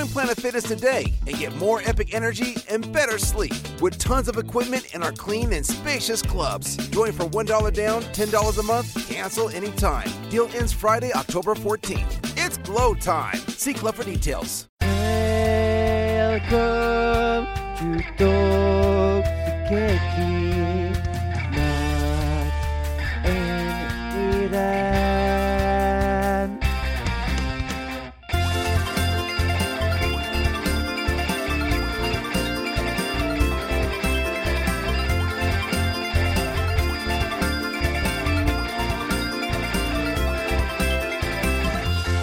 [0.00, 4.38] Join Planet Fitness today and get more epic energy and better sleep with tons of
[4.38, 6.78] equipment in our clean and spacious clubs.
[6.88, 10.08] Join for $1 down, $10 a month, cancel anytime.
[10.30, 12.32] Deal ends Friday, October 14th.
[12.38, 13.36] It's glow time.
[13.48, 14.68] See club for details.
[14.80, 16.48] Welcome
[17.76, 20.19] to Toxicity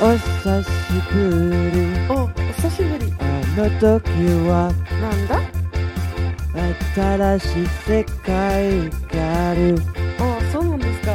[0.07, 0.69] お久し
[1.11, 1.75] ぶり
[2.09, 3.11] お、お久しぶり。
[3.19, 3.23] あ
[3.57, 4.09] の時
[4.47, 5.35] はなんだ？
[6.95, 9.75] 新しい世界がある
[10.17, 11.11] あ、そうなんですか。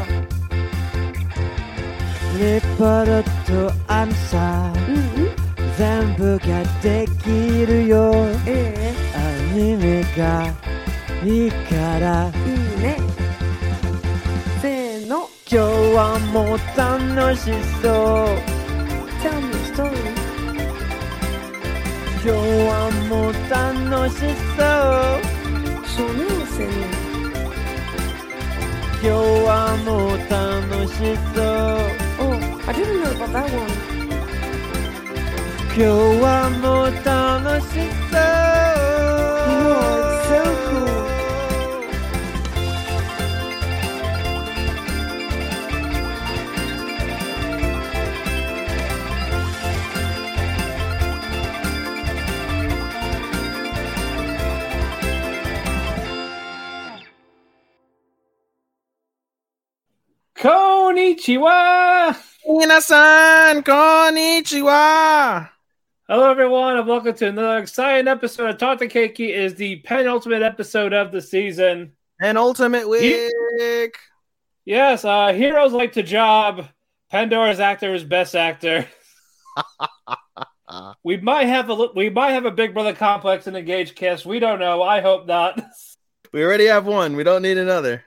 [2.38, 5.32] レポートとアンサーうんうん。
[5.78, 7.30] 全部ができ
[7.64, 8.12] るよ
[8.46, 10.52] えアニメが
[11.24, 12.98] いいからえいいね。
[14.60, 15.30] せーの。
[15.50, 17.88] 今日はもう楽しそ
[18.26, 18.51] う
[22.22, 22.30] 日
[22.68, 24.16] はもう楽し
[24.56, 25.22] そう
[25.86, 26.70] 少年生ね。
[29.02, 29.50] 今日は
[29.84, 30.94] もう楽し
[31.34, 31.42] そう
[32.20, 33.66] Oh, I didn't know about that one.
[35.74, 35.82] 今日
[36.22, 37.66] はもう楽し
[38.10, 38.18] そ
[38.88, 38.91] う
[61.02, 62.16] Konnichiwa!
[62.46, 65.48] Minasan, konnichiwa.
[66.08, 69.30] Hello, everyone, and welcome to another exciting episode of Talk to Keki.
[69.30, 71.90] Is the penultimate episode of the season.
[72.20, 73.96] An ultimate week.
[74.64, 76.68] Yes, uh, heroes like to job.
[77.10, 78.86] Pandora's actor is best actor.
[81.02, 84.24] we might have a we might have a Big Brother complex in Engage Kiss.
[84.24, 84.82] We don't know.
[84.82, 85.60] I hope not.
[86.32, 87.14] We already have one.
[87.14, 88.04] We don't need another.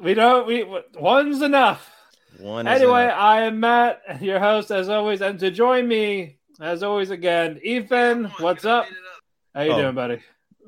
[0.00, 0.46] We don't.
[0.46, 1.97] We one's enough.
[2.38, 2.66] One.
[2.68, 3.02] Anyway.
[3.02, 8.26] I am Mat, your host, as always, and to join me, as always, again, Ethan.
[8.38, 8.86] What's up?
[9.54, 9.82] How you Oh.
[9.82, 10.20] doing, buddy?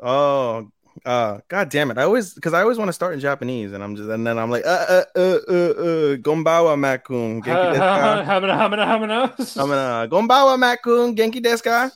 [0.03, 0.71] Oh,
[1.05, 1.99] uh, god damn it!
[1.99, 4.39] I always because I always want to start in Japanese, and I'm just and then
[4.39, 8.25] I'm like, uh, uh, uh, uh, uh gombawa makun, genki desu ka?
[8.27, 10.09] Hamina, hamina, hamina.
[10.09, 11.91] Gombawa makun, genki desu ka?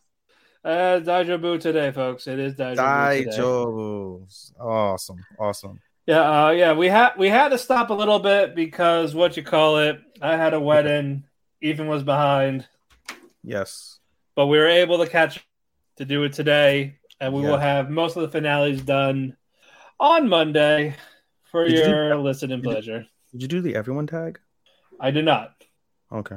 [0.64, 2.26] Uh, Daijobu today, folks.
[2.26, 4.54] It is Daijobu today.
[4.60, 5.80] Awesome, awesome.
[6.06, 6.72] Yeah, uh, yeah.
[6.74, 10.00] We had we had to stop a little bit because what you call it.
[10.20, 11.24] I had a wedding.
[11.62, 12.66] Ethan was behind,
[13.42, 13.98] Yes.
[14.36, 15.42] but we were able to catch
[15.96, 17.50] to do it today, and we Yeah.
[17.52, 19.36] will have most of the finales done
[19.98, 20.94] on Monday
[21.50, 23.06] for Did you do- your listening did you- pleasure.
[23.32, 24.38] Did you do the everyone tag?
[25.00, 25.54] I did not.
[26.12, 26.36] Okay.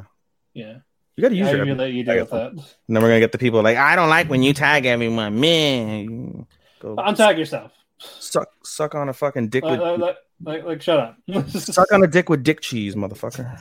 [0.54, 0.78] Yeah,
[1.18, 1.76] You got to use I your.
[1.76, 2.52] let you deal with that.
[2.52, 5.40] And then we're gonna get the people like, I don't like when you tag everyone,
[5.40, 6.48] man.
[6.80, 7.72] Go Untag yourself.
[8.00, 11.18] Suck, suck on a fucking dick with like, like, like, shut up.
[11.50, 13.60] suck on a dick with dick cheese, motherfucker.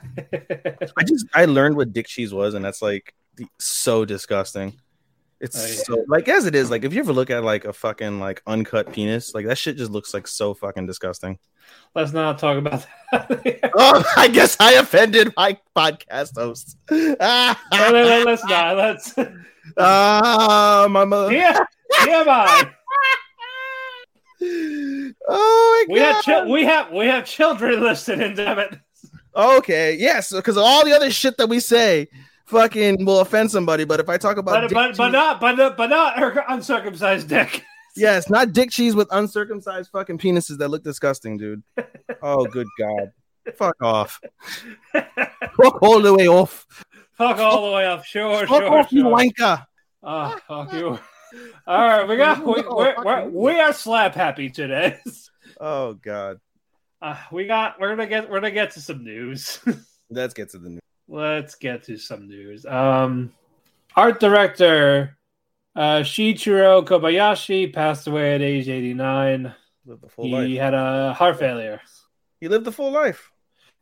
[0.96, 4.74] I just I learned what dick cheese was, and that's like the- so disgusting.
[5.38, 5.82] It's Oh, yeah.
[5.98, 8.42] so like as it is, like if you ever look at like a fucking like
[8.46, 11.38] uncut penis, like that shit just looks like so fucking disgusting.
[11.94, 13.60] Let's not talk about that.
[13.78, 16.78] Oh, I guess I offended my podcast host.
[16.90, 18.76] let, let, let's not.
[18.76, 19.14] Let's.
[19.76, 21.32] Ah, my mother.
[21.32, 21.58] Yeah,
[21.92, 22.72] TMI.
[24.42, 26.22] Oh my We have god.
[26.22, 28.34] chil- we have we have children listening.
[28.34, 28.78] Damn it.
[29.34, 32.08] Okay, yes, because all the other shit that we say
[32.46, 33.84] fucking will offend somebody.
[33.84, 37.28] But if I talk about But but, but not but not- but not her uncircumcised
[37.28, 37.62] dick.
[37.96, 41.62] yes, not dick cheese with uncircumcised fucking penises that look disgusting, dude.
[42.22, 43.12] Oh, good god,
[43.56, 44.20] fuck off,
[44.92, 46.66] fuck all the way off,
[47.12, 48.04] Fuck all the way off.
[48.06, 49.16] Sure, fuck sure, off, you sure.
[49.16, 49.66] wanker.
[50.02, 50.98] Oh, fuck you.
[51.66, 54.98] All right, we got we, we're, we're, we are slap happy today.
[55.60, 56.38] Oh god,
[57.00, 59.58] Uh, we got we're gonna get we're gonna get to some news.
[60.10, 60.80] let's get to the news.
[61.08, 62.66] Let's get to some news.
[62.66, 63.32] Um,
[63.94, 65.16] art director
[65.74, 69.54] Uh, Shichiro Kobayashi passed away at age 89.
[69.86, 70.58] Lived the full He life.
[70.58, 71.80] had a heart failure.
[72.40, 73.30] He lived the full life.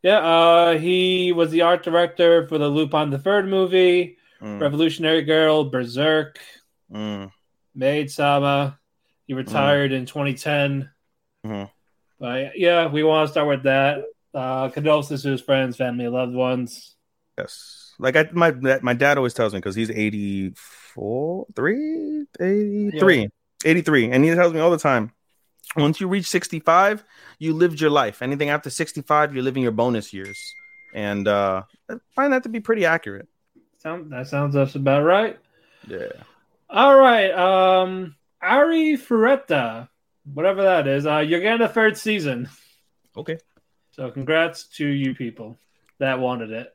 [0.02, 5.22] Yeah, uh, he was the art director for the Lupin the Third movie, Mm, Revolutionary
[5.22, 6.38] Girl, Berserk,
[6.94, 7.30] mm.
[7.74, 8.78] Maid Sama.
[9.26, 10.90] He retired in 2010.
[11.44, 11.70] Mhm.
[12.20, 14.04] But yeah, we want to start with that.
[14.34, 16.96] Uh, condolences to his friends, family, loved ones.
[17.38, 17.94] Yes.
[17.98, 18.52] Like I, my
[18.82, 23.28] my dad always tells me because he's 84, 3, 83,
[23.64, 24.10] 83.
[24.10, 25.12] And he tells me all the time
[25.76, 27.04] once you reach 65,
[27.38, 28.22] you lived your life.
[28.22, 30.38] Anything after 65, you're living your bonus years.
[30.94, 33.28] And uh, I find that to be pretty accurate.
[33.78, 35.38] Sound, that sounds just about right.
[35.88, 36.08] Yeah.
[36.70, 37.30] All right.
[37.30, 39.88] Um, Arifureta,
[40.32, 42.48] whatever that is, uh, you're getting a third season.
[43.16, 43.38] Okay.
[43.92, 45.58] So congrats to you people
[45.98, 46.74] that wanted it.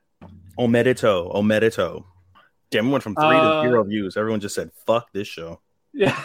[0.58, 1.34] Omerito.
[1.36, 2.06] Omerito.
[2.72, 4.16] Damn, we went from three Uh, to zero views.
[4.16, 5.60] Everyone just said, fuck this show.
[5.92, 6.16] Yeah.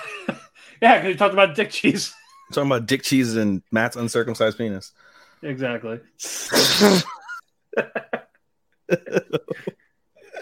[0.83, 2.15] yeah, because you talked about dick cheese.
[2.53, 4.93] talking about dick cheese and Mat's uncircumcised penis.
[5.43, 6.01] exactly.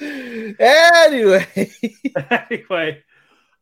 [0.58, 1.46] anyway.
[2.30, 3.02] anyway,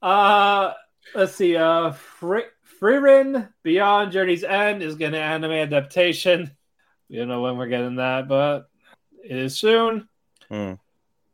[0.02, 0.72] uh,
[1.14, 1.56] let's see.
[1.56, 2.42] Uh, Fri
[2.80, 6.50] Frieren Beyond Journey's End is getting an anime adaptation.
[7.08, 8.68] We don't know when we're getting that, but
[9.22, 10.08] it is soon.
[10.48, 10.74] Hmm.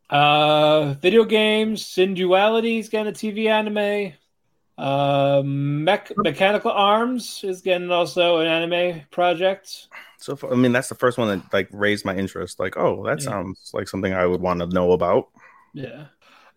[0.09, 4.15] Uh, video games, Synduality is getting a TV anime.
[4.79, 9.89] Uh, Mech Mechanical Arms is getting also an anime project.
[10.19, 12.61] So far, I mean, that's the first one that like raised my interest.
[12.61, 13.25] Like, oh, that Yeah.
[13.25, 15.29] sounds like something I would want to know about.
[15.73, 16.07] Yeah.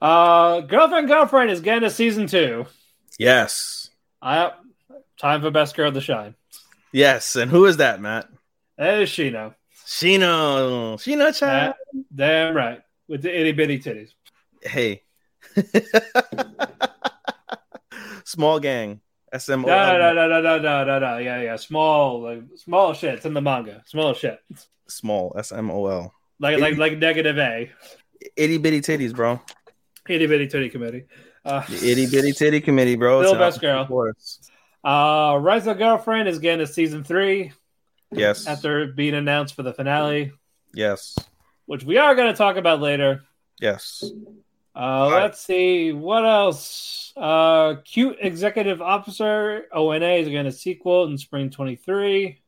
[0.01, 2.66] Uh, Girlfriend Girlfriend is getting a season two.
[3.18, 3.90] Yes,
[4.22, 4.51] I
[5.19, 6.36] time for best girl to shine.
[6.94, 7.36] yes.
[7.36, 8.28] And who is that, Mat?
[8.78, 9.56] That is Shino.
[9.86, 11.74] Shino, Shino chan.
[12.13, 12.81] Damn right.
[13.07, 14.12] With the itty bitty titties.
[14.62, 15.04] Hey,
[18.24, 19.02] small gang.
[19.34, 19.68] SMO.
[19.68, 21.18] No, no, no, no, no, no, no, no.
[21.18, 21.56] Yeah, yeah.
[21.56, 23.16] Small, like small shit.
[23.16, 23.84] It's in the manga.
[23.86, 24.40] Small shit.
[24.88, 25.36] Small.
[25.38, 26.13] S M O L.
[26.40, 27.72] Like, like, like negative A.
[28.36, 29.40] Itty bitty titties, bro.
[30.09, 31.03] Itty bitty titty committee.
[31.45, 33.21] Uh, The itty bitty titty committee, bro.
[33.21, 34.13] Still It's best girl.
[34.83, 37.51] uh, Rent-a-Girlfriend is getting a season three
[38.11, 38.47] Yes.
[38.47, 40.31] after being announced for the finale,
[40.73, 41.15] Yes.
[41.67, 43.21] which we are going to talk about later.
[43.61, 44.03] Yes.
[44.75, 47.13] Uh, let's see what else.
[47.15, 52.41] Uh, cute executive officer ONA is getting a sequel in spring twenty three.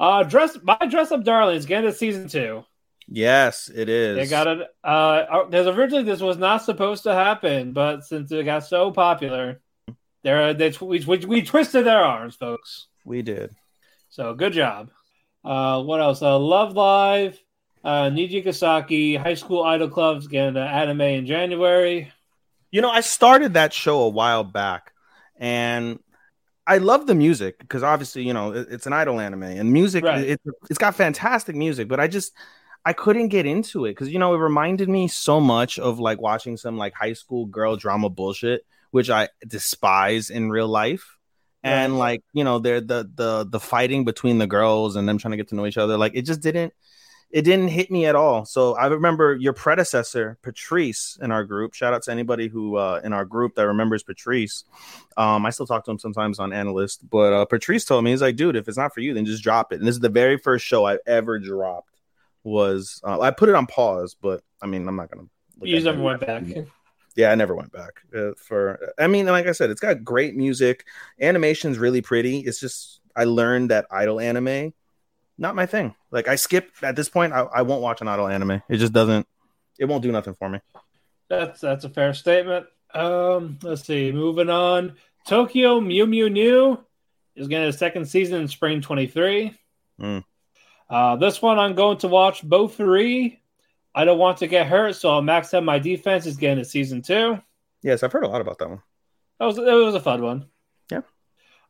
[0.00, 2.64] Uh, dress my dress up darling is getting a season two.
[3.10, 4.16] Yes, it is.
[4.16, 4.68] They got it.
[4.84, 9.60] Uh, there's originally this was not supposed to happen, but since it got so popular,
[10.22, 12.88] they're they we, we, we twisted their arms, folks.
[13.04, 13.54] We did.
[14.10, 14.90] So good job.
[15.44, 16.20] Uh, what else?
[16.20, 17.40] Uh, Love Live,
[17.82, 22.12] uh, Nijigasaki, High School Idol Club's getting an anime in January.
[22.70, 24.92] You know, I started that show a while back,
[25.36, 25.98] and
[26.66, 30.04] I love the music because obviously, you know, it- it's an idol anime, and music
[30.04, 30.26] Right.
[30.26, 31.88] it, it's got fantastic music.
[31.88, 32.34] But I just
[32.84, 36.20] I couldn't get into it because you know it reminded me so much of like
[36.20, 41.16] watching some like high school girl drama bullshit, which I despise in real life.
[41.62, 45.32] And like you know, they're the the the fighting between the girls and them trying
[45.32, 45.98] to get to know each other.
[45.98, 46.72] Like it just didn't
[47.30, 48.44] it didn't hit me at all.
[48.46, 51.74] So I remember your predecessor, Patrice, in our group.
[51.74, 54.64] Shout out to anybody who uh, in our group that remembers Patrice.
[55.16, 58.22] Um, I still talk to him sometimes on AniList, but uh, Patrice told me he's
[58.22, 59.78] like, dude, if it's not for you, then just drop it.
[59.78, 61.97] And this is the very first show I've ever dropped.
[62.44, 65.26] Was uh, I put it on pause, but I mean, I'm not gonna.
[65.60, 66.44] You never went back.
[67.16, 68.02] Yeah, I never went back.
[68.16, 70.84] Uh, for I mean, like I said, it's got great music.
[71.20, 72.38] Animation's really pretty.
[72.38, 74.72] It's just I learned that idol anime,
[75.36, 75.96] not my thing.
[76.12, 77.32] Like I skip at this point.
[77.32, 78.62] I, I won't watch an idol anime.
[78.68, 79.26] It just doesn't.
[79.80, 80.60] It won't do nothing for me.
[81.28, 82.66] That's that's a fair statement.
[82.94, 84.12] Um, let's see.
[84.12, 84.94] Moving on.
[85.26, 86.78] Tokyo Mew Mew New
[87.34, 89.54] is getting a second season in spring 23.
[89.98, 90.18] Hmm.
[90.90, 93.38] Uh, this one I'm going to watch Bofuri.
[93.94, 96.26] I don't want to get hurt, so I'll max out my defense.
[96.26, 97.40] Is getting a season two.
[97.82, 98.82] Yes, I've heard a lot about that one.
[99.38, 100.46] That was that was a fun one.
[100.90, 101.00] Yeah.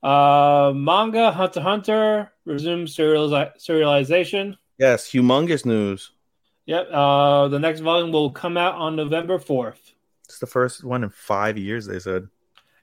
[0.02, 4.56] Uh, manga Hunter Hunter resumes serializa- serialization.
[4.78, 6.12] Yes, humongous news.
[6.66, 6.88] Yep.
[6.92, 9.92] Uh, the next volume will come out on November 4th.
[10.26, 11.86] It's the first one in five years.
[11.86, 12.28] They said.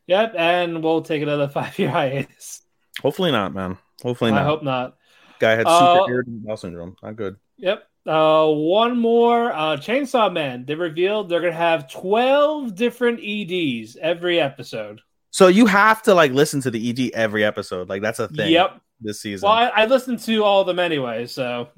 [0.07, 2.63] Yep, and we'll take another five year hiatus.
[3.01, 3.77] Hopefully not, man.
[4.01, 4.41] Hopefully not.
[4.41, 4.97] I hope not.
[5.39, 6.95] Guy had Uh, super irritable bowel syndrome.
[7.03, 7.35] Not good.
[7.57, 7.87] Yep.
[8.05, 9.51] Uh, one more.
[9.51, 10.65] Uh, Chainsaw Man.
[10.65, 15.01] They revealed they're gonna have twelve different EDs every episode.
[15.31, 17.89] So you have to like listen to the ED every episode.
[17.89, 18.51] Like that's a thing.
[18.51, 18.79] Yep.
[19.01, 19.47] This season.
[19.47, 21.69] Well, I, I listened to all of them anyway, so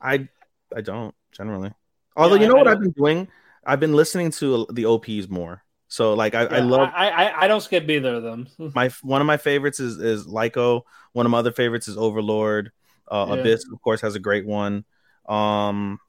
[0.00, 0.28] I
[0.74, 1.72] I don't generally.
[2.16, 3.28] Although Yeah, you know I- what I I've been doing?
[3.64, 5.62] I've been listening to the OPs more.
[5.88, 8.46] So like I, I love I, I I don't skip either of them.
[8.74, 10.82] my one of my favorites is is Lyco.
[11.12, 12.72] One of my other favorites is Overlord.
[13.12, 13.34] Uh, Yeah.
[13.34, 14.84] Abyss, of course, has a great one.
[15.28, 16.00] Um,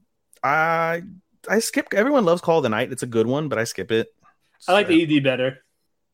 [0.42, 1.04] I
[1.50, 1.94] I skip.
[1.94, 2.92] Everyone loves Call of the Night.
[2.92, 4.08] It's a good one, but I skip it.
[4.68, 5.60] I like the ED better.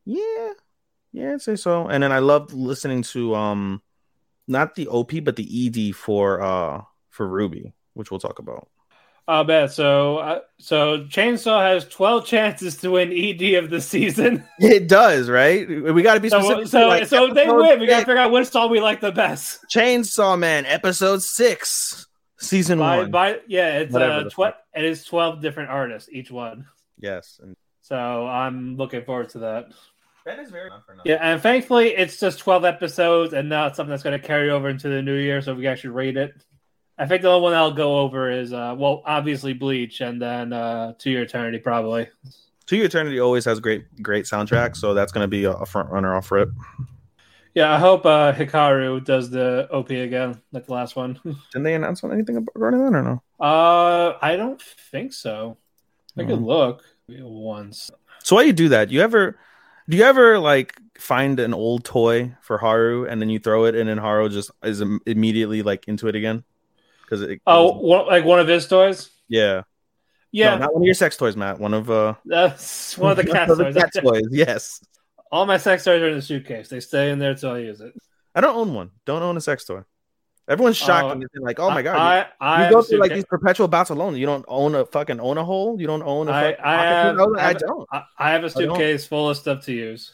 [0.05, 0.53] Yeah,
[1.13, 1.87] yeah, I'd say so.
[1.87, 3.81] And then I loved listening to um,
[4.47, 8.67] not the OP, but the ED for uh for RWBY, which we'll talk about.
[9.29, 9.71] I bet.
[9.71, 14.43] So, uh, so Chainsaw has twelve chances to win ED of the season.
[14.59, 15.67] It does, right?
[15.69, 16.67] We got to be So, specific.
[16.67, 17.79] so, like, so if they episode win.
[17.79, 19.59] We gotta figure out which song we like the best.
[19.73, 22.07] Chainsaw Man, episode six,
[22.39, 23.11] season By, one.
[23.11, 26.65] by, yeah, it's Whatever uh, the tw- it is twelve different artists each one.
[26.97, 27.95] yes, and So
[28.27, 29.65] I'm looking forward to that.
[30.25, 30.69] Ben is very
[31.05, 34.69] Yeah, and thankfully it's just twelve episodes and not something that's going to carry over
[34.69, 36.33] into the new year, so we actually rate it.
[36.99, 40.51] I think the only one I'll go over is uh, well, obviously Bleach, and then
[40.53, 42.09] uh, To Your Eternity, probably.
[42.67, 45.65] To Your Eternity always has great, great soundtrack, so that's going to be a, a
[45.65, 46.49] front runner off rip.
[47.55, 51.19] Yeah, I hope uh, Hikaru does the OP again, like the last one.
[51.51, 53.23] Didn't they announce anything about regarding that or no?
[53.39, 55.57] uh, I don't think so.
[56.17, 56.45] I could Mhm.
[56.45, 57.89] look once.
[58.23, 58.91] So why you do that?
[58.91, 59.39] You ever,
[59.87, 63.73] do you ever like find an old toy for Haru and then you throw it
[63.73, 66.43] and then Haru just is immediately like into it again?
[67.09, 67.65] Because it, Oh,
[68.07, 69.09] like one of his toys.
[69.27, 69.63] yeah,
[70.31, 71.59] Yeah, no, not one of your sex toys, Mat.
[71.59, 73.73] One of uh, that's one of the cat toys.
[73.73, 74.27] cat toys.
[74.29, 74.83] Yes,
[75.31, 76.69] All my sex toys are in the suitcase.
[76.69, 77.93] They stay in there until I use it.
[78.35, 78.91] I don't own one.
[79.05, 79.81] Don't own a sex toy.
[80.47, 83.13] Everyone's shocked Oh, they're like, "Oh my god!" I, you- I, you go through like
[83.13, 84.15] these perpetual bouts alone.
[84.15, 85.79] You don't own a fucking own a hole.
[85.79, 86.31] You don't own a.
[86.31, 87.19] I- I have-?
[87.19, 87.87] I I have- don't.
[87.91, 90.11] I, I have a suitcase full of stuff to use.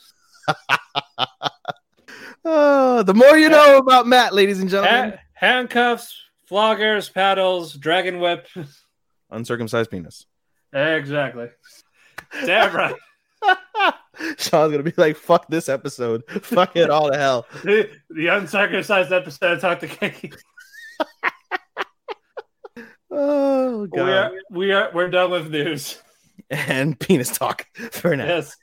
[2.44, 5.12] Oh, the more you know about Mat, ladies and gentlemen.
[5.12, 8.48] Ha- handcuffs, floggers, paddles, dragon whip.
[9.30, 10.26] Uncircumcised penis.
[10.74, 11.50] exactly.
[12.46, 12.96] Damn right.
[14.38, 16.24] Sean's gonna be like, "Fuck this episode.
[16.42, 20.34] Fuck it all to hell." the, the uncircumcised episode of Talk to Keki.
[23.12, 24.06] Oh god.
[24.06, 26.02] We are we are we're done with news.
[26.50, 28.26] And penis talk for now.
[28.26, 28.56] Yes,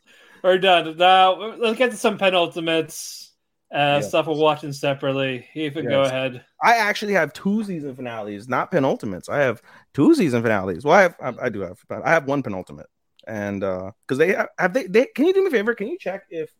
[0.43, 0.97] we're done.
[0.97, 3.31] Now let's get to some penultimates.
[3.73, 4.01] Uh, Yeah.
[4.01, 5.47] Stuff we're watching separately.
[5.55, 6.45] Ethan, go ahead.
[6.63, 9.29] I actually have two season finales, not penultimates.
[9.29, 9.63] I have
[9.95, 10.85] two season finales.
[10.85, 12.87] Well, I have, I, I do have, I have one penultimate,
[13.27, 15.75] and uh, because they have, have they, they, can you do me a favor?
[15.75, 16.51] Can you check if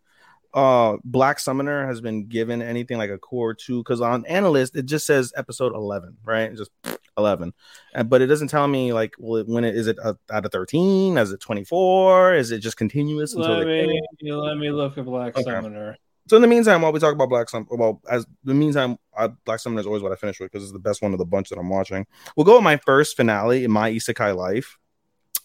[0.55, 3.81] uh Black Summoner has been given anything like a cour two?
[3.81, 6.55] Because on AniList it just says episode eleven, right?
[6.57, 6.71] Just
[7.19, 7.53] eleven,
[7.95, 10.45] and, but it doesn't tell me like, well, it- when it is it uh, out
[10.47, 11.17] of thirteen?
[11.19, 12.35] Is it twenty four?
[12.35, 14.01] Is it just continuous Let me
[14.33, 15.43] let me look at Black Okay.
[15.45, 15.97] Summoner.
[16.29, 19.27] So in the meantime, while we talk about Black Sum, well, as the meantime, I,
[19.45, 21.25] Black Summoner is always what I finish with because it's the best one of the
[21.25, 22.07] bunch that I'm watching.
[22.37, 24.79] We'll go with my first finale in my Isekai life.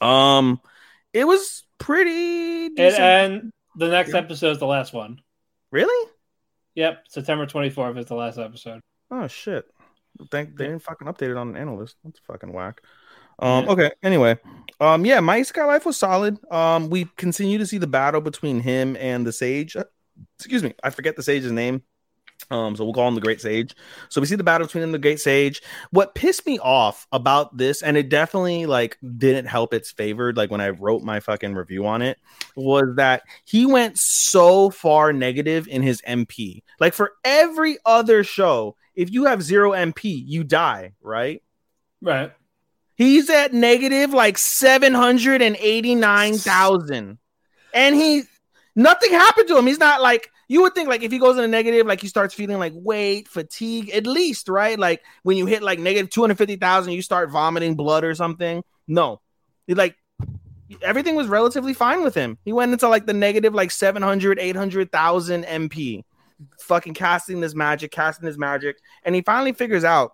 [0.01, 0.61] Um,
[1.13, 2.65] it was pretty.
[2.67, 2.99] And, Decent.
[3.01, 4.19] and the next Yeah.
[4.19, 5.19] episode is the last one.
[5.71, 6.11] really?
[6.75, 8.81] Yep, September 24th is the last episode.
[9.09, 9.65] Oh shit!
[10.29, 11.95] Thank they didn't fucking update it on an AniList.
[12.03, 12.81] That's fucking whack.
[13.39, 13.65] Um.
[13.65, 13.71] Yeah.
[13.71, 13.91] Okay.
[14.03, 14.37] Anyway.
[14.79, 15.03] Um.
[15.05, 15.19] Yeah.
[15.21, 16.37] My Isekai life was solid.
[16.51, 16.89] Um.
[16.91, 19.75] We continue to see the battle between him and the Sage.
[20.37, 20.73] Excuse me.
[20.83, 21.83] I forget the Sage's name.
[22.49, 23.75] Um, so we'll call him the Great Sage.
[24.09, 25.63] So we see the battle between him and the Great Sage.
[25.91, 30.51] What pissed me off about this, and it definitely like didn't help its favored, like
[30.51, 32.17] when I wrote my fucking review on it,
[32.55, 36.63] was that he went so far negative in his MP.
[36.79, 41.43] Like for every other show, if you have zero MP, you die, right?
[42.01, 42.31] Right.
[42.95, 47.17] He's at negative like 789,000.
[47.73, 48.23] And he
[48.77, 49.67] nothing happened to him.
[49.67, 52.07] He's not like you would think like if he goes in a negative, like he
[52.07, 54.79] starts feeling like weight, fatigue, at least, right?
[54.79, 58.63] Like when you hit like negative 250,000, you start vomiting blood or something.
[58.87, 59.19] No.
[59.65, 59.97] He like
[60.81, 62.37] everything was relatively fine with him.
[62.45, 66.03] He went into like the negative like 700, 800,000 MP.
[66.59, 68.77] Fucking casting this magic, casting this magic.
[69.03, 70.11] And he finally figures out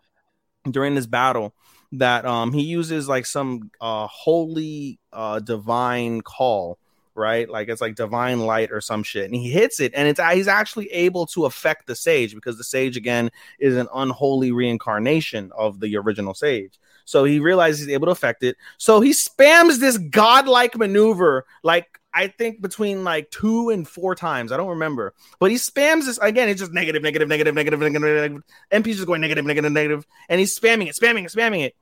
[0.71, 1.53] during this battle
[1.91, 6.79] that um he uses like some uh holy uh divine call
[7.15, 10.19] right like it's like divine light or some shit and he hits it and it's
[10.33, 13.29] he's actually able to affect the sage because the sage again
[13.59, 18.43] is an unholy reincarnation of the original sage so he realizes he's able to affect
[18.43, 24.13] it so he spams this godlike maneuver like I think between like two and four
[24.13, 24.51] times.
[24.51, 26.47] I don't remember, but he spams this again.
[26.47, 28.43] It's just negative, negative, negative, negative, negative, negative.
[28.71, 31.75] MP's just going negative, negative, negative, and he's spamming it, spamming it, spamming it.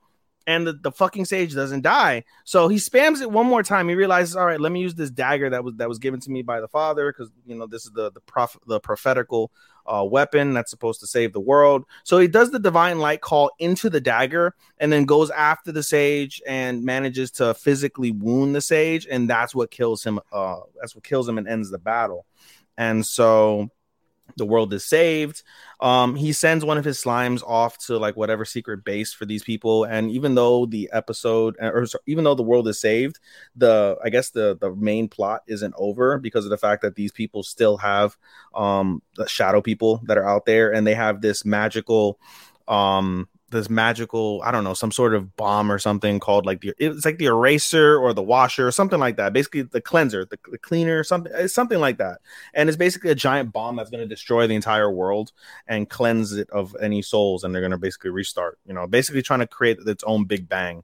[0.46, 2.24] And the, the fucking sage doesn't die.
[2.44, 3.88] So he spams it one more time.
[3.88, 6.30] He realizes, all right, let me use this dagger that was that was given to
[6.30, 9.52] me by the father because you know this is the the prof the prophetical
[9.86, 11.84] uh, weapon that's supposed to save the world.
[12.04, 15.82] So he does the divine light call into the dagger and then goes after the
[15.82, 20.20] sage and manages to physically wound the sage, and that's what kills him.
[20.32, 22.26] Uh, that's what kills him and ends the battle.
[22.76, 23.70] And so
[24.36, 25.42] the world is saved.
[25.80, 29.42] Um, he sends one of his slimes off to like whatever secret base for these
[29.42, 33.18] people, and even though the episode, uh, or sorry, even though the world is saved,
[33.56, 37.12] the I guess the the main plot isn't over because of the fact that these
[37.12, 38.16] people still have
[38.54, 42.18] um the shadow people that are out there, and they have this magical
[42.68, 46.74] um this magical i don't know some sort of bomb or something called like the
[46.78, 50.38] it's like the eraser or the washer or something like that basically the cleanser the,
[50.50, 52.20] the cleaner something it's something like that
[52.54, 55.32] and it's basically a giant bomb that's going to destroy the entire world
[55.68, 59.22] and cleanse it of any souls and they're going to basically restart you know basically
[59.22, 60.82] trying to create its own big bang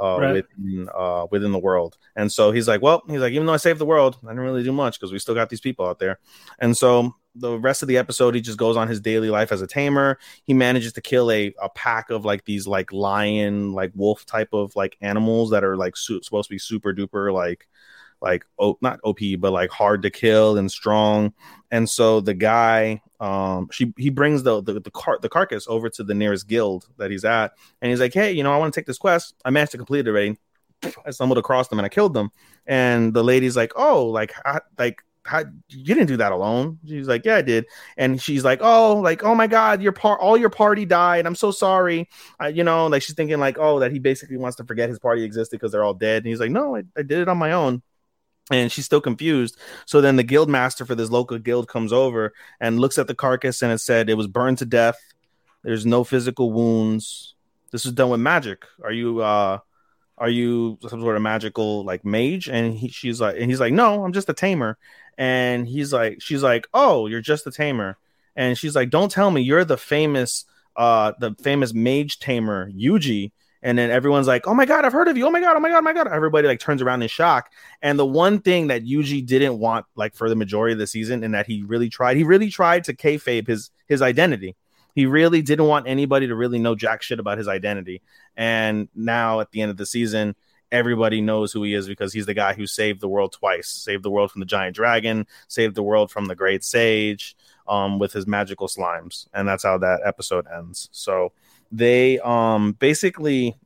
[0.00, 0.32] uh, right.
[0.32, 1.96] within uh, within the world.
[2.14, 4.42] And so he's like, well, he's like, even though I saved the world, I didn't
[4.42, 6.18] really do much because we still got these people out there.
[6.58, 9.62] And so the rest of the episode, he just goes on his daily life as
[9.62, 10.18] a tamer.
[10.44, 14.50] He manages to kill a, a pack of like these like lion, like wolf type
[14.52, 17.66] of like animals that are like su- supposed to be super duper like
[18.20, 21.32] like oh not op but like hard to kill and strong.
[21.70, 25.88] And so the guy um she he brings the the the, car- the carcass over
[25.88, 28.72] to the nearest guild that he's at and he's like hey you know i want
[28.72, 29.34] to take this quest.
[29.44, 30.36] I managed to complete it already.
[31.06, 32.30] I stumbled across them and i killed them.
[32.66, 36.78] And the lady's like oh like I, like how you didn't do that alone.
[36.86, 37.66] She's like yeah i did.
[37.96, 41.26] And she's like oh like oh my god your part all your party died.
[41.26, 42.08] I'm so sorry.
[42.40, 44.98] Uh, you know like she's thinking like oh that he basically wants to forget his
[44.98, 46.18] party existed because they're all dead.
[46.18, 47.82] And he's like no I, I did it on my own.
[48.50, 49.58] And she's still confused.
[49.86, 53.14] So then the guild master for this local guild comes over and looks at the
[53.14, 54.98] carcass and it said it was burned to death.
[55.64, 57.34] There's no physical wounds.
[57.72, 58.64] This was done with magic.
[58.84, 59.58] Are you uh
[60.18, 62.48] are you some sort of magical like mage?
[62.48, 64.78] And he, she's like and he's like no i'm just a tamer
[65.18, 67.96] and he's like she's like oh you're just a tamer.
[68.34, 70.44] And she's like don't tell me you're the famous
[70.76, 73.32] uh the famous mage tamer yuji.
[73.62, 75.26] And then everyone's like oh my god i've heard of you.
[75.26, 76.08] Oh my god oh my god oh my god.
[76.08, 77.50] Everybody like turns around in shock.
[77.82, 81.24] And the one thing that yuji didn't want like for the majority of the season
[81.24, 84.54] and that he really tried he really tried to kayfabe his his identity.
[84.94, 88.00] He really didn't want anybody to really know jack shit about his identity.
[88.34, 90.34] And now at the end of the season
[90.72, 93.68] everybody knows who he is because he's the guy who saved the world twice.
[93.68, 97.36] Saved the world from the giant dragon saved the world from the great sage
[97.68, 99.26] um, with his magical slimes.
[99.34, 100.88] And that's how that episode ends.
[100.92, 101.32] So
[101.72, 103.56] they um basically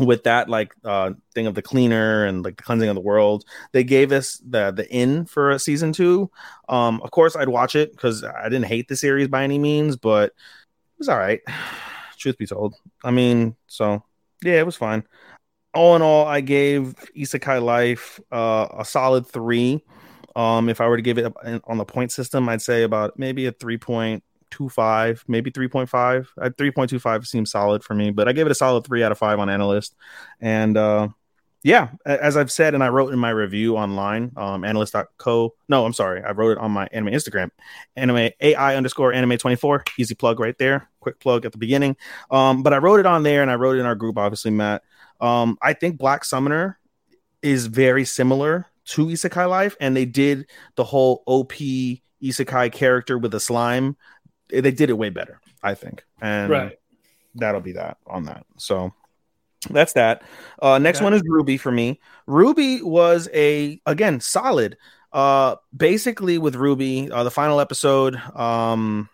[0.00, 3.44] with that like uh thing of the cleaner and like the cleansing of the world
[3.70, 6.30] they gave us the the in for a season two.
[6.68, 9.96] Um of course i'd watch it because i didn't hate the series by any means
[9.96, 11.40] but it was all right.
[12.16, 12.74] Truth be told.
[13.04, 14.02] I mean so
[14.42, 15.04] yeah it was fine
[15.74, 19.84] all in all, I gave Isekai Life uh, a solid three.
[20.34, 21.32] Um, if I were to give it
[21.64, 25.68] on the point system, I'd say about maybe a three point two five, maybe three
[25.68, 26.32] point five.
[26.56, 29.02] Three point two five seems solid for me, but I gave it a solid three
[29.02, 29.92] out of five on AniList.
[30.40, 31.08] And uh,
[31.62, 35.54] yeah, as I've said, and I wrote in my review online, um, anilist.co.
[35.68, 37.50] No, I'm sorry, I wrote it on my anime Instagram,
[37.96, 39.84] anime AI underscore anime 24.
[39.98, 40.88] Easy plug right there.
[41.00, 41.96] Quick plug at the beginning.
[42.30, 44.52] Um, but I wrote it on there, and I wrote it in our group, obviously,
[44.52, 44.82] Mat.
[45.20, 46.78] Um, I think Black Summoner
[47.42, 51.52] is very similar to Isekai Life, and they did the whole OP
[52.22, 53.96] Isekai character with a slime.
[54.50, 56.04] They did it way better, I think.
[56.20, 56.78] And right.
[57.34, 58.46] that'll be that on that.
[58.56, 58.92] So
[59.70, 60.22] that's that.
[60.60, 62.00] Uh, next one is RWBY for me.
[62.28, 64.76] RWBY was a again solid.
[65.12, 68.16] Uh, basically with RWBY, uh, the final episode.
[68.34, 69.08] Um,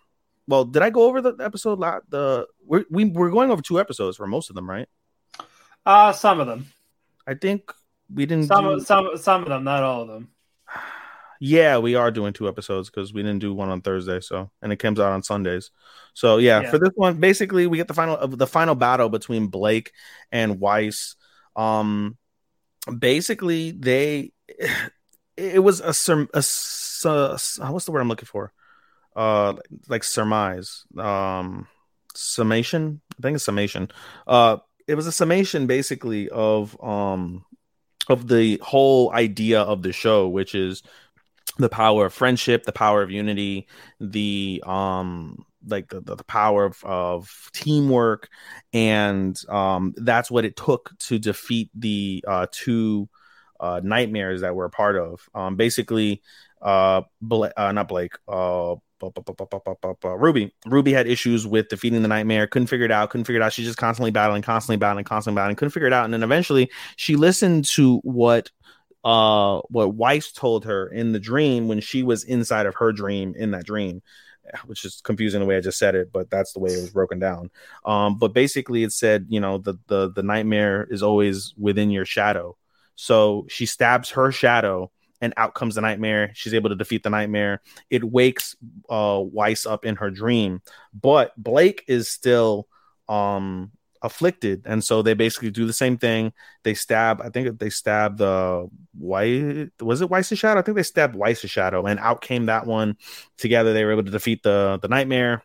[0.46, 1.80] well, did I go over the episode?
[2.08, 4.88] The we're, we we're going over two episodes for most of them, right?
[5.84, 6.66] Uh some of them.
[7.26, 7.72] I think
[8.12, 8.46] we didn't.
[8.46, 8.80] Some do...
[8.80, 10.28] some some of them, not all of them.
[11.40, 14.72] Yeah, we are doing two episodes because we didn't do one on Thursday, so and
[14.72, 15.72] it comes out on Sundays.
[16.14, 16.70] So yeah, yeah.
[16.70, 19.92] for this one, basically we get the final of the final battle between Blake
[20.32, 21.16] and Weiss.
[21.54, 22.16] Um,
[22.98, 24.32] basically they
[25.36, 25.92] it was a,
[26.32, 28.52] a, a what's the word I'm looking for?
[29.14, 29.54] Uh,
[29.88, 31.66] like surmise, um,
[32.14, 33.00] summation.
[33.18, 33.90] I think it's summation.
[34.26, 37.44] Uh, it was a summation basically of um
[38.08, 40.82] of the whole idea of the show, which is
[41.58, 43.66] the power of friendship, the power of unity,
[44.00, 48.28] the um like the, the, power of, of teamwork
[48.74, 53.08] and um that's what it took to defeat the uh two
[53.60, 55.26] uh nightmares that we're a part of.
[55.34, 56.22] Um basically
[56.60, 58.74] uh, Bla- uh not blake uh
[60.04, 60.52] Ruby.
[60.66, 63.52] Ruby had issues with defeating the nightmare, couldn't figure it out, couldn't figure it out.
[63.52, 66.04] She's just constantly battling, constantly battling, constantly battling, couldn't figure it out.
[66.04, 68.50] And then eventually she listened to what
[69.04, 73.34] uh what Weiss told her in the dream when she was inside of her dream
[73.36, 74.02] in that dream
[74.66, 76.90] which is confusing the way I just said it, but that's the way it was
[76.90, 77.50] broken down.
[77.84, 82.04] Um, but basically, it said, you know, the the the nightmare is always within your
[82.04, 82.56] shadow.
[82.96, 84.90] So she stabs her shadow
[85.24, 86.30] and out comes the nightmare.
[86.34, 87.62] She's able to defeat the nightmare.
[87.88, 88.54] It wakes
[88.90, 90.60] uh, Weiss up in her dream,
[90.92, 92.68] but Blake is still
[93.08, 94.62] um afflicted.
[94.66, 96.34] And so they basically do the same thing.
[96.62, 100.60] They stab i think they stabbed the white was it weiss's shadow?
[100.60, 102.96] I think they stabbed weiss's shadow and out came that one.
[103.38, 105.42] Together they were able to defeat the the nightmare.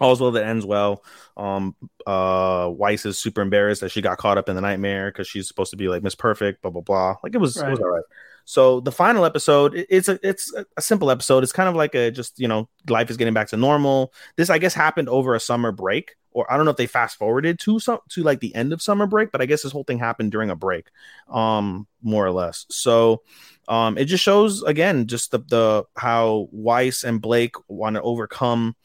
[0.00, 1.04] All's well that ends well.
[1.36, 5.28] Um uh weiss is super embarrassed that she got caught up in the nightmare because
[5.28, 7.16] she's supposed to be like miss perfect blah blah blah.
[7.22, 8.04] Like it was it was all right
[8.44, 11.42] so the final episode it's a it's a- simple episode.
[11.42, 14.12] It's kind of like a just you know life is getting back to normal.
[14.36, 17.16] This i guess happened over a summer break or i don't know if they fast
[17.16, 19.84] forwarded to some to like the end of summer break but i guess this whole
[19.84, 20.88] thing happened during a break
[21.28, 22.66] um more or less.
[22.70, 23.22] So
[23.68, 28.76] um it just shows again just the the how weiss and blake want to overcome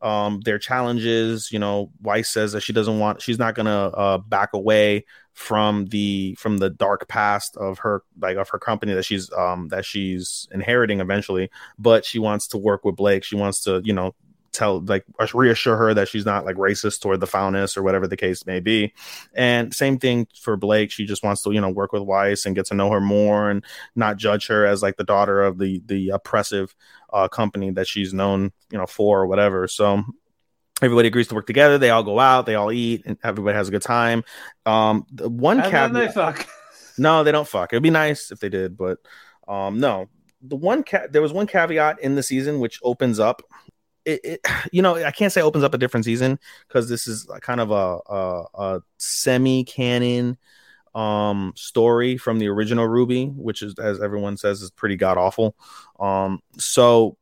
[0.00, 1.50] um their challenges.
[1.50, 5.04] You know weiss says that she doesn't want she's not gonna uh back away
[5.38, 9.68] from the from the dark past of her like of her company that she's um
[9.68, 11.48] that she's inheriting eventually.
[11.78, 13.22] But she wants to work with blake.
[13.22, 14.16] She wants to you know
[14.50, 18.16] tell like reassure her that she's not like racist toward the Faunus or whatever the
[18.16, 18.92] case may be.
[19.32, 20.90] And same thing for blake.
[20.90, 23.48] She just wants to you know work with weiss and get to know her more
[23.48, 26.74] and not judge her as like the daughter of the the oppressive
[27.12, 29.68] uh company that she's known you know for or whatever.
[29.68, 30.02] So
[30.82, 33.68] everybody agrees to work together they all go out they all eat and everybody has
[33.68, 34.22] a good time
[34.66, 36.46] um the one And caveat they fuck.
[36.98, 37.72] no, they don't fuck.
[37.72, 38.98] It'd be nice if they did, but
[39.46, 40.08] um, no.
[40.42, 43.42] The one cat there was one caveat in the season which opens up.
[44.04, 44.40] It, it
[44.72, 47.70] you know I can't say opens up a different season because this is kind of
[47.70, 50.36] a a, a semi canon
[50.94, 55.56] um story from the original RWBY, which is as everyone says is pretty god awful.
[55.98, 57.16] Um, so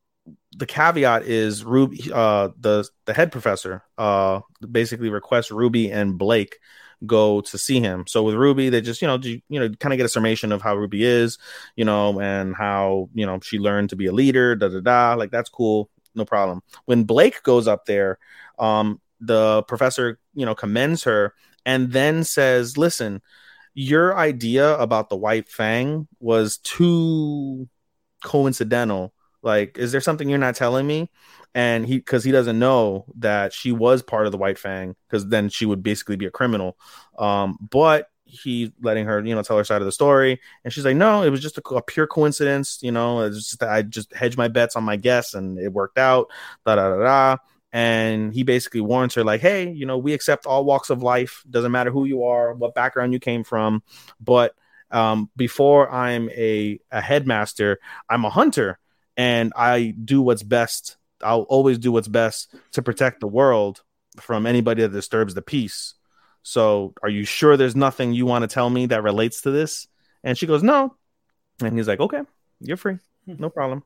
[0.56, 4.40] the caveat is Ruby, uh, the the head professor, uh,
[4.70, 6.58] basically requests Ruby and Blake
[7.04, 8.06] go to see him.
[8.06, 10.52] So with Ruby, they just you know do, you know kind of get a summation
[10.52, 11.38] of how Ruby is,
[11.76, 14.56] you know, and how you know she learned to be a leader.
[14.56, 15.14] Da da da.
[15.14, 16.62] Like that's cool, no problem.
[16.86, 18.18] When Blake goes up there,
[18.58, 21.34] um, the professor you know commends her
[21.66, 23.20] and then says, "Listen,
[23.74, 27.68] your idea about the White Fang was too
[28.24, 29.12] coincidental."
[29.46, 31.08] Like, is there something you're not telling me?
[31.54, 35.28] And he, because he doesn't know that she was part of the White Fang, because
[35.28, 36.76] then she would basically be a criminal.
[37.16, 40.84] Um, but he letting her, you know, tell her side of the story, and she's
[40.84, 42.80] like, "No, it was just a, a pure coincidence.
[42.82, 46.26] You know, just I just hedged my bets on my guess, and it worked out."
[46.66, 47.36] Da da da da.
[47.72, 51.44] And he basically warns her, like, "Hey, you know, we accept all walks of life.
[51.48, 53.82] Doesn't matter who you are, what background you came from,
[54.20, 54.54] but."
[54.88, 58.78] Um, before I'm a, a headmaster, I'm a hunter
[59.16, 60.96] and I do what's best.
[61.22, 63.82] I'll always do what's best to protect the world
[64.20, 65.94] from anybody that disturbs the peace.
[66.42, 69.88] So, are you sure there's nothing you want to tell me that relates to this?
[70.22, 70.94] And she goes, No.
[71.62, 72.22] And he's like, Okay,
[72.60, 72.98] you're free.
[73.26, 73.82] No problem.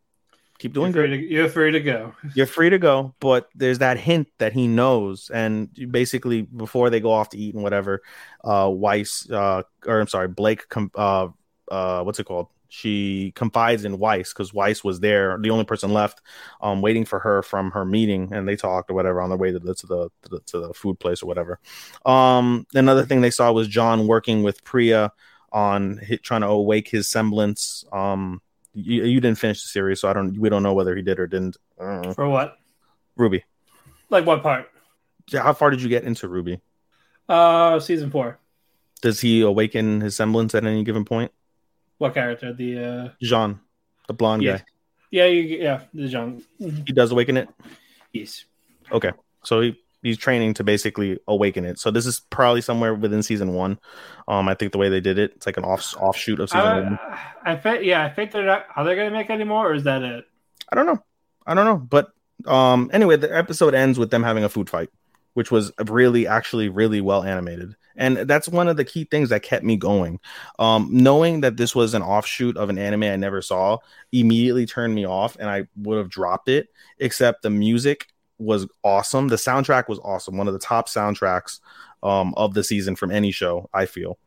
[0.58, 1.16] Keep doing you're good.
[1.16, 2.14] to, you're free to go.
[2.34, 7.00] You're free to go, but there's that hint that he knows, and basically before they
[7.00, 8.02] go off to eat and whatever,
[8.44, 10.64] uh, Weiss, uh, or I'm sorry, Blake,
[10.94, 11.28] uh,
[11.70, 12.48] uh, what's it called?
[12.70, 16.20] She confides in Weiss because Weiss was there, the only person left,
[16.60, 19.50] um, waiting for her from her meeting, and they talked or whatever on their way
[19.50, 21.58] to the to the to the, to the food place or whatever.
[22.06, 25.12] Um, another thing they saw was Jaune working with Pyrrha
[25.52, 27.84] on hit, trying to awake his semblance.
[27.92, 28.40] Um,
[28.72, 30.38] you, you didn't finish the series, so I don't.
[30.38, 31.56] We don't know whether he did or didn't.
[31.78, 32.12] Know.
[32.14, 32.56] For what?
[33.18, 33.42] RWBY.
[34.10, 34.70] Like what part?
[35.28, 36.60] Yeah, How far did you get into RWBY?
[37.28, 38.38] Uh, season four.
[39.02, 41.32] Does he awaken his semblance at any given point?
[42.00, 42.54] What character?
[42.54, 43.60] The uh, Jaune,
[44.08, 44.64] the blonde yeah, guy,
[45.10, 46.42] yeah, you, yeah, the young.
[46.58, 47.50] he does awaken it.
[48.10, 48.46] Yes.
[48.90, 49.12] Okay,
[49.44, 51.78] so he he's training to basically awaken it.
[51.78, 53.78] So this is probably somewhere within season one.
[54.28, 56.84] Um, I think the way they did it, it's like an off offshoot of season
[56.84, 56.98] one.
[57.02, 58.64] I, I think yeah, I think they're not.
[58.74, 60.24] Are they gonna make any more, or is that it?
[60.72, 61.04] I don't know.
[61.46, 61.76] I don't know.
[61.76, 62.12] But
[62.46, 64.88] um anyway, the episode ends with them having a food fight,
[65.40, 67.74] which was really actually really well animated.
[67.96, 70.20] And that's one of the key things that kept me going.
[70.58, 73.78] Um knowing that this was an offshoot of an anime I never saw
[74.12, 79.28] immediately turned me off and I would have dropped it except the music was awesome.
[79.28, 80.36] The soundtrack was awesome.
[80.36, 81.60] One of the top soundtracks
[82.02, 84.18] um of the season from any show, I feel.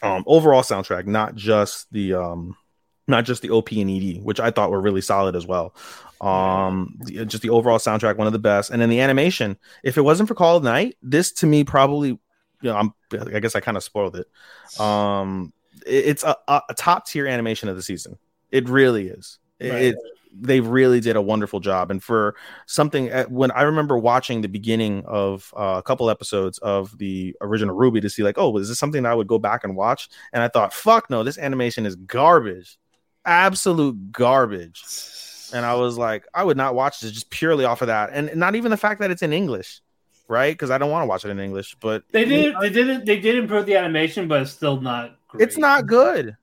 [0.00, 2.56] Um overall soundtrack, not just the um
[3.08, 5.74] not just the OP and ED, which I thought were really solid as well.
[6.20, 9.56] Um, the- just the overall soundtrack, one of the best, and then the animation.
[9.84, 12.18] If it wasn't for Call of Night, this to me probably, you
[12.62, 12.92] know, I'm,
[13.34, 14.80] I guess I kind of spoiled it.
[14.80, 15.52] Um,
[15.86, 18.18] it- it's a, a, top tier animation of the season.
[18.50, 19.38] It really is.
[19.60, 19.82] It, Right.
[19.82, 19.96] it-
[20.38, 22.34] they really did a wonderful job, and for
[22.66, 27.34] something uh, when I remember watching the beginning of uh, a couple episodes of the
[27.40, 29.74] original RWBY to see like, oh, is this something that I would go back and
[29.74, 30.10] watch?
[30.34, 32.76] And I thought, fuck no, this animation is garbage,
[33.26, 34.82] absolute garbage.
[35.52, 38.34] And I was like, I would not watch this just purely off of that, and
[38.34, 39.80] not even the fact that it's in English,
[40.28, 40.52] right?
[40.52, 41.76] Because I don't want to watch it in English.
[41.80, 42.54] But They did.
[42.60, 43.06] They did.
[43.06, 45.16] They did improve the animation, but it's still not.
[45.28, 45.42] Great.
[45.42, 46.36] it's not good.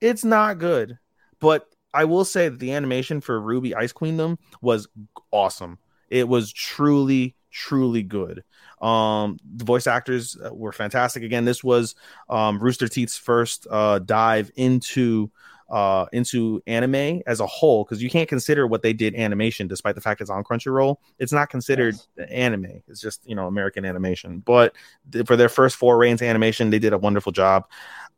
[0.00, 0.98] It's not good.
[1.40, 4.88] But I will say that the animation for RWBY Ice Queendom was
[5.30, 5.78] awesome.
[6.08, 8.44] It was truly, truly good.
[8.80, 11.22] Um, the voice actors uh, were fantastic.
[11.22, 11.94] Again, this was
[12.28, 15.30] um, Rooster Teeth's first uh, dive into
[15.70, 19.94] uh, into anime as a whole because you can't consider what they did animation, despite
[19.94, 20.96] the fact it's on Crunchyroll.
[21.18, 21.96] It's not considered
[22.30, 22.82] anime.
[22.88, 24.40] It's just you know American animation.
[24.40, 24.74] But
[25.10, 27.66] th- for their first foray into animation, they did a wonderful job.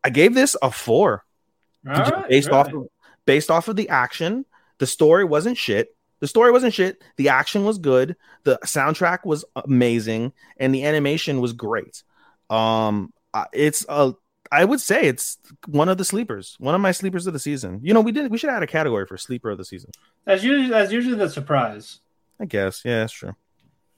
[0.04, 1.24] I gave this a four
[1.84, 2.88] right, based off of,
[3.26, 4.44] based off of the action.
[4.78, 5.94] The story wasn't shit.
[6.20, 7.02] The story wasn't shit.
[7.16, 8.16] The action was good.
[8.44, 12.02] The soundtrack was amazing, and the animation was great.
[12.48, 14.14] Um, uh, it's a.
[14.52, 17.80] I would say it's one of the sleepers, one of my sleepers of the season.
[17.82, 18.30] You know, we did.
[18.30, 19.90] We should add a category for sleeper of the season.
[20.24, 22.00] That's usually that's usually the surprise.
[22.40, 22.82] I guess.
[22.84, 23.34] Yeah, that's true.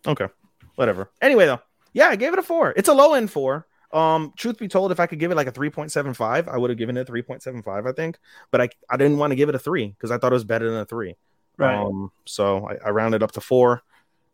[0.07, 0.29] Okay.
[0.75, 1.11] Whatever.
[1.21, 1.61] Anyway, though,
[1.93, 2.75] yeah, I gave it a four.
[2.77, 3.67] It's a low end four.
[3.93, 6.79] Um, truth be told, if I could give it like a 3.75, I would have
[6.79, 8.19] given it a 3.75, I think.
[8.51, 10.45] But I I didn't want to give it a three because I thought it was
[10.45, 11.17] better than a three.
[11.57, 11.77] Right.
[11.77, 13.83] Um, so I, I rounded up to four,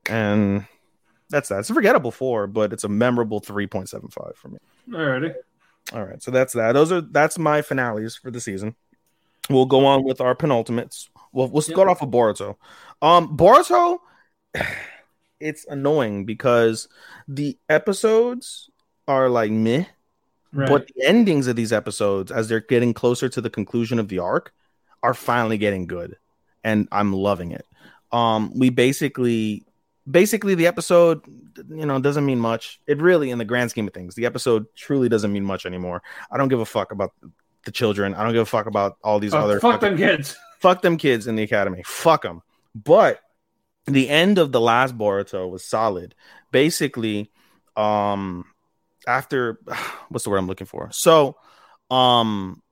[0.08, 0.66] and
[1.28, 1.60] that's that.
[1.60, 4.58] It's a forgettable four, but it's a memorable 3.75 for me.
[4.90, 5.34] Alrighty.
[5.92, 6.72] All right, so that's that.
[6.72, 8.76] Those are that's my finales for the season.
[9.48, 11.08] We'll go on with our penultimates.
[11.32, 12.56] We'll we'll start off with Boruto.
[13.00, 13.98] Um, Boruto,
[15.40, 16.88] it's annoying because
[17.26, 18.70] the episodes
[19.06, 19.84] are like meh,
[20.52, 20.68] Right.
[20.68, 24.18] but the endings of these episodes, as they're getting closer to the conclusion of the
[24.18, 24.52] arc,
[25.02, 26.16] are finally getting good,
[26.64, 27.66] and I'm loving it.
[28.12, 29.64] Um, we basically,
[30.10, 31.20] basically, the episode,
[31.68, 32.80] you know, doesn't mean much.
[32.86, 36.02] It really, in the grand scheme of things, the episode truly doesn't mean much anymore.
[36.30, 37.12] I don't give a fuck about
[37.64, 38.14] the children.
[38.14, 40.36] I don't give a fuck about all these Oh, other fuck them kids.
[40.60, 41.82] fuck them kids in the academy.
[41.84, 42.42] Fuck them.
[42.74, 43.20] But
[43.86, 46.14] the end of the last Boruto was solid.
[46.52, 47.30] Basically,
[47.76, 48.44] um,
[49.06, 49.58] after
[50.08, 50.90] what's the word I'm looking for?
[50.92, 51.36] So,
[51.90, 52.62] um,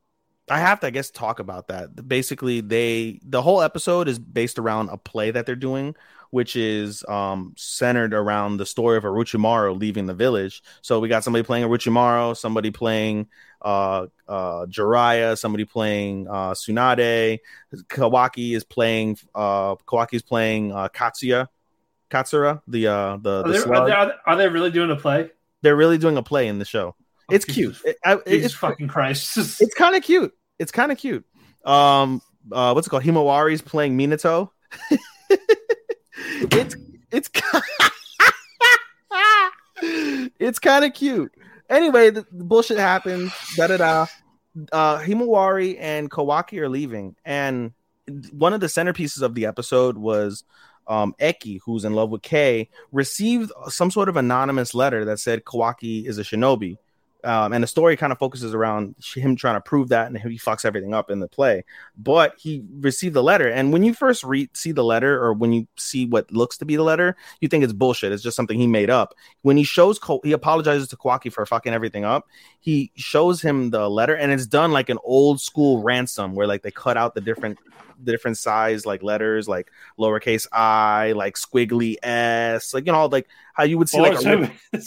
[0.48, 2.09] I have to, I guess, talk about that.
[2.09, 5.96] Basically, they the whole episode is based around a play that they're doing,
[6.30, 10.62] which is um centered around the story of Orochimaru leaving the village.
[10.82, 13.26] So we got somebody playing Orochimaru, somebody playing
[13.62, 17.40] uh uh Jiraiya, somebody playing uh Tsunade,
[17.88, 21.48] Kawaki is playing uh Kawaki is playing uh Katsuya.
[22.09, 24.96] Katsura, the uh the, the they, are, they, are, they, are they really doing a
[24.96, 25.30] play?
[25.62, 26.94] They're really doing a play in the show.
[27.30, 27.76] It's cute.
[27.84, 29.36] It- I- Jesus it's fucking Christ.
[29.60, 30.32] it's kind of cute.
[30.58, 31.24] It's kind of cute.
[31.64, 33.02] Um, uh, what's it called?
[33.02, 34.50] Himawari's playing Minato.
[36.52, 36.76] it's
[37.10, 37.28] it's
[40.38, 41.32] it's kind of cute.
[41.68, 43.32] Anyway, the, the bullshit happens.
[43.56, 44.06] Da da da.
[44.72, 47.72] Uh, Himawari and Kawaki are leaving, and
[48.32, 50.44] one of the centerpieces of the episode was
[50.86, 55.44] um, Eki, who's in love with Kei, received some sort of anonymous letter that said
[55.44, 56.78] Kawaki is a shinobi.
[57.26, 60.38] Um, and the story kind of focuses around him trying to prove that, and he
[60.38, 61.64] fucks everything up in the play.
[61.98, 65.52] But he received the letter, and when you first read see the letter, or when
[65.52, 68.12] you see what looks to be the letter, you think it's bullshit.
[68.12, 69.14] It's just something he made up.
[69.42, 72.28] When he shows, Ko- he apologizes to Kawaki for fucking everything up.
[72.60, 76.62] He shows him the letter, and it's done like an old school ransom, where like
[76.62, 77.58] they cut out the different
[78.04, 83.26] the different size like letters, like lowercase i, like squiggly s, like you know, like
[83.52, 84.50] how you would see like a,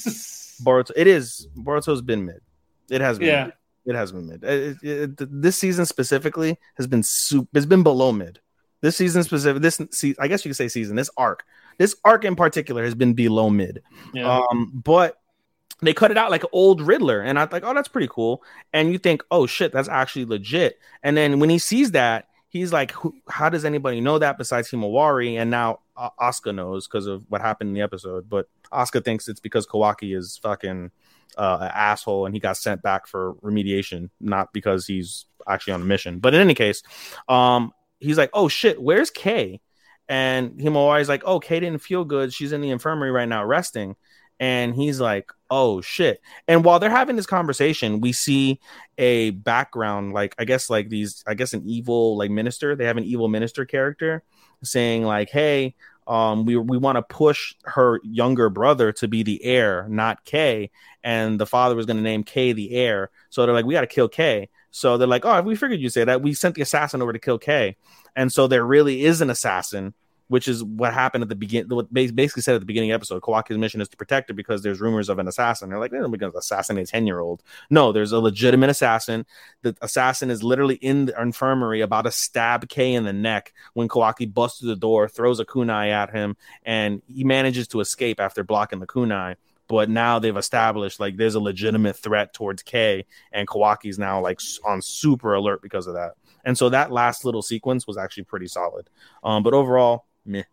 [0.64, 0.92] Boruto.
[0.96, 2.42] It is Boruto's been mid.
[2.90, 3.28] It has been.
[3.28, 3.44] yeah.
[3.46, 3.54] Mid.
[3.86, 4.44] It has been mid.
[4.44, 7.48] It- it- it- this season specifically has been soup.
[7.54, 8.40] It's been below mid.
[8.82, 9.62] This season specific.
[9.62, 10.96] This se- I guess you could say season.
[10.96, 11.44] This arc.
[11.78, 13.82] This arc in particular has been below mid.
[14.14, 14.40] Yeah.
[14.52, 15.20] Um, but
[15.82, 18.44] they cut it out like old Riddler, and I was like, oh, that's pretty cool.
[18.74, 20.78] And you think, oh shit, that's actually legit.
[21.04, 22.94] And then when he sees that, he's like,
[23.28, 25.36] how does anybody know that besides Himawari?
[25.36, 28.30] And now uh, knows because of what happened in the episode.
[28.30, 30.92] But Asuka thinks it's because Kawaki is fucking
[31.38, 35.82] uh, an asshole and he got sent back for remediation, not because he's actually on
[35.82, 36.20] a mission.
[36.20, 36.84] But in any case,
[37.28, 39.62] um, he's like, oh shit, where's Kay?
[40.08, 42.34] And Himawari's like, oh, Kay didn't feel good.
[42.34, 43.96] She's in the infirmary right now, resting.
[44.40, 48.60] And he's like, "Oh shit!" And while they're having this conversation, we see
[48.98, 52.76] a background, like I guess, like these, I guess, an evil like minister.
[52.76, 54.24] They have an evil minister character
[54.64, 55.76] saying like, "Hey."
[56.08, 60.72] Um, we we want to push her younger brother to be the heir, not K.
[61.04, 63.12] And the father was going to name K the heir.
[63.30, 64.50] So they're like, we got to kill K.
[64.72, 66.24] So they're like, oh, we figured you'd say that.
[66.24, 67.78] We sent the assassin over to kill K.
[68.16, 69.94] And so there really is an assassin
[70.30, 71.68] which is what happened at the beginning.
[71.76, 74.34] What basically said at the beginning of the episode, Kawaki's mission is to protect her
[74.34, 75.70] because there's rumors of an assassin.
[75.70, 77.44] They're like, they're going to assassinate a ten year old.
[77.70, 79.26] No, there's a legitimate assassin.
[79.64, 83.88] The assassin is literally in the infirmary about to stab K in the neck when
[83.88, 88.20] Kawaki busts through the door, throws a kunai at him, and he manages to escape
[88.20, 89.36] after blocking the kunai.
[89.68, 94.40] But now they've established like there's a legitimate threat towards K, and Kawaki's now like
[94.66, 96.14] on super alert because of that.
[96.46, 98.90] And so that last little sequence was actually pretty solid.
[99.24, 100.44] Um, but overall, meh.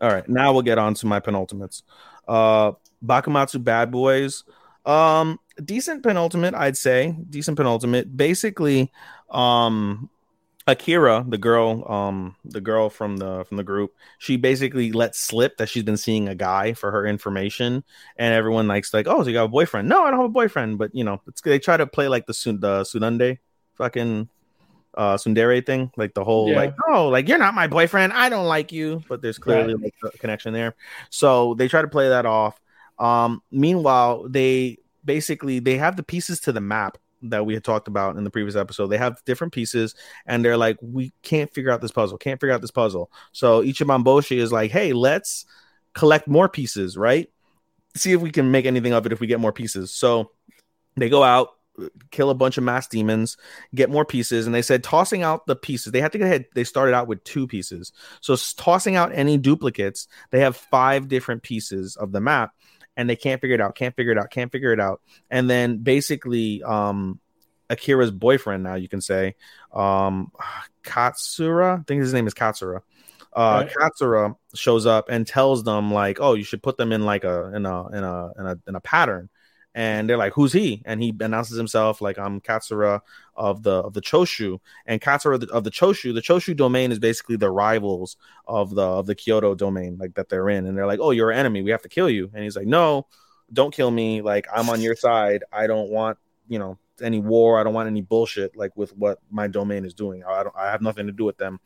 [0.00, 1.82] All right, now we'll get on to my penultimates.
[2.26, 2.72] Uh,
[3.04, 4.44] Bakumatsu Bad Boys.
[4.86, 7.16] Um, decent penultimate, I'd say.
[7.28, 8.16] Decent penultimate.
[8.16, 8.92] Basically,
[9.30, 10.08] um,
[10.68, 15.56] Akira, the girl, um, the girl from the from the group, she basically let slip
[15.56, 17.82] that she's been seeing a guy for her information,
[18.16, 19.88] and everyone likes like, oh, so you got a boyfriend?
[19.88, 22.32] No, I don't have a boyfriend, but you know, they try to play like the
[22.60, 23.38] the Sunande
[23.76, 24.28] fucking
[24.94, 26.56] uh Tsundere thing, like the whole yeah.
[26.56, 29.92] like, oh, like you're not my boyfriend, I don't like you, but there's clearly right.
[30.02, 30.74] like a connection there.
[31.10, 32.60] So they try to play that off.
[32.98, 37.88] Um, meanwhile, they basically they have the pieces to the map that we had talked
[37.88, 38.88] about in the previous episode.
[38.88, 39.94] They have different pieces,
[40.26, 43.10] and they're like, we can't figure out this puzzle, can't figure out this puzzle.
[43.32, 45.44] So Ichiban Boshi is like, hey, let's
[45.94, 47.28] collect more pieces, right?
[47.96, 49.92] See if we can make anything of it if we get more pieces.
[49.92, 50.30] So
[50.96, 51.57] they go out,
[52.10, 53.36] kill a bunch of mask demons,
[53.74, 54.46] get more pieces.
[54.46, 56.46] And they said tossing out the pieces, they had to go ahead.
[56.54, 57.92] They started out with two pieces.
[58.20, 62.52] So tossing out any duplicates, they have five different pieces of the map
[62.96, 65.00] and they can't figure it out, can't figure it out, can't figure it out.
[65.30, 67.20] And then basically, um,
[67.70, 69.36] Akira's boyfriend, now you can say,
[69.72, 70.32] um,
[70.82, 72.80] Katsura, I think his name is Katsura.
[73.32, 73.92] Uh, right.
[73.92, 77.52] Katsura shows up and tells them like, "Oh, you should put them in like a
[77.54, 79.28] in a in a in a in a pattern."
[79.78, 83.00] And they're like, "Who's he?" And he announces himself like, "I'm Katsura
[83.36, 86.90] of the of the Choshu." And Katsura of the, of the Choshu, the Choshu domain
[86.90, 88.16] is basically the rivals
[88.48, 90.66] of the of the Kyoto domain, like that they're in.
[90.66, 91.62] And they're like, "Oh, you're an enemy.
[91.62, 93.06] We have to kill you." And he's like, "No,
[93.52, 94.20] don't kill me.
[94.20, 95.44] Like I'm on your side.
[95.52, 97.60] I don't want you know any war.
[97.60, 100.24] I don't want any bullshit like with what my domain is doing.
[100.24, 100.56] I don't.
[100.56, 101.60] I have nothing to do with them.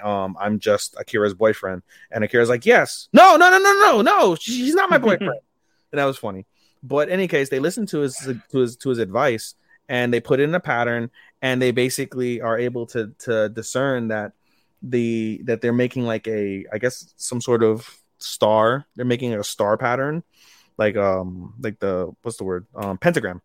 [0.00, 4.36] Um, I'm just Akira's boyfriend." And Akira's like, "Yes, no, no, no, no, no, no.
[4.36, 5.40] She's not my boyfriend."
[5.92, 6.46] and that was funny.
[6.82, 8.16] But in any case, they listen to his
[8.50, 9.54] to his to his advice
[9.88, 11.10] and they put in a pattern
[11.42, 14.32] and they basically are able to to discern that
[14.82, 18.86] the that they're making like a I guess some sort of star.
[18.94, 20.22] They're making a star pattern,
[20.78, 23.42] like um like the what's the word um pentagram.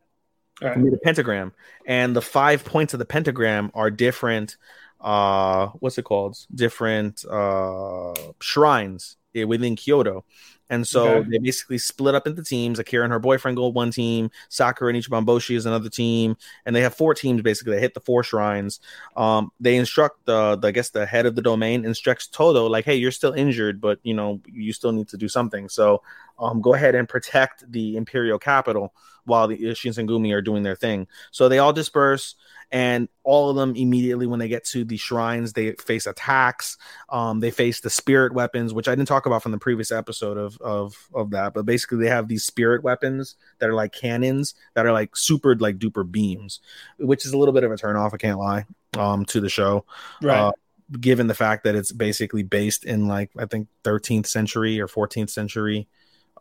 [0.62, 0.78] Right.
[0.78, 1.54] Made a pentagram,
[1.88, 4.58] and the five points of the pentagram are different.
[5.00, 6.38] Uh, what's it called?
[6.54, 10.24] Different uh shrines within Kyoto.
[10.72, 11.30] And so okay.
[11.30, 12.80] they basically split up into teams.
[12.80, 14.32] Akira and her boyfriend go one team.
[14.48, 16.38] Sakura and Ichiban Boshi is another team.
[16.66, 17.76] And they have four teams basically.
[17.76, 18.80] They hit the four shrines.
[19.18, 22.86] Um, they instruct the, the, I guess, the head of the domain instructs Todo, like,
[22.86, 25.68] hey, you're still injured, but, you know, you still need to do something.
[25.68, 26.02] So
[26.40, 28.94] um, go ahead and protect the Imperial capital
[29.26, 31.06] while the Shinsengumi are doing their thing.
[31.32, 32.36] So they all disperse
[32.72, 36.78] and all of them immediately when they get to the shrines they face attacks.
[37.10, 40.38] Um, they face the spirit weapons which i didn't talk about from the previous episode
[40.38, 44.56] of, of of that but basically they have these spirit weapons that are like cannons
[44.74, 46.60] that are like super like duper beams
[46.98, 48.66] which is a little bit of a turn off i can't lie
[48.98, 49.86] um to the show.
[50.22, 50.38] Right.
[50.38, 50.52] Uh,
[51.00, 55.30] given the fact that it's basically based in like i think 13th century or 14th
[55.30, 55.88] century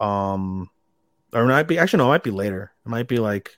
[0.01, 0.69] um
[1.33, 2.73] or might be actually no it might be later.
[2.85, 3.57] It might be like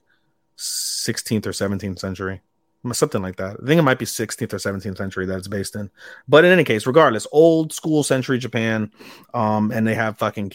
[0.58, 2.42] 16th or 17th century
[2.90, 3.56] something like that.
[3.62, 5.90] I think it might be 16th or 17th century that it's based in.
[6.26, 8.90] But in any case, regardless, old school century Japan,
[9.34, 10.52] um, and they have fucking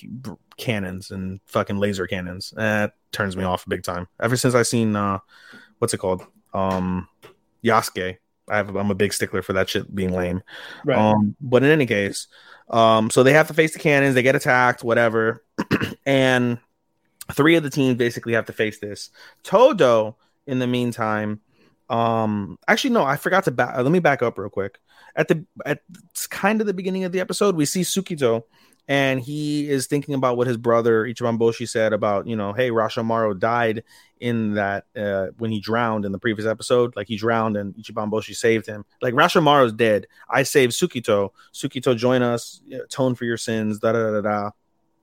[0.57, 2.53] cannons and fucking laser cannons.
[2.55, 4.07] That turns me off big time.
[4.19, 5.19] Ever since I seen uh,
[5.79, 7.07] what's it called, um,
[7.63, 8.17] Yasuke,
[8.49, 10.41] I have, I'm a big stickler for that shit being lame.
[10.83, 10.97] Right.
[10.97, 12.27] Um, but in any case,
[12.69, 14.15] um, so they have to face the cannons.
[14.15, 15.43] They get attacked, whatever,
[16.05, 16.57] and
[17.31, 19.11] three of the teams basically have to face this.
[19.43, 21.41] Todo, in the meantime
[21.89, 23.77] um, actually, no, I forgot to back.
[23.77, 24.79] Let me back up real quick.
[25.15, 25.81] At the at
[26.29, 28.43] kind of the beginning of the episode, we see Sukito,
[28.87, 32.69] and he is thinking about what his brother Ichiban Boshi said about you know, hey,
[32.69, 33.83] Rashomaro died
[34.19, 36.95] in that uh, when he drowned in the previous episode.
[36.95, 38.85] Like he drowned and Ichiban Boshi saved him.
[39.01, 40.07] Like Rashomaro's dead.
[40.29, 41.31] I saved Sukito.
[41.53, 42.61] Sukito, join us.
[42.89, 43.79] Tone for your sins.
[43.79, 44.51] Da da da da.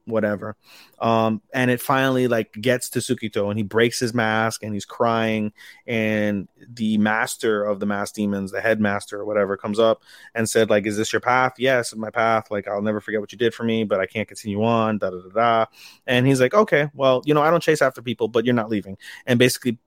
[0.07, 0.57] Whatever.
[1.01, 4.85] Um, and it finally like gets to Sukito and he breaks his mask and he's
[4.85, 5.53] crying.
[5.87, 10.03] And the master of the mask demons, the headmaster or whatever, comes up
[10.35, 11.55] and said, like, is this your path?
[11.59, 12.51] Yes, my path.
[12.51, 14.99] Like, I'll never forget what you did for me, but I can't continue on.
[14.99, 15.67] Da da da da.
[16.07, 18.71] And he's like, okay, well, you know, I don't chase after people, but you're not
[18.71, 18.97] leaving.
[19.27, 19.79] And basically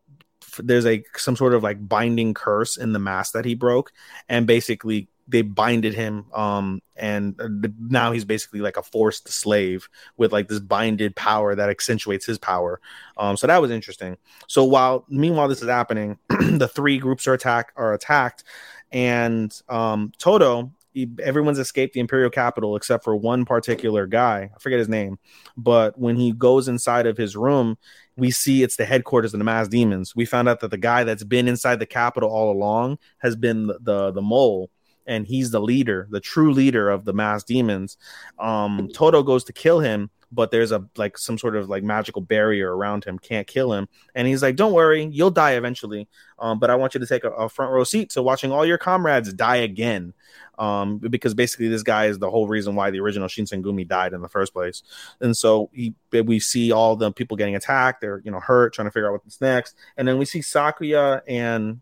[0.59, 3.91] there's a some sort of like binding curse in the mask that he broke
[4.29, 7.47] and basically they binded him um and uh,
[7.79, 12.37] now he's basically like a forced slave with like this binded power that accentuates his
[12.37, 12.79] power.
[13.17, 14.17] Um so that was interesting.
[14.47, 18.43] So while meanwhile this is happening the three groups are attack are attacked
[18.91, 24.49] and um Todo he, everyone's escaped the imperial capital except for one particular guy.
[24.55, 25.19] I forget his name.
[25.55, 27.77] But when he goes inside of his room
[28.17, 30.15] we see it's the headquarters of the mask demons.
[30.15, 33.67] We found out that the guy that's been inside the capital all along has been
[33.67, 34.71] the the, the mole
[35.07, 37.97] and he's the leader, the true leader of the mask demons.
[38.37, 42.21] Um, Todo goes to kill him, but there's a like some sort of like magical
[42.21, 43.87] barrier around him, can't kill him.
[44.13, 46.07] And he's like, "Don't worry, you'll die eventually,
[46.39, 48.65] um, but I want you to take a, a, front row seat to watching all
[48.65, 50.13] your comrades die again."
[50.59, 54.21] Um, because basically this guy is the whole reason why the original Shinsengumi died in
[54.21, 54.81] the first place.
[55.21, 58.87] And so he, we see all the people getting attacked, they're you know hurt, trying
[58.87, 61.81] to figure out what's next, and then we see Sakuya and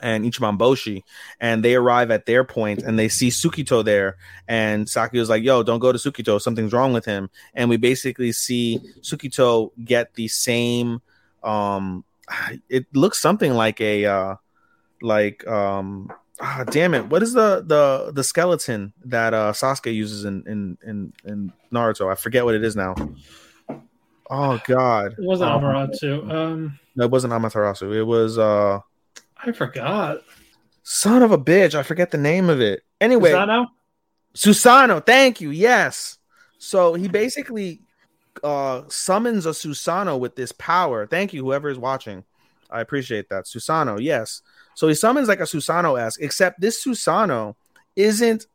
[0.00, 1.02] and Ichiban Boshi,
[1.40, 4.16] and they arrive at their point and they see Sukito there,
[4.48, 6.40] and Saki like, "Yo, don't go to Sukito.
[6.40, 11.02] Something's wrong with him." And we basically see Sukito get the same.
[11.42, 12.04] Um,
[12.68, 14.34] it looks something like a, uh,
[15.02, 16.10] like um,
[16.40, 20.78] ah, damn it, what is the the the skeleton that uh Sasuke uses in in
[20.84, 22.10] in, in Naruto?
[22.10, 22.94] I forget what it is now.
[24.30, 26.30] Oh God, it wasn't um, Amaterasu.
[26.32, 27.94] Um, no, it wasn't Amaterasu.
[27.94, 28.80] It was uh
[29.44, 30.22] I forgot.
[30.82, 32.82] Son of a bitch, I forget the name of it.
[33.00, 33.66] Anyway, Susano?
[34.34, 35.50] Susanoo, thank you.
[35.50, 36.18] Yes.
[36.58, 37.80] So he basically
[38.44, 41.06] uh summons a Susano with this power.
[41.06, 42.24] Thank you, whoever is watching.
[42.70, 43.44] I appreciate that.
[43.44, 44.42] Susano, yes.
[44.74, 47.56] So he summons like a Susano esque, except this Susano
[47.96, 48.46] isn't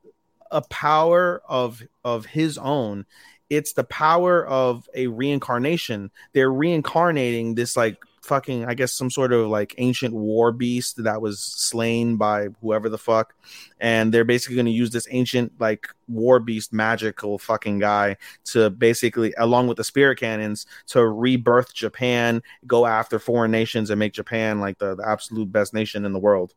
[0.52, 3.06] a power of of his own.
[3.50, 6.12] It's the power of a reincarnation.
[6.34, 11.22] They're reincarnating this like fucking, I guess, some sort of like ancient war beast that
[11.22, 13.34] was slain by whoever the fuck.
[13.80, 18.70] And they're basically going to use this ancient, like, war beast magical fucking guy to
[18.70, 24.14] basically, along with the spirit cannons, to rebirth Japan, go after foreign nations, and make
[24.14, 26.54] Japan like the, the absolute best nation in the world.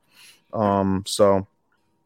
[0.53, 1.47] Um, so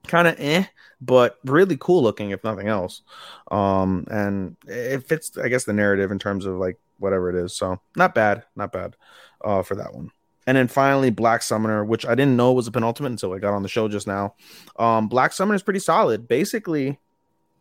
[0.06, 0.64] kind of eh,
[1.00, 3.02] but really cool looking, if nothing else.
[3.50, 7.54] Um, and it fits, I guess, the narrative in terms of like whatever it is.
[7.54, 8.96] So not bad, not bad
[9.44, 10.10] uh, for that one.
[10.46, 13.54] And then finally, Black Summoner, which I didn't know was a penultimate until I got
[13.54, 14.34] on the show just now.
[14.76, 16.26] Um, Black Summoner is pretty solid.
[16.26, 16.98] Basically,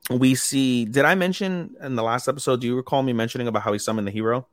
[0.09, 0.85] we see.
[0.85, 2.61] Did I mention in the last episode?
[2.61, 4.47] Do you recall me mentioning about how he summoned the hero?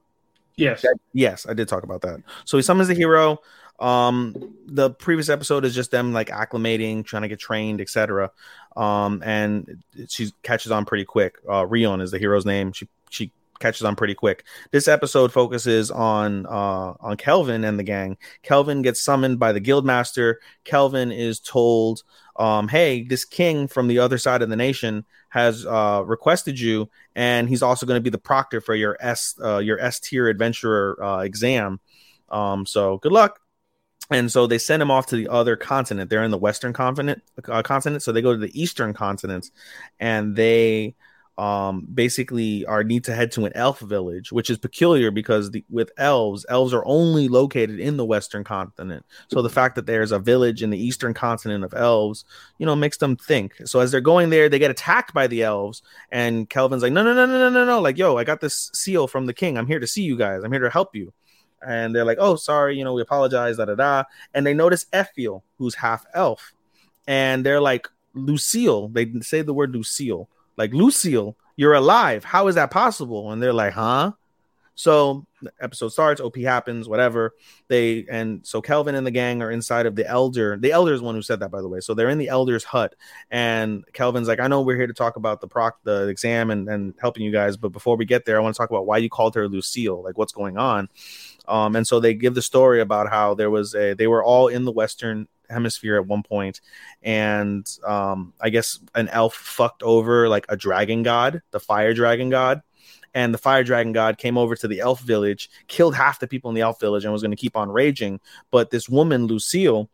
[0.57, 0.85] Yes.
[1.15, 2.21] Yes, I did talk about that.
[2.45, 3.39] So he summons the hero.
[3.79, 4.35] Um,
[4.67, 8.33] the previous episode is just them like acclimating, trying to get trained, etc.
[8.77, 11.39] Um, and she catches on pretty quick.
[11.49, 12.73] Uh, Rion is the hero's name.
[12.73, 14.45] She she catches on pretty quick.
[14.71, 18.17] This episode focuses on uh, on Kelvin and the gang.
[18.43, 20.37] Kelvin gets summoned by the guildmaster.
[20.65, 22.03] Kelvin is told,
[22.37, 26.89] um, "Hey, this king from the other side of the nation has uh, requested you,
[27.15, 30.29] and he's also going to be the proctor for your S uh, your S tier
[30.29, 31.81] adventurer uh, exam.
[32.29, 33.41] Um, so good luck."
[34.11, 36.09] And so they send him off to the other continent.
[36.09, 38.03] They're in the Western continent, uh, continent.
[38.03, 39.51] So they go to the Eastern continent,
[40.01, 40.95] and they
[41.39, 45.65] um, basically are need to head to an elf village, which is peculiar because the,
[45.71, 49.07] with elves, elves are only located in the western continent.
[49.29, 52.25] So the fact that there's a village in the eastern continent of elves,
[52.59, 53.55] you know, makes them think.
[53.67, 57.05] So as they're going there, they get attacked by the elves, and Kelvin's like, "No,
[57.05, 57.81] no, no, no, no, no, no!
[57.81, 59.57] Like, yo, I got this seal from the king.
[59.57, 60.43] I'm here to see you guys.
[60.43, 61.13] I'm here to help you."
[61.65, 64.05] And they're like, "Oh, sorry, you know, we apologize." Da da da.
[64.35, 66.53] And they notice Efiel, who's half elf,
[67.07, 70.29] and they're like, "Lucille." They say the word Lucille
[70.59, 72.25] like Lucille, you're alive.
[72.25, 73.33] How is that possible?
[73.33, 74.13] And they're like, huh?
[74.79, 77.35] So the episode starts, OP happens, whatever.
[77.67, 80.57] They and so Kelvin and the gang are inside of the elder.
[80.57, 81.81] The elder is one who said that, by the way.
[81.81, 82.95] So they're in the elder's hut,
[83.29, 86.69] and Kelvin's like, I know we're here to talk about the proc the exam and,
[86.69, 88.99] and helping you guys, but before we get there, I want to talk about why
[88.99, 90.89] you called her Lucille, like what's going on.
[91.49, 94.47] Um, and so they give the story about how there was a they were all
[94.47, 96.61] in the western hemisphere at one point,
[97.03, 102.31] and um, I guess an elf fucked over like a dragon god, the fire dragon
[102.31, 102.63] god,
[103.15, 106.51] and the fire dragon god came over to the elf village, killed half the people
[106.51, 108.21] in the elf village, and was going to keep on raging.
[108.51, 109.89] But this woman, Lucille,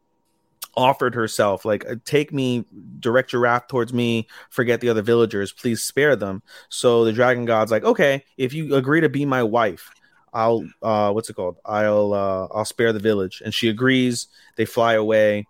[0.76, 2.64] offered herself like uh, take me
[2.98, 7.44] direct your wrath towards me forget the other villagers please spare them so the dragon
[7.44, 9.90] god's like okay if you agree to be my wife
[10.34, 11.56] i'll uh what's it called?
[11.64, 13.42] I'll uh i'll spare the village.
[13.44, 14.28] And she agrees.
[14.56, 15.46] They fly away.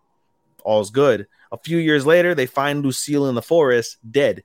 [0.63, 1.27] All's good.
[1.51, 4.45] A few years later they find lucille in the forest dead.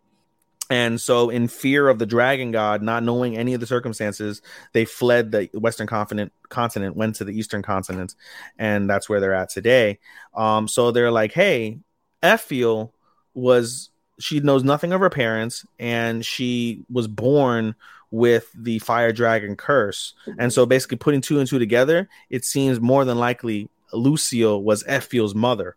[0.72, 4.86] And so, in fear of the dragon god, not knowing any of the circumstances, they
[4.86, 8.14] fled the Western continent, continent went to the Eastern continent,
[8.60, 9.98] and that's where they're at today.
[10.36, 11.80] Um, so they're like, "Hey,
[12.22, 12.92] Efiel
[13.34, 17.74] was she knows nothing of her parents, and she was born
[18.12, 20.14] with the fire dragon curse.
[20.38, 24.84] And so, basically, putting two and two together, it seems more than likely Lucille was
[24.84, 25.76] Efiel's mother."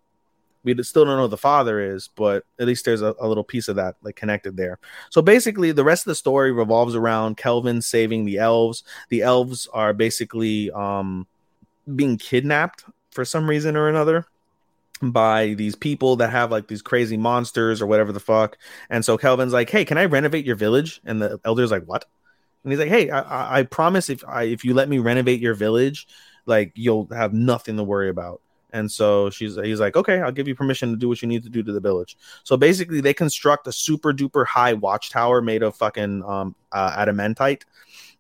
[0.65, 3.45] we still don't know who the father is, but at least there's a, a, little
[3.45, 4.79] piece of that like connected there.
[5.11, 8.85] So basically, the rest of the story revolves around Kelvin saving the elves.
[9.09, 11.27] The elves are basically um,
[11.95, 14.25] being kidnapped for some reason or another
[15.03, 18.57] by these people that have like these crazy monsters or whatever the fuck.
[18.89, 22.05] And so Kelvin's like, "Hey, can I renovate your village?" And the elder's like, "What?"
[22.65, 25.55] And he's like, "Hey, I, I promise if I, if you let me renovate your
[25.55, 26.07] village,
[26.47, 28.41] like you'll have nothing to worry about."
[28.73, 31.43] And so she's he's like, okay, I'll give you permission to do what you need
[31.43, 32.17] to do to the village.
[32.43, 37.63] So basically, they construct a super duper high watchtower made of fucking um, uh, adamantite,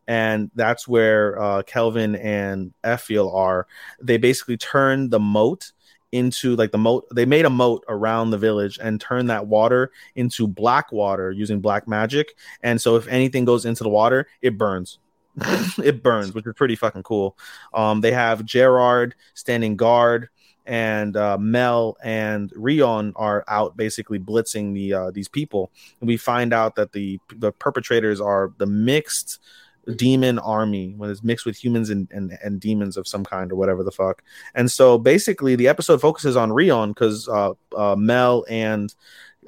[0.07, 3.67] and that's where uh, Kelvin and Efiel are.
[4.01, 5.73] They basically turn the moat
[6.13, 7.07] into like the moat.
[7.15, 11.61] They made a moat around the village and turn that water into black water using
[11.61, 12.37] black magic.
[12.63, 14.99] And so if anything goes into the water, it burns.
[15.83, 17.37] it burns, which is pretty fucking cool.
[17.73, 20.29] Um, they have Gerard standing guard
[20.67, 26.17] and uh, Mel and Rion are out basically blitzing the uh, these people, and we
[26.17, 29.41] find out that the the perpetrators are the mixed
[29.97, 33.57] demon army when it's mixed with humans and, and, and demons of some kind or
[33.57, 34.23] whatever the fuck.
[34.55, 38.95] And so basically, the episode focuses on Rion because uh, uh, Mel and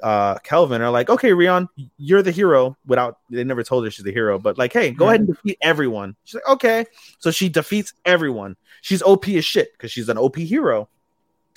[0.03, 2.75] uh Kelvin are like, okay, Rion, you're the hero.
[2.85, 5.57] Without they never told her she's the hero, but like, hey, go ahead and defeat
[5.61, 6.17] everyone.
[6.25, 6.85] She's like, okay.
[7.19, 8.57] So she defeats everyone.
[8.81, 10.89] She's OP as shit because she's an OP hero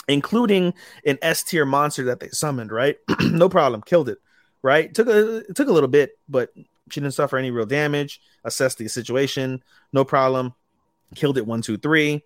[0.08, 0.74] including
[1.04, 2.96] an S tier monster that they summoned, right?
[3.20, 4.18] no problem, killed it,
[4.62, 4.92] right?
[4.94, 6.50] Took a it took a little bit, but
[6.92, 8.20] she didn't suffer any real damage.
[8.44, 9.62] Assessed the situation,
[9.92, 10.54] no problem,
[11.14, 12.22] killed it one, two, three.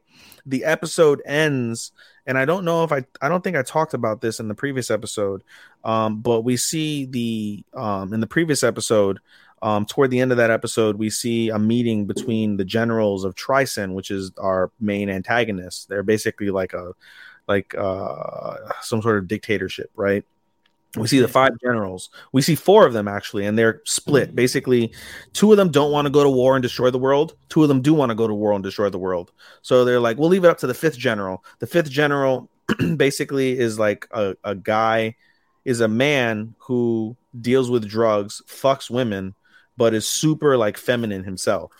[0.46, 1.92] The episode ends,
[2.26, 4.54] and I don't know if I I don't think I talked about this in the
[4.54, 5.42] previous episode,
[5.84, 9.20] um, but we see the um in the previous episode.
[9.62, 13.36] Um, toward the end of that episode, we see a meeting between the generals of
[13.36, 15.88] Trison, which is our main antagonist.
[15.88, 16.94] They're basically like a
[17.46, 20.24] like uh, some sort of dictatorship, right?
[20.96, 22.10] We see the five generals.
[22.32, 24.32] We see four of them actually, and they're split.
[24.32, 24.34] Mm.
[24.34, 24.92] Basically,
[25.32, 27.34] two of them don't want to go to war and destroy the world.
[27.48, 29.32] Two of them do want to go to war and destroy the world.
[29.62, 31.44] So they're like, we'll leave it up to the fifth general.
[31.60, 32.50] The fifth general
[32.96, 35.16] basically is like a, a guy,
[35.64, 39.34] is a man who deals with drugs, fucks women,
[39.78, 41.72] but is super like feminine himself.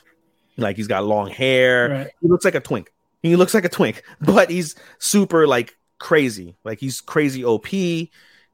[0.57, 1.89] Like he's got long hair.
[1.89, 2.09] Right.
[2.21, 2.93] He looks like a twink.
[3.23, 6.57] He looks like a twink, but he's super like crazy.
[6.65, 7.67] Like he's crazy OP,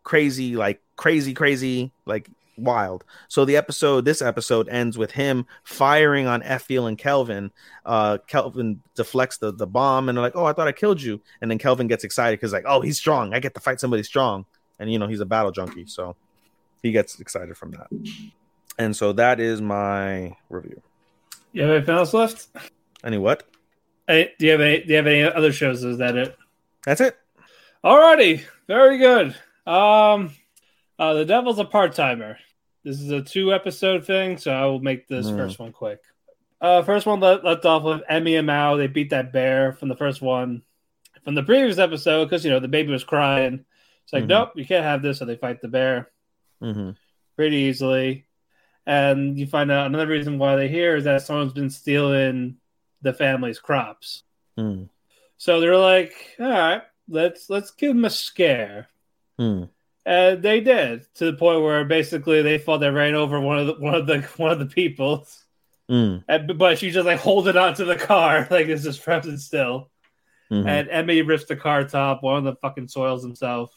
[0.04, 3.04] crazy like crazy crazy like wild.
[3.28, 7.50] So the episode, this episode ends with him firing on Efiel and Kelvin.
[7.86, 11.20] Uh, Kelvin deflects the, the bomb, and they're like, "Oh, I thought I killed you."
[11.40, 13.34] And then Kelvin gets excited because like, "Oh, he's strong.
[13.34, 14.44] I get to fight somebody strong."
[14.78, 16.16] And you know he's a battle junkie, so
[16.82, 17.88] he gets excited from that.
[18.78, 20.80] And so that is my review.
[21.52, 22.48] You have anything else left?
[23.02, 23.44] Any what?
[24.06, 24.80] Hey, do you have any?
[24.80, 25.82] Do you have any other shows?
[25.84, 26.36] Is that it?
[26.84, 27.16] That's it.
[27.84, 29.36] Alrighty, very good.
[29.68, 30.30] Um,
[30.98, 32.38] uh, the Devil's a part timer.
[32.84, 35.36] This is a two episode thing, so I will make this mm.
[35.36, 36.00] first one quick.
[36.58, 38.76] Uh, first one let, left off with Emmy and Mao.
[38.76, 40.62] They beat that bear from the first one.
[41.22, 43.66] From the previous episode, because you know the baby was crying.
[44.04, 44.28] It's like, mm-hmm.
[44.28, 45.18] nope, you can't have this.
[45.18, 46.10] So they fight the bear
[46.62, 46.92] mm-hmm.
[47.36, 48.24] pretty easily.
[48.86, 52.56] And you find out another reason why they're here is that someone's been stealing
[53.02, 54.22] the family's crops.
[54.58, 54.88] Mm.
[55.36, 58.88] So they're like, all right, let's let's give them a scare.
[59.38, 59.68] Mm.
[60.06, 63.66] And they did to the point where basically they thought they ran over one of
[63.66, 65.26] the one of the one of the people.
[65.90, 66.24] Mm.
[66.28, 69.90] And, but she's just like holding on to the car like this is frozen still.
[70.50, 70.68] Mm-hmm.
[70.68, 72.22] And Emmy rips the car top.
[72.22, 73.74] One of the fucking soils himself.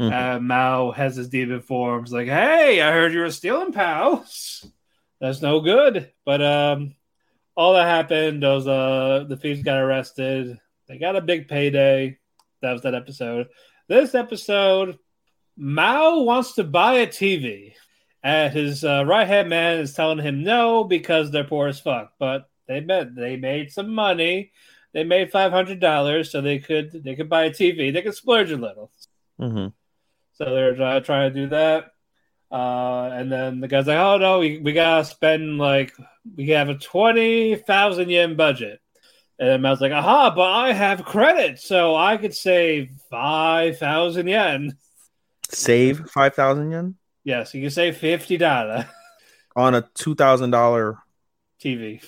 [0.00, 0.12] Mm-hmm.
[0.12, 2.12] And Mao has his demon forms.
[2.12, 4.66] Like, hey, I heard you were stealing pals.
[5.20, 6.10] That's no good.
[6.24, 6.94] But um,
[7.54, 8.42] all that happened.
[8.42, 10.58] Those uh, the thieves got arrested.
[10.88, 12.18] They got a big payday.
[12.62, 13.48] That was that episode.
[13.90, 15.00] This episode,
[15.56, 17.72] Mao wants to buy a TV,
[18.22, 22.12] and his uh, right hand man is telling him no because they're poor as fuck.
[22.16, 24.52] But they bet they made some money.
[24.92, 27.92] they made five hundred dollars, so they could they could buy a TV.
[27.92, 28.92] They could splurge a little.
[29.40, 29.70] Mm-hmm.
[30.34, 31.86] So they're uh, trying to do that.
[32.48, 35.96] Uh, and then the guy's like, "Oh no, we, we gotta spend like
[36.36, 38.80] we have a twenty thousand yen budget."
[39.40, 44.28] And then Mao's like, "Aha, but I have credit, so I could save five thousand
[44.28, 44.76] yen."
[45.48, 48.86] Save five thousand yen Yes, you can save fifty dollar
[49.56, 50.98] on a two thousand dollar.
[51.60, 52.02] TV.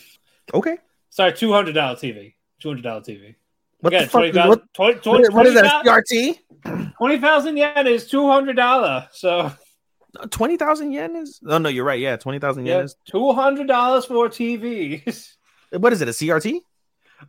[0.55, 0.76] Okay.
[1.11, 2.35] Sorry, two hundred dollar TV.
[2.61, 3.35] Two hundred dollar TV.
[3.80, 4.20] What Again, the fuck?
[4.20, 5.85] 20,000 What, 20 what is, what is that?
[6.64, 6.93] CRT?
[6.97, 9.09] 20,000 yen is two hundred dollar.
[9.11, 9.53] So
[10.30, 11.41] Twenty thousand yen is?
[11.47, 11.99] Oh no, you're right.
[11.99, 12.97] Yeah, twenty thousand yen yeah, is.
[13.07, 15.03] two hundred dollars for a TV.
[15.72, 16.09] What is it?
[16.09, 16.61] A CRT?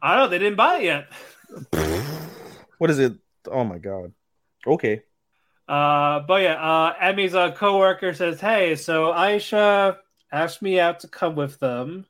[0.01, 0.29] I don't know.
[0.29, 1.07] They didn't buy it yet.
[2.79, 3.13] What is it?
[3.49, 4.11] Oh my god.
[4.67, 5.03] Okay.
[5.69, 9.97] Uh, but yeah, uh, Emmy's uh, coworker says, "Hey, so Ashiya
[10.33, 12.05] asked me out to come with them,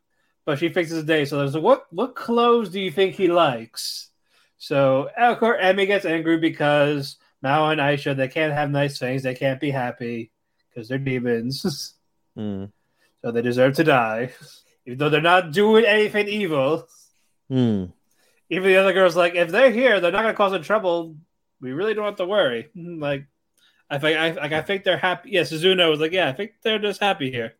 [0.45, 1.25] but she fixes a day.
[1.25, 4.09] So there's a, what what clothes do you think he likes?"
[4.57, 9.21] So of course, Emmy gets angry because Mao and Ashiya they can't have nice things,
[9.21, 10.31] they can't be happy
[10.69, 11.93] because they're demons,
[12.35, 12.65] Hmm.
[13.21, 14.31] so they deserve to die,
[14.87, 16.87] even though they're not doing anything evil.
[17.53, 17.85] Hmm.
[18.49, 21.17] Even the other girls like, if they're here, they're not gonna cause any trouble.
[21.61, 22.69] We really don't have to worry.
[22.75, 23.27] Like,
[23.91, 25.29] I think I like I think they're happy.
[25.29, 27.53] Yeah, Suzuno was like, yeah, I think they're just happy here.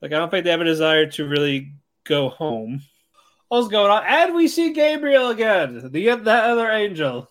[0.00, 1.74] Like, I don't think they have a desire to really
[2.04, 2.80] go home.
[3.48, 4.04] What's going on?
[4.06, 7.30] And we see Gabriel again, the that other angel.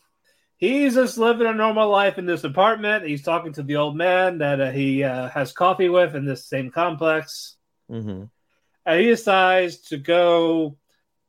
[0.58, 3.06] He's just living a normal life in this apartment.
[3.06, 6.46] He's talking to the old man that uh, he uh, has coffee with in this
[6.46, 7.56] same complex
[7.92, 8.24] Mm-hmm.
[8.88, 10.76] and he decides to go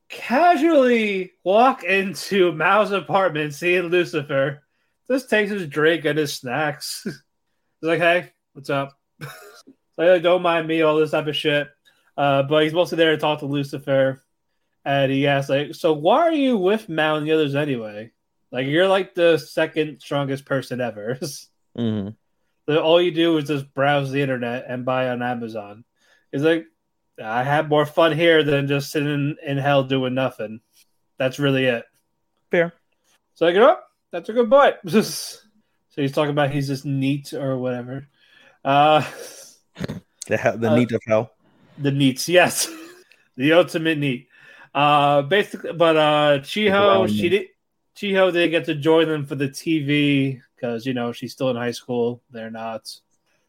[0.08, 4.62] casually walk into Mao's apartment, seeing Lucifer.
[5.08, 7.02] Just takes his drink and his snacks.
[7.04, 8.98] He's like, "Hey, what's up?"
[9.96, 11.68] like, don't mind me, all this type of shit.
[12.16, 14.24] Uh, but he's mostly there to talk to Lucifer,
[14.84, 18.10] and he asks, "Like, so why are you with Mao and the others anyway?
[18.50, 21.18] Like, you're like the second strongest person ever."
[21.76, 22.08] Mm-hmm.
[22.68, 25.84] that all you do is just browse the internet and buy on Amazon.
[26.32, 26.64] It's like
[27.22, 30.60] I have more fun here than just sitting in hell doing nothing.
[31.18, 31.84] That's really it.
[32.50, 32.72] Fair.
[33.34, 33.76] So I go, oh,
[34.12, 34.76] that's a good point.
[34.88, 35.38] so
[35.94, 38.06] he's talking about he's just NEET or whatever.
[38.64, 39.02] Uh
[40.28, 41.30] The, he- the Uh, NEET of hell.
[41.78, 42.68] the NEETs, yes.
[43.36, 44.28] the ultimate NEET.
[44.74, 47.46] Uh basically but uh Chiho, she did
[47.96, 51.56] Chiho didn't get to join them for the TV because you know she's still in
[51.56, 52.22] high school.
[52.30, 52.94] They're not.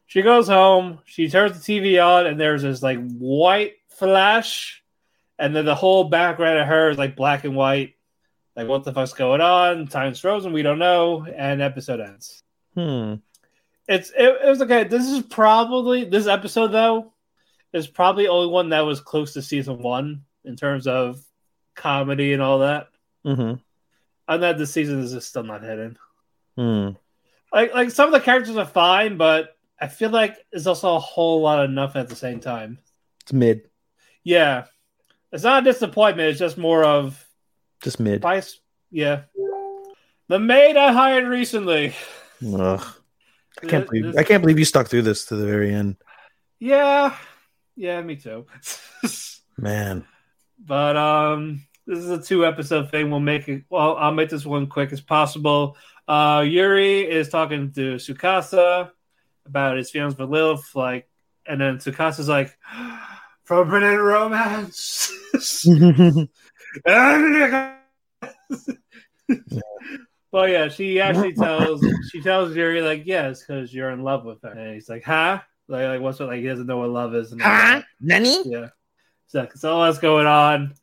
[0.08, 4.82] She goes home, she turns the TV on, and there's this like white flash,
[5.38, 7.94] and then the whole background of her is like black and white.
[8.56, 9.86] Like what the fuck's going on?
[9.86, 12.42] Time's frozen, we don't know, and episode ends.
[12.74, 13.16] Hmm.
[13.86, 14.84] It's it, it was okay.
[14.84, 17.12] This is probably this episode though
[17.74, 21.22] is probably the only one that was close to season one in terms of
[21.74, 22.88] comedy and all that.
[23.26, 23.56] Mm-hmm.
[24.26, 25.98] And that the season is just still not hidden.
[26.56, 26.90] Hmm.
[27.52, 30.98] Like like some of the characters are fine, but I feel like it's also a
[30.98, 32.78] whole lot of nothing at the same time.
[33.22, 33.62] It's mid.
[34.24, 34.64] Yeah,
[35.32, 36.30] it's not a disappointment.
[36.30, 37.24] It's just more of
[37.82, 38.22] Just mid.
[38.22, 38.58] vice.
[38.90, 39.22] Yeah,
[40.28, 41.94] the maid I hired recently.
[42.54, 42.84] Ugh.
[43.62, 45.96] I can't believe This- I can't believe you stuck through this to the very end.
[46.60, 47.14] Yeah,
[47.76, 48.46] yeah, me too.
[49.58, 50.04] Man.
[50.64, 53.10] But um, this is a two episode thing.
[53.10, 53.64] We'll make it.
[53.70, 55.76] Well, I'll make this one quick as possible.
[56.06, 58.90] Uh, Yuri is talking to Tsukasa
[59.48, 61.08] about his feelings for Lilith, like,
[61.46, 62.56] and then Tsukasa's like,
[63.44, 65.12] "Forbidden romance."
[70.30, 74.42] but yeah, she actually tells she tells Yuri like, "Yes, because you're in love with
[74.42, 76.28] her." And he's like, "Huh?" Like, like what's what?
[76.28, 77.32] Like he doesn't know what love is.
[77.32, 77.82] And all.
[78.00, 78.42] Nani?
[78.46, 78.68] Yeah.
[79.28, 80.74] So, so all that's going on.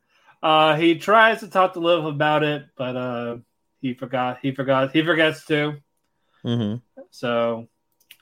[0.44, 3.38] Uh, he tries to talk to Liv about it, but uh,
[3.82, 4.38] he forgot.
[4.42, 4.92] He forgot.
[4.92, 5.78] He forgets too.
[6.44, 7.02] Mm-hmm.
[7.10, 7.68] So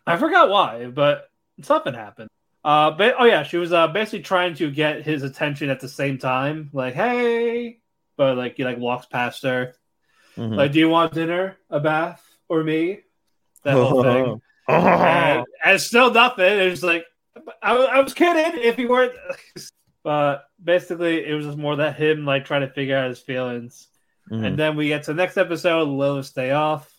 [0.06, 1.30] I forgot why, but
[1.62, 2.30] something happened.
[2.64, 5.90] Uh, but oh yeah, she was uh basically trying to get his attention at the
[5.90, 7.80] same time, like hey,
[8.18, 9.76] but like he like walks past her,
[10.38, 10.56] Mm-hmm.
[10.56, 13.02] like do you want dinner, a bath, or me?
[13.64, 14.42] That whole thing.
[14.68, 14.74] Oh.
[14.74, 16.46] and, and still nothing.
[16.60, 17.06] It was like
[17.62, 19.14] I, I was kidding if you weren't.
[20.04, 23.88] but basically, it was just more that him like trying to figure out his feelings.
[24.32, 24.46] Mhm.
[24.48, 26.90] And then we get to the next episode, Lilith's day off.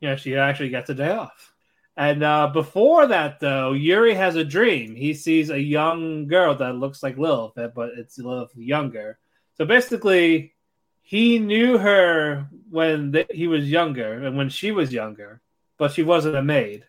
[0.00, 1.54] Yeah, she actually gets a day off.
[1.96, 4.94] And uh, before that, though, Yuri has a dream.
[4.94, 9.18] He sees a young girl that looks like Lilith, but it's Lilith younger.
[9.56, 10.54] So basically,
[11.00, 15.40] he knew her when th- he was younger and when she was younger,
[15.78, 16.84] but she wasn't a maid.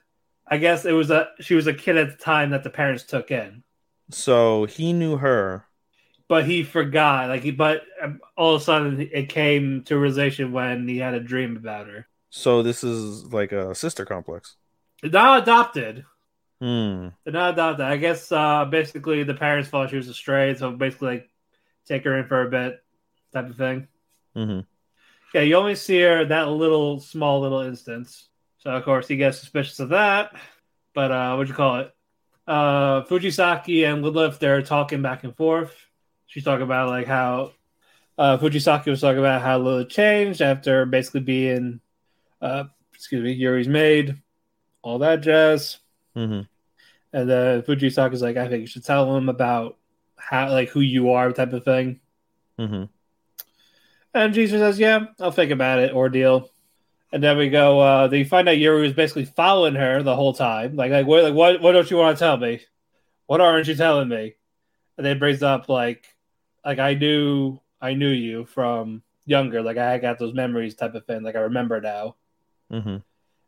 [0.48, 3.04] I guess it was a she was a kid at the time that the parents
[3.04, 3.64] took in.
[4.12, 5.66] So he knew her.
[6.28, 7.30] but he forgot.
[7.30, 11.14] Like he, but um, all of a sudden it came to realization when he had
[11.14, 12.08] a dream about her.
[12.30, 14.56] So this is like a sister complex.
[15.02, 16.06] They're not adopted.
[16.60, 17.10] Hmm.
[17.24, 17.86] They're not adopted.
[17.86, 21.30] I guess uh, basically the parents thought she was astray, so basically like
[21.86, 22.84] take her in for a bit,
[23.34, 23.88] type of thing.
[24.36, 24.62] hmm
[25.34, 28.30] Yeah, you only see her that little small little instance.
[28.58, 30.32] So of course he gets suspicious of that.
[30.94, 31.94] But uh what'd you call it?
[32.48, 35.76] Uh Fujisaki and Lilith they're talking back and forth.
[36.26, 37.52] She's talking about like how
[38.18, 41.82] uh Fujisaki was talking about how Lilith changed after basically being
[42.42, 42.64] uh
[42.96, 44.20] excuse me, Yuri's maid,
[44.88, 45.80] all that jazz.
[46.14, 46.42] hmm
[47.14, 49.78] And then Fujisaki's like, I think you should tell him about
[50.16, 52.00] how like who you are type of thing.
[52.58, 52.86] hmm
[54.14, 56.50] And Jesus says, "Yeah, I'll think about it." Ordeal.
[57.12, 57.80] And then we go.
[57.80, 60.76] Uh, they find out Yuri was basically following her the whole time.
[60.76, 61.24] Like, like what?
[61.24, 61.62] Like, what?
[61.62, 62.62] What don't you want to tell me?
[63.28, 64.36] What aren't you telling me?
[64.98, 66.08] And they brings up like,
[66.66, 69.62] like I knew, I knew you from younger.
[69.62, 71.24] Like I got those memories type of thing.
[71.24, 72.16] Like I remember now.
[72.72, 72.98] hmm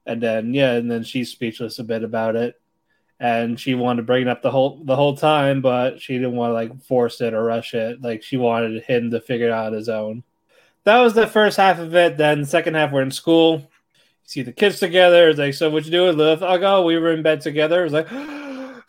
[0.09, 2.59] And then yeah, and then she's speechless a bit about it.
[3.19, 6.35] And she wanted to bring it up the whole the whole time, but she didn't
[6.35, 8.01] want to like force it or rush it.
[8.01, 10.23] Like she wanted him to figure it out on his own.
[10.85, 12.17] That was the first half of it.
[12.17, 13.59] Then the second half we're in school.
[13.59, 13.67] You
[14.25, 15.29] see the kids together.
[15.29, 16.41] It's like, so what you doing, Liv?
[16.41, 17.85] I go, oh, we were in bed together.
[17.85, 18.81] It's like I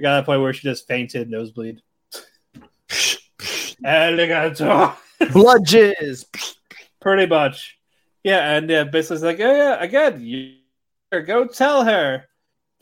[0.00, 1.82] got to the point where she just fainted, nosebleed.
[3.84, 5.02] and they got to talk.
[5.32, 5.68] Blood.
[6.98, 7.78] Pretty much.
[8.24, 10.54] Yeah, and uh, basically it's like, oh yeah, again, you
[11.10, 12.24] go tell her.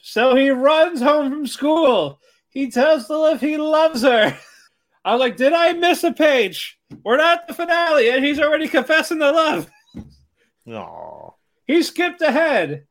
[0.03, 2.21] So he runs home from school.
[2.49, 4.37] He tells Lilith he loves her.
[5.05, 6.79] I was like, did I miss a page?
[7.05, 9.71] We're not the finale, and he's already confessing the love.
[10.69, 11.31] Aw.
[11.67, 12.87] He skipped ahead.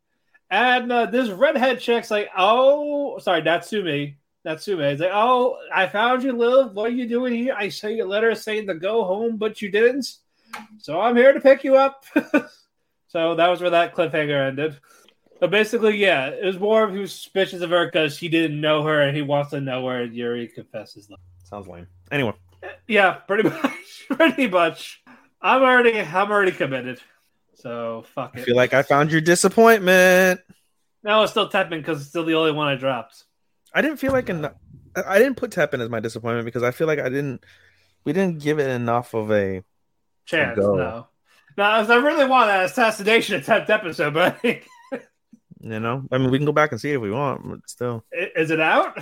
[0.50, 4.16] And uh, this redhead chick's like, oh, sorry, Natsumi.
[4.46, 4.94] Natsumi.
[4.94, 6.74] It's like, oh, I found you, Lilith.
[6.74, 7.54] What are you doing here?
[7.56, 10.08] I saw your letter saying to go home, but you didn't.
[10.78, 12.04] So I'm here to pick you up.
[13.08, 14.80] so that was where that cliffhanger ended.
[15.40, 18.60] But basically, yeah, it was more of he was suspicious of her because he didn't
[18.60, 21.20] know her and he wants to know her, and Yuri confesses love.
[21.46, 21.88] Sounds lame.
[22.12, 22.34] Anyway,
[22.88, 24.06] Yeah, pretty much.
[24.12, 25.02] pretty much.
[25.42, 27.00] I'm already I'm already committed.
[27.56, 28.46] So fuck I it.
[28.46, 30.42] feel like I found your disappointment.
[31.04, 33.24] No, it's still Teppen because it's still the only one I dropped.
[33.74, 34.52] I didn't feel like en- I
[35.06, 37.46] I didn't put Teppen as my disappointment because I feel like I didn't.
[38.04, 39.64] We didn't give it enough of a.
[40.30, 41.08] Chance, no.
[41.58, 44.38] No, I really want an assassination attempt episode, but
[45.62, 47.70] You know, I mean, we can go back and see it if we want, but
[47.70, 48.98] still, is it out?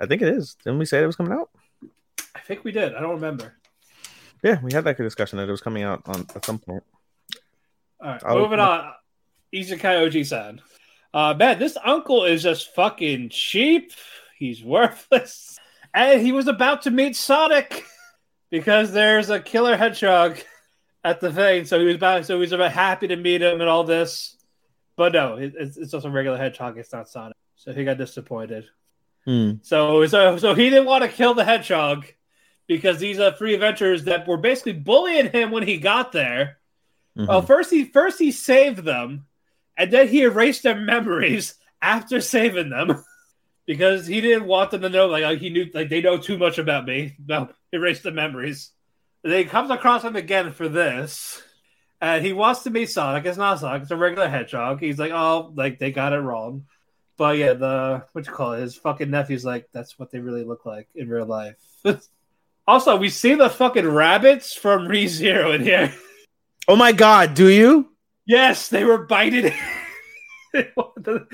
[0.00, 0.56] I think it is.
[0.64, 1.50] Didn't we say it was coming out?
[2.34, 2.94] I think we did.
[2.94, 3.52] I don't remember.
[4.42, 6.82] Yeah, we had that discussion that it was coming out on at some point.
[8.00, 8.92] All right, I'll- moving on.
[9.54, 10.62] Isekai Oji san.
[11.12, 13.92] Uh, man, this uncle is just fucking cheap.
[14.38, 15.58] He's worthless.
[15.92, 17.84] And he was about to meet Sonic
[18.48, 20.38] because there's a killer hedgehog
[21.04, 21.64] at the thing.
[21.64, 24.36] So he was about, so he was about happy to meet him and all this.
[24.96, 26.78] But no, it, it's, it's just a regular hedgehog.
[26.78, 27.36] It's not Sonic.
[27.56, 28.66] So he got disappointed.
[29.24, 29.52] Hmm.
[29.62, 32.06] So, so, so he didn't want to kill the hedgehog
[32.66, 36.58] because these are three adventurers that were basically bullying him when he got there.
[37.16, 37.26] Mhm.
[37.26, 39.26] Well, first he first he saved them,
[39.76, 43.04] and then he erased their memories after saving them
[43.66, 45.08] because he didn't want them to know.
[45.08, 47.16] Like he knew, like they know too much about me.
[47.26, 48.70] No, erase the memories.
[49.22, 51.42] He comes across him again for this,
[52.00, 53.26] and he wants to meet Sonic.
[53.26, 54.80] It's not Sonic; it's a regular hedgehog.
[54.80, 56.64] He's like, oh, like they got it wrong.
[57.16, 58.60] But yeah, the what you call it?
[58.60, 61.56] His fucking nephew's like, that's what they really look like in real life.
[62.66, 65.92] also, we see the fucking rabbits from ReZero in here.
[66.66, 67.90] Oh my god, do you?
[68.26, 69.52] Yes, they were biting.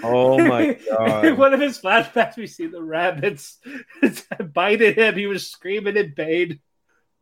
[0.02, 1.38] Oh my In god.
[1.38, 3.58] one of his flashbacks, we see the rabbits
[4.52, 5.14] biting him.
[5.16, 6.60] He was screaming in pain.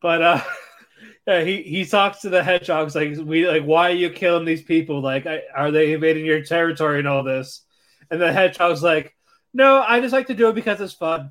[0.04, 0.40] But uh,
[1.26, 4.62] yeah, he he talks to the hedgehogs like, "We like, why are you killing these
[4.62, 5.00] people?
[5.00, 7.62] Like, I, are they invading your territory and all this?"
[8.10, 9.16] And the hedgehog's like,
[9.54, 11.30] "No, I just like to do it because it's fun.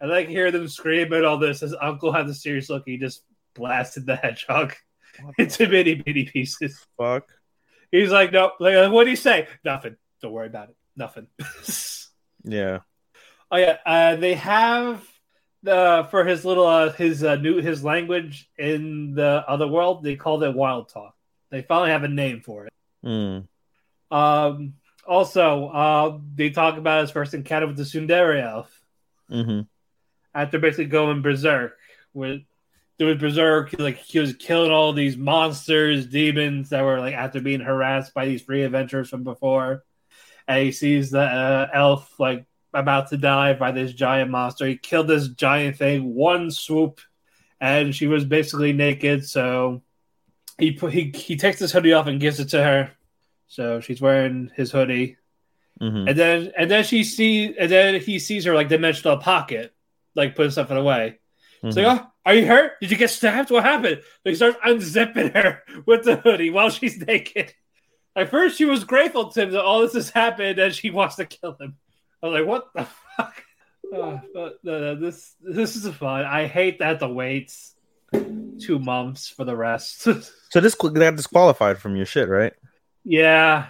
[0.00, 2.84] I like hear them scream and all this." His uncle had the serious look.
[2.86, 3.22] He just
[3.54, 4.72] blasted the hedgehog
[5.38, 6.86] into bitty bitty pieces.
[6.96, 7.28] Fuck.
[7.92, 8.52] He's like, no.
[8.58, 9.46] Like, what do you say?
[9.62, 9.96] Nothing.
[10.22, 10.76] Don't worry about it.
[10.96, 11.26] Nothing.
[12.48, 12.78] Yeah.
[13.50, 13.78] oh yeah.
[13.84, 15.04] Uh, they have
[15.66, 20.02] the for his little uh, his uh, new his language in the other world.
[20.02, 21.14] They called it Wild Talk.
[21.50, 22.72] They finally have a name for it.
[23.02, 23.40] Hmm.
[24.16, 24.74] Um.
[25.06, 28.72] Also, uh, they talk about his first encounter with the Tsundere elf
[29.30, 29.62] Mm-hmm.
[30.34, 31.76] after basically going berserk.
[32.14, 32.42] With
[32.98, 37.60] doing berserk, like he was killing all these monsters, demons that were like after being
[37.60, 39.84] harassed by these free adventurers from before.
[40.48, 42.46] And he sees the uh, elf like
[42.78, 44.66] about to die by this giant monster.
[44.66, 47.00] He killed this giant thing one swoop,
[47.60, 49.26] and she was basically naked.
[49.26, 49.82] So
[50.58, 52.92] he put he he takes his hoodie off and gives it to her.
[53.48, 55.16] So she's wearing his hoodie,
[55.80, 56.08] Mhm.
[56.10, 59.72] and then and then she sees and then he sees her like dimensional pocket,
[60.14, 61.18] like putting something away.
[61.62, 61.84] It's Mhm.
[61.84, 62.72] like, oh, are you hurt?
[62.80, 63.50] Did you get stabbed?
[63.50, 64.02] What happened?
[64.24, 67.54] Like, he starts unzipping her with the hoodie while she's naked.
[68.14, 71.16] At first, she was grateful to him that all this has happened and she wants
[71.16, 71.76] to kill him.
[72.22, 72.86] I was like, what the
[73.16, 73.34] fuck?
[73.94, 76.24] Uh, but no, this this is fun.
[76.24, 77.72] I hate that the waits
[78.12, 80.08] two months for the rest.
[80.50, 82.52] So this got disqualified from your shit, right?
[83.04, 83.66] yeah,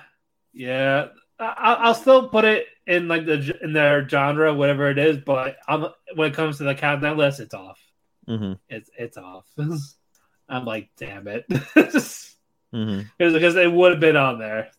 [0.55, 1.09] yeah.
[1.39, 5.19] I, I- I'll still put it in like the in their genre, whatever it is.
[5.19, 7.79] But I'm, when it comes to the countdown list, it's off.
[8.27, 8.55] Mm-hmm.
[8.71, 9.45] it's it's off.
[10.49, 13.01] I'm like, damn it, Mm-hmm.
[13.19, 14.71] because because it would have been on there.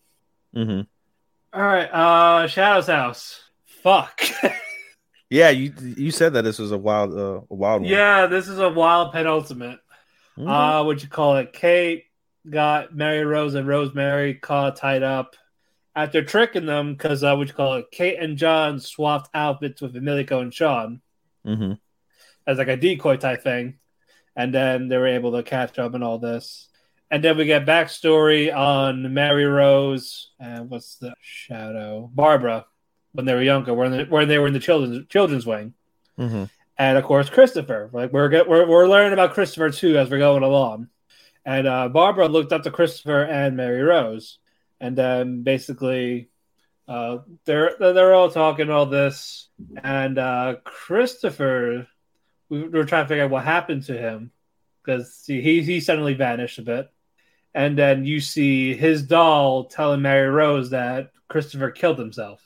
[0.56, 0.82] Mm-hmm.
[1.54, 3.44] All right, uh, Shadow's house.
[3.88, 4.22] Fuck.
[5.30, 7.90] Yeah, you you said that this was a wild uh, a wild one.
[7.92, 9.80] yeah, this is a wild penultimate.
[10.38, 10.48] Mhm.
[10.50, 11.52] Uh, what you call it?
[11.54, 12.04] Kate
[12.50, 15.36] got Mary Rose and Rosemary caught tied up
[15.96, 17.92] after tricking them because uh, what you call it?
[17.92, 21.02] Kate and John swapped outfits with Emilico and Sean
[21.46, 21.78] Mhm.
[22.46, 23.80] as like a decoy type thing,
[24.36, 26.70] and then they were able to catch up and all this.
[27.12, 32.66] And then we get backstory on Mary Rose and what's the shadow Barbara
[33.18, 35.74] when they were younger, when they, when they were in the children's children's wing,
[36.20, 36.50] Mhm.
[36.78, 37.90] and of course Christopher.
[37.92, 40.90] Like we're get, we're we're learning about Christopher too as we're going along.
[41.44, 44.38] And uh, Barbara looked up to Christopher and Mary Rose,
[44.80, 46.30] and then basically
[46.88, 49.50] uh, they're they're all talking all this,
[49.84, 51.88] and uh, Christopher,
[52.50, 54.32] we were trying to figure out what happened to him
[54.86, 56.88] because he he suddenly vanished a bit,
[57.56, 62.42] and then you see his doll telling Mary Rose that Christopher killed himself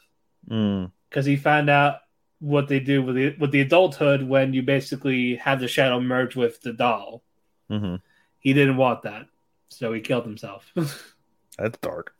[0.51, 0.91] Mm.
[1.09, 1.99] because he found out
[2.39, 6.35] what they do with the with the adulthood when you basically have the shadow merge
[6.35, 7.23] with the doll.
[7.69, 8.01] Mhm.
[8.39, 9.27] He didn't want that,
[9.69, 10.71] so he killed himself.
[11.57, 12.13] That's dark.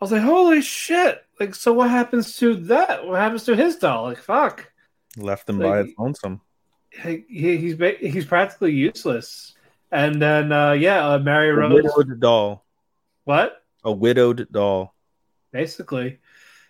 [0.00, 3.06] I was like, "Holy shit!" Like, so what happens to that?
[3.06, 4.04] What happens to his doll?
[4.04, 4.70] Like, fuck.
[5.16, 6.40] Left him Like- by its lonesome.
[6.90, 9.54] He, he- he's he's practically useless.
[9.90, 11.82] And then, uh, yeah, uh, Mary A Rose.
[11.96, 12.64] widowed doll.
[13.24, 13.62] What?
[13.84, 14.94] A widowed doll.
[15.52, 16.18] basically.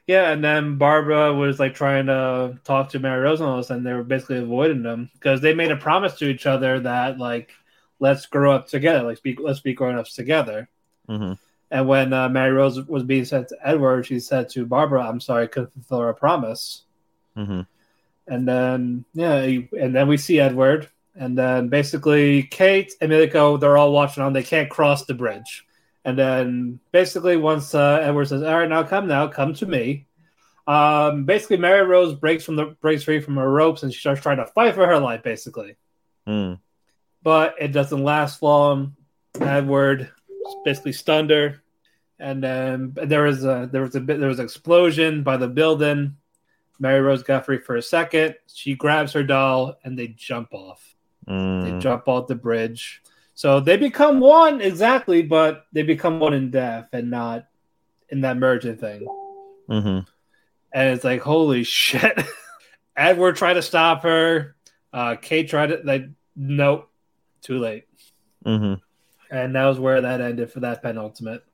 [0.09, 3.69] Yeah, and then Barbara was like trying to talk to Mary Rose and all this,
[3.69, 7.19] and they were basically avoiding them because they made a promise to each other that
[7.19, 7.53] like,
[8.01, 10.67] let's grow up together, like be let's be grown ups together.
[11.11, 11.39] Mhm.
[11.71, 15.21] And when uh, Mary Rose was being sent to Edward, she said to Barbara, "I'm
[15.21, 16.85] sorry, I couldn't fulfill our promise."
[17.37, 17.67] Mhm.
[18.27, 19.43] And then yeah,
[19.79, 24.33] and then we see Edward, and then basically Kate and Miliko, they're all watching on.
[24.33, 25.67] They can't cross the bridge.
[26.09, 30.07] And then basically once uh, Edward says, "All right, now come now, come to me."
[30.67, 34.23] Um, basically, Mary Rose breaks from the breaks free from her ropes and she starts
[34.23, 35.77] trying to fight for her life, basically.
[36.27, 36.61] Mm.
[37.23, 38.97] But it doesn't last long.
[39.39, 40.11] Edward
[40.65, 41.63] basically stunned her,
[42.19, 45.49] and then there was a there was a bit there was an explosion by the
[45.49, 46.17] building.
[46.79, 48.35] Mary Rose got free for a second.
[48.55, 50.95] She grabs her doll and they jump off.
[51.27, 51.81] They Mm.
[51.83, 53.03] jump off the bridge.
[53.39, 57.47] So they become one exactly, but they become one in death and not
[58.09, 59.07] in that merging thing.
[59.71, 60.05] Mhm.
[60.73, 62.21] And it's like, holy shit.
[62.97, 64.57] Edward tried to stop her.
[64.93, 66.91] Uh, Kate tried to, like, nope,
[67.41, 67.85] too late.
[68.45, 68.83] Mm-hmm.
[69.31, 71.45] And that was where that ended for that penultimate.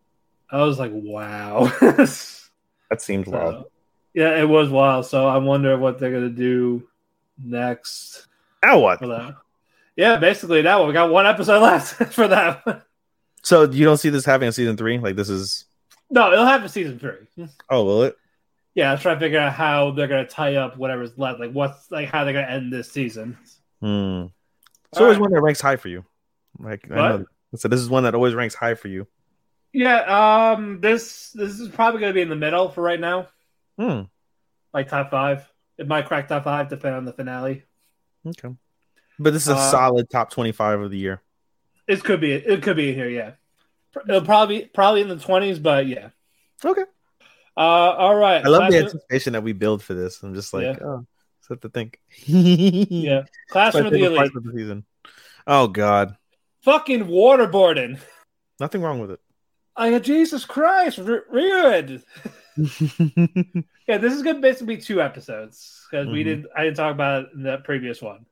[0.51, 1.71] I was like, wow.
[2.89, 3.67] That seems wild.
[4.15, 5.05] Yeah, it was wild.
[5.05, 6.89] So I wonder what they're going to do
[7.37, 8.27] next
[8.63, 9.01] Now what?
[9.01, 9.35] for that.
[9.97, 10.89] Yeah, basically that one.
[10.89, 12.83] We got one episode left for that one.
[13.43, 14.99] So you don't see this having a season three?
[14.99, 15.67] Like this is
[16.11, 17.49] No, it'll have a season three.
[17.71, 18.17] oh will it?
[18.75, 21.39] Yeah, I was trying to figure out how they're gonna tie up whatever's left.
[21.41, 23.39] Like what's like how they're gonna end this season.
[23.81, 24.27] Hmm.
[24.91, 25.21] It's All always right.
[25.23, 26.05] one that ranks high for you.
[26.59, 27.21] Like I What?
[27.21, 27.27] know.
[27.57, 29.07] So this is one that always ranks high for you.
[29.73, 33.29] Yeah, um this this is probably gonna be in the middle for right now.
[33.79, 34.03] Hmm.
[34.73, 35.49] Like top five.
[35.79, 37.65] It might crack top five depending on the finale.
[38.27, 38.49] Okay.
[39.19, 41.23] But this is a Uh, solid top twenty-five of the year.
[41.87, 43.33] It could be it could be in here, yeah.
[44.09, 46.09] It'll probably probably in the twenties, but yeah.
[46.65, 46.85] Okay.
[47.57, 48.45] Uh all right.
[48.45, 50.23] I love the anticipation that we build for this.
[50.23, 50.77] I'm just like, Yeah.
[50.85, 51.07] oh,
[51.49, 52.01] have to think.
[52.27, 53.25] yeah.
[53.51, 54.35] Classroom of the elite.
[54.35, 54.85] of the season.
[55.47, 56.17] Oh God,
[56.63, 58.01] Fucking waterboarding.
[58.59, 59.21] nothing wrong with it.
[59.77, 62.03] I had Jesus Christ, R- Rude.
[63.87, 66.25] Yeah, this is gonna basically be two episodes because we Mhm.
[66.25, 66.47] didn't.
[66.57, 68.25] I didn't talk about it in the previous one.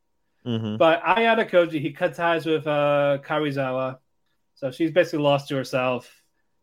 [0.47, 0.79] Mhm.
[0.79, 3.99] But Ayanokoji, he cut ties with uh, Karuizawa,
[4.55, 6.11] so she's basically lost to herself.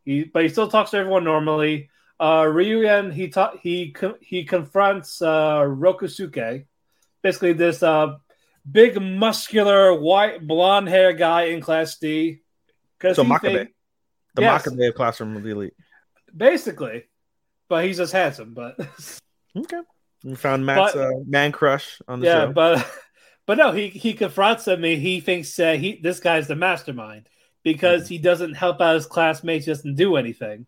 [0.05, 1.89] He, but he still talks to everyone normally.
[2.19, 6.65] uh, he ta- he co- he confronts uh, Rokusuke,
[7.21, 8.15] basically this uh,
[8.69, 12.41] big muscular white blonde hair guy in Class D.
[13.01, 13.69] So Makabe.
[14.35, 14.67] The Yes.
[14.67, 15.73] Makabe of Classroom of the Elite.
[16.35, 17.05] basically,
[17.69, 18.53] but he's just handsome.
[18.53, 18.75] But
[19.57, 19.81] Okay.
[20.25, 22.45] We found Mat's But- uh, man crush on the yeah, show.
[22.47, 22.91] Yeah, but
[23.49, 27.27] but no, he he confronts him and he thinks uh, he this guy's the mastermind
[27.63, 28.13] because Mm-hmm.
[28.13, 30.67] he doesn't help out his classmates, doesn't do anything.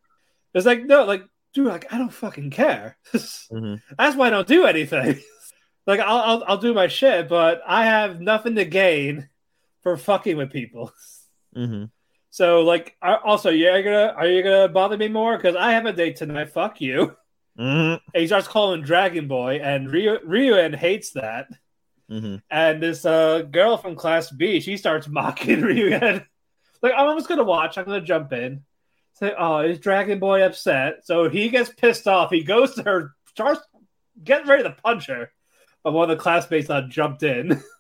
[0.55, 1.23] It's like no, like
[1.53, 2.97] dude, like I don't fucking care.
[3.13, 3.81] Mhm.
[3.97, 5.19] That's why I don't do anything.
[5.87, 9.29] like I'll, I'll I'll do my shit, but I have nothing to gain
[9.83, 10.91] for fucking with people.
[11.55, 11.91] Mhm.
[12.31, 15.35] So like, are- also, you're gonna are you gonna bother me more?
[15.37, 16.49] Because I have a date tonight.
[16.49, 17.15] Fuck you.
[17.59, 17.99] Mhm.
[18.13, 21.47] And he starts calling Dragon Boy, and Ryu Ryuen hates that.
[22.11, 22.41] Mhm.
[22.51, 26.25] And this uh, girl from Class B, she starts mocking Ryuen.
[26.81, 27.77] like, I'm just gonna watch.
[27.77, 28.63] I'm gonna jump in.
[29.13, 31.05] Say, oh, is Dragon Boy upset?
[31.05, 32.31] So he gets pissed off.
[32.31, 33.61] He goes to her, starts
[34.23, 35.31] getting ready to punch her.
[35.83, 37.61] But one of the classmates uh, jumped in.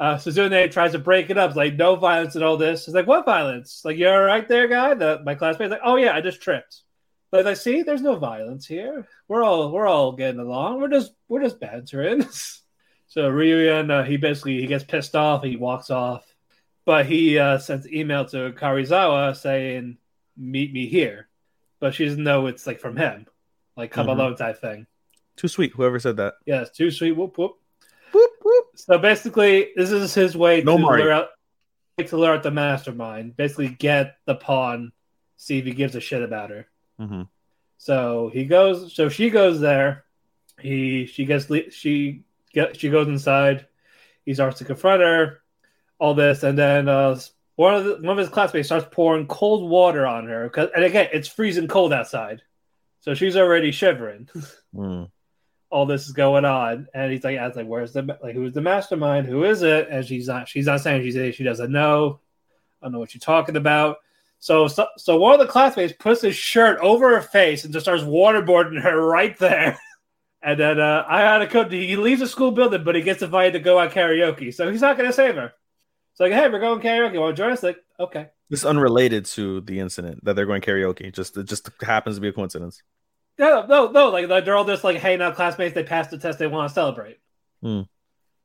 [0.00, 1.54] Uh, Suzune tries to break it up.
[1.54, 2.88] Like, no violence and all this.
[2.88, 3.82] It's like, what violence?
[3.84, 4.94] Like, you're right there, guy.
[4.94, 6.82] The, my classmate's like, oh yeah, I just tripped.
[7.30, 9.06] Like, I see, there's no violence here.
[9.28, 10.80] We're all we're all getting along.
[10.80, 12.26] We're just we're just bantering.
[13.12, 15.44] so Ryuen, uh, he basically he gets pissed off.
[15.44, 16.24] He walks off,
[16.86, 19.98] but he uh, sends email to Karuizawa saying,
[20.36, 21.28] "Meet me here,"
[21.78, 23.26] but she doesn't know it's like from him,
[23.76, 24.12] like come Mhm.
[24.12, 24.86] alone type thing.
[25.36, 25.72] Too sweet.
[25.74, 26.34] Whoever said that.
[26.46, 27.12] Yeah, too sweet.
[27.12, 27.56] Whoop whoop.
[28.14, 28.64] Whoop, whoop.
[28.76, 31.04] So basically, this is his way No to Mario.
[31.04, 31.28] lure out
[31.98, 33.36] to lure out the mastermind.
[33.36, 34.90] Basically, get the pawn,
[35.36, 36.66] see if he gives a shit about her.
[36.98, 37.28] Mhm.
[37.76, 38.94] So he goes.
[38.94, 40.04] So she goes there.
[40.58, 43.66] He she gets she get she goes inside.
[44.24, 45.40] He starts to confront her.
[45.98, 47.16] All this, and then uh,
[47.54, 50.48] one of the, one of his classmates starts pouring cold water on her.
[50.48, 52.42] 'cause- and again, it's freezing cold outside,
[53.00, 54.28] so she's already shivering
[54.74, 55.08] Mm.
[55.70, 58.52] all this is going on, and he's like, "I was like, where's the like, who's
[58.52, 59.28] the mastermind?
[59.28, 62.18] Who is it?" And she's not, she's not saying she's she doesn't know.
[62.80, 63.98] I don't know what you're talking about.
[64.40, 67.84] So, so, so one of the classmates puts his shirt over her face and just
[67.84, 69.78] starts waterboarding her right there.
[70.42, 71.70] And then uh, I had a code.
[71.72, 74.80] He leaves the school building, but he gets invited to go out karaoke, so he's
[74.80, 75.52] not going to save her.
[76.12, 77.18] It's like, hey, we're going karaoke.
[77.20, 77.62] Want to join us?
[77.62, 78.28] Like, okay.
[78.50, 81.14] This unrelated to the incident that they're going karaoke.
[81.14, 82.82] Just it just happens to be a coincidence.
[83.38, 84.10] No, no, no.
[84.10, 85.74] Like they're all just like hanging out, classmates.
[85.74, 86.38] They passed the test.
[86.38, 87.18] They want to celebrate.
[87.62, 87.82] Hmm.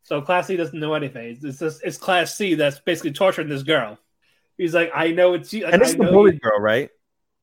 [0.04, 1.32] So class C doesn't know anything.
[1.32, 3.98] It's, it's just it's class C that's basically torturing this girl.
[4.58, 5.66] He's like, I know it's you.
[5.66, 6.90] And this I is the bullied you- girl, right?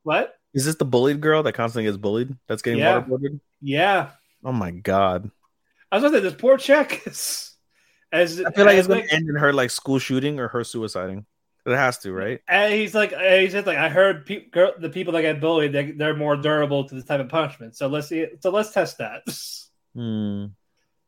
[0.05, 0.35] What?
[0.55, 2.35] Is this the bullied girl that constantly gets bullied?
[2.49, 3.03] That's getting Yeah.
[3.03, 3.41] waterboarded?
[3.61, 4.11] Yeah,
[4.45, 5.31] Oh my god!
[5.91, 7.57] I was gonna say this poor check is-
[8.13, 10.61] As I feel like it's as, gonna end in her like school shooting or her
[10.61, 11.25] suiciding.
[11.67, 12.41] It has to, right?
[12.47, 15.41] And he's like, and he said, like, I heard pe- girl, the people that get
[15.41, 17.75] bullied, they, they're more durable to this type of punishment.
[17.75, 18.27] So let's see.
[18.41, 19.23] So let's test that.
[19.97, 20.47] Hmm.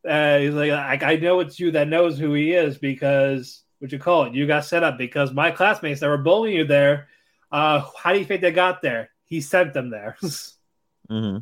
[0.08, 3.90] Uh, he's like, I, I know it's you that knows who he is because what
[3.90, 7.08] you call it, you got set up because my classmates that were bullying you there.
[7.50, 9.10] Uh, how do you think they got there?
[9.24, 10.16] He sent them there.
[11.10, 11.38] hmm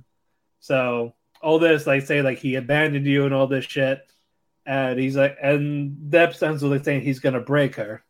[0.60, 1.14] so
[1.44, 4.00] all this, like, say, like he abandoned you and all this shit,
[4.66, 8.02] and he's like, and Depp sounds like saying he's gonna break her,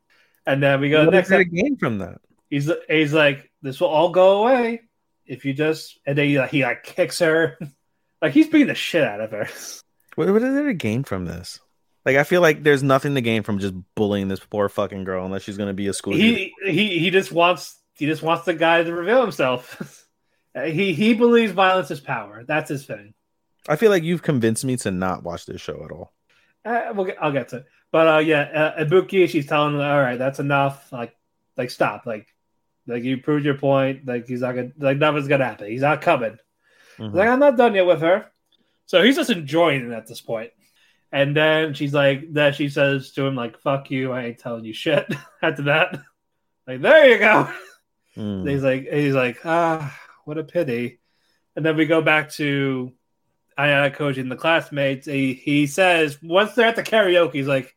[0.47, 1.31] and then we go What next.
[1.31, 2.21] it gain from that?
[2.49, 4.83] He's he's like, this will all go away
[5.27, 7.59] if you just, and then he like, he like kicks her,
[8.23, 9.49] like he's beating the shit out of her.
[10.17, 11.59] What, what is there to gain from this?
[12.05, 15.25] Like, I feel like there's nothing to gain from just bullying this poor fucking girl
[15.27, 16.13] unless she's gonna be a school.
[16.15, 20.07] he he he just wants he just wants the guy to reveal himself.
[20.67, 22.45] he he believes violence is power.
[22.47, 23.15] That's his thing.
[23.69, 26.13] I feel like you've convinced me to not watch this show at all.
[26.65, 27.67] Uh, we'll get, I'll get to it.
[27.93, 30.93] But uh, yeah, uh, Ibuki, she's telling all right, that's enough.
[30.93, 31.17] Like
[31.57, 32.07] like stop.
[32.07, 32.27] Like
[32.87, 34.07] like you proved your point.
[34.07, 35.71] Like he's not gonna like nothing's gonna happen.
[35.71, 36.37] He's not coming.
[36.99, 37.15] Mhm.
[37.15, 38.31] Like I'm not done yet with her.
[38.87, 40.51] So he's just enjoying it at this point.
[41.13, 44.65] And then she's like, then she says to him, like, fuck you, I ain't telling
[44.65, 45.07] you shit.
[45.43, 46.01] After that,
[46.67, 47.49] like, there you go.
[48.17, 50.99] And he's like, he's like, ah, what a pity.
[51.55, 52.93] And then we go back to
[53.59, 55.07] Ayanokoji the classmates.
[55.07, 57.75] He, he says once they're at the karaoke, he's like,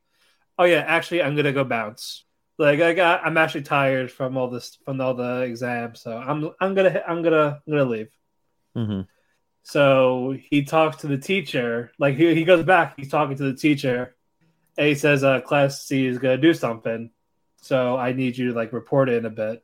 [0.57, 2.23] oh yeah, actually, I'm gonna go bounce.
[2.57, 6.49] Like I got, I'm actually tired from all this, from all the exams, so I'm,
[6.59, 8.09] I'm gonna, I'm gonna, I'm gonna leave.
[8.75, 9.07] Mhm.
[9.63, 11.91] So he talks to the teacher.
[11.99, 14.15] Like he, he goes back, he's talking to the teacher.
[14.77, 17.11] And he says, uh, class C is gonna do something.
[17.61, 19.63] So I need you to like report it in a bit.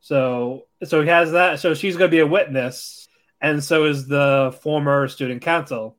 [0.00, 1.60] So so he has that.
[1.60, 3.01] So she's gonna be a witness,
[3.42, 5.98] and so is the former student council,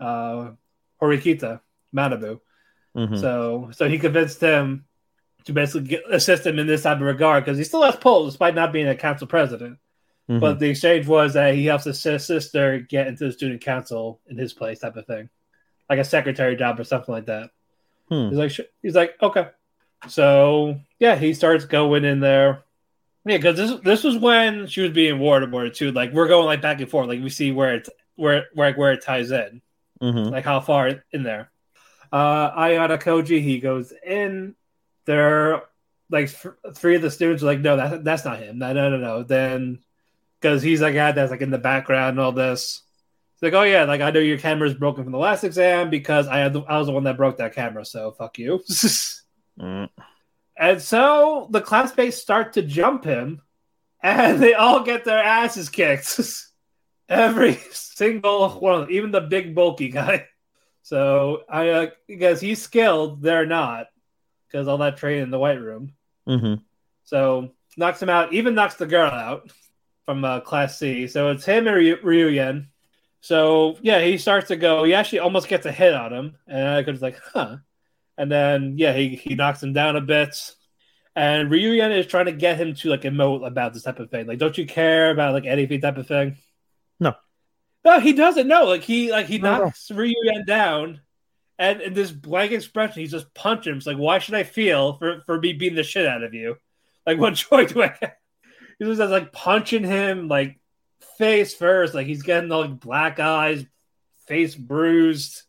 [0.00, 0.50] uh
[1.00, 1.60] Horikita
[1.94, 2.40] Manabu.
[2.96, 3.20] Mhm.
[3.20, 4.86] So so he convinced him
[5.44, 8.32] to basically get, assist him in this type of regard because he still has polls
[8.32, 9.78] despite not being a council president.
[10.28, 10.40] Mhm.
[10.40, 14.36] But the exchange was that he helps his sister get into the student council in
[14.36, 15.30] his place, type of thing,
[15.88, 17.50] like a secretary job or something like that.
[18.10, 18.28] Hmm.
[18.28, 19.48] He's like, "Sh-" he's like, okay.
[20.08, 22.64] So yeah, he starts going in there.
[23.28, 25.92] Yeah, because this this was when she was being warded more too.
[25.92, 27.08] Like we're going like back and forth.
[27.08, 29.60] Like we see where it's where where where it ties in
[30.02, 30.30] Mhm.
[30.30, 31.50] like how far in there.
[32.12, 34.54] Uh, Ayanokoji, he goes in.
[35.06, 35.62] There,
[36.10, 38.58] like th- three of the students are like, no, that, that's not him.
[38.58, 39.22] No, no, no, no.
[39.22, 39.78] Then,
[40.40, 42.82] because he's like, yeah, that's like in the background and all this.
[43.34, 46.28] It's like, oh yeah, like I know your camera's broken from the last exam because
[46.28, 48.60] I had the, I was the one that broke that camera, so fuck you.
[49.60, 49.88] Mm.
[50.58, 53.40] And so the classmates start to jump him,
[54.02, 56.20] and they all get their asses kicked.
[57.08, 60.26] Every single one, of them, even the big bulky guy.
[60.82, 63.86] So I uh, because he's skilled, they're not
[64.46, 65.92] because all that training in the white room.
[66.26, 66.62] Mhm.
[67.04, 69.50] So knocks him out, even knocks the girl out
[70.06, 71.06] from uh, Class C.
[71.06, 72.66] So it's him and Ryu- Ryuen.
[73.20, 74.84] So yeah, he starts to go.
[74.84, 77.58] He actually almost gets a hit on him, and I was like, huh.
[78.18, 80.54] And then yeah, he he knocks him down a bit.
[81.16, 84.26] And Ryuen is trying to get him to like emote about this type of thing.
[84.26, 86.36] Like, don't you care about like anything type of thing?
[87.00, 87.14] No.
[87.84, 88.46] No, he doesn't.
[88.46, 89.64] No, like he like he No, no.
[89.64, 91.00] knocks Ryuen down,
[91.58, 93.78] and in this blank expression, he's just punching him.
[93.78, 96.56] It's like, why should I feel for for me beating the shit out of you?
[97.06, 98.12] Like, what joy do I have?
[98.78, 100.58] He just like punching him like
[101.18, 103.64] face first, like he's getting all like black eyes,
[104.26, 105.42] face bruised,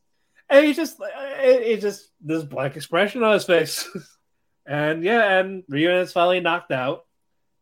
[0.50, 3.88] and he just it, it just this blank expression on his face.
[4.66, 7.06] and yeah, and Ryuen is finally knocked out.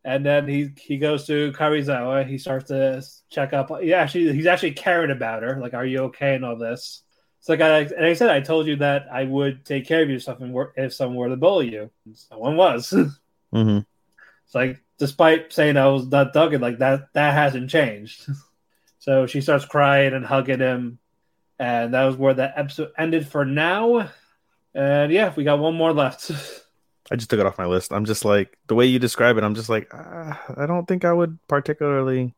[0.04, 2.26] And then he he goes to Karuizawa.
[2.26, 3.70] He starts to check up.
[3.82, 5.60] Yeah, actually, he's actually caring about her.
[5.60, 7.02] Like, are you okay and all this?
[7.40, 10.08] So like I and I said, I told you that I would take care of
[10.08, 11.90] you if someone were if someone were to bully you.
[12.14, 12.94] Someone was.
[13.54, 13.86] Mhm.
[14.44, 18.26] It's like, despite saying I was not thugging, like that, that hasn't changed.
[18.98, 20.98] so she starts crying and hugging him,
[21.58, 24.10] and that was where that episode ended for now.
[24.74, 26.30] And yeah, we got one more left.
[27.10, 27.92] I just took it off my list.
[27.92, 29.44] I'm just like the way you describe it.
[29.44, 32.34] I'm just like ah, I don't think I would particularly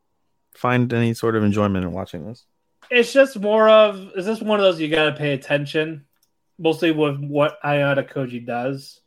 [0.54, 2.44] find any sort of enjoyment in watching this.
[2.90, 6.06] it's just more of is this one of those you gotta pay attention,
[6.58, 9.00] mostly with what Ayanokoji does.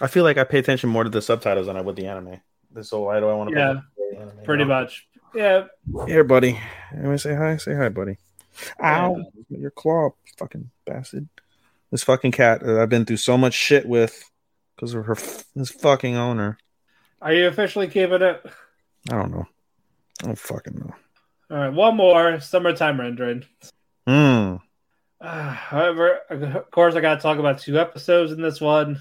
[0.00, 2.40] I feel like I pay attention more to the subtitles than I would the anime.
[2.82, 3.56] So why do I want to?
[3.56, 5.08] Yeah, Pretty much.
[5.34, 5.64] Yeah,
[6.06, 6.60] Here, buddy.
[6.94, 7.56] Anyway, say hi.
[7.56, 8.16] Say hi, buddy.
[8.82, 9.24] Ow!
[9.48, 11.28] Your claw, fucking bastard.
[11.90, 14.28] This fucking cat that I've been through so much shit with
[14.74, 15.16] because of her
[15.54, 16.58] this fucking owner.
[17.22, 18.44] are you officially keeping it?
[19.10, 19.46] I don't know.
[20.22, 20.94] I don't fucking know.
[21.50, 23.44] All right, one more summertime rendering.
[24.06, 24.56] Hmm.
[25.20, 29.00] Uh, however, of course, I got to talk about two episodes in this one.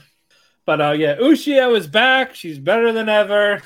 [0.65, 2.35] But uh, yeah, Ushio is back.
[2.35, 3.61] She's better than ever.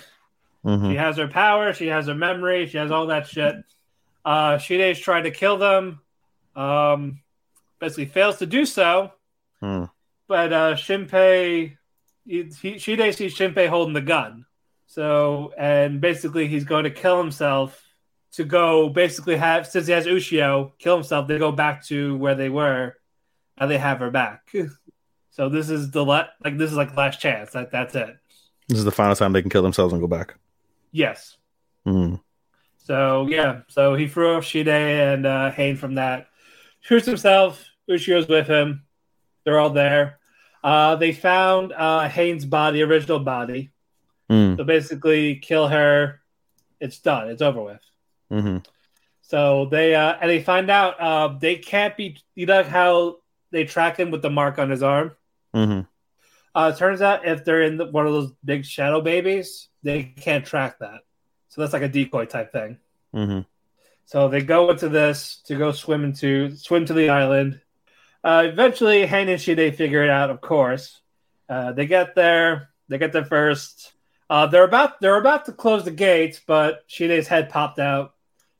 [0.66, 0.90] Mhm.
[0.92, 1.74] She has her power.
[1.74, 2.68] She has her memory.
[2.68, 3.56] She has all that shit.
[4.24, 6.02] Uh, Shide's trying to kill them.
[6.56, 7.22] Um,
[7.80, 9.12] basically fails to do so.
[9.62, 9.86] Hmm.
[10.28, 11.78] But uh, Shinpei,
[12.26, 14.46] he, he, Shide sees Shinpei holding the gun.
[14.88, 17.82] So, and basically, he's going to kill himself
[18.34, 21.28] to go basically have, since he has Ushio, kill himself.
[21.28, 22.96] They go back to where they were
[23.58, 24.52] and they have her back.
[25.32, 27.52] So, this is the la- like, this is like last chance.
[27.52, 28.18] That, that's it.
[28.68, 30.36] This is the final time they can kill themselves and go back.
[30.92, 31.38] Yes.
[31.86, 32.16] Hmm.
[32.90, 36.26] So yeah, so he threw off Shide and uh, Haine from that.
[36.82, 37.64] Shoots himself.
[37.88, 38.84] Ushio's with him.
[39.46, 40.18] They're all there.
[40.64, 43.70] Uh, they found uh, Haine's body, original body.
[44.28, 44.56] Hmm.
[44.56, 46.22] So basically, kill her.
[46.80, 47.30] It's done.
[47.30, 47.82] It's over with.
[48.32, 48.58] hmm
[49.22, 52.18] So they uh, and they find out uh, they can't be.
[52.34, 53.18] You know how
[53.52, 55.12] they track him with the mark on his arm.
[55.54, 55.82] hmm
[56.56, 60.06] Uh, it turns out if they're in the, one of those big shadow babies, they
[60.06, 61.02] can't track that.
[61.60, 62.78] So that's like a decoy type thing.
[63.14, 63.42] hmm
[64.06, 67.60] So they go into this to go swim into swim to the island.
[68.24, 70.30] Uh, eventually, Haine and Shide figure it out.
[70.30, 71.02] Of course,
[71.50, 72.70] uh, they get there.
[72.88, 73.92] They get there first.
[74.30, 78.14] Uh, they're about they're about to close the gates, but Shide's head popped out.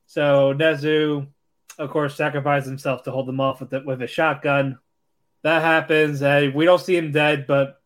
[0.04, 1.26] So Nezu,
[1.78, 4.78] of course, sacrificed himself to hold them off with the, with a shotgun.
[5.40, 6.20] That happens.
[6.20, 7.80] Uh, we don't see him dead, but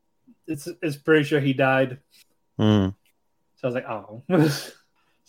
[0.48, 2.00] it's it's pretty sure he died.
[2.58, 4.24] hmm So I was like, oh.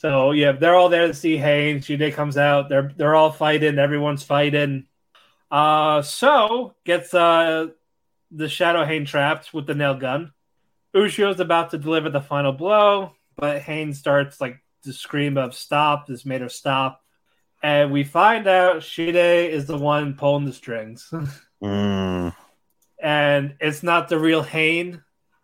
[0.06, 1.82] so yeah, they're all there to see Haine.
[1.82, 2.70] Shide comes out.
[2.70, 3.80] They're they're all fighting.
[3.80, 4.86] Everyone's fighting.
[5.50, 7.70] Uh so gets uh
[8.30, 10.32] the Shadow Haine trapped with the nail gun.
[10.94, 16.06] Ushio's about to deliver the final blow, but Haine starts like to scream of stop.
[16.06, 17.02] This made her stop.
[17.64, 21.12] And we find out Shide is the one pulling the strings.
[21.64, 22.36] Mm.
[23.02, 25.02] and it's not the real Haine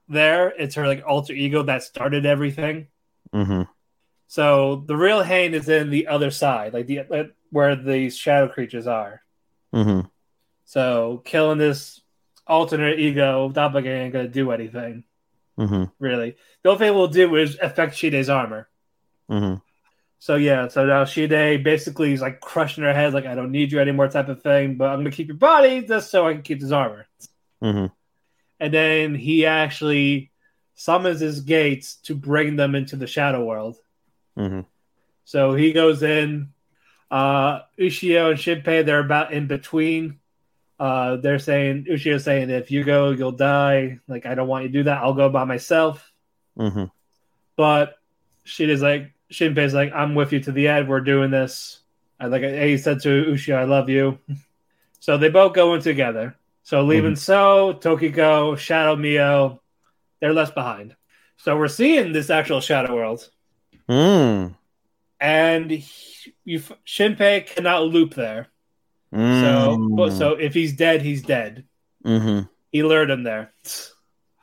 [0.08, 0.50] there.
[0.50, 2.90] It's her like alter ego that started everything.
[3.34, 3.64] hmm
[4.32, 8.48] So the real Haine is in the other side, like the like where the shadow
[8.48, 9.22] creatures are.
[9.74, 10.08] Mm-hmm.
[10.64, 12.00] So killing this
[12.48, 15.04] alternate ego doppelganger ain't gonna do anything,
[15.60, 15.84] Mm-hmm.
[16.00, 16.38] really.
[16.64, 18.70] The only thing it will do is affect Shide's armor.
[19.30, 19.56] Mm-hmm.
[20.20, 23.74] So yeah, so now Shide basically is like crushing her head, like I don't need
[23.74, 24.78] you anymore, type of thing.
[24.78, 27.06] But I'm gonna keep your body just so I can keep his armor.
[27.62, 27.88] Mm-hmm.
[28.62, 30.32] And then he actually
[30.76, 33.76] summons his gates to bring them into the shadow world.
[34.38, 34.62] Mm-hmm.
[35.26, 36.50] So he goes in.
[37.10, 40.20] Uh, Ushio and Shinpei, they're about in between.
[40.80, 44.00] Uh, they're saying Ushio's saying if you go, you'll die.
[44.08, 45.02] Like I don't want you to do that.
[45.04, 46.12] I'll go by myself.
[46.58, 46.86] Mm-hmm.
[47.56, 48.00] But
[48.46, 50.88] Shida's like Shinpei's like I'm with you to the end.
[50.88, 51.82] We're doing this.
[52.20, 54.18] I like he said to Ushio, I love you.
[55.02, 56.36] So they both go in together.
[56.62, 59.60] So leaving So, Tokiko, Shadow Mio,
[60.20, 60.96] they're left behind.
[61.38, 63.28] So we're seeing this actual shadow world.
[63.90, 64.56] Mm.
[65.20, 68.48] and he, you Shinpei cannot loop there.
[69.14, 70.18] So Mm.
[70.18, 71.66] so if he's dead, he's dead.
[72.06, 72.48] Mm-hmm.
[72.72, 73.54] He lured him there.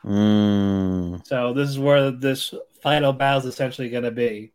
[0.05, 1.27] Mm.
[1.27, 4.53] So this is where this final battle is essentially going to be.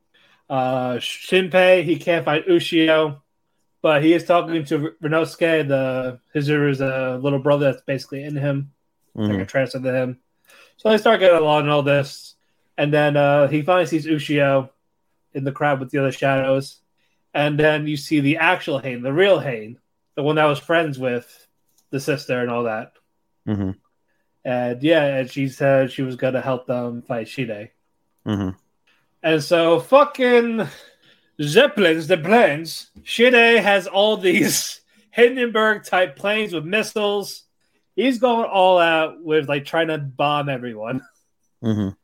[0.50, 3.22] Uh, Shinpei he can't find Ushio,
[3.82, 8.72] but he is talking to Ryunosuke, the Hizuru's uh, little brother that's basically in him,
[9.16, 10.20] like a transfer to him.
[10.78, 12.33] So they start getting along and all this,
[12.78, 14.70] and then uh, he finally sees Ushio
[15.34, 16.80] in the crowd with the other shadows,
[17.34, 19.80] and then you see the actual Haine, the real Haine,
[20.16, 21.48] the one that was friends with
[21.90, 22.94] the sister and all that.
[23.48, 23.76] Mhm.
[24.46, 27.72] And yeah, and she said she was gonna help them fight Shide.
[28.26, 28.56] Mhm.
[29.22, 30.68] And so fucking
[31.42, 34.82] Zeppelins, the planes, Shide has all these
[35.12, 37.44] Hindenburg type planes with missiles.
[37.96, 41.02] He's going all out with like trying to bomb everyone.
[41.64, 41.96] Mhm.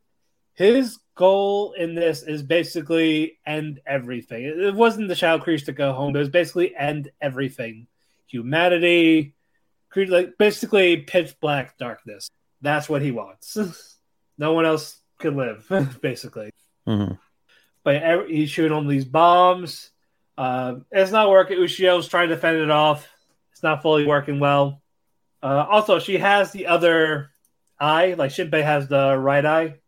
[0.60, 4.44] His goal in this is basically end everything.
[4.44, 7.88] It wasn't the Shadow Creatures to go home, it was basically end everything.
[8.28, 9.36] Humanity,
[9.96, 12.30] like basically pitch black darkness.
[12.62, 13.58] That's what he wants.
[14.38, 15.66] no one else could live,
[16.02, 16.52] basically.
[16.86, 17.18] Mhm.
[17.86, 19.92] But he's shooting all these bombs.
[20.38, 21.58] Uh, it's not working.
[21.58, 23.08] Ushio's trying to fend it off.
[23.54, 24.82] It's not fully working well.
[25.42, 27.32] Uh, also, she has the other
[27.80, 28.16] eye.
[28.18, 29.79] Like Shinpei has the right eye.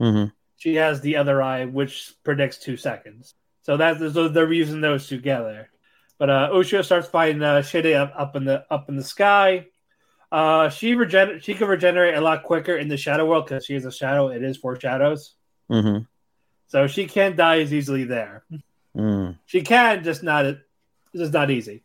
[0.00, 0.32] Mhm.
[0.56, 3.34] She has the other eye, which predicts two seconds.
[3.62, 5.70] So that's so they're using those together.
[6.18, 9.66] But uh, Ushio starts fighting uh, Shide up, up in the up in the sky.
[10.32, 13.74] Uh, she regen she can regenerate a lot quicker in the shadow world because she
[13.74, 14.28] is a shadow.
[14.28, 15.34] It is four shadows,
[15.70, 16.04] mm-hmm.
[16.68, 18.44] so she can't die as easily there.
[18.96, 19.38] Mm.
[19.46, 20.60] She can, just not it's
[21.14, 21.82] just not easy.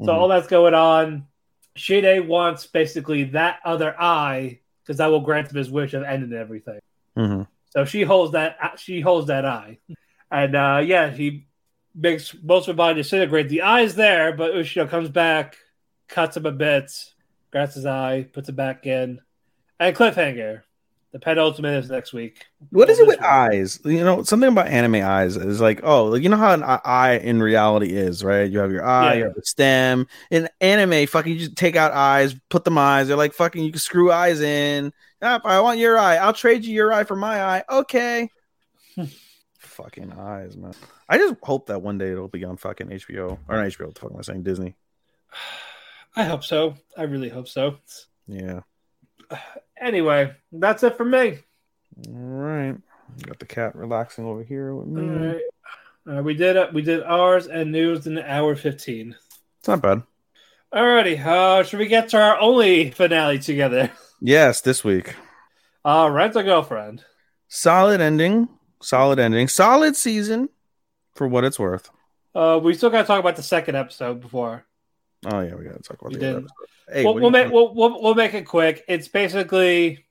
[0.00, 0.14] So Mhm.
[0.14, 1.26] all that's going on.
[1.74, 6.32] Shide wants basically that other eye because that will grant him his wish of ending
[6.38, 6.80] everything.
[7.16, 7.46] Mhm.
[7.70, 9.78] So she holds that she holds that eye,
[10.30, 11.46] and uh, yeah, he
[11.94, 13.48] makes most of her body disintegrate.
[13.48, 15.56] The eye's there, but Ushio comes back,
[16.08, 16.92] cuts him a bit,
[17.50, 19.20] grabs his eye, puts it back in,
[19.78, 20.62] and cliffhanger.
[21.10, 22.44] The penultimate is next week.
[22.68, 23.26] What is it with week.
[23.26, 23.80] eyes?
[23.82, 26.80] You know, something about anime eyes is like, oh, like you know how an eye-
[26.84, 28.50] eye in reality is, right?
[28.50, 30.06] You have your eye, you have the stem.
[30.30, 33.08] In anime, fucking, you just take out eyes, put them eyes.
[33.08, 34.92] They're like fucking, you can screw eyes in.
[35.22, 36.16] Yep, I want your eye.
[36.16, 37.64] I'll trade you your eye for my eye.
[37.68, 38.30] Okay.
[39.58, 40.74] fucking eyes, man.
[41.08, 43.86] I just hope that one day it'll be on fucking HBO or not HBO.
[43.86, 44.42] What the fuck am I saying?
[44.42, 44.76] Disney.
[46.16, 46.74] I hope so.
[46.96, 47.76] I really hope so.
[48.26, 48.60] Yeah.
[49.80, 51.38] Anyway, that's it for me.
[52.08, 52.74] All right.
[53.22, 55.02] Got the cat relaxing over here with me.
[55.02, 56.18] All right.
[56.18, 59.14] Uh, we did uh, we did ours and news in the hour fifteen.
[59.60, 60.02] It's not bad.
[60.74, 63.92] Alrighty, uh, should we get to our only finale together?
[64.20, 65.14] Yes, this week.
[65.84, 67.04] Uh, Rent a Girlfriend.
[67.48, 68.48] solid ending
[68.80, 70.48] solid ending solid season
[71.14, 71.90] for what it's worth
[72.34, 74.64] Uh, we still got to talk about the second episode before.
[75.26, 76.36] oh yeah we gotta talk about We the did.
[76.36, 76.48] episode.
[76.92, 78.84] hey we'll, we'll make we'll, we'll we'll make it quick.
[78.86, 80.04] It's basically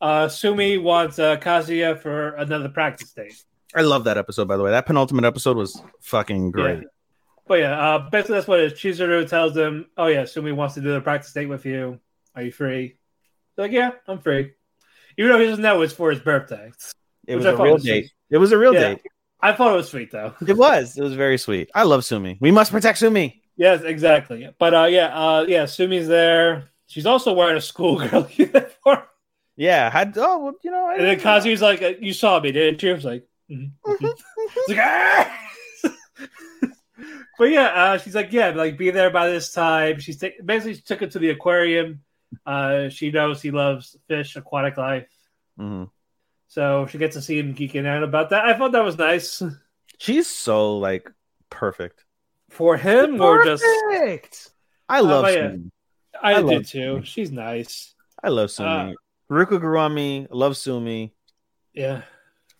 [0.00, 3.34] uh, Sumi wants uh, Kazuya for another practice date.
[3.74, 6.84] i love that episode by the way that penultimate episode was fucking great Yeah.
[7.48, 8.78] But yeah, uh, basically that's what it is.
[8.78, 12.00] Chizuru tells him, "Oh yeah, Sumi wants to do the practice date with you.
[12.34, 12.96] Are you free?"
[13.56, 14.52] They're like, "Yeah, I'm free."
[15.18, 16.70] Even though he doesn't know it's for his birthday.
[17.26, 18.12] it was a real was date sweet.
[18.30, 18.80] it was a real Yeah.
[18.94, 19.02] date
[19.40, 20.34] I thought it was sweet though.
[20.46, 24.46] it was it was very sweet i love sumi we must protect sumi Yes, exactly.
[24.58, 26.64] But uh, yeah, uh, yeah, Sumi's there.
[26.88, 29.00] She's also wearing a schoolgirl uniform.
[29.56, 32.52] yeah had oh well, you know I, And then Kazuya's like, uh, "You saw me,
[32.52, 34.12] didn't you?" I was like, "Mhm, mhm."
[34.56, 35.38] It's like, "Ah!"
[37.38, 40.74] but yeah, uh, she's like, "Yeah, like be there by this time." She's ta- basically
[40.74, 42.00] she took it to the aquarium.
[42.44, 45.08] Uh, she knows he loves fish, aquatic life,
[45.58, 45.90] Mhm.
[46.48, 48.44] so she gets to see him geeking out about that.
[48.44, 49.42] I thought that was nice.
[49.98, 51.10] She's so like
[51.50, 52.04] perfect.
[52.50, 54.50] For him, or just Perfect.
[54.88, 55.50] I love yeah.
[55.50, 55.70] Sumi.
[56.22, 57.00] I, I do love too.
[57.04, 57.94] She's nice.
[58.22, 58.68] I love Sumi.
[58.68, 58.92] Uh,
[59.30, 60.26] Ruka grew on me.
[60.30, 61.12] Love Sumi.
[61.74, 62.02] Yeah.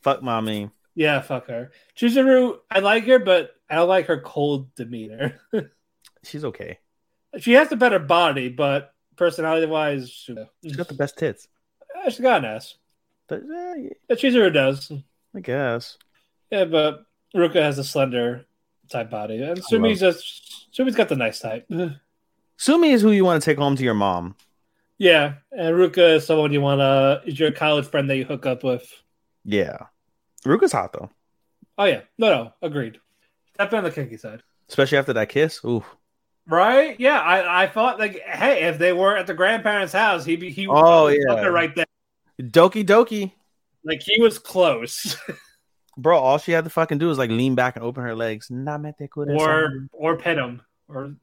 [0.03, 0.71] Fuck Mami.
[0.95, 1.73] Yeah, fuck her.
[1.97, 5.39] Chizuru, I like her, but I don't like her cold demeanor.
[6.25, 6.79] She's okay.
[7.39, 11.49] she has a better body, but personality wise, she, She's got the best tits.
[11.97, 12.75] uh, she's got an ass.
[13.29, 13.75] But yeah,
[14.09, 14.93] Yeah, Chizuru does.
[15.35, 15.99] I guess.
[16.51, 18.47] Yeah, but Ruka has a slender
[18.89, 21.69] type body, and Sumi's just Sumi's got the nice type.
[22.57, 24.37] Sumi is who you want to take home to your mom.
[24.99, 28.47] yeah, and Ruka is someone you want to is your college friend that you hook
[28.47, 28.91] up with.
[29.45, 29.77] Yeah.
[30.45, 31.11] Ruka's hot though.
[31.79, 32.99] Oh yeah, no, no, agreed.
[33.59, 34.43] Definitely on the kinky side.
[34.69, 35.61] Especially after that kiss.
[35.65, 35.85] Ooh.
[36.49, 36.99] Right?
[37.01, 40.51] Yeah, I, I thought like, hey, if they were at the grandparents' house, he'd be
[40.51, 41.45] he Oh, yeah.
[41.47, 41.87] right there.
[42.41, 43.33] Doki doki.
[43.85, 45.17] Like he was close,
[45.97, 48.51] Bro, all she had to fucking do was like lean back and open her legs.
[48.51, 51.15] Or or pit him, or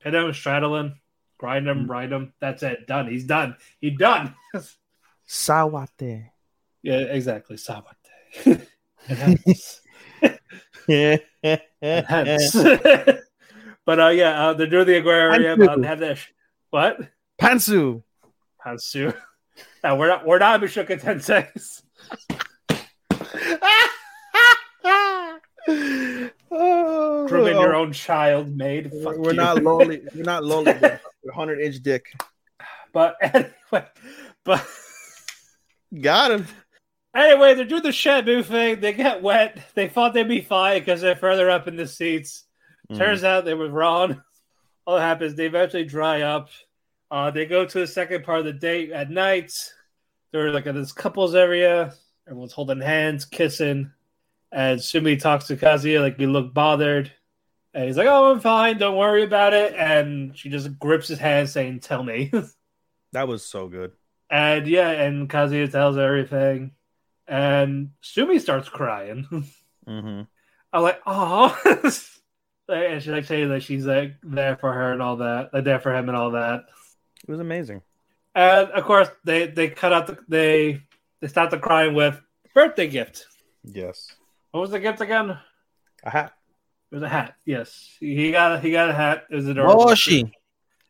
[0.00, 1.00] pit him, straddle him,
[1.38, 1.70] grind Mm.
[1.70, 2.32] him, ride him.
[2.40, 2.86] That's it.
[2.86, 3.08] Done.
[3.08, 3.56] He's done.
[3.80, 4.34] He's done.
[5.28, 6.30] Sawate.
[6.82, 7.56] yeah, exactly.
[7.56, 8.66] Sabate.
[11.82, 12.56] Enhance.
[13.86, 15.58] But uh, yeah, uh, they're doing the aquarium.
[15.80, 16.18] They have that.
[16.18, 16.28] Sh-
[16.70, 16.98] what?
[17.40, 18.02] Pansu.
[18.64, 19.14] Pansu.
[19.84, 20.26] No, we're not.
[20.26, 21.82] We're not Mushoku Tenseis.
[26.56, 28.90] Oh, Grooming your own child, made.
[28.92, 29.36] We're, Fuck we're you.
[29.36, 30.02] not lowly.
[30.14, 30.74] We're not lowly.
[31.34, 32.06] Hundred inch dick.
[32.92, 33.86] But anyway,
[34.44, 34.66] but
[36.00, 36.46] Got him.
[37.14, 38.80] anyway, they're doing the Shabu thing.
[38.80, 39.58] They get wet.
[39.74, 42.44] They thought they'd be fine because they're further up in the seats.
[42.94, 42.98] Mm.
[42.98, 44.22] Turns out they were wrong.
[44.86, 46.50] All that happens, they eventually dry up.
[47.10, 49.52] Uh, they go to the second part of the date at night.
[50.32, 51.94] They're like in this couples area.
[52.26, 53.92] Everyone's holding hands, kissing.
[54.52, 57.12] And Sumi talks to Kazuya like you look bothered.
[57.72, 59.74] And he's like, Oh, I'm fine, don't worry about it.
[59.74, 62.30] And she just grips his hand saying, Tell me.
[63.12, 63.92] That was so good.
[64.28, 66.72] and yeah, and Kazuya tells everything.
[67.28, 69.24] And Sumi starts crying.
[69.86, 70.22] hmm
[70.72, 71.56] I'm like, oh,
[72.68, 75.80] and she like saying that she's like there for her and all that, like there
[75.80, 76.64] for him and all that.
[77.26, 77.82] It was amazing.
[78.34, 80.82] And of course, they they cut out the they
[81.20, 82.20] they start the crying with
[82.54, 83.26] birthday gift.
[83.62, 84.14] Yes.
[84.50, 85.38] What was the gift again?
[86.04, 86.32] A hat.
[86.90, 87.34] It was a hat.
[87.44, 89.24] Yes, he got he got a hat.
[89.30, 89.84] It was adorable.
[89.86, 90.30] Boshi.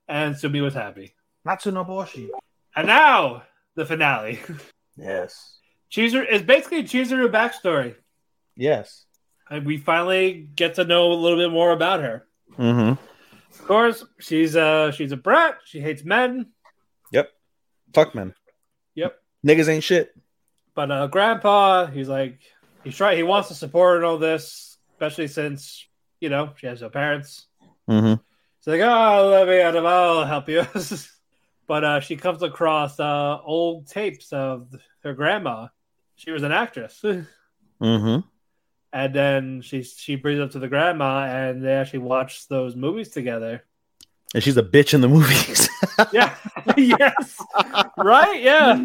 [0.09, 1.15] And Sumi was happy.
[1.47, 2.29] Natsuno Boshi.
[2.77, 3.45] And now
[3.75, 4.41] the finale.
[4.97, 5.59] Yes.
[5.91, 7.97] Chizuru is basically Chizuru backstory.
[8.57, 9.07] Yes.
[9.51, 12.27] And we finally get to know a little bit more about her.
[12.59, 12.93] Mm-hmm.
[13.61, 15.59] Of course, she's uh she's a brat.
[15.65, 16.47] She hates men.
[17.13, 17.31] Yep.
[17.93, 18.35] Fuck men.
[18.95, 19.21] Yep.
[19.47, 20.15] Niggas ain't shit.
[20.75, 22.41] But uh, Grandpa, he's like,
[22.83, 23.17] he's trying.
[23.17, 25.87] He wants to support her in all this, especially since
[26.21, 27.47] you know she has no parents.
[27.89, 28.15] Mm-hmm.
[28.61, 29.85] She's like, "Oh, let me out of.
[29.85, 30.67] I'll help you."
[31.67, 35.69] but uh, she comes across uh, old tapes of her grandma.
[36.17, 37.01] She was an actress,
[37.83, 38.21] Mm-hmm.
[38.95, 42.77] And then she she brings it up to the grandma, and they actually watch those
[42.77, 43.65] movies together.
[44.35, 45.69] And she's a bitch in the movies.
[46.13, 46.35] Yeah,
[46.77, 47.41] yes,
[47.97, 48.81] right, yeah,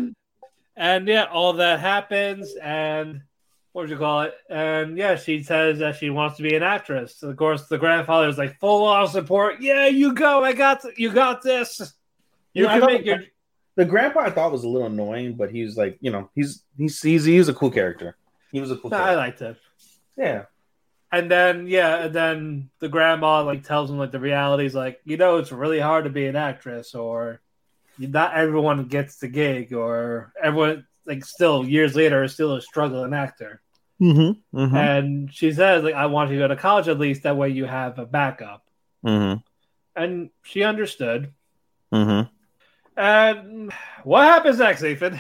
[0.76, 3.22] and yeah, all that happens, and
[3.72, 4.34] what would you call it?
[4.49, 7.23] And yeah, she says that she wants to be an actress.
[7.23, 9.56] Of course, the grandfather is like full on support.
[9.60, 10.44] Yeah, you go.
[10.44, 11.11] I got th- you.
[11.11, 11.80] Got this.
[12.53, 13.23] You You know, can make your
[13.76, 16.64] the grandpa I thought was a little annoying, but he was like, you know, he's
[16.77, 18.18] he's he's he was a cool character.
[18.52, 19.18] He was a cool I character.
[19.18, 19.57] liked it.
[20.20, 20.46] Yeah.
[21.12, 25.00] And then yeah, and then the grandma like tells him like the reality is like
[25.06, 27.41] you know it's really hard to be an actress or
[27.98, 33.14] not everyone gets the gig or everyone like still years later is still a struggling
[33.16, 33.62] actor.
[34.00, 34.58] Mm-hmm.
[34.58, 34.76] Mm-hmm.
[34.76, 37.50] And she says like I want you to go to college at least that way
[37.50, 38.64] you have a backup.
[39.04, 39.40] Mm-hmm.
[39.96, 41.34] And she understood.
[41.91, 42.30] Mm-hmm.
[43.00, 43.74] And
[44.04, 45.20] what happens next, Ethan?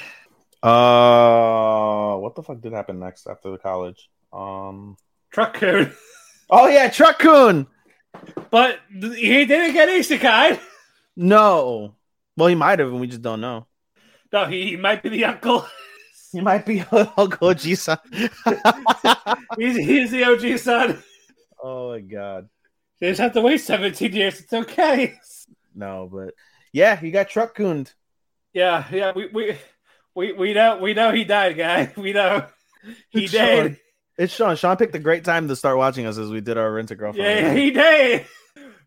[0.61, 4.09] Uh, what the fuck did happen next after the college?
[4.33, 4.97] Um.
[5.31, 5.93] Truck-kun.
[6.51, 7.67] Oh yeah, Truck-kun.
[8.49, 10.59] But he didn't get isekai.
[11.15, 11.93] No.
[12.35, 13.67] Well, he might have, and we just don't know.
[14.33, 15.67] No, he, he might be the uncle.
[16.31, 17.99] He might be Uncle Jisa.
[19.57, 21.03] he's, he's the OG son.
[21.63, 22.49] oh my god.
[22.99, 24.39] They just have to wait 17 years.
[24.39, 25.19] It's okay.
[25.73, 26.33] No, but
[26.71, 27.93] yeah, he got Truck Cooned.
[28.53, 29.11] Yeah, yeah.
[29.15, 29.57] We we
[30.15, 31.93] we, we know we know he died, guy.
[31.97, 32.45] We know
[33.09, 33.77] he It's did.
[34.19, 34.57] It's Sean.
[34.57, 36.95] Sean picked a great time to start watching us as we did our rent a
[36.95, 37.25] girlfriend.
[37.25, 38.25] Yeah, he did.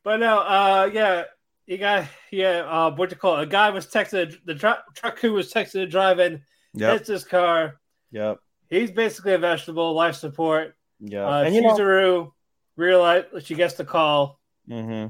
[0.04, 1.24] But no, uh, yeah,
[1.64, 2.66] he got yeah.
[2.68, 3.44] Uh, what you call it?
[3.44, 6.42] A guy was texting the truck truck who was texting driving.
[6.74, 6.92] Yep.
[6.92, 7.80] Hits his car.
[8.10, 8.40] Yep.
[8.68, 10.76] He's basically a vegetable, life support.
[11.00, 12.32] Yeah, Uh, and you know, Chizuru
[12.76, 14.38] realize she gets the call,
[14.68, 15.06] hmm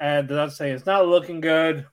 [0.00, 1.86] and they're not saying it's not looking good.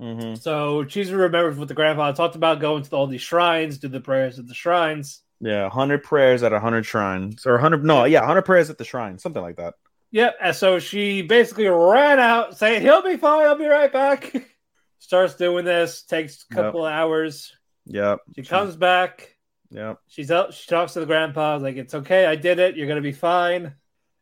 [0.00, 3.88] hmm So Chizuru remembers what the grandfather talked about: going to all these shrines, do
[3.88, 5.20] the prayers at the shrines.
[5.42, 9.18] Yeah, hundred prayers at hundred shrines, or hundred no, yeah, hundred prayers at the shrine,
[9.18, 9.74] something like that.
[10.12, 10.36] Yep.
[10.40, 13.46] And so she basically ran out, saying, "He'll be fine.
[13.46, 14.34] I'll be right back."
[14.98, 16.02] Starts doing this.
[16.04, 17.52] Takes a couple of hours.
[17.86, 19.36] Yep, She comes back.
[19.70, 20.54] yep, She's out.
[20.54, 21.56] She talks to the grandpa.
[21.56, 22.24] Like, it's okay.
[22.26, 22.76] I did it.
[22.76, 23.74] You're gonna be fine.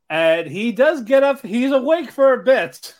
[0.09, 1.43] And he does get up.
[1.45, 2.95] He's awake for a bit.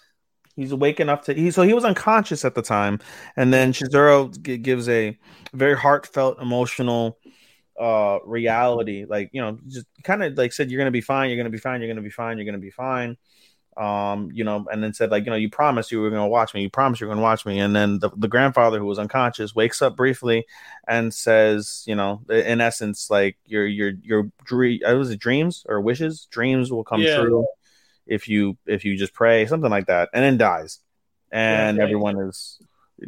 [0.57, 2.99] he's awake enough to he so he was unconscious at the time
[3.37, 5.17] and then Chizuru g- gives a
[5.55, 7.19] very heartfelt emotional
[7.81, 11.39] uh reality like you know just kind of like said you're gonna be fine you're
[11.39, 13.17] gonna be fine you're gonna be fine you're gonna be fine.
[13.77, 16.53] Um you know and then said like you know you promised you were gonna watch
[16.53, 17.59] me you promised you were gonna watch me.
[17.59, 20.45] And then the, the grandfather who was unconscious wakes up briefly
[20.87, 25.65] and says you know in essence like your your your dream uh, was it dreams
[25.67, 26.27] or wishes?
[26.31, 27.15] Dreams will come Yeah.
[27.15, 27.47] true
[28.07, 30.81] if you if you just pray something like that and then dies.
[31.31, 31.89] And Yeah, right.
[31.89, 32.61] everyone is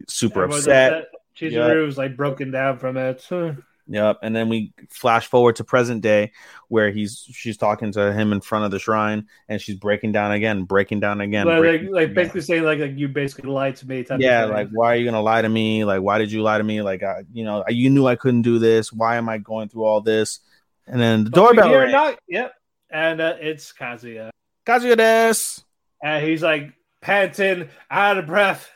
[0.08, 1.08] super upset.
[1.36, 3.28] Chizuru's like broken down from it.
[3.92, 4.20] Yep.
[4.22, 6.32] And then we flash forward to present day
[6.68, 10.32] where he's she's talking to him in front of the shrine and she's breaking down
[10.32, 11.46] again, breaking down again.
[11.46, 12.14] like, like, breaking like down.
[12.14, 14.02] basically saying like, like you basically lied to me.
[14.18, 15.84] Yeah, like why are you gonna lie to me?
[15.84, 16.80] Like why did you lie to me?
[16.80, 18.90] Like I, you know, you knew I couldn't do this.
[18.90, 20.40] Why am I going through all this?
[20.86, 21.92] And then the But doorbell hear a rang.
[21.92, 22.54] knock- Yep.
[22.90, 24.30] And uh, it's Kazuya.
[24.64, 25.62] Kazuya desu.
[26.02, 28.70] And he's like panting, out of breath.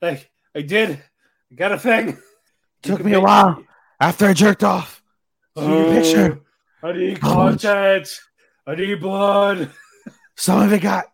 [0.00, 0.98] Like, I did.
[1.50, 2.16] I got a thing.
[2.82, 3.62] Took me a while
[4.02, 5.02] after I jerked off.
[5.56, 6.40] See your Oh, picture.
[6.82, 8.08] I need content.
[8.66, 9.70] I need blood.
[10.36, 11.04] Some of it got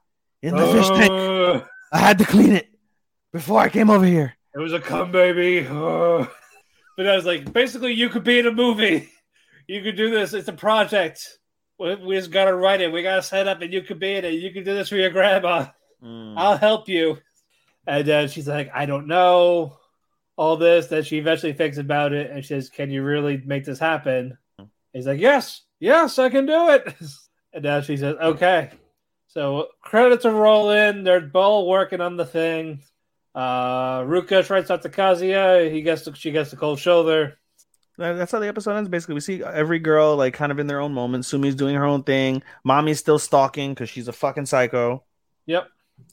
[0.43, 1.11] in the fish tank.
[1.13, 2.69] Oh, I had to clean it
[3.33, 4.35] before I came over here.
[4.55, 5.67] It was a cum baby.
[5.69, 6.31] Oh.
[6.97, 9.11] But I was like, basically, you could be in a movie.
[9.67, 10.33] You could do this.
[10.33, 11.39] It's a project.
[11.79, 12.91] We, we just gotta write it.
[12.91, 14.35] We gotta set up, and you could be in it.
[14.35, 15.67] You can do this for your grandma.
[16.03, 17.19] I'll help you.
[17.87, 19.77] And uh, she's like, I don't know
[20.39, 20.87] all this.
[20.87, 24.39] that she eventually thinks about it, and she says, Can you really make this happen?
[24.95, 26.95] He's like, Yes, yes, I can do it.
[27.51, 28.71] And now she says, Okay.
[29.29, 31.03] So credits are rolling.
[31.03, 32.83] They're both working on the thing.
[33.35, 35.73] Uh, Ruka tries talk to Kazuya.
[35.73, 37.39] He gets the, she gets the cold shoulder.
[37.97, 38.91] That's how the episode ends.
[38.91, 41.25] Basically, we see every girl like kind of in their own moment.
[41.25, 42.43] Sumi's doing her own thing.
[42.65, 45.03] Mami's still stalking because she's a fucking psycho.
[45.47, 45.69] Yep.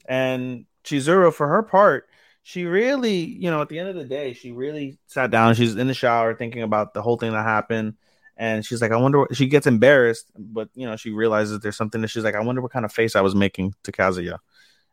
[0.07, 2.07] And Chizuru, for her part,
[2.47, 5.55] she really, you know, at the end of the day, she really sat down.
[5.55, 7.95] She's in the shower thinking about the whole thing that happened.
[8.37, 11.75] And she's like, I wonder what she gets embarrassed, but you know, she realizes there's
[11.75, 14.37] something that she's like, I wonder what kind of face I was making to Kazuya.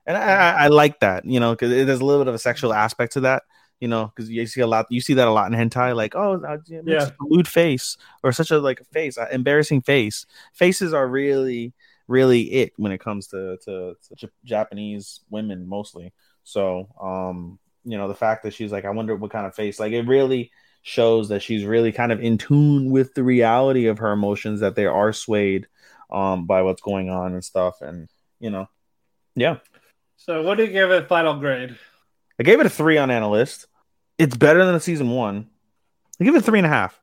[0.06, 2.38] And I, I, I like that, you know, because there's a little bit of a
[2.38, 3.42] sexual aspect to that,
[3.80, 6.14] you know, because you see a lot, you see that a lot in hentai, like,
[6.14, 6.56] oh, uh,
[6.86, 10.24] yeah, lewd face or such a like a face, uh, embarrassing face.
[10.54, 11.74] Faces are really,
[12.08, 16.14] really it when it comes to to, to Japanese women mostly.
[16.44, 19.80] So, um, you know, the fact that she's like, I wonder what kind of face,
[19.80, 20.50] like, it really
[20.82, 24.74] shows that she's really kind of in tune with the reality of her emotions, that
[24.74, 25.66] they are swayed,
[26.10, 28.08] um, by what's going on and stuff, and
[28.38, 28.68] you know,
[29.34, 29.58] yeah.
[30.16, 31.76] So, what do you give it final grade?
[32.38, 33.66] I gave it a three on AniList.
[34.18, 35.48] It's better than a season one.
[36.20, 37.00] I give it a three and a half.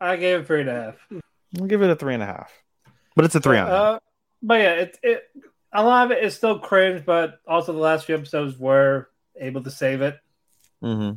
[0.00, 1.22] I gave it three and a half.
[1.58, 2.52] I'll give it a three and a half.
[3.14, 3.68] But it's a three on.
[3.68, 3.98] Uh,
[4.42, 5.22] but yeah, it, it
[5.72, 9.62] a lot of it is still cringe, but also the last few episodes were able
[9.62, 10.18] to save it.
[10.82, 11.16] mm-hmm.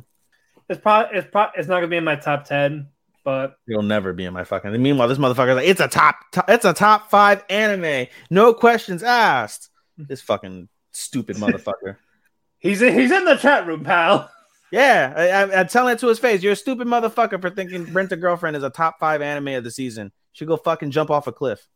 [0.68, 2.88] It's probably it's pro- it's not gonna be in my top ten,
[3.24, 4.80] but It'll never be in my fucking.
[4.82, 9.02] Meanwhile, this motherfucker's like, it's a top, top, it's a top five anime, no questions
[9.02, 9.70] asked.
[9.98, 11.96] This fucking stupid motherfucker.
[12.58, 14.30] he's in, he's in the chat room, pal.
[14.70, 16.42] yeah, I, I, I'm telling it to his face.
[16.42, 19.64] You're a stupid motherfucker for thinking Rent a Girlfriend is a top five anime of
[19.64, 20.12] the season.
[20.34, 21.66] Should go fucking jump off a cliff.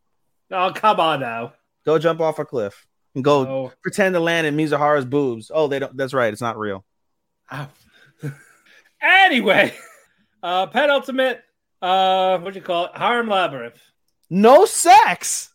[0.51, 1.55] Oh come on now.
[1.87, 5.51] Go jump off a cliff and go Oh, pretend to land in Mizuhara's boobs.
[5.55, 5.97] Oh, they don't.
[5.97, 6.33] That's right.
[6.33, 6.85] It's not real.
[7.53, 7.69] ow.
[9.01, 9.75] anyway,
[10.43, 11.43] uh, penultimate.
[11.83, 12.93] Uh, what do you call it?
[12.97, 13.81] Harem Labyrinth.
[14.29, 15.49] No sex.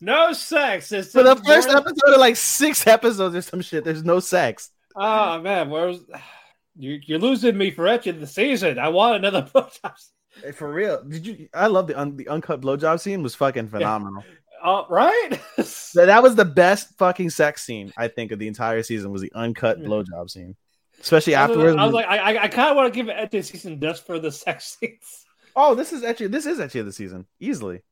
[0.00, 0.92] No sex.
[0.92, 4.20] It's For the first more- episode of like six episodes or some shit, there's no
[4.20, 4.70] sex.
[4.94, 6.00] Oh man, where's
[6.76, 6.98] you?
[7.06, 8.78] You're losing me for etching the season.
[8.78, 9.94] I want another blowjob.
[10.42, 11.48] Hey, For real, did you?
[11.54, 14.24] I love the un, the uncut blowjob scene was fucking phenomenal.
[14.62, 15.30] Uh, right?
[15.94, 19.20] That that was the best fucking sex scene I think of the entire season was
[19.20, 20.56] the uncut blowjob scene,
[21.00, 21.76] especially I afterwards.
[21.76, 24.18] I was like, I, I, kind of want to give it etching season just for
[24.18, 25.26] the sex scenes.
[25.54, 27.82] oh, this is actually this is actually the season easily.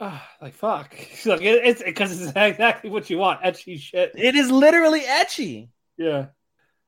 [0.42, 0.94] Like fuck,
[1.26, 4.12] like it, it's because it's exactly what you want, ecchi shit.
[4.14, 5.70] It is literally ecchi.
[5.96, 6.26] Yeah,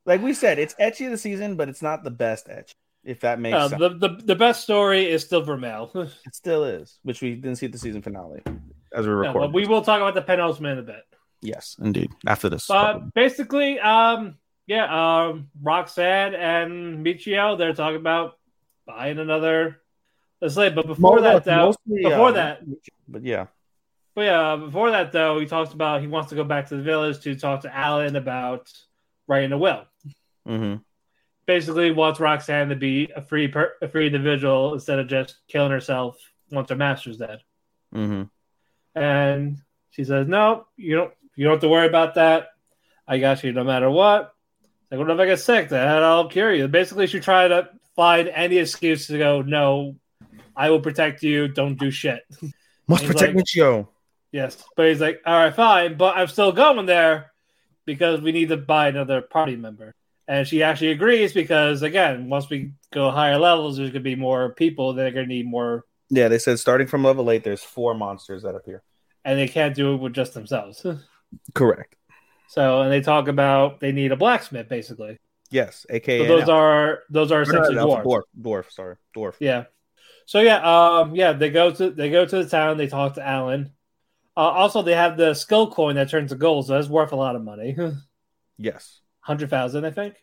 [0.06, 2.74] Like we said, it's ecchi of the season, but it's not the best ecchi.
[3.02, 5.90] If that makes Uh, sense, the, the the best story is still Vermeil.
[6.26, 8.42] it still is, which we didn't see at the season finale.
[8.92, 9.42] As we record.
[9.42, 11.04] but we will talk about the penultimate in a bit.
[11.40, 12.10] yes, indeed.
[12.26, 14.36] After this, But basically, um,
[14.66, 14.86] yeah,
[15.26, 18.38] um, Roxanne and Michio, they're talking about
[18.86, 19.80] buying another
[20.48, 20.74] slave.
[20.74, 22.60] But before Mo- that, though, mostly, before uh, that,
[23.08, 23.46] but yeah,
[24.14, 26.82] but yeah, before that though, he talks about he wants to go back to the
[26.82, 28.70] village to talk to Alan about
[29.26, 29.84] writing a will.
[30.46, 30.76] hmm
[31.46, 35.72] Basically, wants Roxanne to be a free per- a free individual instead of just killing
[35.72, 36.16] herself
[36.50, 37.40] once her master's dead.
[37.92, 38.22] hmm
[38.94, 39.58] And
[39.90, 41.12] she says, "No, you don't.
[41.36, 42.48] You don't have to worry about that.
[43.06, 44.34] I got you no matter what."
[44.90, 45.68] Like, what if I get sick?
[45.68, 46.66] Then I'll cure you.
[46.68, 49.96] Basically, she tried to find any excuse to go, "No,
[50.56, 51.48] I will protect you.
[51.48, 52.22] Don't do shit."
[52.88, 53.86] must protect like- Michio.
[54.32, 57.32] yes, but he's like, "All right, fine, but I'm still going there
[57.86, 59.94] because we need to buy another party member."
[60.26, 64.14] And she actually agrees because, again, once we go higher levels, there's going to be
[64.14, 67.44] more people that are going to need more, Yeah, they said starting from level eight,
[67.44, 68.82] there's four monsters that appear.
[69.24, 70.84] and they can't do it with just themselves.
[71.54, 71.94] Correct.
[72.48, 75.18] So, and they talk about they need a blacksmith, basically.
[75.50, 78.04] Yes, aka So those are those are essentially no, dwarves.
[78.04, 78.22] dwarf.
[78.40, 78.70] Dwarf.
[78.72, 79.34] Sorry, dwarf.
[79.40, 79.64] Yeah.
[80.26, 82.76] So yeah, um, yeah, they go to they go to the town.
[82.76, 83.72] They talk to Alan.
[84.36, 87.16] Uh, also, they have the skill coin that turns to gold, so that's worth a
[87.16, 87.76] lot of money.
[88.62, 89.00] Yes.
[89.20, 90.16] Hundred thousand, I think.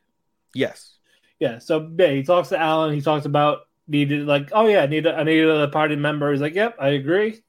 [0.53, 0.95] Yes.
[1.39, 1.57] Yeah.
[1.59, 2.93] So yeah, he talks to Alan.
[2.93, 6.31] He talks about needed like, oh yeah, I need a, I need a party member.
[6.31, 7.41] He's like, yep, I agree.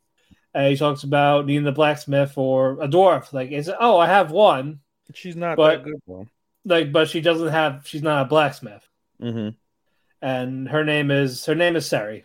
[0.55, 3.33] And he talks about needing the blacksmith or a dwarf.
[3.33, 4.81] Like, it's oh, I have one.
[5.15, 6.27] She's not But- that good though.
[6.65, 7.87] Like, but she doesn't have.
[7.87, 8.87] She's not a blacksmith.
[9.21, 9.51] hmm
[10.21, 12.25] and her name is her name is Sari.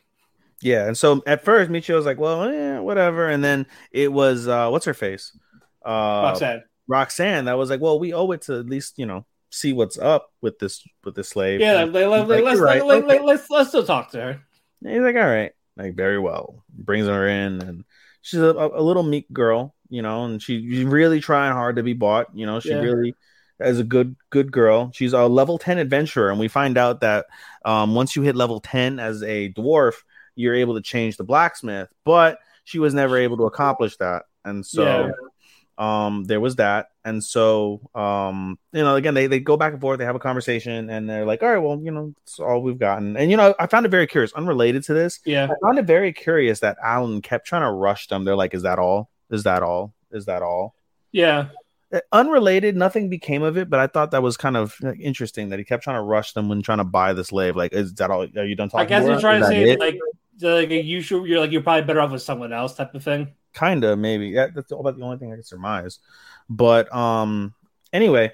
[0.61, 4.47] Yeah, and so at first Michio was like, "Well, eh, whatever," and then it was
[4.47, 5.37] uh, what's her face,
[5.85, 5.89] uh,
[6.25, 6.63] Roxanne.
[6.87, 7.45] Roxanne.
[7.45, 10.31] That was like, "Well, we owe it to at least you know see what's up
[10.41, 13.19] with this with this slave." Yeah, And let, let, he's like, let's, right, let, okay."
[13.19, 14.41] let, us let's still talk to her.
[14.83, 17.83] And he's like, "All right, like very well." Brings her in, and
[18.21, 21.83] she's a, a little meek girl, you know, and she, she's really trying hard to
[21.83, 22.27] be bought.
[22.35, 22.81] You know, she Yeah.
[22.81, 23.15] really
[23.59, 24.91] is a good good girl.
[24.93, 27.27] She's a level ten adventurer, and we find out that
[27.63, 29.93] um, once you hit level ten as a dwarf,
[30.35, 31.89] you're able to change the blacksmith.
[32.03, 35.11] But she was never able to accomplish that, and so.
[35.77, 39.81] Um, there was that, and so um, you know, again, they, they go back and
[39.81, 42.61] forth, they have a conversation, and they're like, "All right, well, you know, it's all
[42.61, 45.19] we've gotten." And you know, I found it very curious, unrelated to this.
[45.25, 48.23] Yeah, I found it very curious that Alan kept trying to rush them.
[48.23, 49.09] They're like, "Is that all?
[49.31, 49.93] Is that all?
[50.11, 50.75] Is that all?"
[51.11, 51.47] yeah,
[51.91, 55.59] Uh, Unrelated, nothing became of it, but I thought that was kind of interesting that
[55.59, 57.55] he kept trying to rush them when trying to buy the slave.
[57.55, 58.27] Like, is that all?
[58.35, 58.85] Are you done talking?
[58.85, 59.79] I guess you're trying to say it?
[59.79, 59.99] like,
[60.41, 63.33] like you should, you're like you're probably better off with someone else type of thing.
[63.53, 64.27] Kind of maybe.
[64.29, 65.99] Yeah that's about the only thing i can surmise.
[66.49, 67.53] But um
[67.91, 68.33] anyway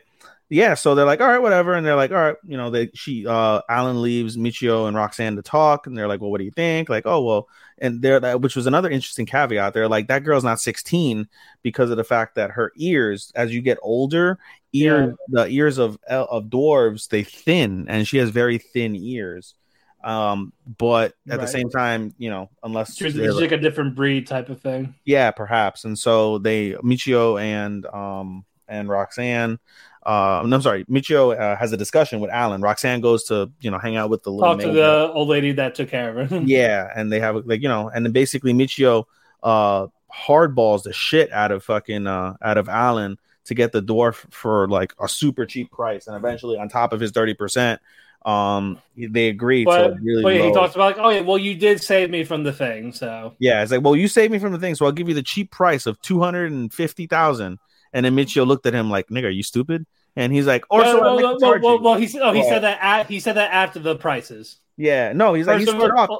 [0.51, 1.73] yeah so they're like all right whatever.
[1.73, 5.35] And they're like all right you know they she uh alan leaves michio and roxanne
[5.35, 6.89] to talk and they're like well what do you think?
[6.89, 7.47] Like oh well
[7.77, 9.73] and there that which was another interesting caveat.
[9.73, 11.27] They're like that girl's not 16
[11.61, 14.39] because of the fact that her ears as you get older
[14.73, 19.55] ear the ears of of dwarves they thin and she has very thin ears
[20.03, 24.25] um but at the same time you know unless it's they're, like a different breed
[24.25, 24.95] type of thing.
[25.03, 25.83] yeah, perhaps.
[25.83, 29.59] And so they Michio and um and Roxanne.
[30.05, 30.85] Uh, I'm sorry.
[30.85, 32.61] Michio uh, has a discussion with Alan.
[32.61, 34.75] Roxanne goes to you know hang out with the little Talk to maid.
[34.75, 36.37] the old lady that took care of her.
[36.45, 39.05] yeah, and they have like you know, and then basically Michio
[39.43, 44.15] uh hardballs the shit out of fucking uh out of Alan to get the dwarf
[44.31, 47.81] for like a super cheap price, and eventually on top of his thirty percent,
[48.25, 51.37] um they agree but, to really but yeah, he talks about like, oh yeah, well
[51.37, 54.39] you did save me from the thing, so Yeah, it's like, well, you saved me
[54.39, 57.07] from the thing, so I'll give you the cheap price of two hundred and fifty
[57.07, 57.59] thousand.
[57.93, 59.85] And then Michio looked at him like, "Nigga, are you stupid?"
[60.15, 62.59] And he's like, "Or well, so well, well, well, well, he oh, he Well- said
[62.59, 64.57] that at, he said that after the prices.
[64.77, 66.19] Yeah, no, he's like, he started off.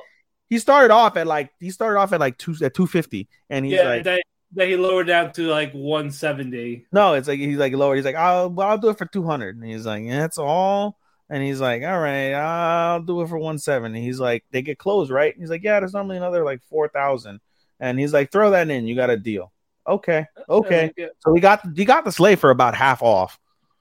[0.50, 3.66] He started off at like he started off at like two at two fifty, and
[3.66, 4.20] he's yeah, like, then,
[4.52, 6.88] then he lowered down to like 170.
[6.92, 7.96] no, it's like he's like lower.
[7.96, 10.98] He's like, I'll I'll do it for two hundred, and he's like, yeah, that's all.
[11.30, 14.02] And he's like, all right, I'll do it for one seventy.
[14.02, 15.36] He's like, they get closed, right?
[15.38, 17.40] He's like, yeah, there's normally another like four thousand,
[17.80, 19.52] and he's like, throw that in, you got a deal.
[19.88, 20.92] Okay, okay.
[21.20, 23.40] So we got he got the slave for about half off.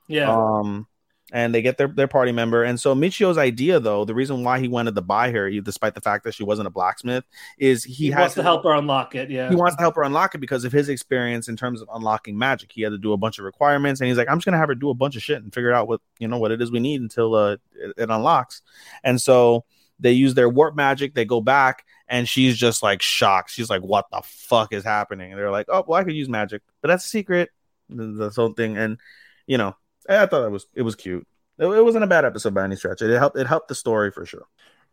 [0.09, 0.31] Yeah.
[0.31, 0.87] Um,
[1.33, 2.63] and they get their, their party member.
[2.63, 6.01] And so Michio's idea, though, the reason why he wanted to buy her, despite the
[6.01, 7.25] fact that she wasn't a blacksmith,
[7.59, 9.31] is he, he, has wants to help her unlock it.
[9.31, 9.51] Yeah.
[9.51, 12.39] He wants to help her unlock it because of his experience in terms of unlocking
[12.39, 12.73] magic.
[12.73, 14.69] He had to do a bunch of requirements, and he's like, "I'm just gonna have
[14.69, 16.71] her do a bunch of shit and figure out what you know what it is
[16.71, 18.63] we need until uh, it, it unlocks."
[19.05, 19.65] And so
[20.01, 21.15] they use their warp magic.
[21.15, 23.51] They go back, and she's just like shocked.
[23.51, 26.29] She's like, "What the fuck is happening?" And they're like, "Oh, well, I could use
[26.29, 27.51] magic, but that's a secret."
[27.91, 28.99] The, the whole thing, and
[29.47, 29.75] you know,
[30.09, 31.27] Eh, I thought it was it was cute.
[31.59, 33.03] It, it wasn't a bad episode by any stretch.
[33.03, 33.37] It helped.
[33.39, 34.45] It helped the story for sure.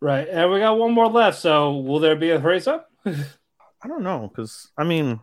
[0.01, 0.27] right.
[0.29, 1.39] And we got one more left.
[1.39, 2.89] So will there be a race up?
[3.05, 5.19] I don't know because I mean,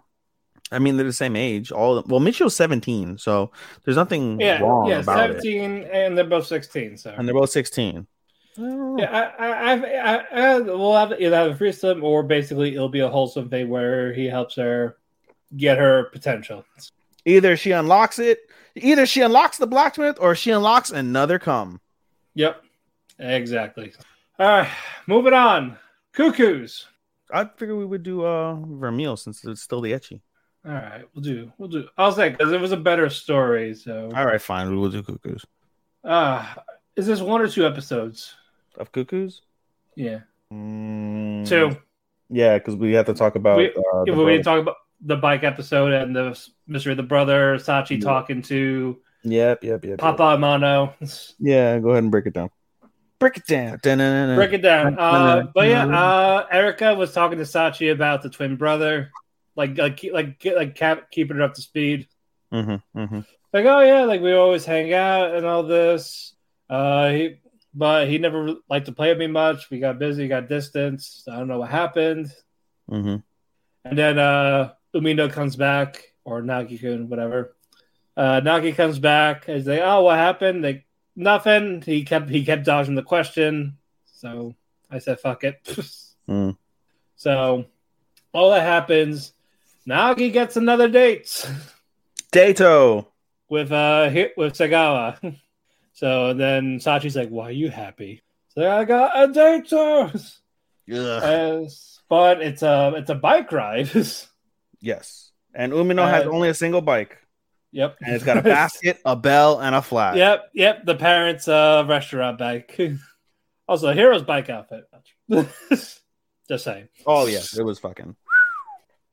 [0.70, 1.72] I mean, they're the same age.
[1.72, 3.50] All well, Michio's seventeen, so
[3.84, 5.42] there's nothing Yeah, wrong yeah, about it.
[5.42, 6.96] seventeen, and they're both sixteen.
[6.96, 8.06] So And they're both sixteen.
[8.58, 8.96] Oh.
[8.98, 10.24] yeah, I, I, I,
[10.56, 14.12] I, we'll have either have a threesome or basically it'll be a wholesome thing where
[14.12, 14.98] he helps her
[15.56, 16.62] get her potential.
[17.24, 18.40] Either she unlocks it,
[18.76, 21.80] either she unlocks the blacksmith, or she unlocks another come.
[22.34, 22.62] Yep,
[23.18, 23.92] exactly.
[24.38, 24.70] All right,
[25.06, 25.76] moving on.
[26.12, 26.86] Cuckoos.
[27.32, 30.20] I figured we would do uh Vermeil since it's still the ecchi.
[30.66, 31.50] All right, we'll do.
[31.58, 31.88] We'll do.
[31.98, 33.74] I'll say because it was a better story.
[33.74, 34.70] So, All right, fine.
[34.70, 35.44] We will do cuckoos.
[36.04, 36.44] uh,
[36.96, 38.34] is this one or two episodes?
[38.76, 39.42] Of cuckoos?
[39.96, 40.20] Yeah,
[40.52, 41.76] Mm, two.
[42.30, 43.58] Yeah, because we have to talk about.
[43.58, 47.56] We- uh, we didn't talk about the bike episode and the mystery of the brother,
[47.56, 48.04] Sachi Yeah.
[48.04, 49.98] talking to Yep, yep, yep.
[49.98, 50.94] Papa Amano.
[51.00, 51.10] yep.
[51.38, 52.50] Yeah, go ahead and break it down.
[53.20, 53.78] Break it down.
[53.82, 54.34] Da-na-na-na.
[54.34, 54.98] Break it down.
[54.98, 59.12] Uh, but yeah, uh, Erika was talking to Sachi about the twin brother,
[59.54, 62.08] like like like like cap, keeping her up to speed.
[62.52, 63.24] Mhm, mhm.
[63.52, 66.34] Like, oh yeah, like we always hang out and all this.
[66.68, 67.36] Uh, he,
[67.72, 69.70] but he never liked to play with me much.
[69.70, 71.24] We got busy, got distance.
[71.30, 72.32] I don't know what happened.
[72.90, 73.22] Mhm.
[73.84, 77.54] And then uh Umino comes back, or Nagi-kun, whatever.
[78.16, 80.62] Uh Nagi comes back he's like, Oh, what happened?
[80.62, 80.84] Like
[81.16, 81.80] nothing.
[81.82, 83.78] He kept he kept dodging the question.
[84.12, 84.54] So
[84.90, 85.56] I said fuck it.
[86.28, 86.56] Mm.
[87.16, 87.64] So
[88.32, 89.32] all that happens,
[89.88, 91.44] Nagi gets another date
[92.30, 93.08] Dato.
[93.48, 95.18] with uh with Segawa.
[95.94, 98.22] So then Sachi's like, Why are you happy?
[98.54, 99.72] So I got a date.
[100.88, 103.90] As but it's a it's a bike ride.
[104.82, 105.30] Yes.
[105.54, 107.16] And Umino has Uh, only a single bike,
[107.70, 107.96] yep.
[108.04, 110.16] and it's got a basket, a bell, and a flag.
[110.18, 110.84] Yep, yep.
[110.84, 112.78] The parents' uh, restaurant bike.
[113.68, 114.84] also, a hero's bike outfit.
[116.48, 118.16] Just saying, Oh yes, it was fucking.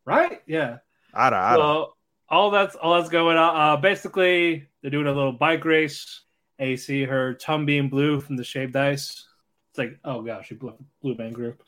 [0.05, 0.41] right?
[0.47, 0.79] Yeah.
[1.15, 1.55] Ada, ada.
[1.55, 1.93] So
[2.27, 3.55] all that's all that's going on.
[3.55, 6.21] Uh, basically, they're doing a little bike race.
[6.57, 9.25] And you see her tongue being blue from the shaved ice.
[9.69, 11.63] It's like, oh gosh, she blew blue band group.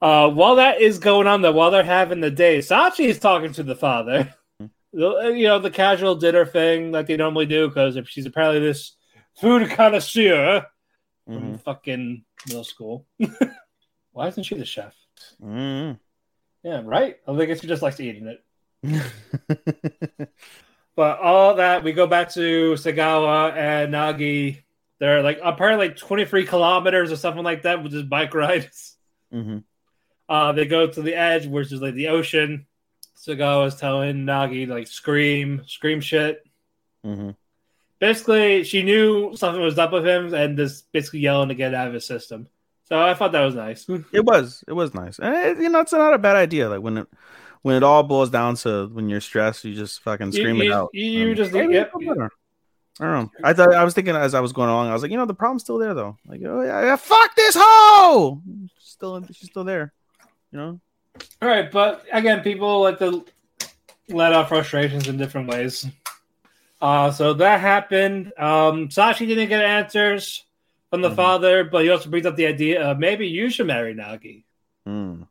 [0.00, 3.52] Uh, while that is going on, though, while they're having the day, Sachi is talking
[3.54, 4.32] to the father.
[4.92, 8.96] The- You know, the casual dinner thing that they normally do, because she's apparently this
[9.40, 10.64] food connoisseur
[11.26, 11.60] from Mhm.
[11.62, 13.06] fucking middle school.
[14.12, 14.94] Why isn't she the chef?
[15.42, 15.98] Mhm.
[16.62, 17.16] Yeah, right.
[17.26, 18.42] I think she just likes eating it.
[20.96, 24.64] But all that, we go back to Segawa and Nagi.
[24.98, 28.96] They're like apparently like 23 kilometers or something like that with just bike rides.
[29.32, 29.62] Mhm.
[30.28, 32.66] Uh, they go to the edge, which is like the ocean.
[33.16, 36.44] Segawa's telling Nagi like scream, scream shit.
[37.04, 37.34] Mhm.
[37.98, 41.88] Basically, she knew something was up with him and just basically yelling to get out
[41.88, 42.46] of his system.
[42.84, 43.86] So I thought that was nice.
[44.12, 44.62] It was.
[44.68, 45.18] It was nice.
[45.18, 46.68] And it, you know, it's not a bad idea.
[46.68, 47.08] Like when it
[47.62, 50.66] when it all boils down to when you're stressed, you just fucking scream you, it
[50.66, 50.90] you- out.
[50.94, 51.90] you And- just Maybe yep.
[51.92, 52.30] better.
[53.00, 53.30] I don't know.
[53.44, 55.24] I thought I was thinking as I was going along, I was like, you know,
[55.26, 56.16] the problem's still there though.
[56.26, 58.40] Like, oh yeah, yeah fuck this hoe.
[58.78, 59.92] She's still, she's still there.
[60.52, 60.80] You know.
[61.42, 63.24] All right, but again, people like to
[64.08, 65.86] let out frustrations in different ways.
[66.80, 68.32] Uh, so that happened.
[68.38, 70.44] Um, Sachi didn't get answers
[70.90, 71.16] from the Mhm.
[71.16, 74.44] father, but he also brings up the idea of maybe you should marry Nagi.
[74.86, 75.22] Hmm.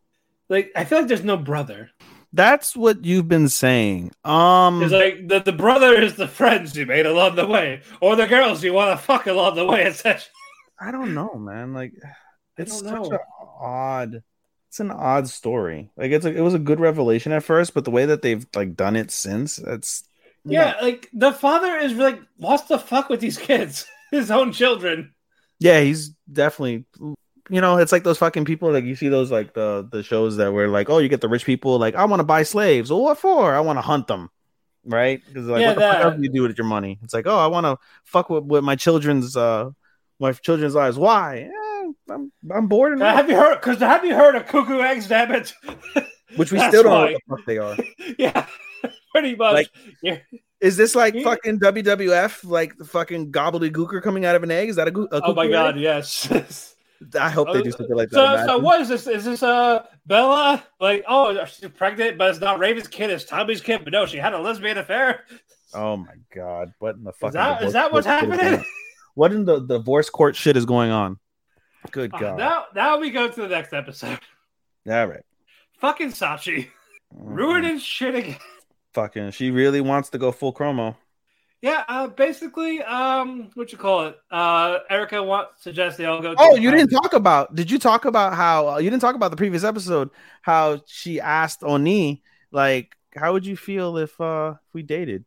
[0.49, 1.89] Like, I feel like there's no brother.
[2.33, 4.11] That's what you've been saying.
[4.25, 4.83] Um.
[4.83, 8.27] It's like the, the brother is the friends you made along the way, or the
[8.27, 9.85] girls you want to fuck along the way.
[9.85, 10.21] Etc.
[10.79, 11.73] I don't know, man.
[11.73, 11.93] Like,
[12.57, 13.17] it's such an
[13.59, 14.21] odd.
[14.69, 15.91] It's an odd story.
[15.97, 18.45] Like, it's a, it was a good revelation at first, but the way that they've
[18.55, 20.03] like done it since, it's
[20.43, 25.13] Yeah, like the father is like wants the fuck with these kids, his own children.
[25.59, 26.85] yeah, he's definitely.
[27.49, 28.73] You know, it's like those fucking people.
[28.73, 31.29] Like you see those like the the shows that were like, oh, you get the
[31.29, 31.79] rich people.
[31.79, 32.89] Like, I want to buy slaves.
[32.91, 33.55] Well, what for?
[33.55, 34.29] I want to hunt them.
[34.83, 35.21] Right?
[35.25, 36.99] Because like, Yeah, what the fuck that- else do you do with your money?
[37.03, 39.69] It's like, oh, I want to fuck with, with my children's uh
[40.19, 40.97] my children's lives.
[40.97, 41.49] Why?
[41.49, 41.49] Eh,
[42.09, 43.15] I'm I'm bored Uh, enough.
[43.15, 43.55] have you heard?
[43.55, 45.07] Because have you heard of cuckoo eggs?
[45.07, 45.53] Damn it!
[46.35, 47.77] Which we still don't know what the fuck they are.
[48.17, 48.45] yeah,
[49.11, 49.53] pretty much.
[49.53, 49.69] Like-
[50.01, 50.17] yeah.
[50.59, 51.23] Is this like Yeah.
[51.23, 54.69] fucking WWF, like the fucking gobbledygooker coming out of an egg?
[54.69, 55.81] Is that a, goo- a Oh my god, egg?
[55.81, 56.73] yes.
[57.19, 58.47] I hope they do something like that.
[58.47, 59.05] so, so what is this?
[59.05, 60.63] Is this uh Bella?
[60.79, 63.11] Like, oh, she's pregnant, but it's not Raven's kid.
[63.11, 63.81] It's Tommy's kid.
[63.83, 65.25] But no, she had a lesbian affair.
[65.75, 66.71] Oh my god!
[66.79, 67.29] What in the fuck?
[67.29, 68.65] Is that- is that what's court shit is happening?
[69.13, 71.19] What in the divorce court shit is going on?
[71.91, 72.37] Good Uh, god!
[72.37, 74.19] now, now we go to the next episode.
[74.89, 75.23] All right,
[75.79, 76.67] Fucking Sachi
[77.13, 77.37] Mhm.
[77.37, 78.37] ruining shit again.
[78.93, 80.97] Fucking, she really wants to go full chromo.
[81.61, 84.17] Yeah, uh, basically, um, what you call it?
[84.29, 86.35] Uh, Erika want suggests they all go.
[86.37, 87.55] Oh, you didn't talk about?
[87.55, 90.09] Did you talk about how uh, you didn't talk about the previous episode?
[90.43, 92.21] How she asked Oni
[92.51, 95.25] like how would you feel if uh if we dated?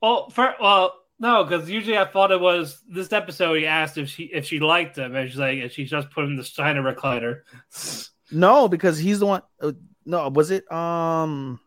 [0.00, 3.54] Well, for, well, no, because usually I thought it was this episode.
[3.54, 6.24] He asked if she if she liked him, and she's like, and she just put
[6.24, 7.42] him in the Steiner recliner.
[8.30, 9.42] No, because he's the one.
[9.58, 9.72] Uh,
[10.04, 11.60] no, was it um?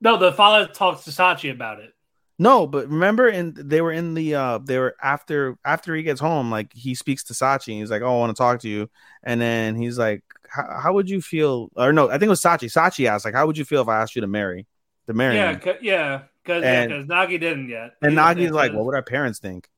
[0.00, 1.92] No, the father talks to Sachi about it.
[2.38, 6.20] No, but remember, in they were in the uh, they were after after he gets
[6.20, 7.72] home, like he speaks to Sachi.
[7.72, 8.88] And he's like, "Oh, I want to talk to you,"
[9.22, 12.72] and then he's like, "How would you feel?" Or no, I think it was Sachi.
[12.72, 14.66] Sachi asked, "Like, how would you feel if I asked you to marry,
[15.06, 17.94] to marry Yeah, me?" 'ca- yeah, because And- Nagi didn't yet.
[18.00, 19.68] And He- Nagi's like, "What would our parents think?"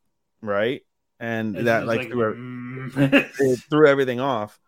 [0.43, 0.83] Right,
[1.19, 2.35] and and that she's like, threw,
[2.97, 3.69] mm.
[3.71, 4.59] threw everything off.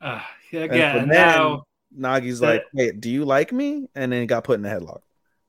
[0.00, 0.20] uh,
[0.52, 1.64] yeah, And yeah, now,
[1.96, 4.68] Nagi's That- like, "Wait, do you like me?" And then he got put in the
[4.68, 5.00] headlock.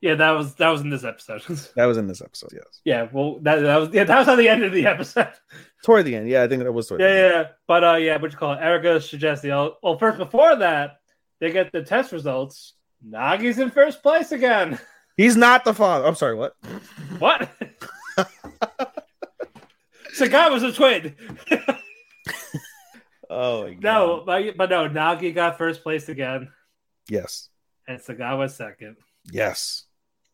[0.01, 1.41] yeah, that was that was in this episode.
[1.75, 2.51] That was in this episode.
[2.53, 5.27] Yes, yeah, well, that, that was yeah, that was at the end of the episode.
[5.83, 6.29] toward the end.
[6.29, 7.01] Yeah, I think that was toward.
[7.01, 7.33] the Yeah, end.
[7.33, 8.59] yeah, but uh, yeah, what you call it?
[8.61, 9.49] Erika suggests the
[9.83, 9.97] well.
[9.97, 10.97] First, before that,
[11.39, 12.73] they get the test results.
[13.05, 14.79] Nagi's in first place again.
[15.17, 16.05] He's not the father.
[16.05, 16.35] I'm sorry.
[16.35, 16.55] What?
[17.19, 17.49] What?
[20.17, 21.15] Sagai was a twin.
[23.27, 23.81] Oh my God.
[23.81, 26.49] no, but, but no, Nagi got first place again,
[27.09, 27.49] Yes.
[27.87, 28.97] and Sagai was second.
[29.31, 29.85] Yes.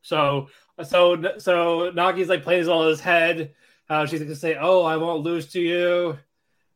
[0.02, 0.50] So,
[0.84, 3.54] so, so Nagi's like plays all his head.
[3.88, 6.20] How she's gonna say, "Oh, I won't lose to you."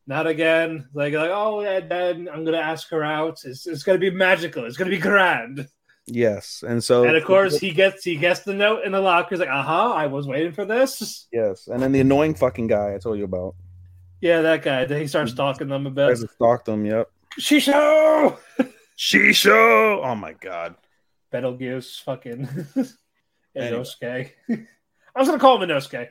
[0.06, 0.88] Not again.
[0.94, 3.44] Like, like, oh, and then I'm gonna ask her out.
[3.44, 4.64] It's, it's gonna be magical.
[4.64, 5.68] It's gonna be grand.
[6.06, 6.62] Yes.
[6.66, 9.30] And so and of course, he gets he gets the note in the locker.
[9.30, 11.66] He's like, "Uh huh, I was waiting for this." Yes.
[11.66, 13.54] And then the annoying fucking guy I told you about.
[14.20, 14.84] Yeah, that guy.
[14.84, 16.16] Then he starts stalking them a bit.
[16.18, 17.10] That stalked him, yep.
[17.40, 18.38] Shisho,
[18.98, 20.00] Shisho!
[20.04, 20.76] Oh my god.
[21.32, 22.48] Betelgeuse, fucking
[23.56, 23.82] Anyway.
[23.82, 24.30] Inosuke.
[24.48, 26.08] I was gonna call him Inosuke.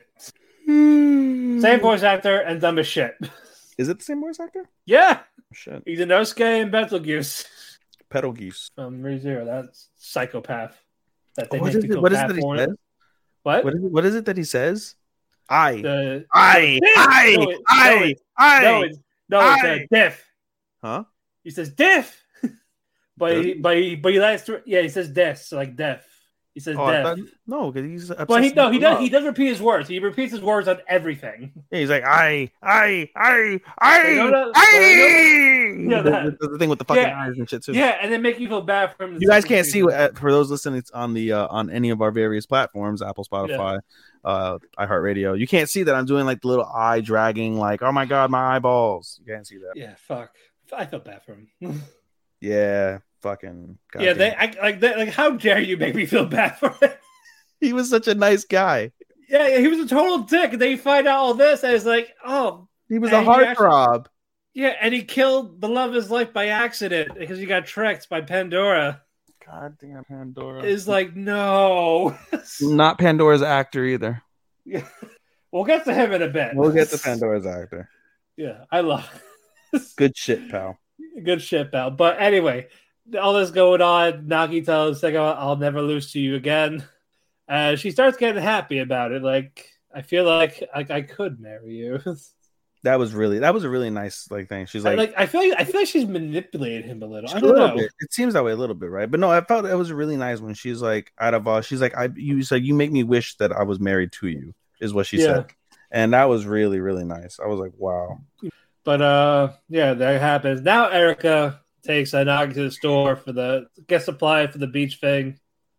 [0.66, 3.14] Same voice actor and dumb as shit.
[3.78, 4.68] Is it the same voice actor?
[4.84, 5.82] Yeah, Oh, shit.
[5.86, 7.46] he's Inosuke and Betelgeuse
[8.08, 8.70] Pedal geese.
[8.74, 9.44] from ReZero.
[9.44, 10.76] That's psychopath.
[11.36, 12.56] That they What make is you it, feel what is it that he for.
[12.58, 12.68] says?
[13.42, 13.64] What?
[13.64, 14.94] What is it, what is it that he says?
[15.48, 15.80] I.
[15.82, 16.78] The I.
[16.82, 17.36] No, I.
[17.36, 17.90] no, it- I.
[17.94, 18.62] no, it- I.
[18.62, 20.24] no, it's, no, it's uh, I- a diff.
[20.82, 21.04] Huh?
[21.44, 22.24] He says diff,
[23.16, 24.62] but Does he, but he, but he likes to.
[24.66, 26.06] Yeah, he says death, so like death.
[26.56, 28.92] He says Oh, thought- no, because he's Well, he no, he does.
[28.94, 29.00] love.
[29.02, 29.90] He does repeat his words.
[29.90, 31.52] He repeats his words on everything.
[31.70, 35.76] Yeah, he's like, I, I, I, I, that- I.
[35.86, 37.20] Yeah, The- that- the, the thing with the fucking Yeah.
[37.20, 37.72] eyes and shit too.
[37.72, 39.18] Yeah, and then make you feel bad for him.
[39.20, 42.00] You guys can't see uh, for those listening it's on the uh, on any of
[42.00, 43.80] our various platforms, Apple, Spotify,
[44.24, 45.38] uh, iHeartRadio.
[45.38, 48.30] You can't see that I'm doing like the little eye dragging, like, oh my god,
[48.30, 49.20] my eyeballs.
[49.22, 49.72] You can't see that.
[49.74, 50.30] Yeah, fuck.
[50.72, 51.82] I felt bad for him.
[52.40, 53.78] Yeah, fucking.
[53.98, 55.08] yeah, they I, like they, like.
[55.10, 56.90] How dare you make me feel bad for him?
[57.60, 58.92] he was such a nice guy.
[59.28, 60.52] Yeah, yeah, he was a total dick.
[60.52, 63.34] And then you find out all this, and it's like, oh, He was And a
[63.34, 64.04] he actually-
[64.54, 68.08] yeah, and he killed the love of his life by accident because he got tricked
[68.08, 69.02] by Pandora.
[69.44, 70.62] Goddamn Pandora.
[70.62, 72.16] Is like, no.
[72.62, 74.22] not Pandora's actor either.
[74.64, 74.84] Yeah,
[75.52, 76.54] we'll get to him in a bit.
[76.54, 77.88] We'll get to Pandora's actor.
[78.36, 79.08] Yeah, I love
[79.96, 80.78] Good shit, pal.
[81.22, 81.90] good shit, pal.
[81.90, 82.68] But anyway,
[83.20, 86.84] all this going on, Nagi tells Sega, "I'll never lose to you again."
[87.48, 89.22] Uh, she starts getting happy about it.
[89.22, 92.00] Like, I feel like like I could marry you.
[92.82, 94.66] That was really that was a really nice like thing.
[94.66, 97.28] She's I, like, like I feel like I feel like she's manipulated him a little.
[97.30, 97.74] I don't know.
[97.74, 97.90] bit.
[97.98, 99.10] It seems that way a little bit, right?
[99.10, 101.80] But no, I felt it was really nice when she's like, out of all, she's
[101.80, 104.94] like, I you said you make me wish that I was married to you, is
[104.94, 105.26] what she Yeah.
[105.26, 105.46] said,
[105.90, 107.40] and that was really really nice.
[107.40, 108.20] I was like, wow.
[108.84, 110.60] But uh, yeah, that happens.
[110.62, 114.96] Now Erika takes uh, Nagi to the store for the get supply for the beach
[114.96, 115.38] thing.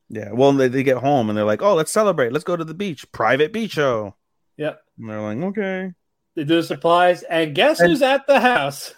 [0.09, 0.31] Yeah.
[0.31, 2.31] Well, they, they get home and they're like, oh, let's celebrate.
[2.31, 4.15] Let's go to the beach, private beach show.
[4.57, 5.93] Yep, And they're like, okay.
[6.35, 8.93] they do the supplies, and guess And- who's at the house?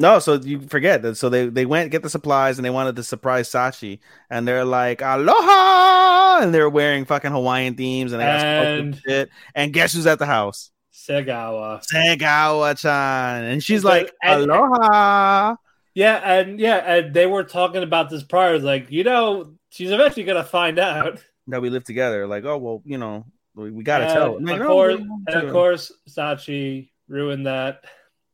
[0.00, 1.16] No, so you forget that.
[1.16, 3.98] So they they went get the supplies and they wanted to surprise Sachi,
[4.30, 9.28] and they're like, aloha, and they're wearing fucking Hawaiian themes and they got and shit.
[9.56, 10.70] And guess who's at the house?
[10.94, 11.82] Segawa.
[11.92, 15.56] Segawa-chan, and she's like, aloha.
[15.98, 18.56] Yeah, and yeah, and they were talking about this prior.
[18.60, 21.18] Like, you know, she's eventually gonna find out.
[21.48, 22.24] That we live together.
[22.28, 23.26] Like, oh well, you know,
[23.56, 24.12] we, we gotta And
[24.46, 24.54] tell.
[24.54, 27.82] Of course, and uh, of course, Sachi ruined that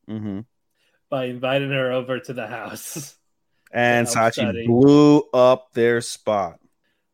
[0.07, 0.41] hmm
[1.09, 3.17] by inviting her over to the house.
[3.73, 4.67] And Sachi study.
[4.67, 6.61] blew up their spot.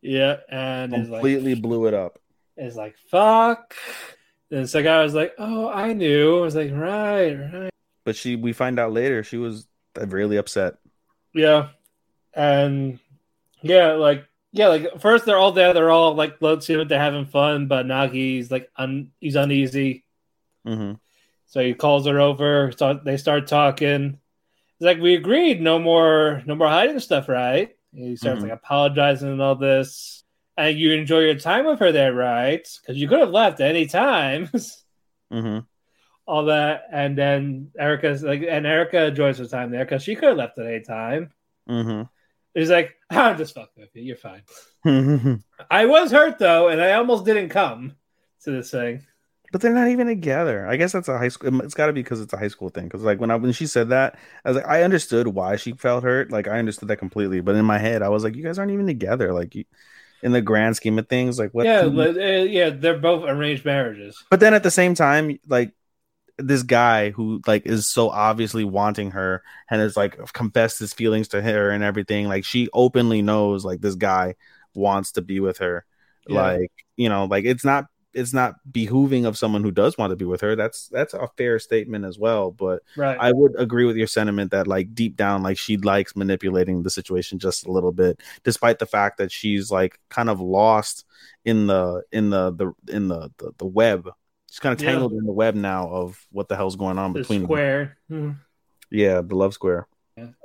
[0.02, 2.18] yeah, and is like, Completely blew it up.
[2.56, 3.74] is like, fuck.
[4.50, 6.38] And so guy was like, oh, I knew.
[6.38, 7.70] I was like, right, right.
[8.04, 9.68] But she, we find out later, she was
[10.06, 10.74] really upset.
[11.34, 11.68] Yeah.
[12.34, 12.98] And
[13.62, 17.26] yeah, like yeah, like first they're all there, they're all like see what they're having
[17.26, 20.04] fun, but Nagi's like un- he's uneasy.
[20.64, 20.94] hmm
[21.46, 24.18] So he calls her over, so they start talking.
[24.78, 27.76] He's like, We agreed, no more no more hiding stuff, right?
[27.94, 28.44] He starts Mhm.
[28.44, 30.24] like apologizing and all this.
[30.56, 32.68] and you enjoy your time with her there, right?
[32.82, 34.50] Because you could have left any time.
[35.30, 35.60] hmm
[36.30, 40.28] All that, and then Erika's like, and Erica enjoys her time there because she could
[40.30, 41.30] have left at any time.
[41.66, 42.02] hmm
[42.54, 44.02] He's like, I'm just fucking with you.
[44.02, 44.42] You're fine.
[45.70, 47.96] I was hurt though, and I almost didn't come
[48.44, 49.06] to this thing.
[49.52, 50.66] but they're not even together.
[50.66, 51.60] I guess that's a high school.
[51.62, 52.84] It's got to be because it's a high school thing.
[52.84, 55.72] Because like when I when she said that, I was like, I understood why she
[55.72, 56.30] felt hurt.
[56.30, 57.40] Like I understood that completely.
[57.40, 59.32] But in my head, I was like, you guys aren't even together.
[59.32, 59.64] Like you,
[60.22, 61.66] in the grand scheme of things, like what?
[61.66, 64.22] yeah, but, uh, yeah, they're both arranged marriages.
[64.30, 65.72] but then at the same time, like
[66.42, 71.28] this guy who like is so obviously wanting her and has like confessed his feelings
[71.28, 72.28] to her and everything.
[72.28, 74.34] Like she openly knows like this guy
[74.74, 75.84] wants to be with her.
[76.26, 76.42] Yeah.
[76.42, 80.16] Like you know, like it's not it's not behooving of someone who does want to
[80.16, 80.56] be with her.
[80.56, 82.50] That's that's a fair statement as well.
[82.50, 83.16] But Right.
[83.18, 86.90] I would agree with your sentiment that like deep down, like she likes manipulating the
[86.90, 91.04] situation just a little bit, despite the fact that she's like kind of lost
[91.44, 94.10] in the in the the in the the, the web.
[94.50, 94.90] She's kind of Yeah.
[94.92, 97.46] tangled in the web now of what the hell's going on the between them.
[97.46, 97.98] square.
[98.10, 98.36] Mhm.
[98.90, 99.86] Yeah, the love square.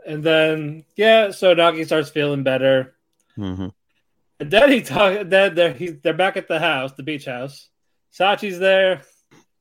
[0.05, 2.95] And then yeah, so Doggy starts feeling better.
[3.35, 3.67] hmm
[4.39, 5.27] And then he talk.
[5.27, 7.69] Then they're he's, they're back at the house, the beach house.
[8.13, 9.01] Sachi's there.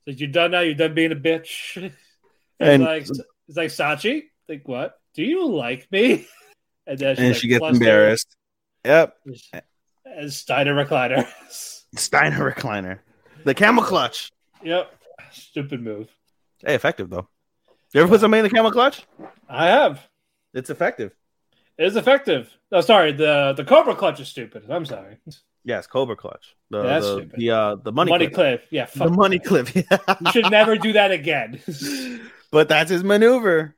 [0.07, 0.59] Says, you're done now?
[0.61, 1.75] You're done being a bitch?"
[2.57, 3.01] And, And- like,
[3.49, 4.97] it's like Sachi, like what?
[5.15, 6.27] Do you like me?
[6.87, 8.35] And then And like, she gets embarrassed.
[8.85, 9.15] Yep,
[10.05, 11.27] And Steiner recliner.
[11.95, 12.99] Steiner recliner,
[13.45, 14.31] the camel clutch.
[14.63, 14.91] yep,
[15.31, 16.09] stupid move.
[16.65, 17.27] Hey, effective though.
[17.93, 19.05] You ever put somebody in the camel clutch?
[19.47, 20.01] I have.
[20.53, 21.15] It's effective.
[21.77, 22.49] It is effective.
[22.71, 23.11] Oh, sorry.
[23.13, 24.63] The the Cobra clutch is stupid.
[24.69, 25.17] I'm sorry.
[25.63, 26.55] Yes, Cobra clutch.
[26.69, 27.39] The Yeah, that's the, stupid.
[27.39, 28.61] the uh the money, Money, clip.
[28.61, 28.67] clip.
[28.71, 28.87] Yeah.
[28.93, 29.47] The money that.
[29.47, 29.67] clip.
[29.75, 30.15] Yeah.
[30.25, 31.61] You should never do that again.
[32.51, 33.75] but that's his maneuver.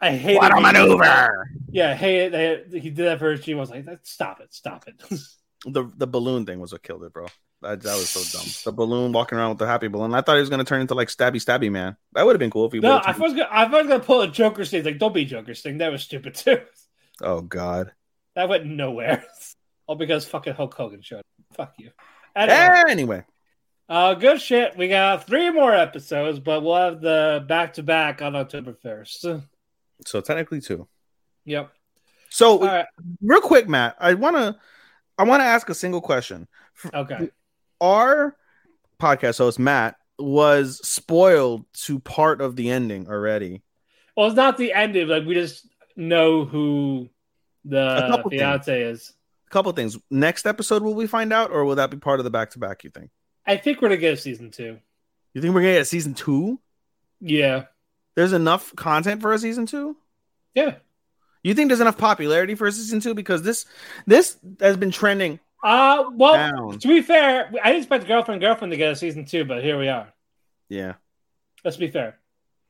[0.00, 1.50] I hate What a maneuver!
[1.70, 5.02] Yeah, hey, they, he did that for she was like, stop it, stop it.
[5.66, 7.26] The the balloon thing was what killed it, bro.
[7.60, 8.46] That, that was so dumb.
[8.64, 10.14] The balloon walking around with the happy balloon.
[10.14, 11.96] I thought he was gonna turn into like stabby stabby man.
[12.12, 12.78] That would have been cool if he.
[12.78, 14.84] no, I was gonna, I was gonna pull a Joker thing.
[14.84, 15.78] Like, don't be Joker thing.
[15.78, 16.60] That was stupid too.
[17.20, 17.92] Oh God.
[18.36, 19.24] That went nowhere.
[19.88, 21.18] All because fucking Hulk Hogan showed.
[21.18, 21.24] up.
[21.54, 21.90] Fuck you.
[22.36, 23.24] Anyway, Anyway,
[23.88, 24.76] uh, good shit.
[24.76, 29.22] We got three more episodes, but we'll have the back to back on October first.
[30.06, 30.86] so technically two.
[31.46, 31.72] Yep.
[32.30, 32.86] So right.
[33.20, 34.60] real quick, Matt, I wanna
[35.16, 36.46] I wanna ask a single question.
[36.94, 37.30] Okay.
[37.80, 38.36] Our
[39.00, 43.62] podcast host Matt was spoiled to part of the ending already.
[44.16, 45.06] Well, it's not the ending.
[45.08, 47.08] Like we just know who
[47.64, 48.40] the couple things.
[48.40, 49.12] fiance is.
[49.46, 49.96] A couple things.
[50.10, 52.58] Next episode, will we find out, or will that be part of the back to
[52.58, 52.84] back?
[52.84, 53.10] You think?
[53.46, 54.78] I think we're gonna get a season two.
[55.34, 56.60] You think we're gonna get a season two?
[57.20, 57.64] Yeah.
[58.14, 59.96] There's enough content for a season two.
[60.54, 60.76] Yeah.
[61.44, 63.64] You think there's enough popularity for a season two because this
[64.06, 66.78] this has been trending Uh well down.
[66.78, 69.78] to be fair, I didn't expect girlfriend girlfriend to get a season two, but here
[69.78, 70.12] we are.
[70.68, 70.94] Yeah.
[71.64, 72.18] Let's be fair.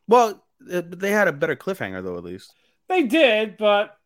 [0.07, 2.17] Well, they had a better cliffhanger though.
[2.17, 2.55] At least
[2.89, 3.97] They did, but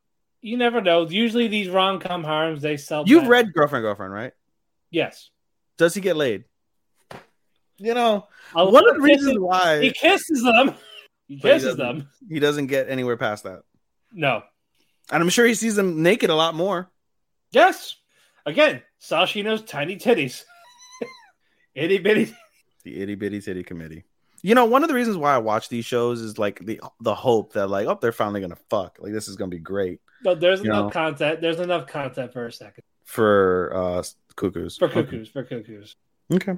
[0.40, 1.09] you never know.
[1.09, 3.04] Usually these rom com harems they sell.
[3.06, 4.32] you've read girlfriend girlfriend, right?
[4.90, 5.30] Yes.
[5.78, 6.44] Does he get laid?
[7.78, 10.74] You know, A one of the reasons why he kisses them.
[11.28, 12.09] He But he kisses them.
[12.28, 13.62] he doesn't get anywhere past that,
[14.12, 14.42] No.
[15.10, 16.90] and I'm sure he sees them naked a lot more.
[17.52, 17.94] Yes.
[18.47, 20.43] Again, Sachi knows tiny titties.
[21.74, 22.35] Itty bitty.
[22.85, 24.05] The itty bitty titty committee.
[24.43, 27.14] You know, one of the reasons why I watch these shows is like the the
[27.14, 28.98] hope that like, oh, they're finally gonna fuck.
[29.01, 30.90] Like this is gonna be great No, there's You enough know.
[30.90, 31.40] content.
[31.40, 32.82] There's enough content for a second.
[33.05, 34.02] for uh
[34.36, 34.77] cuckoos.
[34.78, 35.02] For Okay.
[35.05, 35.28] cuckoos.
[35.28, 35.94] For cuckoos.
[36.32, 36.52] Okay.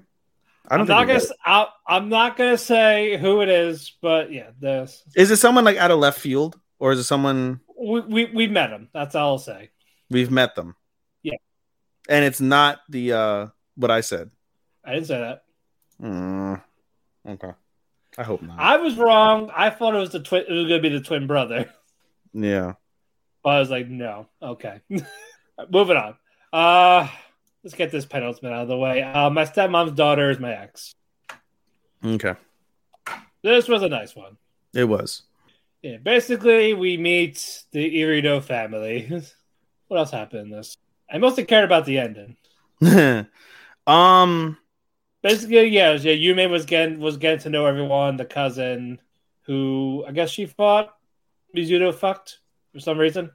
[0.69, 1.21] I I'm don't not gonna.
[1.21, 5.77] we I'm not gonna say who it is, but yeah, this Is it someone like
[5.77, 8.89] out of left field, or is it someone we we we met him.
[8.95, 9.71] That's all I'll say.
[10.11, 10.75] we've met them?
[12.09, 14.31] And it's not the uh what I said.
[14.85, 15.45] I didn't say that.
[16.03, 16.63] Mm,
[17.27, 17.53] okay.
[18.19, 18.59] I hope not.
[18.59, 19.51] I was wrong.
[19.55, 20.45] I thought it was the twin.
[20.49, 21.73] It was gonna be the twin brother,
[22.33, 22.75] yeah.
[23.43, 24.29] but I was like, no.
[24.41, 24.81] Okay,
[25.71, 26.17] moving on.
[26.53, 27.09] Uh,
[27.65, 29.03] let's get this penultimate out of the way.
[29.03, 30.95] Uh, my stepmom's daughter is my ex.
[32.05, 32.35] Okay.
[33.43, 34.37] This was a nice one.
[34.75, 35.23] It was.
[35.83, 39.09] Yeah, basically, we meet the Irido family.
[39.89, 40.77] what else happened in this?
[41.15, 42.37] I mostly cared about the ending.
[43.87, 44.59] um
[45.23, 46.13] Basically, yeah, yeah.
[46.13, 48.17] Yume was getting was getting to know everyone.
[48.19, 49.01] The cousin,
[49.43, 50.95] who I guess she thought
[51.57, 52.41] Mizuto fucked
[52.73, 53.31] for some reason.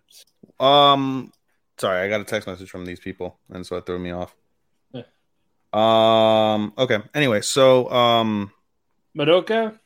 [0.59, 1.31] um
[1.77, 4.35] sorry, I got a text message from these people and so it threw me off.
[4.91, 5.03] Yeah.
[5.73, 6.99] Um okay.
[7.13, 8.51] Anyway, so um
[9.17, 9.79] Madoka,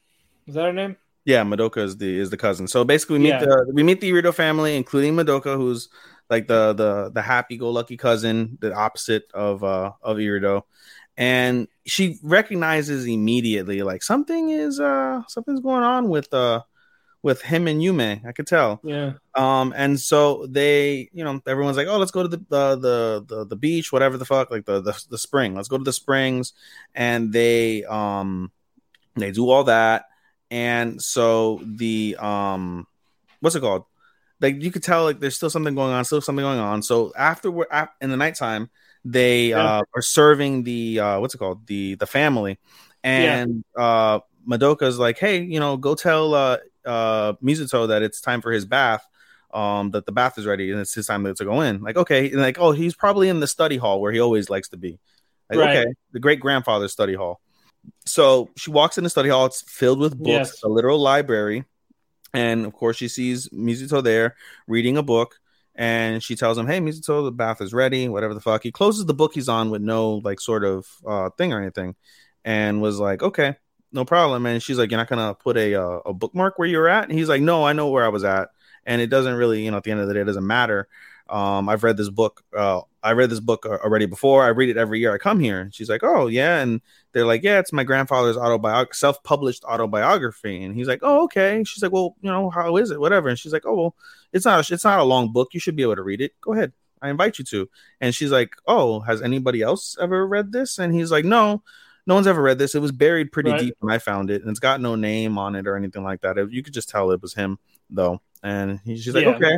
[0.48, 0.98] is that her name?
[1.26, 2.68] Yeah, Madoka is the is the cousin.
[2.68, 3.40] So basically, we meet Yeah.
[3.46, 5.88] the we meet the Irido family, including Madoka, who's
[6.30, 10.66] like the the the happy go lucky cousin, the opposite of uh of Irido.
[11.16, 16.62] And she recognizes immediately like something is uh something's going on with uh
[17.24, 18.26] with him and Yume.
[18.26, 18.82] I could tell.
[18.84, 19.14] Yeah.
[19.34, 23.26] Um, and so they, you know, everyone's like, "Oh, let's go to the the the
[23.26, 25.56] the, the beach, whatever the fuck, like the, the the spring.
[25.56, 26.54] Let's go to the springs."
[26.94, 28.52] And they um
[29.16, 30.06] they do all that,
[30.52, 32.86] and so the um
[33.40, 33.86] what's it called?
[34.44, 36.84] Like you could tell, like there's still something going on, still something going on.
[36.84, 37.66] So after we're
[38.02, 38.70] in the nighttime,
[39.04, 39.78] they Yeah.
[39.78, 42.60] uh, are serving the uh, what's it called the the family,
[43.04, 48.42] and uh, Madoka's like, hey, you know, go tell uh, uh, Mizuto that it's time
[48.42, 49.04] for his bath.
[49.54, 51.82] Um, that the bath is ready and it's his time to go in.
[51.84, 54.70] Like, okay, and like, oh, he's probably in the study hall where he always likes
[54.70, 54.98] to be.
[55.48, 55.78] Like, Right.
[55.78, 57.40] okay, the great grandfather's study hall.
[58.08, 59.46] So she walks in the study hall.
[59.46, 60.64] It's filled with books, Yes.
[60.64, 61.66] a literal library,
[62.34, 64.36] and of course she sees Mizuto there
[64.68, 65.36] reading a book.
[65.76, 68.08] And she tells him, "Hey, Mizuto, the bath is ready.
[68.08, 71.32] Whatever the fuck." He closes the book he's on with no like sort of uh,
[71.32, 71.96] thing or anything,
[72.46, 73.56] and was like, "Okay,
[73.92, 76.88] no problem." And she's like, "You're not gonna put a uh, a bookmark where you're
[76.88, 78.50] at?" And he's like, "No, I know where I was at,
[78.86, 80.88] and it doesn't really, you know, at the end of the day, it doesn't matter.
[81.30, 82.44] Um, I've read this book.
[82.56, 84.44] Uh, I read this book uh, already before.
[84.44, 86.82] I read it every year I come here." And she's like, "Oh yeah," and
[87.12, 91.82] they're like, "Yeah, it's my grandfather's autobiography, self-published autobiography." And he's like, "Oh okay." She's
[91.84, 93.00] like, "Well, you know, how is it?
[93.00, 93.96] Whatever." And she's like, "Oh well,
[94.32, 95.54] it's not a, it's not a long book.
[95.54, 96.34] You should be able to read it.
[96.42, 97.70] Go ahead." I invite you to.
[98.00, 100.80] And she's like, Oh, has anybody else ever read this?
[100.80, 101.62] And he's like, No,
[102.08, 102.76] no one's ever read this.
[102.76, 103.60] It was buried pretty Right.
[103.60, 106.22] deep when I found it, and it's got no name on it or anything like
[106.22, 106.38] that.
[106.38, 107.60] It- you could just tell it was him,
[107.90, 108.22] though.
[108.42, 109.32] And he, she's like, Yeah.
[109.36, 109.58] Okay.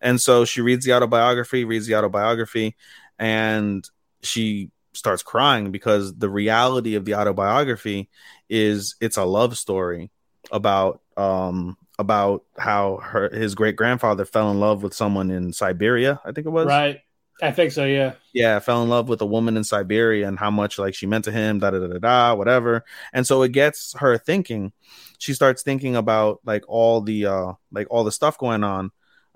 [0.00, 2.76] And so she reads the autobiography, reads the autobiography,
[3.18, 3.88] and
[4.22, 8.08] she starts crying because the reality of the autobiography
[8.48, 10.10] is it's a love story
[10.50, 16.20] about um about how her his great grandfather fell in love with someone in Siberia,
[16.24, 17.00] I think it was Right.
[17.42, 17.84] I think so.
[17.84, 18.14] Yeah.
[18.32, 21.24] yeah, fell in love with a woman in Siberia and how much like she meant
[21.26, 22.84] to him, da da da da, da whatever.
[23.12, 24.72] And so it gets her thinking.
[25.18, 28.90] She starts thinking about like all the uh like all the stuff going on.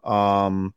[0.05, 0.74] Um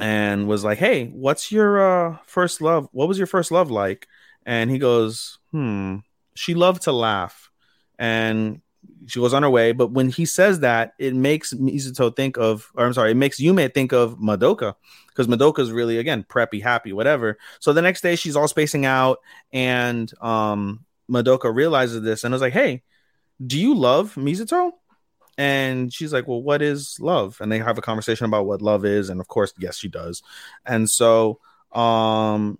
[0.00, 1.80] and was like, Hey, what's your
[2.12, 2.88] uh first love?
[2.92, 4.08] What was your first love like?
[4.44, 5.98] And he goes, Hmm,
[6.34, 7.50] she loved to laugh.
[7.98, 8.60] And
[9.06, 12.70] she goes on her way, but when he says that, it makes Mizuto think of,
[12.74, 14.74] or I'm sorry, it makes Yume think of Madoka
[15.08, 17.38] because Madoka's really again preppy, happy, whatever.
[17.60, 19.18] So the next day she's all spacing out,
[19.52, 22.82] and um Madoka realizes this and was like, "Hey,
[23.44, 24.72] do you love Mizuto?"
[25.38, 28.84] And she's like, "Well, what is love?" And they have a conversation about what love
[28.84, 30.22] is, and of course, yes, she does.
[30.66, 31.40] And so
[31.72, 32.58] um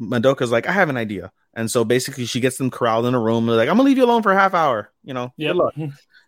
[0.00, 3.20] Madoka's like, "I have an idea." And so basically, she gets them corralled in a
[3.20, 3.46] room.
[3.46, 5.48] They're like, "I'm gonna leave you alone for a half hour." You know, Yeah.
[5.48, 5.74] good luck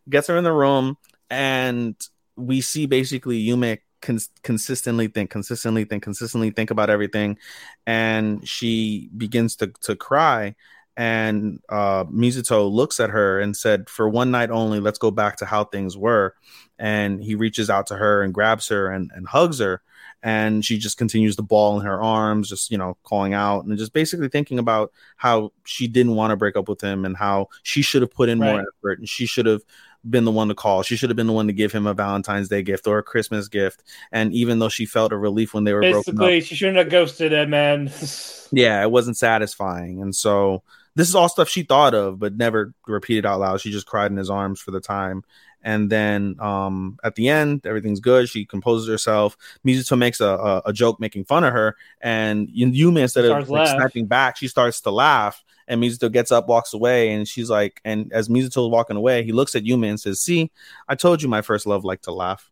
[0.08, 0.96] gets her in the room
[1.28, 1.94] and
[2.36, 7.38] we see basically Yume cons- consistently think consistently think consistently think about everything
[7.86, 10.56] and she begins to to cry
[11.00, 15.36] and uh Mizuto looks at her and said for one night only let's go back
[15.36, 16.34] to how things were
[16.78, 19.80] and he reaches out to her and grabs her and, and hugs her
[20.22, 23.78] and she just continues to ball in her arms just you know calling out and
[23.78, 27.48] just basically thinking about how she didn't want to break up with him and how
[27.62, 29.62] she should have put in more effort and she should have
[30.08, 30.82] been the one to call.
[30.82, 33.02] She should have been the one to give him a Valentine's Day gift or a
[33.02, 33.82] Christmas gift.
[34.10, 36.78] And even though she felt a relief when they were broken up, Basically, she shouldn't
[36.78, 37.92] have ghosted him, man.
[38.50, 40.00] yeah, it wasn't satisfying.
[40.00, 40.62] And so
[40.94, 43.60] this is all stuff she thought of, but never repeated out loud.
[43.60, 45.22] She just cried in his arms for the time.
[45.62, 48.28] And then um, at the end, everything's good.
[48.28, 49.36] She composes herself.
[49.66, 53.68] Mizuto makes a, a, a joke making fun of her, and Yume instead of like,
[53.68, 55.44] snapping back, she starts to laugh.
[55.68, 59.22] And Mizuto gets up, walks away, and she's like, and as Mizuto is walking away,
[59.22, 60.50] he looks at Yume and says, "See,
[60.88, 62.50] I told you my first love liked to laugh,"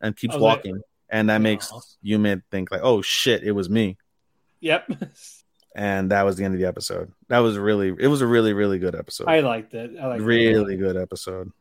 [0.00, 0.80] and keeps was like, walking.
[1.08, 1.80] and that makes Aw.
[2.04, 3.98] Yume think like, "Oh shit, it was me."
[4.60, 4.88] yep.
[5.76, 7.12] and that was the end of the episode.
[7.28, 9.28] That was really, it was a really, really good episode.
[9.28, 9.92] I liked it.
[10.00, 10.24] I liked it.
[10.24, 11.52] really good episode.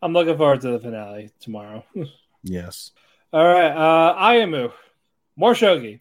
[0.00, 1.84] I'm looking forward to the finale tomorrow.
[2.46, 2.90] Yes.
[3.32, 3.70] All right.
[3.70, 4.70] Uh, Ayumu.
[5.34, 6.00] More shogi.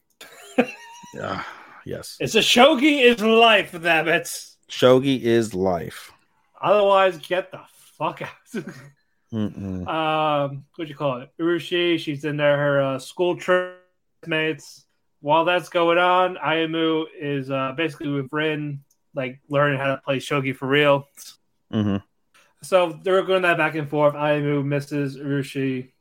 [1.13, 1.43] Yeah.
[1.85, 2.17] Yes.
[2.19, 4.23] It's a shogi is life, damn it.
[4.69, 6.11] Shogi is life.
[6.61, 7.61] Otherwise, get the
[7.97, 8.63] fuck out.
[9.33, 11.29] Um, what you call it?
[11.39, 11.97] Urushi.
[11.97, 12.55] She's in there.
[12.55, 13.79] Her uh, school trip
[14.27, 14.85] mates.
[15.23, 18.83] While that's going on, Ayumu is uh, basically with Rin,
[19.15, 21.07] like learning how to play shogi for real.
[21.71, 21.95] hmm
[22.61, 24.15] So they're going that back and forth.
[24.15, 25.91] Ayumu misses Urushi,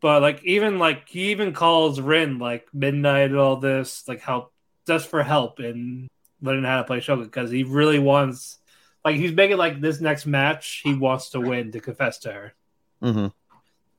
[0.00, 4.54] but like even like he even calls Rin like midnight and all this like help
[4.86, 6.08] just for help in
[6.40, 8.56] learning how to play shogi because he really wants
[9.04, 12.54] like he's making like this next match he wants to win to confess to her.
[13.02, 13.26] hmm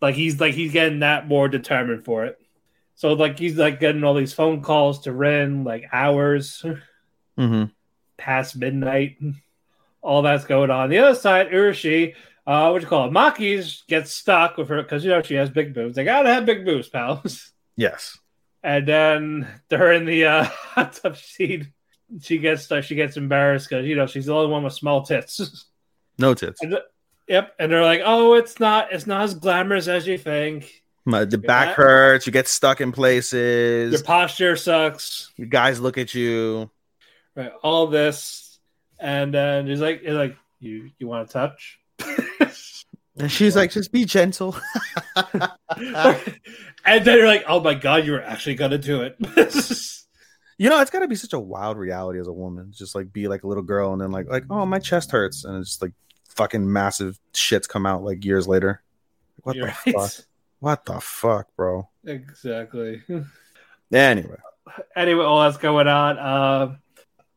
[0.01, 2.39] Like he's like he's getting that more determined for it.
[3.03, 6.63] So like he's like getting all these phone calls to Rin, like hours
[7.38, 7.65] Mm-hmm.
[8.15, 9.17] past midnight.
[10.01, 10.89] All that's going on.
[10.89, 12.15] The other side, Urushi,
[12.47, 13.11] uh, what you call it?
[13.11, 15.97] Maki's gets stuck with her because you know she has big boobs.
[15.97, 17.51] They gotta have big boobs, pals.
[17.75, 18.17] Yes.
[18.63, 21.73] And then during the uh, hot tub scene,
[22.21, 25.03] she gets uh, she gets embarrassed because you know she's the only one with small
[25.03, 25.65] tits.
[26.17, 26.61] No tits.
[26.63, 26.77] And,
[27.27, 30.82] yep, and they're like, "Oh, it's not it's not as glamorous as you think.
[31.05, 32.25] My, the back hurts.
[32.25, 33.91] You get stuck in places.
[33.91, 36.69] Your posture sucks." You guys look at you.
[37.35, 38.59] Right, all this,
[38.99, 41.80] and then he's like, he's like, "You you want to touch?"
[43.15, 44.55] And she's like, just be gentle.
[45.15, 49.15] and then you're like, "Oh my god, you were actually gonna do it."
[50.57, 52.71] you know, it's got to be such a wild reality as a woman.
[52.71, 55.45] Just like be like a little girl and then like, like, oh, my chest hurts.
[55.45, 55.93] And it's just like
[56.30, 58.81] fucking massive shits come out like years later.
[59.43, 59.95] What You're the right.
[59.95, 60.25] fuck?
[60.64, 61.90] What the fuck, bro?
[62.06, 63.02] Exactly.
[63.91, 64.38] Anyway.
[64.95, 66.18] anyway, all that's going on.
[66.18, 66.76] Uh,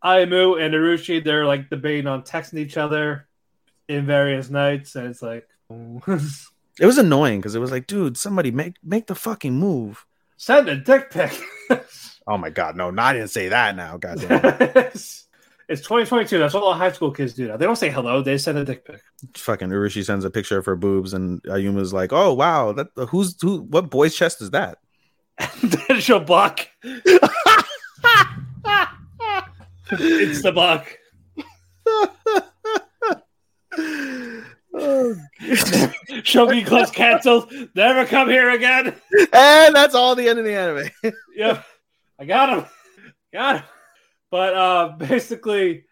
[0.04, 3.26] Ayumu and Urushi, they're like debating on texting each other
[3.88, 5.48] in various nights, and it's like,
[6.78, 10.06] It was annoying because it was like, dude, somebody make make the fucking move.
[10.36, 11.32] send a dick pic.
[12.28, 13.96] Oh my god, no, no, I didn't say that now.
[13.98, 14.90] Goddamn.
[15.68, 16.38] it's, it's 2022.
[16.38, 17.56] That's what all high school kids do now.
[17.56, 19.00] They don't say hello; they send a dick pic.
[19.36, 23.40] fucking Urushi sends a picture of her boobs, and Ayumu's like, "Oh wow, that who's
[23.40, 23.62] who?
[23.62, 24.78] What boy's chest is that?"
[25.62, 26.66] then she'll block.
[26.82, 27.20] it's
[30.42, 30.98] the buck.
[34.78, 37.52] Oh, Shogi Club's canceled.
[37.74, 38.94] Never come here again.
[39.32, 40.90] and that's all the end of the anime.
[41.34, 41.64] Yep,
[42.18, 42.66] I got him.
[43.32, 43.64] Got him.
[44.36, 45.84] But uh, basically,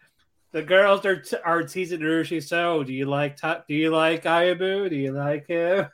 [0.53, 2.43] the girls are t- are teasing Urushi.
[2.43, 4.91] So, do you like ta- do you like Ayumu?
[4.91, 5.87] Do you like him?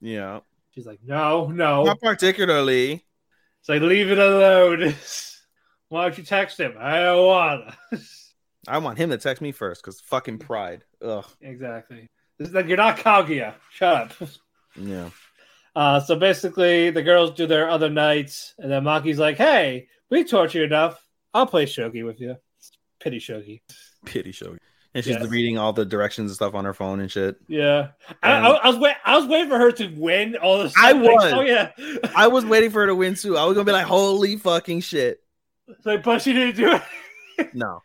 [0.00, 0.38] yeah,
[0.70, 1.82] She's like, no, no.
[1.82, 3.04] not particularly.
[3.58, 4.94] It's like, leave it alone.
[5.88, 6.74] Why don't you text him?
[6.78, 7.76] I don't wanna.
[8.68, 10.84] I want him to text me first because fucking pride.
[11.02, 11.26] Ugh.
[11.40, 12.08] exactly.
[12.38, 13.54] It's like you're not Kaguya.
[13.72, 14.28] Shut up.
[14.76, 15.10] Yeah.
[15.74, 20.22] Uh, so basically, the girls do their other nights, and then Maki's like, "Hey, we
[20.22, 21.02] torture you enough.
[21.36, 22.36] I'll play shogi with you."
[23.00, 23.60] Pity shogi.
[24.04, 24.58] Pity shogi.
[24.94, 25.28] And she's Yes.
[25.28, 27.36] reading all the directions and stuff on her phone and shit.
[27.48, 27.88] Yeah,
[28.22, 30.72] I, And- I, I was wait, I was waiting for her to win all this.
[30.76, 30.92] I.
[30.92, 31.32] Like, was.
[31.34, 31.70] oh yeah,
[32.16, 33.36] I was waiting for her to win too.
[33.36, 35.20] I was gonna be like, holy fucking shit.
[35.84, 36.82] like, but she didn't do it.
[37.52, 37.82] No.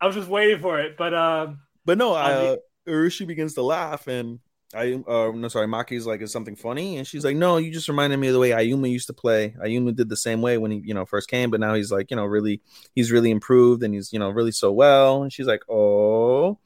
[0.00, 2.56] I was just waiting for it, but um, But no, I uh,
[2.88, 4.40] Urushi begins to laugh, and
[4.72, 7.88] I, uh, no, sorry, Maki's like, "Is something funny?" And she's like, "No, you just
[7.88, 9.54] reminded me of the way Ayumu used to play.
[9.60, 12.10] Ayumu did the same way when he, you know, first came, but now he's like,
[12.10, 12.60] you know, really,
[12.94, 16.58] he's really improved, and he's, you know, really so well." And she's like, "Oh,"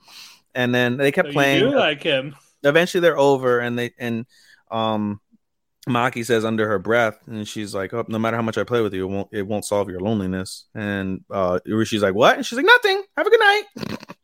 [0.54, 1.64] and then they kept so playing.
[1.64, 2.36] you do like him.
[2.62, 4.26] Eventually, they're over, and they and
[4.70, 5.20] um.
[5.86, 8.80] Maki says under her breath, and she's like, "Oh, no matter how much I play
[8.80, 12.46] with you, it won't it won't solve your loneliness." And uh, Urushi's like, "What?" And
[12.46, 13.02] she's like, "Nothing.
[13.18, 13.64] Have a good night."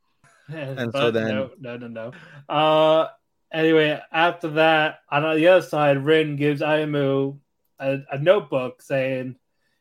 [0.48, 2.12] And so then- no, no, no, no.
[2.48, 3.08] Uh,
[3.52, 7.38] anyway, after that, on the other side, Rin gives Ayumu
[7.78, 9.36] a, a notebook saying,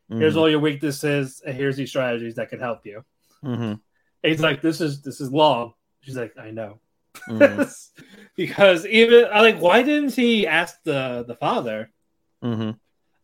[0.10, 0.38] "Here's Mhm.
[0.38, 3.04] all your weaknesses, and here's these strategies that can help you."
[3.44, 3.80] Mhm.
[4.24, 6.80] And he's like, "This is this is long." She's like, "I know,"
[7.28, 7.90] Mhm.
[8.36, 11.91] because even I like, why didn't he ask the the father?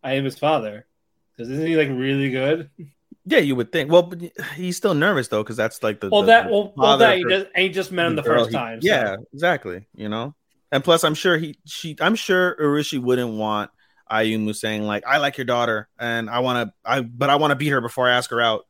[0.03, 0.85] I am his father.
[1.31, 2.69] Because isn't he like really good?
[3.25, 3.91] Yeah, you would think.
[3.91, 4.21] Well, but
[4.55, 7.23] he's still nervous though, because that's like the Well, the- that well, well that he
[7.23, 8.81] just ain't just met him the, girl first he- time.
[8.81, 9.87] so- Yeah, exactly.
[9.95, 10.35] You know,
[10.71, 13.71] and plus, I'm sure he, she, I'm sure Urushi wouldn't want
[14.11, 17.51] Ayumu saying like, "I like your daughter, and I want to, I, but I want
[17.51, 18.65] to beat her before I ask her out.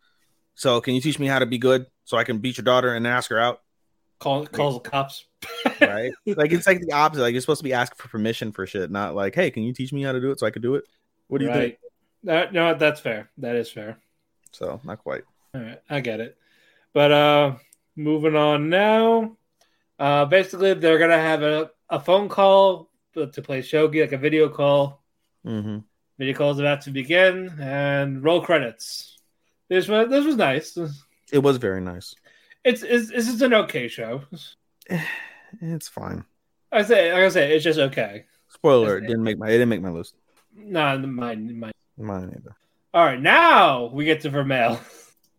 [0.56, 2.94] So, can you teach me how to be good so I can beat your daughter
[2.94, 3.62] and ask her out?"
[4.20, 5.26] Call, calls the cops.
[5.82, 6.12] Right?
[6.26, 7.22] like it's like the opposite.
[7.22, 9.74] Like you're supposed to be asking for permission for shit, not like, "Hey, can you
[9.74, 10.86] teach me how to do it so I could do it?"
[11.28, 11.78] What do you think?
[12.24, 13.30] That, no, that's fair.
[13.40, 13.98] That is fair.
[14.56, 15.24] So, not quite.
[15.54, 16.38] All right, I get it.
[16.94, 17.56] But uh
[17.98, 19.36] moving on now.
[20.00, 24.48] Uh basically they're gonna have a, a phone call to play shogi, like a video
[24.50, 25.04] call.
[25.44, 25.80] hmm
[26.18, 29.18] Video call is about to begin and roll credits.
[29.68, 30.78] This was this was nice.
[31.34, 32.16] It was very nice.
[32.64, 34.22] It's it's this is an okay show.
[35.62, 36.26] It's fine.
[36.72, 38.26] I say like I say, it's just okay.
[38.50, 40.16] Spoiler: it didn't make my it didn't make my list.
[40.56, 41.72] Nah, mine, mine.
[41.98, 42.56] Mine either.
[42.96, 44.80] All right, now we get to Vermeil.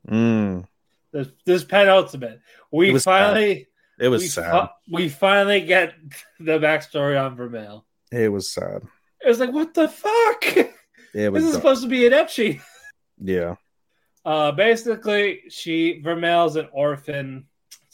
[0.08, 0.68] Mm,
[1.10, 2.40] This this penultimate.
[2.70, 3.66] We It was finally
[3.98, 4.50] it was we, sad.
[4.52, 5.94] fi- we finally get
[6.38, 7.84] the backstory on Vermeil.
[8.12, 8.82] it was sad.
[9.24, 10.44] It was like, what the fuck?
[11.14, 12.60] It was This is supposed to be an ecchi.
[13.18, 13.56] yeah.
[14.24, 17.46] Uh, basically, she Vermeil's an orphan,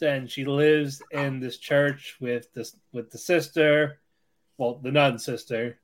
[0.03, 4.01] and she lives in this church with this with the sister,
[4.59, 5.79] well, the nun sister,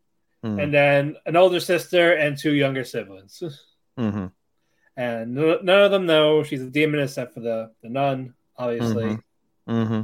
[0.45, 0.63] Mm.
[0.63, 3.43] and then an older sister and two younger siblings.
[3.97, 4.27] hmm
[4.97, 9.19] And n- none of them know she's a demon except for the, the nun, obviously.
[9.69, 9.89] Mhm.
[9.91, 10.03] hmm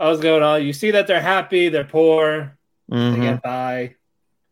[0.00, 0.64] I was going on.
[0.66, 2.58] You see that they're happy, they're poor,
[2.88, 3.94] they hmm get by.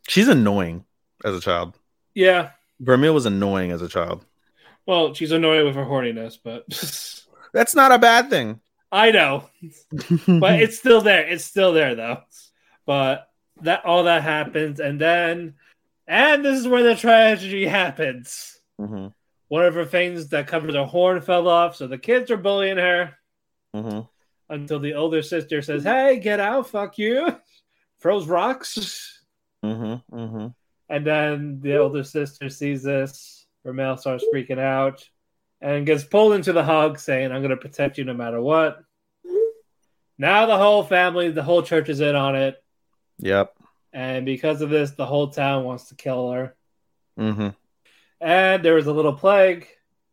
[0.09, 0.85] She's annoying
[1.25, 1.77] as a child.
[2.15, 2.51] Yeah.
[2.79, 4.25] Vermeil was annoying as a child.
[4.87, 6.67] Well, she's annoying with her horniness, but
[7.53, 8.61] That's not a bad thing.
[8.93, 9.51] I know.
[10.27, 11.27] But it's still there.
[11.29, 12.23] It's still there though.
[12.87, 13.29] But
[13.63, 15.55] that all that happens, and then
[16.07, 18.59] and this is where the tragedy happens.
[18.79, 19.09] hmm
[19.49, 22.79] One of her things that covered her horn fell off, so the kids are bullying
[22.79, 23.17] her
[23.75, 24.01] hmm
[24.49, 27.37] until the older sister says, Hey, get out, fuck you.
[28.01, 29.23] Throws rocks.
[29.63, 30.49] hmm hmm
[30.89, 33.47] And then the older sister sees this.
[33.65, 35.09] Her Ramel starts freaking out
[35.61, 38.83] and gets pulled into the hug, saying, I'm going to protect you no matter what.
[40.19, 42.63] Now the whole family, the whole church is in on it.
[43.21, 43.55] Yep.
[43.93, 46.55] And because of this, the whole town wants to kill her.
[47.17, 47.49] hmm
[48.21, 49.67] And there was a little plague,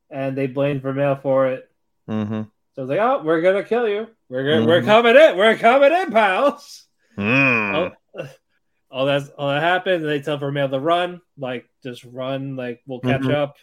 [0.09, 1.69] and they blamed Vermeil for it.
[2.07, 2.43] hmm
[2.75, 4.07] So it's like, oh, we're going to kill you.
[4.29, 4.85] We're gonna, we're Mhm.
[4.85, 5.37] coming in.
[5.37, 6.85] We're coming in, pals.
[7.17, 7.73] Mm.
[8.13, 8.25] all,
[8.91, 12.81] all that's all that happens, and they tell Vermeil to run, like just run, like
[12.85, 13.31] we'll catch Mhm.
[13.33, 13.55] up.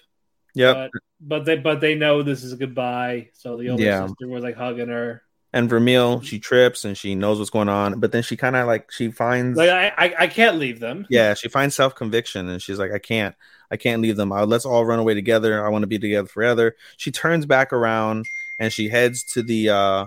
[0.54, 0.90] Yeah, But,
[1.20, 3.30] but they but they know this is a goodbye.
[3.34, 4.06] So the older Yeah.
[4.06, 5.22] sister was like hugging her.
[5.55, 8.66] And Vermeil, she trips and she knows what's going on, but then she kind of
[8.66, 11.06] like she finds Like I, I I can't leave them.
[11.09, 13.35] yeah, she finds self conviction and she's like, I can't,
[13.70, 14.32] I can't leave them.
[14.32, 15.64] Uh, let's all run away together.
[15.64, 16.76] I want to be together forever.
[16.98, 18.26] She turns back around
[18.60, 20.06] and she heads to the uh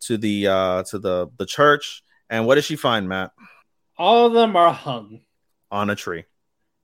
[0.00, 2.02] to the uh to the the church.
[2.30, 3.32] And what does she find, Matt?
[3.98, 5.20] All of them are hung.
[5.70, 6.24] On a tree.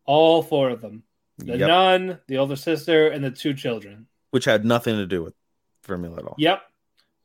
[0.05, 1.03] All four of them.
[1.39, 1.69] The Yep.
[1.69, 4.07] nun, the older sister, and the two children.
[4.31, 5.35] Which had nothing to do with
[5.85, 6.35] Vermeil at all.
[6.39, 6.61] Yep.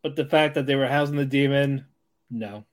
[0.04, 1.86] But the fact that they were housing the demon,
[2.30, 2.66] no.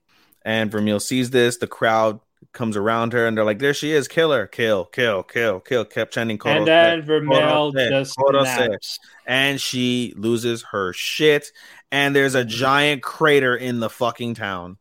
[0.44, 1.58] And Vermeil sees this.
[1.58, 2.20] The crowd
[2.52, 4.08] comes around her and they're like, there she is.
[4.08, 4.46] Kill her.
[4.46, 5.84] Kill, kill, kill, kill.
[5.84, 6.38] Kept chanting.
[6.46, 8.98] and then Vermeil just Koro snaps.
[9.26, 11.52] and she loses her shit.
[11.92, 14.78] And there's a giant crater in the fucking town.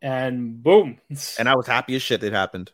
[0.00, 0.98] And boom.
[1.38, 2.72] And I was happy as shit it happened.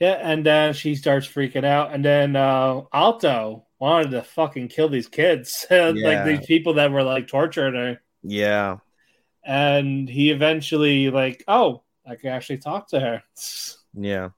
[0.00, 4.88] Yeah, and then she starts freaking out, and then uh, Alto wanted to fucking kill
[4.88, 6.24] these kids, like Yeah.
[6.24, 8.78] these people that were like torturing her, Yeah.
[9.44, 13.22] and he eventually like, oh, I can actually talk to her,
[13.94, 14.30] Yeah.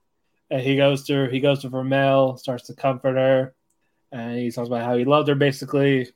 [0.49, 3.53] and he goes to he goes to Vermeil, starts to comfort her,
[4.11, 6.09] and he talks about how he loved her basically.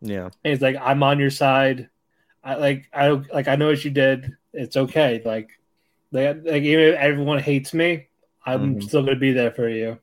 [0.00, 0.24] Yeah.
[0.44, 1.88] And he's like, I'm on your side.
[2.42, 4.36] I like I like I know what you did.
[4.52, 5.22] It's okay.
[5.24, 5.48] Like,
[6.12, 8.06] like, like even if everyone hates me,
[8.44, 8.82] I'm Mhm.
[8.82, 9.98] still gonna be there for you.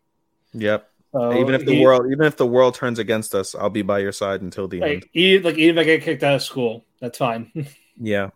[0.54, 0.90] Yep.
[1.14, 3.82] So even if the he- world even if the world turns against us, I'll be
[3.84, 4.94] by your side until the end.
[5.04, 7.52] like even like even if I get kicked out of school, that's fine.
[8.04, 8.30] Yeah.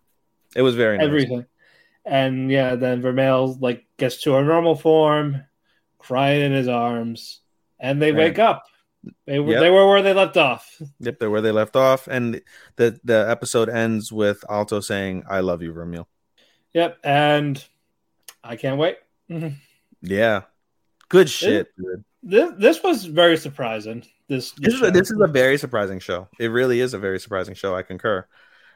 [0.55, 1.07] It was very nice.
[1.07, 1.45] Everything.
[2.05, 5.43] And yeah, then Vermeil like gets to her normal form,
[5.97, 7.41] crying in his arms,
[7.79, 8.25] and they Right.
[8.29, 8.63] wake up.
[9.25, 9.61] They were Yep.
[9.61, 10.79] they were where they left off.
[10.99, 12.07] Yep, they're where they left off.
[12.07, 12.41] And
[12.75, 16.07] the the episode ends with Alto saying, I love you, Vermeil.
[16.73, 17.63] Yep, and
[18.43, 18.97] I can't wait.
[20.01, 20.41] Yeah.
[21.09, 22.03] Good shit, dude.
[22.21, 24.03] This this was very surprising.
[24.27, 26.27] This This is, a, this is a very surprising show.
[26.39, 27.75] It really is a very surprising show.
[27.75, 28.27] I concur.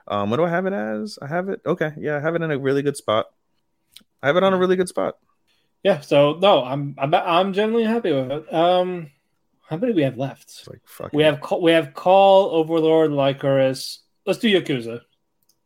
[0.09, 1.19] Um, what do I have it as?
[1.21, 1.61] I have it.
[1.65, 3.27] Okay, yeah, I have it in a really good spot.
[4.21, 5.17] I have it on a really good spot.
[5.83, 6.01] yeah.
[6.01, 8.53] So no, I'm I'm I'm generally happy with it.
[8.53, 9.11] Um,
[9.69, 10.67] how many do we have left?
[10.67, 11.13] Like fuck.
[11.13, 13.99] We have we have Call Overlord Lycoris.
[14.25, 15.01] Let's do Yakuza.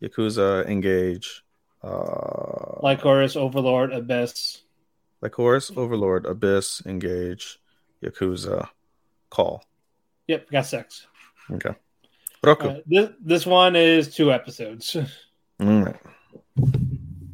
[0.02, 1.44] Yakuza engage.
[1.82, 4.61] Uh, Lycoris Overlord Abyss.
[5.36, 7.60] horse Overlord Abyss engage.
[8.03, 8.70] Yakuza
[9.30, 9.64] call.
[10.28, 11.07] Yep, got six.
[11.52, 11.76] Okay.
[12.44, 12.68] Roku.
[12.68, 14.95] Uh, this this one is two episodes.
[15.60, 15.95] All right.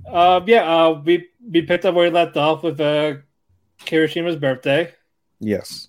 [0.07, 3.15] Uh, yeah, uh, we we picked up where we left off with uh,
[3.85, 4.93] Kirishima's birthday,
[5.39, 5.87] Yes.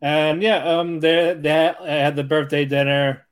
[0.00, 3.26] and yeah, um, they they had the birthday dinner.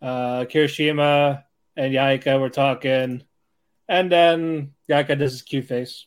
[0.00, 1.44] Uh, Kirishima
[1.76, 3.22] and Yaeka were talking,
[3.88, 6.06] and then Yaeka does his cute face,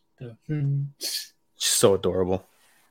[0.99, 2.45] She's so adorable.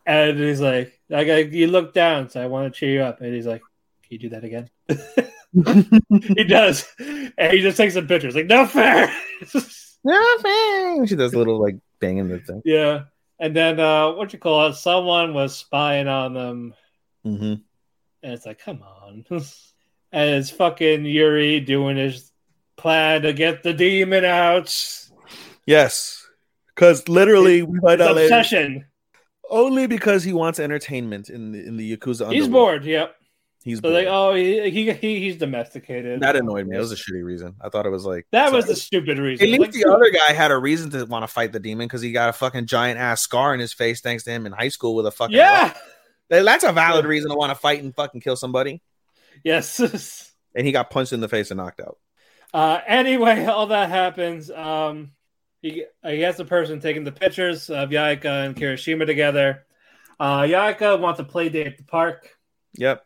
[0.07, 3.21] And he's like, "I got you look down, so I want to cheer you up,"
[3.21, 3.61] and he's like,
[4.03, 4.71] "Can you do that again?"
[6.37, 8.35] he does, and he just takes some pictures.
[8.35, 9.15] Like, no fair.
[10.05, 11.07] No fair.
[11.07, 12.63] She does a little like banging the thing.
[12.65, 13.05] Yeah.
[13.39, 14.75] And then uh what you call it?
[14.75, 16.75] Someone was spying on them.
[17.25, 17.55] Mm-hmm.
[18.23, 19.25] And it's like, come on.
[19.31, 22.31] and it's fucking Yuri doing his
[22.77, 24.75] plan to get the demon out.
[25.67, 26.27] Yes,
[26.75, 28.85] because literally we find His out later, obsession.
[29.49, 32.31] only because he wants entertainment in the in the Yakuza.
[32.33, 33.17] He's bored, yep.
[33.65, 36.21] He's So like, oh, he, he, he he's domesticated.
[36.21, 36.77] that annoyed me.
[36.77, 37.55] It was a shitty reason.
[37.63, 39.47] I thought it was like That was the stupid reason.
[39.47, 41.87] At least Like, the other guy had a reason to want to fight the demon
[41.87, 44.53] because he got a fucking giant ass scar in his face thanks to him in
[44.53, 45.79] high school with a fucking yeah, rock.
[46.29, 48.83] That's a valid reason to want to fight and fucking kill somebody.
[49.43, 50.31] yes.
[50.57, 51.99] And he got punched in the face and knocked out.
[52.53, 54.49] Uh, anyway, all that happens.
[54.49, 55.11] Um,
[55.63, 59.65] he, he has the person taking the pictures of Yaeka and Kirishima together.
[60.21, 62.31] Uh, Yaeka wants to play date at the park,
[62.77, 63.05] Yep.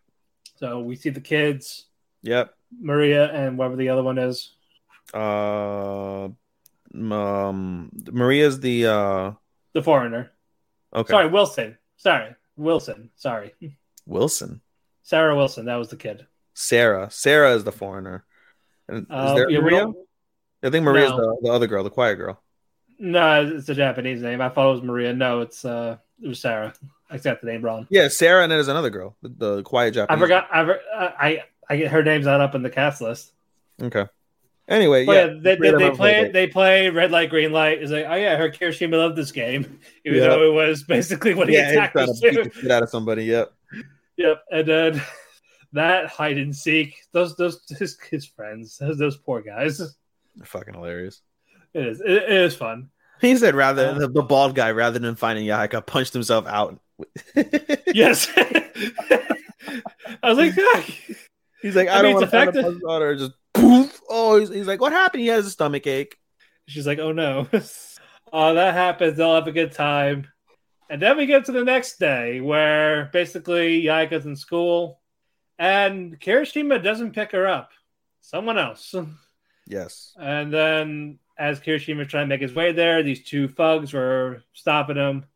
[0.59, 1.87] So we see the kids,
[2.23, 2.53] Yep.
[2.81, 4.53] Maria and whatever the other one is.
[5.15, 6.29] Uh,
[6.95, 9.33] um, Maria's the uh.
[9.73, 10.33] The foreigner.
[10.95, 11.11] Okay.
[11.13, 11.79] Sorry, Wilson.
[11.97, 13.11] Sorry, Wilson.
[13.17, 13.53] Sorry,
[14.07, 14.61] Wilson.
[15.03, 15.67] Sarah Wilson.
[15.67, 16.27] That was the kid.
[16.55, 17.09] Sarah.
[17.11, 18.25] Sarah is the foreigner.
[18.89, 19.87] And is Uh, there yeah, Maria?
[20.63, 21.17] I think Maria's No.
[21.19, 22.43] the, the other girl, the quiet girl.
[22.99, 24.41] No, it's a Japanese name.
[24.41, 25.13] I thought it was Maria.
[25.15, 26.75] No, it's uh, it was Sarah.
[27.11, 27.87] I got the name wrong.
[27.91, 30.17] Yeah, Sarah, and then there's another girl, the, the quiet Japanese.
[30.17, 30.49] I forgot.
[30.53, 33.33] I, ver- I I get her name's not up in the cast list.
[33.83, 34.07] Okay.
[34.69, 37.83] Anyway, But yeah, yeah, they, they, they play played they play red light green light.
[37.83, 40.29] Is like oh yeah, I heard Kirishima loved this game, even Yeah.
[40.29, 42.45] though it was basically what he yeah, he's attacked us to beat to.
[42.45, 43.25] the shit out of somebody.
[43.25, 43.53] Yep.
[44.19, 45.03] Yep, and then
[45.73, 46.97] that hide and seek.
[47.13, 48.77] Those those his, his friends.
[48.77, 49.79] Those, those poor guys.
[49.79, 51.23] They're fucking hilarious.
[51.73, 52.91] It is it, it is fun.
[53.23, 56.79] He said rather Uh, the, the bald guy, rather than finding Yaeka, punched himself out.
[57.95, 58.29] Yes.
[58.37, 60.85] I was like, ah.
[61.63, 63.17] He's like, I I, mean, don't want to find a daughter.
[63.17, 64.01] Just poof.
[64.09, 65.23] Oh, he's, he's like, what happened?
[65.23, 66.17] He has a stomach ache.
[66.67, 67.49] She's like, oh no.
[68.33, 69.17] uh, that happens.
[69.17, 70.29] They'll have a good time.
[70.91, 75.01] And then we get to the next day where basically Yaeka's in school
[75.59, 77.71] and Kirishima doesn't pick her up.
[78.21, 78.95] Someone else.
[79.71, 80.15] Yes.
[80.19, 84.97] And then as Kirishima's trying to make his way there, these two thugs were stopping
[84.97, 85.27] him.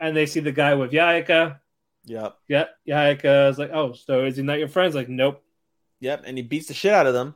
[0.00, 1.58] And they see the guy with Yaeka.
[2.04, 2.36] Yep.
[2.48, 2.70] Yep.
[2.88, 4.86] Yaeka is like, oh, so is he not your friend?
[4.86, 5.42] He's like, nope.
[6.00, 6.22] Yep.
[6.26, 7.34] And he beats the shit out of them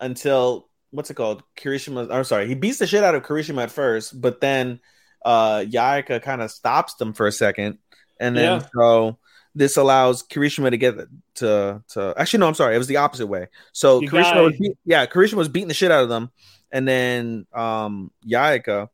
[0.00, 1.42] until what's it called?
[1.56, 2.10] Kirishima.
[2.10, 2.46] I'm sorry.
[2.46, 4.80] He beats the shit out of Kirishima at first, but then
[5.24, 7.78] uh Yaeka kind of stops them for a second,
[8.20, 8.66] and then Yeah.
[8.74, 9.18] so
[9.56, 10.94] this allows Kirishima to get
[11.36, 12.14] to to.
[12.16, 12.48] Actually, no.
[12.48, 12.76] I'm sorry.
[12.76, 13.48] It was the opposite way.
[13.72, 16.30] So You Kirishima was beat, yeah, Kirishima was beating the shit out of them,
[16.70, 18.88] and then um Yaeka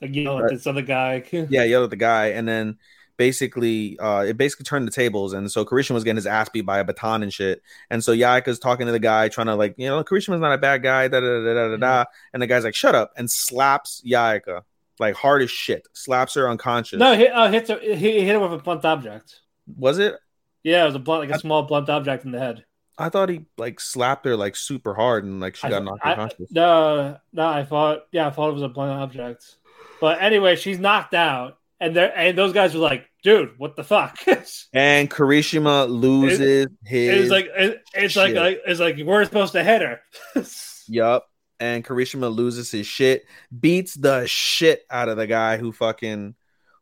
[0.00, 1.24] like, you know, this other guy.
[1.32, 2.78] yeah yelled at the guy, and then
[3.16, 6.62] basically uh it basically turned the tables and so Kirishima was getting his ass beat
[6.62, 7.60] by a baton and shit
[7.90, 10.56] and so Yaeka's talking to the guy trying to like you know Kirishima's not a
[10.56, 13.30] bad guy da da da da da da and the guy's like shut up and
[13.30, 14.62] slaps Yaeka
[14.98, 18.40] like hard as shit slaps her unconscious No, he uh, hits her, he, hit her
[18.40, 19.40] with a blunt object.
[19.76, 20.14] was it
[20.62, 22.64] Yeah, it was a blunt, like a small blunt object in the head.
[22.96, 26.06] I thought he like slapped her like super hard and like she I got knocked
[26.06, 29.56] I- unconscious No, no, I thought, yeah, I thought it was a blunt object.
[30.00, 33.84] But anyway, she's knocked out, and they and those guys were like, "Dude, what the
[33.84, 34.18] fuck?"
[34.72, 38.36] and Kirishima loses his like it, it's like, shit.
[38.36, 40.00] like it's like we're supposed to hit her.
[40.88, 41.26] Yup.
[41.58, 43.24] And Kirishima loses his shit,
[43.58, 46.34] beats the shit out of the guy who fucking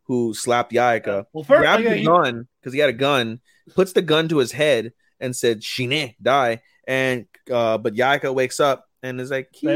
[0.04, 1.26] who slapped Yaeka.
[1.32, 3.40] well, first, like, the he- gun because he had a gun,
[3.74, 6.62] puts the gun to his head and said, Shine, die.
[6.86, 9.72] And uh but Yaeka wakes up and is like, Kitty.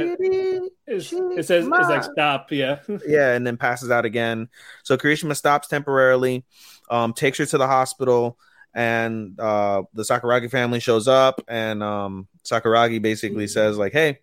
[0.86, 2.50] it's- it says it's like stop.
[2.52, 4.48] Yeah, Yeah, and then passes out again.
[4.84, 6.44] So Kirishima stops temporarily,
[6.90, 8.38] um, takes her to the hospital,
[8.74, 14.18] and uh the Sakuragi family shows up, and um Sakuragi basically says, like, hey,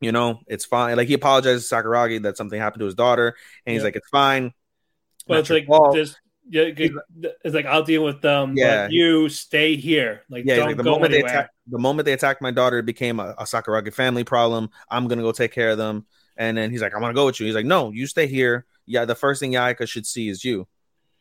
[0.00, 0.96] you know, it's fine.
[0.96, 3.34] Like he apologizes to Sakuragi that something happened to his daughter,
[3.66, 3.84] and he's Yeah.
[3.86, 4.52] like, it's fine.
[5.26, 5.94] but Not it's like fault.
[5.96, 6.18] just
[6.50, 6.70] yeah,
[7.44, 8.54] it's like I'll deal with them.
[8.56, 8.88] Yeah.
[8.90, 10.22] you stay here.
[10.30, 11.32] Like Yeah, don't like, the go moment they anywhere.
[11.32, 14.70] attacked the moment they attacked my daughter, it became a, a Sakuragi family problem.
[14.90, 16.06] I'm gonna go take care of them.
[16.36, 17.46] And then he's like, I'm gonna go with you.
[17.46, 18.64] He's like, No, you stay here.
[18.86, 20.66] Yeah, the first thing Yaeka should see is you,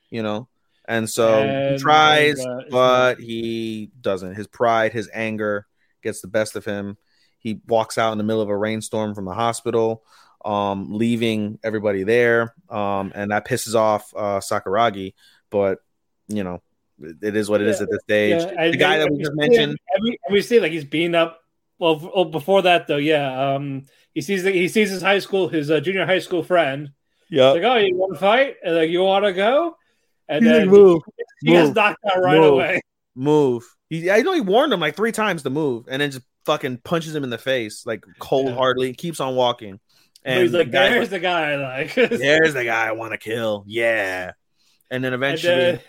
[0.10, 0.48] you know.
[0.86, 4.36] And so he And, tries, uh, but he doesn't.
[4.36, 5.68] His pride, his anger
[6.02, 6.98] gets the best of him.
[7.40, 10.04] He walks out in the middle of a rainstorm from the hospital,
[10.48, 12.54] um, leaving everybody there.
[12.70, 15.14] Um, and that pisses off uh, Sakuragi.
[15.50, 15.80] But
[16.28, 16.62] you know,
[17.02, 17.84] it- it is what it is Yeah.
[17.84, 18.42] at this stage.
[18.42, 20.60] Yeah, and the guy then that we we just see- mentioned, and we, we see
[20.60, 21.40] like he's beating up.
[21.80, 23.84] Well, f- oh, before that though, yeah, um,
[24.16, 26.90] he sees the, he sees his high school, his uh, junior high school friend.
[27.30, 28.56] yeah, Like, oh, you want to fight?
[28.64, 29.76] And like, you want to go?
[30.28, 31.02] And He's like, then move,
[31.42, 32.54] he gets move, knocked out right move.
[32.54, 32.82] away.
[33.16, 33.64] move.
[33.90, 36.78] He, I know he warned him like three times to move, and then just fucking
[36.84, 38.94] punches him in the face like cold heartedly.
[38.94, 39.80] Keeps on walking, But
[40.28, 41.56] and he's like, the there's the guy.
[41.56, 43.64] Like, there's the guy I want to kill.
[43.68, 44.34] Yeah.
[44.92, 45.80] And then eventually, then-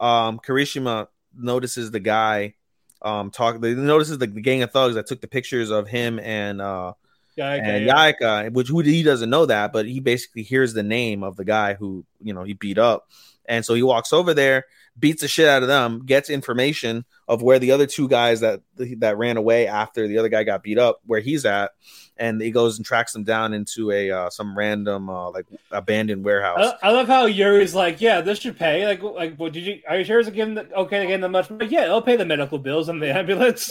[0.00, 2.54] um, Kirishima notices the guy,
[3.02, 3.60] um, talk.
[3.60, 6.92] They notices the, the gang of thugs that took the pictures of him and uh
[7.36, 10.82] guy, and guy, Yaeka, which who he doesn't know that, but he basically hears the
[10.82, 13.08] name of the guy who you know he beat up,
[13.46, 14.64] and so he walks over there,
[14.98, 18.62] beats the shit out of them, gets information of where the other two guys that
[18.98, 21.72] that ran away after the other guy got beat up, where he's at,
[22.16, 26.24] and he goes and tracks them down into a uh, some random uh, like abandoned
[26.24, 26.74] warehouse.
[26.82, 28.86] I, I love how Yuri's like, yeah, this should pay.
[28.86, 29.80] Like, like, what did you?
[29.88, 31.48] Are you sure it's giving the, okay to give them much?
[31.48, 33.70] but yeah, it'll pay the medical bills and the ambulance.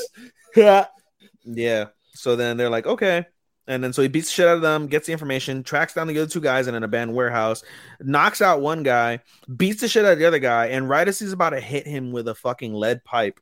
[0.56, 0.88] Yeah,
[1.46, 1.86] yeah.
[2.14, 3.26] So then they're like, okay.
[3.68, 6.08] And then so he beats the shit out of them, gets the information, tracks down
[6.08, 7.64] the other two guys in an abandoned warehouse,
[8.00, 9.20] knocks out one guy,
[9.56, 11.86] beats the shit out of the other guy, and right as he's about to hit
[11.86, 13.40] him with a fucking lead pipe,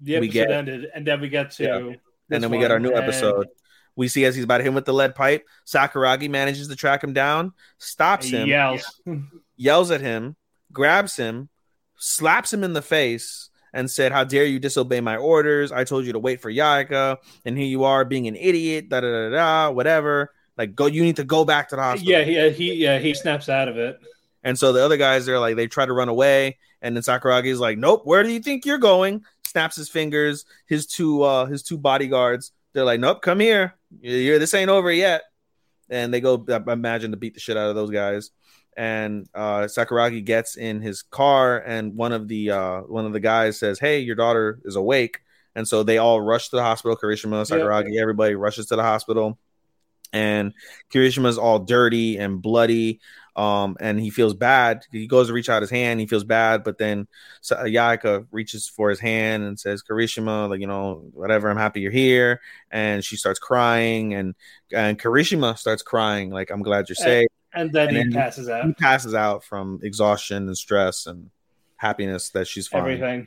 [0.00, 1.76] the We get- ended, and then we get to, Yeah.
[2.36, 3.46] and then we get our new and- episode.
[3.96, 6.76] We see as he's about to hit him with the lead pipe, Sakuragi manages to
[6.76, 9.00] track him down, stops He him, yells.
[9.56, 10.36] yells at him,
[10.72, 11.48] grabs him,
[11.96, 15.72] slaps him in the face, and said, "How dare you disobey my orders?
[15.72, 19.00] I told you to wait for Yaeka, and here you are being an idiot." Da
[19.00, 19.70] da da da.
[19.70, 20.32] Whatever.
[20.56, 20.86] Like, go.
[20.86, 22.12] You need to go back to the hospital.
[22.12, 23.98] Yeah, he, he, yeah, he snaps out of it.
[24.44, 27.60] And so the other guys are like, they try to run away, and then Sakuragi's
[27.60, 30.44] like, "Nope, where do you think you're going?" Snaps his fingers.
[30.66, 33.74] His two, uh, his two bodyguards, they're like, "Nope, come here.
[34.00, 35.22] You're, this ain't over yet."
[35.88, 38.30] And they go, I imagine, to beat the shit out of those guys.
[38.76, 43.20] And uh, Sakuragi gets in his car, and one of the uh, one of the
[43.20, 45.20] guys says, "Hey, your daughter is awake."
[45.54, 46.96] And so they all rush to the hospital.
[46.96, 49.38] Kirishima, Sakuragi, everybody rushes to the hospital.
[50.14, 50.54] And
[50.90, 53.00] Kirishima's all dirty and bloody
[53.34, 54.84] um, and he feels bad.
[54.92, 57.08] He goes to reach out his hand, he feels bad, but then
[57.40, 61.48] Sa- Yaeka reaches for his hand and says, "Kirishima, like you know, whatever.
[61.48, 62.40] I'm happy you're here."
[62.70, 64.34] And she starts crying, and
[64.72, 68.48] and Kirishima starts crying, like, "I'm glad you're safe." And then And he then passes
[68.48, 68.64] out.
[68.66, 71.30] He passes out from exhaustion and stress and
[71.76, 73.26] happiness that she's fine Everything.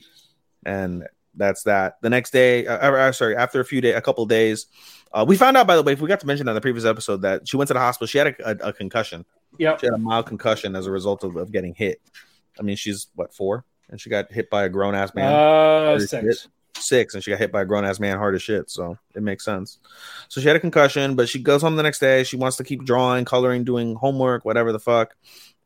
[0.65, 1.97] and that's that.
[2.01, 4.67] The next day, uh, uh, sorry, after a few days, a couple days,
[5.11, 5.67] uh, we found out.
[5.67, 7.67] By the way, if we got to mention on the previous episode that she went
[7.67, 8.07] to the hospital.
[8.07, 9.25] She had a, a, a concussion.
[9.57, 9.79] Yep.
[9.79, 12.01] She had a mild concussion as a result of, of getting hit.
[12.59, 15.31] I mean, she's what four, and she got hit by a grown ass man.
[15.31, 16.47] Uh, six.
[16.77, 18.69] Six, and she got hit by a grown ass man hard as shit.
[18.69, 19.79] So it makes sense.
[20.27, 22.23] So she had a concussion, but she goes home the next day.
[22.23, 25.15] She wants to keep drawing, coloring, doing homework, whatever the fuck.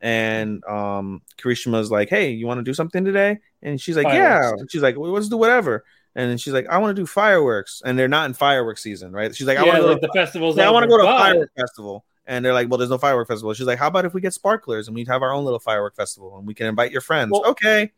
[0.02, 4.52] And um, Kirishima's like, "Hey, you want to do something today?" And she's like, "Yeah."
[4.52, 5.84] And she's like, well, "Let's do whatever."
[6.16, 9.36] And she's like, "I want to do fireworks," and they're not in fireworks season, right?
[9.36, 10.98] She's like, "I yeah, want to go like the festival's yeah, I want to go
[10.98, 12.06] to a but- firework festival.
[12.26, 13.56] And they're like, well, there's no firework festival.
[13.56, 15.96] She's like, how about if we get sparklers and we have our own little firework
[15.96, 17.32] festival and we can invite your friends?
[17.32, 17.92] Well, okay.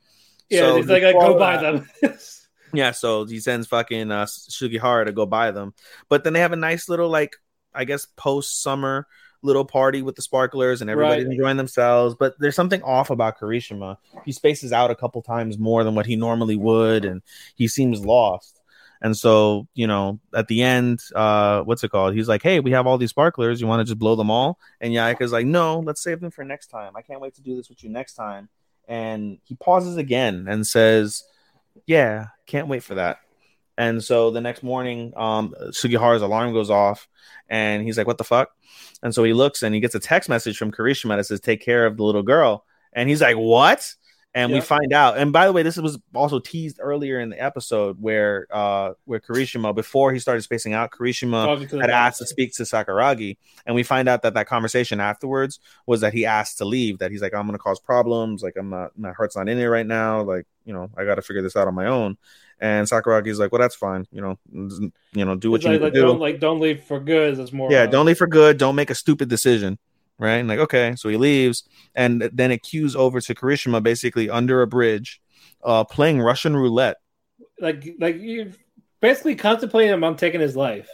[0.49, 1.89] Yeah, So he's like, like, go buy them.
[2.73, 5.73] Yeah, so he sends fucking uh, Sugihara to go buy them.
[6.09, 7.35] But then they have a nice little, like,
[7.73, 9.07] I guess, post summer
[9.43, 11.31] little party with the sparklers and everybody Right.
[11.31, 12.15] enjoying themselves.
[12.19, 13.97] But there's something off about Kirishima.
[14.23, 17.21] He spaces out a couple times more than what he normally would, and
[17.55, 18.59] he seems lost.
[19.03, 22.13] And so, you know, at the end, uh, what's it called?
[22.13, 23.59] He's like, Hey, we have all these sparklers.
[23.59, 24.59] You want to just blow them all?
[24.79, 26.95] And Yaeka's like, No, let's save them for next time.
[26.95, 28.47] I can't wait to do this with you next time.
[28.87, 31.23] And he pauses again and says,
[31.85, 33.17] Yeah, can't wait for that.
[33.77, 37.07] And so the next morning, um, Sugihara's alarm goes off,
[37.49, 38.49] and he's like, "What the fuck?"
[39.01, 41.61] And so he looks and he gets a text message from Kirishima that says, "Take
[41.61, 43.95] care of the little girl." And he's like, "What?"
[44.33, 45.17] And we find out.
[45.17, 49.19] And by the way, this was also teased earlier in the episode where, uh, where
[49.19, 53.35] Kirishima, before he started spacing out, Kirishima the had asked to speak to Sakuragi,
[53.65, 56.99] and we find out that that conversation afterwards was that he asked to leave.
[56.99, 58.41] That he's like, "I'm to cause problems.
[58.41, 60.21] Like, I'm not, my heart's not in it right now.
[60.21, 62.17] Like, you know, I got to figure this out on my own."
[62.61, 64.07] And Sakuragi's like, "Well, that's fine.
[64.13, 64.39] You know,
[65.13, 66.05] you know, do what He's you like, need like, to do.
[66.05, 67.35] don't like don't leave for good.
[67.35, 68.57] That's more yeah, don't leave for good.
[68.57, 69.77] Don't make a stupid decision."
[70.19, 70.35] Right?
[70.37, 71.63] And like, okay, so he leaves,
[71.95, 75.19] and then it cues over to Kirishima, basically under a bridge,
[75.63, 76.97] uh, playing Russian roulette.
[77.59, 78.53] like like you
[79.01, 80.89] basically contemplating him on taking his life.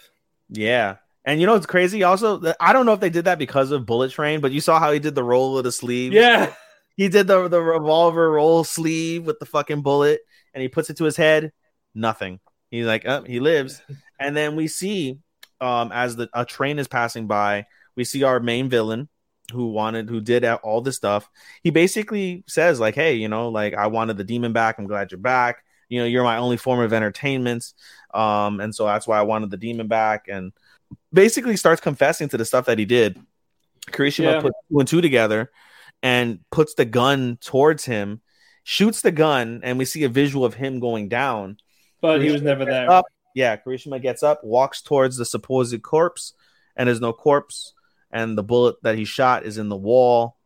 [0.49, 0.95] Yeah.
[1.25, 2.03] And you know what's crazy?
[2.03, 4.79] Also, I don't know if they did that because of Bullet Train, but you saw
[4.79, 6.13] how he did the roll of the sleeve.
[6.13, 6.53] Yeah,
[6.95, 10.21] He did the the revolver roll sleeve with the fucking bullet,
[10.53, 11.51] and he puts it to his head.
[11.93, 12.39] Nothing.
[12.71, 13.81] He's like, oh, he lives.
[14.19, 15.19] And then we see,
[15.59, 17.65] um, as the a train is passing by,
[17.97, 19.09] we see our main villain
[19.51, 21.29] who wanted, who did all this stuff.
[21.63, 24.77] He basically says, like, hey, you know, like I wanted the demon back.
[24.77, 25.63] I'm glad you're back.
[25.89, 27.73] You know, you're my only form of entertainment.
[28.13, 30.27] Um, and so that's why I wanted the demon back.
[30.29, 30.53] And
[31.11, 33.19] basically starts confessing to the stuff that he did.
[33.87, 34.41] Kirishima Yeah.
[34.41, 35.51] put two and two together
[36.03, 38.21] and puts the gun towards him,
[38.63, 41.57] shoots the gun, and we see a visual of him going down.
[42.01, 42.91] but he was never there.
[42.91, 43.05] Up.
[43.33, 46.33] Yeah, Kirishima gets up, walks towards the supposed corpse,
[46.75, 47.73] and there's no corpse.
[48.11, 50.37] And the bullet that he shot is in the wall,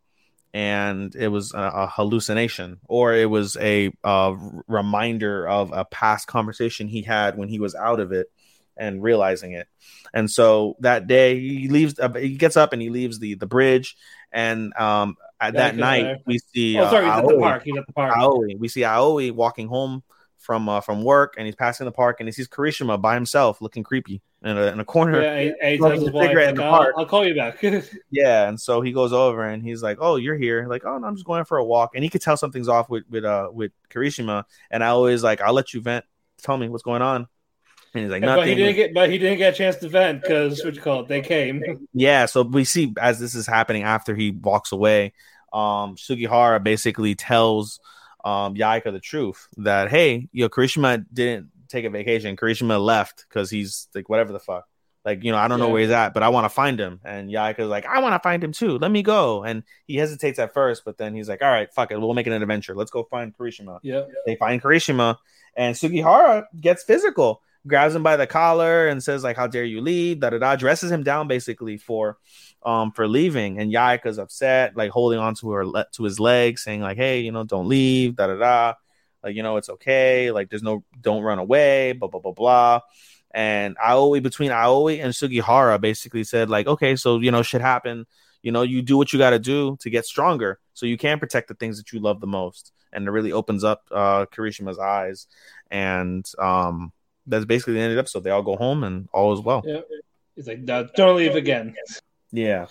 [0.53, 4.35] and it was a, a hallucination, or it was a uh,
[4.67, 8.27] reminder of a past conversation he had when he was out of it
[8.75, 9.67] and realizing it.
[10.13, 13.45] And so that day he leaves, uh, he gets up and he leaves the the
[13.45, 13.95] bridge.
[14.31, 17.33] And um, at Yeah, that night uh, we see Oh, sorry, uh, he's at the
[17.35, 17.39] Aoi.
[17.39, 17.63] park.
[17.63, 18.17] He's at the park.
[18.17, 18.55] Aoi.
[18.57, 20.03] We see Aoi walking home
[20.39, 23.61] from uh, from work, and he's passing the park, and he sees Kirishima by himself,
[23.61, 25.21] looking creepy in a, in a corner.
[25.21, 26.95] Yeah, he his a cigarette in the "I'll, park.
[26.97, 27.63] I'll call you back.
[28.11, 31.07] Yeah, and so he goes over and he's like, "Oh, you're here." Like, "Oh, no,
[31.07, 33.49] I'm just going for a walk." And he could tell something's off with with uh
[33.51, 36.05] with Kirishima, and I always like, "I'll let you vent.
[36.41, 37.27] Tell me what's going on."
[37.93, 39.89] And he's like, but he "Nothing." didn't get, but he didn't get a chance to
[39.89, 41.07] vent because what you call it?
[41.07, 41.87] They came.
[41.93, 45.13] yeah, so we see as this is happening after he walks away,
[45.53, 47.79] um, Sugihara basically tells
[48.23, 52.35] um Yaeka the truth that hey, you know, Kirishima didn't take a vacation.
[52.35, 54.65] Kirishima left because he's like whatever the fuck.
[55.03, 56.99] Like, you know, I don't know where he's at, but I want to find him.
[57.03, 58.77] And Yaeka's like, I want to find him too.
[58.77, 59.43] Let me go.
[59.43, 61.99] And he hesitates at first, but then he's like, All right, fuck it.
[61.99, 62.75] We'll make it an adventure.
[62.75, 63.79] Let's go find Kirishima.
[63.81, 65.17] Yeah, They find Kirishima,
[65.55, 69.81] and Sugihara gets physical, grabs him by the collar and says, like, how dare you
[69.81, 70.19] leave?
[70.19, 72.17] Da da da, dresses him down basically for
[72.63, 73.57] um for leaving.
[73.59, 77.21] And Yaeka's upset, like holding on to her le- to his leg, saying, like, hey,
[77.21, 78.73] you know, don't leave, da da da.
[79.23, 80.31] Like, you know, it's okay.
[80.31, 82.79] Like, there's no don't run away, blah blah blah blah.
[83.33, 88.05] And Aoi between Aoi and Sugihara basically said, like, okay, so you know, shit happened.
[88.41, 91.19] You know, you do what you got to do to get stronger, so you can
[91.19, 92.71] protect the things that you love the most.
[92.91, 95.27] And it really opens up uh Kirishima's eyes,
[95.69, 96.91] and um,
[97.27, 98.23] that's basically the end of the episode.
[98.23, 99.63] They all go home, and all is well.
[99.65, 99.81] yeah.
[100.35, 101.75] He's like, no, don't leave again.
[102.31, 102.67] Yeah,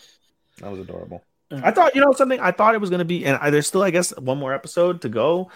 [0.61, 1.23] that was adorable.
[1.53, 2.39] I thought, you know, something.
[2.41, 4.55] I thought it was going to be, and I, there's still, I guess, one more
[4.55, 5.51] episode to go.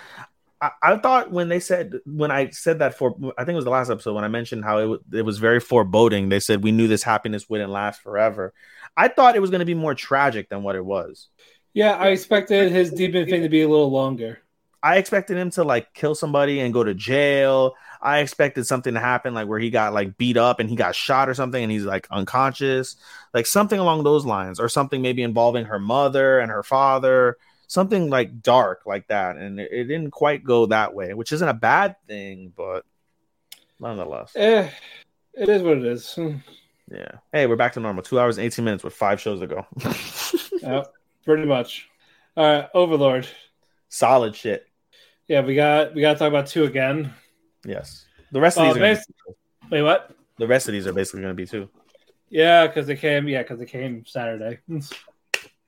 [0.64, 3.64] I, I thought when they said, when I said that for, I think it was
[3.64, 6.30] the last episode when I mentioned how it, it was very foreboding.
[6.30, 8.54] They said we knew this happiness wouldn't last forever.
[8.96, 11.28] I thought it was going to be more tragic than what it was.
[11.74, 14.38] Yeah, I expected his demon thing to be a little longer.
[14.82, 17.74] I expected him to like kill somebody and go to jail.
[18.00, 20.94] I expected something to happen like where he got like beat up and he got
[20.94, 22.96] shot or something and he's like unconscious,
[23.32, 28.10] like something along those lines, or something maybe involving her mother and her father, something
[28.10, 29.36] like dark like that.
[29.36, 32.84] And it, it didn't quite go that way, which isn't a bad thing, but
[33.80, 34.68] nonetheless, Eh,
[35.34, 36.18] it is what it is.
[36.90, 37.10] yeah.
[37.32, 38.02] Hey, we're back to normal.
[38.02, 39.66] Two hours and 18 minutes with five shows to go.
[40.62, 40.84] Yeah,
[41.26, 41.90] pretty much.
[42.38, 43.26] All right, Overlord.
[43.90, 44.66] Solid shit.
[45.28, 47.12] Yeah, we got we got to talk about two again.
[47.66, 48.06] Yes.
[48.32, 49.06] The rest of Uh, these are gonna bas-
[49.70, 50.10] Wait, what?
[50.38, 51.68] the rest of these are basically going to be two.
[52.30, 53.28] Yeah, because they came.
[53.28, 54.60] Yeah, because they came Saturday.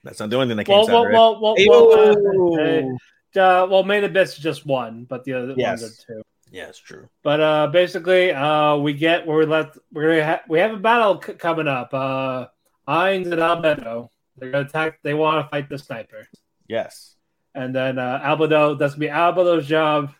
[0.07, 1.15] That's not the only thing that came well, well, Saturday.
[1.17, 2.97] well, well, Hey, well,
[3.37, 5.83] uh, uh, well, main event's just one, but the other Yes.
[5.83, 6.23] ones are two.
[6.51, 7.09] yeah, it's true.
[7.23, 10.77] But uh, basically, uh, we get where we let we're gonna ha- we have a
[10.79, 11.93] battle c- coming up.
[11.93, 12.47] Uh,
[12.89, 14.09] Ainz and Albedo.
[14.39, 15.01] They're gonna attack.
[15.03, 16.29] They want to fight the sniper,
[16.69, 17.17] Yes.
[17.55, 18.79] and then uh, Albedo.
[18.79, 20.13] That's gonna be Albedo's job.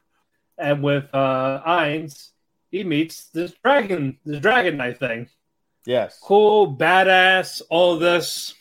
[0.59, 2.31] And with uh, Ainz,
[2.71, 5.29] he meets this dragon, this dragon knight thing.
[5.85, 6.19] Yes.
[6.21, 8.55] Cool, badass, all this.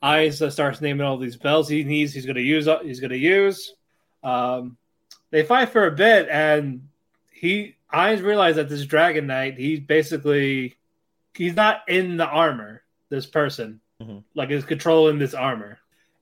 [0.00, 2.12] Uh, starts naming all these bells he needs.
[2.12, 2.68] He's gonna use.
[2.82, 3.74] He's gonna use.
[4.22, 4.76] Um,
[5.30, 6.88] they fight for a bit, and
[7.32, 10.76] he Ainz realized that this dragon knight, he's basically
[11.34, 12.82] he's not in the armor.
[13.10, 14.22] This person, Mhm.
[14.34, 15.78] like, is controlling this armor,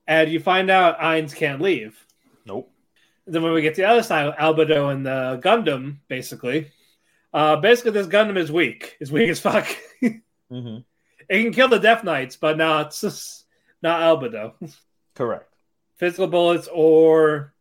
[0.07, 2.03] and you find out Ainz can't leave.
[2.45, 2.71] Nope.
[3.25, 6.71] Then when we get to the other side, Albedo and the Gundam, basically,
[7.33, 8.95] uh, basically this Gundam is weak.
[9.01, 9.67] It's weak as fuck.
[10.49, 10.77] Mm-hmm.
[11.27, 12.57] it can kill the Death Knights, but
[13.81, 14.53] not not Albedo.
[15.15, 15.53] Correct.
[15.97, 17.53] Physical bullets or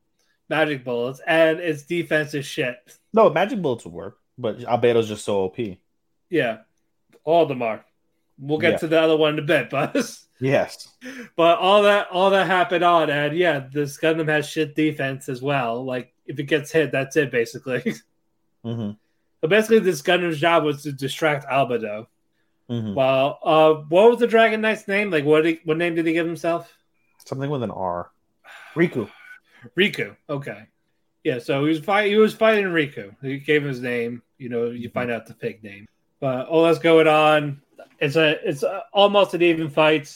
[0.48, 2.76] magic bullets, and its defense is shit.
[3.12, 5.56] No, magic bullets would work, but Albedo's just so OP.
[6.30, 6.58] Yeah,
[7.24, 7.84] all of them are.
[8.38, 8.78] We'll get Yeah.
[8.78, 9.96] to the other one in a bit, but
[10.38, 10.88] Yes.
[11.36, 15.40] but all that all that happened on, and yeah, this Gundam has shit defense as
[15.40, 15.82] well.
[15.84, 17.82] Like if it gets hit, that's it basically.
[18.64, 18.90] Mm-hmm.
[19.40, 22.08] but basically, this Gundam's job was to distract Albedo.
[22.70, 22.94] Mm-hmm.
[22.94, 25.10] Well, uh, what was the Dragon Knight's name?
[25.10, 26.72] Like, what he, what name did he give himself?
[27.24, 28.10] Something with an R.
[28.74, 29.08] Riku.
[29.76, 30.16] Riku.
[30.28, 30.66] Okay.
[31.24, 33.16] Yeah, so he was fight he was fighting Riku.
[33.20, 34.22] He gave him his name.
[34.38, 35.86] You know, you find out the fake name.
[36.20, 37.62] But all that's going on.
[37.98, 40.14] It's a it's a, almost an even fight.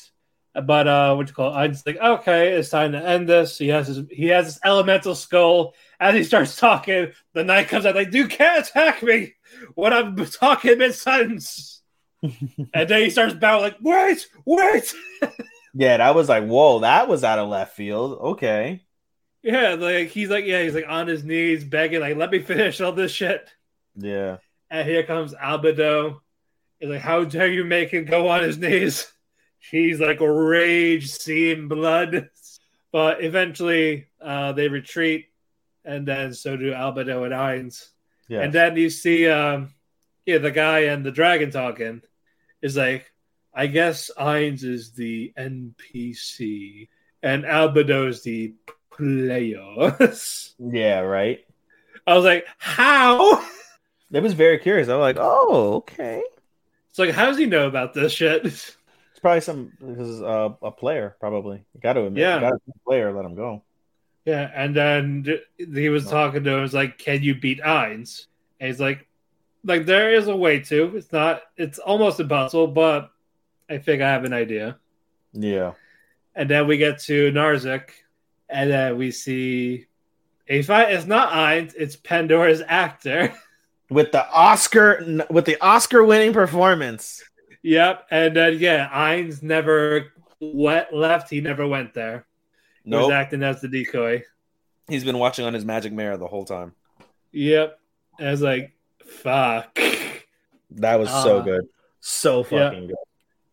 [0.55, 1.57] But uh what you call it?
[1.57, 3.59] I'm just like, okay, it's time to end this.
[3.59, 5.75] He has his he has this elemental skull.
[5.99, 9.35] As he starts talking, the knight comes out like, you can't attack me
[9.75, 11.80] when I'm talking mid sentence.
[12.23, 14.95] And then he starts bowing like, wait, wait.
[15.75, 18.19] Yeah, that was like, whoa, that was out of left field.
[18.21, 18.83] Okay.
[19.43, 22.81] Yeah, like he's like, yeah, he's like on his knees begging, like, let me finish
[22.81, 23.49] all this shit.
[23.97, 24.39] Yeah.
[24.71, 26.21] And here comes Albedo.
[26.79, 29.11] He's like, how dare you make him go on his knees?
[29.59, 32.29] He's like a rage seeing blood.
[32.93, 35.29] But eventually uh, they retreat,
[35.85, 37.89] and then so do Albedo and Ainz.
[38.29, 38.41] Yeah.
[38.41, 39.73] And then you see um,
[40.27, 42.03] yeah, the guy and the dragon talking
[42.63, 43.13] is like,
[43.55, 46.89] I guess Ainz is the NPC
[47.23, 48.55] and Albedo's the
[48.91, 50.55] players.
[50.59, 51.41] Yeah, right.
[52.07, 53.45] I was like, how?
[54.13, 54.89] It was very curious.
[54.89, 56.21] I was like, oh, okay.
[56.89, 58.45] It's like, how does he know about this shit?
[58.45, 58.77] It's
[59.23, 61.63] probably some because uh, a player probably.
[61.81, 62.41] Got to admit, Yeah.
[62.41, 63.63] got to player let him go.
[64.25, 65.27] Yeah, and then
[65.59, 66.61] he was talking to him.
[66.61, 68.27] Was like, "Can you beat Ainz?"
[68.59, 69.07] And he's like,
[69.65, 70.97] "Like there is a way to.
[70.97, 71.43] It's not.
[71.57, 73.11] It's almost impossible, but
[73.69, 74.79] I think I have an idea."
[75.33, 75.75] Yeah,
[76.35, 77.91] And then we get to Nazarick,
[78.49, 79.87] and then we see
[80.49, 80.93] a fight.
[80.93, 81.75] It's not Ainz.
[81.77, 83.33] It's Pandora's actor.
[83.91, 87.23] with the Oscar with the Oscar winning performance.
[87.63, 88.07] yep.
[88.11, 91.29] And then yeah, Ainz never went left.
[91.29, 92.25] He never went there.
[92.85, 94.25] He was acting as the decoy.
[94.89, 96.73] He's been watching on his magic mirror the whole time.
[97.33, 97.79] Yep.
[98.19, 98.73] And I was like,
[99.11, 99.79] "Fuck."
[100.73, 101.65] That was so Uh, good,
[102.01, 102.69] so yeah.
[102.71, 102.97] fucking good.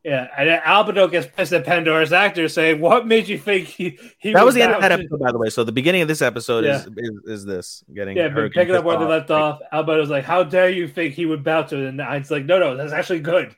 [0.03, 4.31] Yeah, and Albedo gets pissed at Pandora's actor, saying, "What made you think he he
[4.31, 5.49] That was the end of that episode, by the way.
[5.49, 6.77] So the beginning of this episode Yeah.
[6.77, 10.09] is, is is this getting Yeah, but picking up pissed where they left off, Albedo's
[10.09, 12.77] like, "How dare you think he would bow to it?" And Ainz's like, "No, no,
[12.77, 13.53] that's actually good."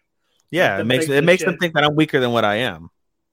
[0.50, 2.56] Yeah, Let it makes it this makes them think that I'm weaker than what I
[2.56, 2.90] am,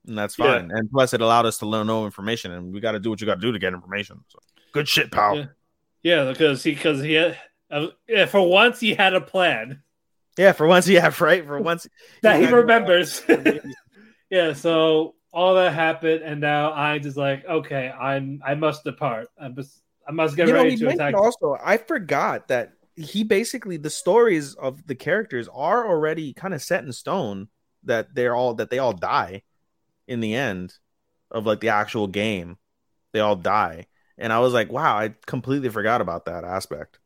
[0.06, 0.58] and that's Yeah.
[0.58, 0.70] fine.
[0.70, 3.20] And plus, it allowed us to learn no information, and we got to do what
[3.22, 4.22] you got to do to get information.
[4.28, 4.38] So
[4.72, 5.36] good shit, pal.
[5.36, 5.44] Yeah.
[6.02, 6.24] Yeah.
[6.24, 7.38] Yeah, because he because he had,
[7.70, 9.82] uh, yeah, for once he had a plan
[10.38, 11.44] Yeah, for once, yeah, right.
[11.44, 11.86] For once,
[12.22, 13.22] that he remembers.
[14.30, 19.28] yeah, so all that happened, and now Ainz just like, "Okay, I'm I must depart.
[19.40, 21.56] I must I must get you know, ready he to attack." also.
[21.62, 26.84] I forgot that he basically the stories of the characters are already kind of set
[26.84, 27.48] in stone.
[27.84, 29.42] That they're all that they all die
[30.08, 30.74] in the end
[31.30, 32.58] of like the actual game.
[33.12, 33.86] They all die,
[34.18, 36.98] and I was like, wow, I completely forgot about that aspect.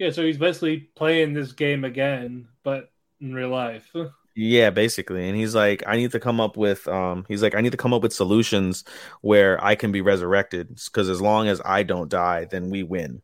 [0.00, 2.90] Yeah, so he's basically playing this game again, but
[3.20, 3.94] in real life.
[4.34, 5.28] Yeah, basically.
[5.28, 7.76] And he's like, I need to come up with um he's like, I need to
[7.76, 8.82] come up with solutions
[9.20, 10.68] where I can be resurrected.
[10.86, 13.20] Because as long as I don't die, then we win.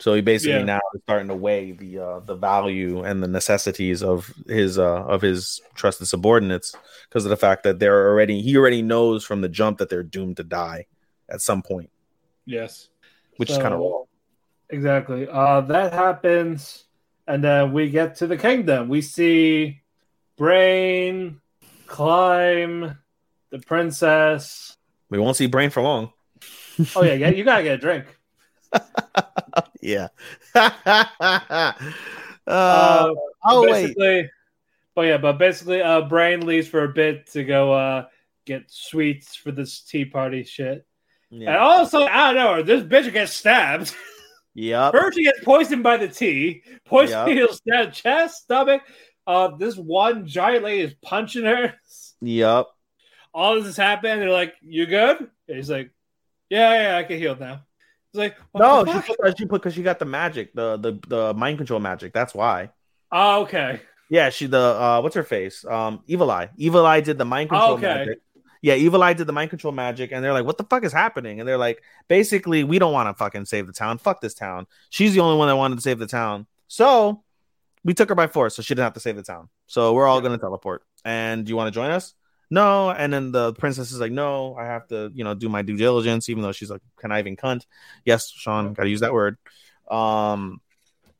[0.00, 0.64] So he basically Yeah.
[0.64, 5.04] now is starting to weigh the uh the value and the necessities of his uh
[5.04, 6.74] of his trusted subordinates
[7.08, 10.02] because of the fact that they're already he already knows from the jump that they're
[10.02, 10.86] doomed to die
[11.28, 11.90] at some point,
[12.46, 12.88] Yes.
[13.36, 14.05] which is kind of wrong.
[14.70, 15.28] Exactly.
[15.28, 16.84] Uh, that happens,
[17.26, 18.88] and then we get to the kingdom.
[18.88, 19.80] We see
[20.36, 21.40] Brain
[21.86, 22.98] climb
[23.50, 24.76] the princess.
[25.08, 26.12] We won't see Brain for long.
[26.94, 27.30] Oh yeah, yeah.
[27.30, 28.04] You gotta get a drink.
[29.80, 30.08] Yeah.
[30.54, 31.72] uh,
[32.46, 33.14] Uh,
[33.44, 33.96] oh wait.
[34.94, 38.06] but yeah, but basically, uh, Brain leaves for a bit to go uh
[38.44, 40.84] get sweets for this tea party shit.
[41.30, 43.94] And also, I don't know, this bitch gets stabbed.
[44.56, 44.92] Yep.
[44.92, 46.62] First, she gets poisoned by the tea.
[46.86, 48.82] Poison needles down chest, stomach.
[49.26, 51.74] Uh, this one giant lady is punching her.
[52.22, 52.66] Yep.
[53.34, 54.18] All this is happening.
[54.18, 55.90] They're like, "You good?" And he's like,
[56.48, 57.60] "Yeah, yeah, I can heal now."
[58.12, 61.34] He's like, No, she put, she put because she got the magic, the the the
[61.34, 62.14] mind control magic.
[62.14, 62.70] That's why.
[63.12, 63.82] Oh, okay.
[64.08, 65.66] Yeah, she the uh what's her face?
[65.66, 66.48] Um, Evileye.
[66.56, 67.82] Evil Eye did the mind control Okay.
[67.82, 68.18] magic.
[68.62, 71.40] Yeah, Evileye did the mind control magic, and they're like, "What the fuck is happening?"
[71.40, 73.98] And they're like, "Basically, we don't want to fucking save the town.
[73.98, 74.66] Fuck this town.
[74.90, 77.22] She's the only one that wanted to save the town, so
[77.84, 79.48] we took her by force, so she didn't have to save the town.
[79.66, 80.82] So we're all gonna teleport.
[81.04, 82.14] And do you want to join us?
[82.50, 82.90] No.
[82.90, 85.76] And then the princess is like, "No, I have to, you know, do my due
[85.76, 87.64] diligence." Even though she's like conniving cunt.
[88.04, 89.36] Yes, Sean, gotta use that word.
[89.90, 90.60] Um,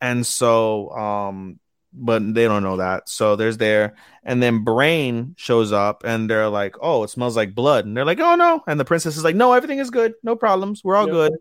[0.01, 1.59] and so um
[1.99, 3.09] but they don't know that.
[3.09, 7.55] So there's there, and then Brain shows up, and they're like, "Oh, it smells like
[7.55, 10.13] blood," and they're like, "Oh no!" And the princess is like, "No, everything is good,
[10.23, 11.13] no problems, we're all Yeah.
[11.13, 11.33] good."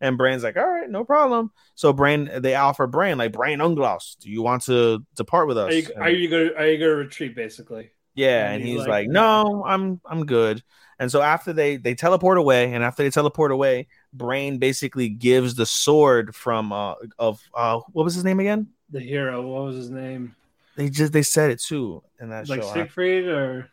[0.00, 4.16] And Brain's like, "All right, no problem." So Brain, they offer Brain like, "Brain Unglaus,
[4.20, 6.94] do you want to depart with us?" Are you, are you gonna are you gonna
[6.94, 7.90] retreat basically?
[8.18, 10.62] Yeah, And and he's he's like, like, "No, I'm I'm good."
[10.98, 15.54] And so after they they teleport away, and after they teleport away, Brain basically gives
[15.54, 18.68] the sword from uh of uh what was his name again?
[18.90, 20.34] The hero, what was his name?
[20.76, 22.72] They just they said it too in that Like show.
[22.72, 23.70] Siegfried or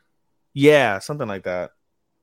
[0.53, 1.71] Yeah, something like that.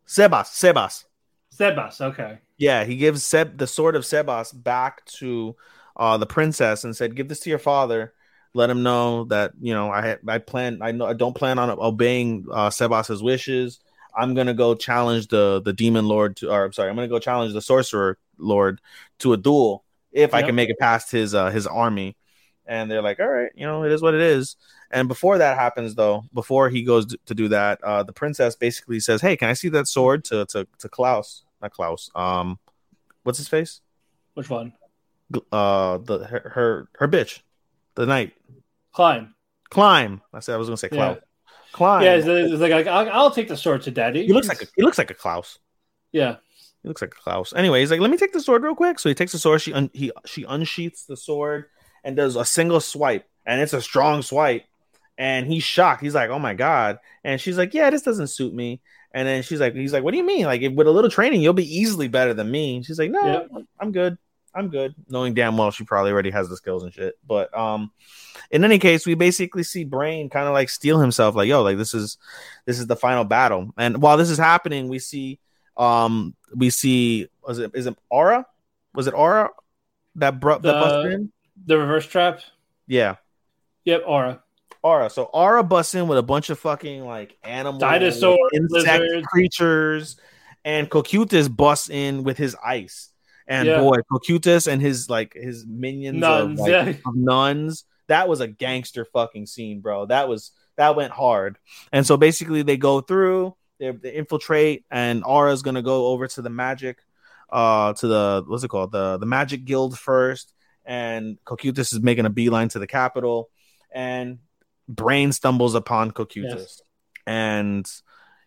[0.06, 1.04] Sebas, Sebas.
[1.50, 2.00] Sebas?
[2.00, 2.40] Okay.
[2.58, 5.56] Yeah, he gives Seb the sword of Sebas back to
[5.96, 8.14] uh the princess and said, "Give this to your father.
[8.54, 11.70] Let him know that you know I I plan I know I don't plan on
[11.70, 13.80] obeying uh Sebas's wishes.
[14.14, 17.18] I'm gonna go challenge the the demon lord to, or I'm sorry, I'm gonna go
[17.18, 18.80] challenge the sorcerer lord
[19.20, 22.16] to a duel if I can make it past his uh his army."
[22.66, 24.56] And they're like, "All right, you know, it is what it is."
[24.90, 28.54] And before that happens, though, before he goes d- to do that, uh, the princess
[28.54, 32.10] basically says, "Hey, can I see that sword?" To to to Klaus, not Klaus.
[32.14, 32.58] Um,
[33.22, 33.80] what's his face?
[34.34, 34.74] Which one?
[35.50, 37.40] Uh, the her her, her bitch,
[37.94, 38.32] the knight.
[38.92, 39.34] Climb.
[39.70, 40.20] Climb.
[40.32, 41.16] I said I was gonna say Klaus.
[41.16, 41.22] Yeah.
[41.72, 42.02] Climb.
[42.02, 44.26] Yeah, it's, it's like, like I'll, I'll take the sword to daddy.
[44.26, 45.58] he looks like a, he looks like a Klaus.
[46.12, 46.36] Yeah.
[46.82, 47.52] He looks like a Klaus.
[47.54, 49.62] Anyway, he's like, "Let me take the sword real quick." So he takes the sword.
[49.62, 51.66] She un- he she unsheaths the sword
[52.04, 54.64] and does a single swipe, and it's a strong swipe.
[55.16, 56.02] And he's shocked.
[56.02, 58.80] He's like, "Oh my god!" And she's like, "Yeah, this doesn't suit me."
[59.14, 60.46] And then she's like, "He's like, what do you mean?
[60.46, 63.10] Like, if, with a little training, you'll be easily better than me." And she's like,
[63.10, 63.20] "No,
[63.52, 63.60] Yeah.
[63.78, 64.18] I'm good.
[64.54, 67.18] I'm good." Knowing damn well she probably already has the skills and shit.
[67.26, 67.90] But um,
[68.50, 71.34] in any case, we basically see Brain kind of like steal himself.
[71.34, 72.18] Like, yo, like this is
[72.66, 73.70] this is the final battle.
[73.78, 75.38] And while this is happening, we see
[75.76, 78.46] um we see was it is it Aura?
[78.94, 79.50] Was it Aura
[80.16, 81.32] that brought that The- busted in?
[81.64, 82.40] The reverse trap.
[82.86, 83.16] Yeah.
[83.84, 84.42] Yep, aura.
[84.82, 85.08] Aura.
[85.10, 89.26] So Aura busts in with a bunch of fucking like animal Dinosaurs, insect lizards.
[89.28, 90.16] creatures,
[90.64, 93.11] and Cocytus busts in with his ice.
[93.48, 93.80] And Yeah.
[93.80, 96.88] boy, Cocytus and his like his minions Nuns, of, like, yeah.
[97.06, 97.84] of nuns.
[98.08, 100.06] That was a gangster fucking scene, bro.
[100.06, 101.58] That was that went hard.
[101.92, 106.42] And so basically they go through, they, they infiltrate, and Aura's gonna go over to
[106.42, 106.98] the magic,
[107.50, 108.92] uh, to the what's it called?
[108.92, 110.52] The the magic guild first,
[110.84, 113.50] and Cocytus is making a beeline to the capital,
[113.92, 114.38] and
[114.88, 116.82] Brain stumbles upon Cocytus, Yes.
[117.26, 117.86] and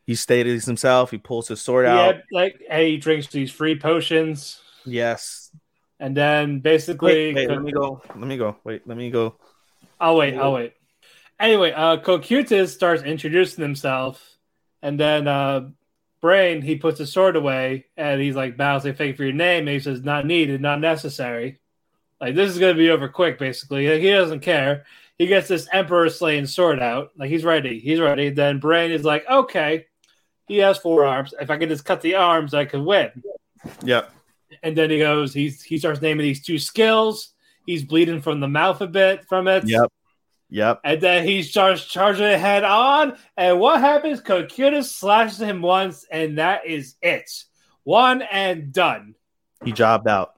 [0.05, 1.11] he stays himself.
[1.11, 2.15] He pulls his sword Yeah, out.
[2.31, 5.51] like hey, he drinks these free potions, Yes.
[5.99, 8.01] and then basically, Wait, wait, let me go.
[8.09, 8.57] Let me go.
[8.63, 9.35] Wait, let me go.
[9.99, 10.35] I'll wait.
[10.35, 10.73] I'll wait.
[11.39, 14.37] Anyway, uh, Cocytus starts introducing himself,
[14.81, 15.69] and then uh,
[16.21, 19.67] Brain he puts his sword away, and he's like, "Bows, they you for your name."
[19.67, 21.59] And he says, "Not needed, not necessary."
[22.21, 23.37] Like this is gonna be over quick.
[23.37, 24.85] Basically, Like, he doesn't care.
[25.17, 27.11] He gets this Emperor slaying sword out.
[27.17, 27.79] Like he's ready.
[27.79, 28.29] He's ready.
[28.29, 29.87] Then Brain is like, "Okay."
[30.47, 31.33] He has four arms.
[31.41, 33.09] If I can just cut the arms, I can win.
[33.83, 34.11] Yep.
[34.63, 35.33] And then he goes.
[35.33, 37.33] He's he starts naming these two skills.
[37.65, 39.63] He's bleeding from the mouth a bit from it.
[39.67, 39.91] Yep.
[40.49, 40.81] Yep.
[40.83, 43.17] And then he starts charging it head on.
[43.35, 44.21] And what happens?
[44.21, 47.29] Cocytus slashes him once, and that is it.
[47.83, 49.15] One and done.
[49.63, 50.33] He jobbed out.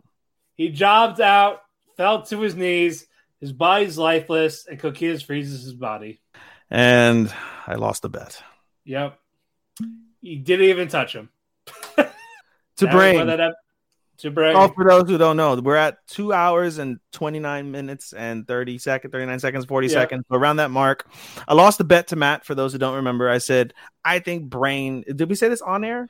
[0.55, 1.61] He jobbed out,
[1.97, 3.05] fell to his knees.
[3.41, 6.21] His body's lifeless, and Cocytus freezes his body.
[6.69, 7.31] And
[7.67, 8.41] I lost the bet.
[8.85, 9.19] Yep.
[10.21, 11.29] He didn't even touch him.
[11.97, 13.27] To That brain.
[13.27, 13.55] that
[14.25, 18.77] Oh, for those who don't know, we're at two hours and 29 minutes and 30
[18.79, 19.93] seconds, 39 seconds, 40 Yeah.
[19.93, 20.25] seconds.
[20.31, 21.07] Around that mark.
[21.47, 22.45] I lost the bet to Mat.
[22.45, 23.73] For those who don't remember, I said,
[24.03, 25.03] I think Brain.
[25.15, 26.09] Did we say this on air?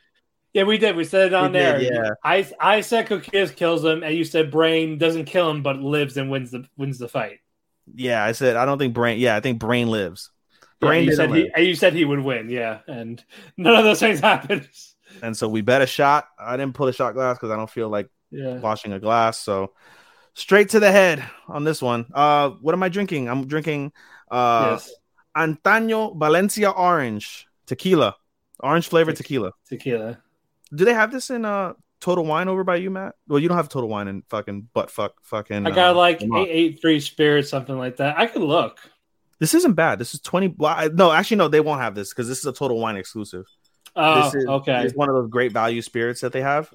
[0.54, 0.96] Yeah, we did.
[0.96, 1.80] We said it on We there.
[1.80, 2.10] did, yeah.
[2.24, 6.18] I I said Cocytus kills him, and you said Brain doesn't kill him, but lives
[6.18, 7.40] and wins the wins the fight.
[7.94, 9.20] Yeah, I said, I don't think Brain.
[9.20, 10.32] Yeah, I think Brain lives.
[10.82, 11.52] Yeah, Brain you said he live.
[11.56, 13.24] and you said he would win, yeah, and
[13.58, 14.68] none of those things happened.
[15.22, 16.28] And so we bet a shot.
[16.40, 19.40] I didn't pull a shot glass because I don't feel like Yeah, washing a glass.
[19.40, 19.74] So
[20.34, 22.06] straight to the head on this one.
[22.14, 23.30] Uh, what am I drinking?
[23.30, 23.92] I'm drinking
[24.30, 24.94] uh yes,
[25.36, 28.16] Antaño Valencia Orange tequila,
[28.60, 29.52] orange flavored Te- tequila.
[29.70, 30.20] tequila.
[30.76, 33.16] Do they have this in uh Total Wine over by you, Mat?
[33.28, 35.66] Well, you don't have Total Wine in fucking butt fuck fucking.
[35.66, 38.18] I got uh, like eight eight three spirits, something like that.
[38.18, 38.78] I could look.
[39.40, 39.98] This isn't bad.
[39.98, 40.54] This is twenty.
[40.60, 43.46] No, actually, no, they won't have this because this is a Total Wine exclusive.
[43.98, 46.72] Oh, this is okay, It's one of those great value spirits that they have.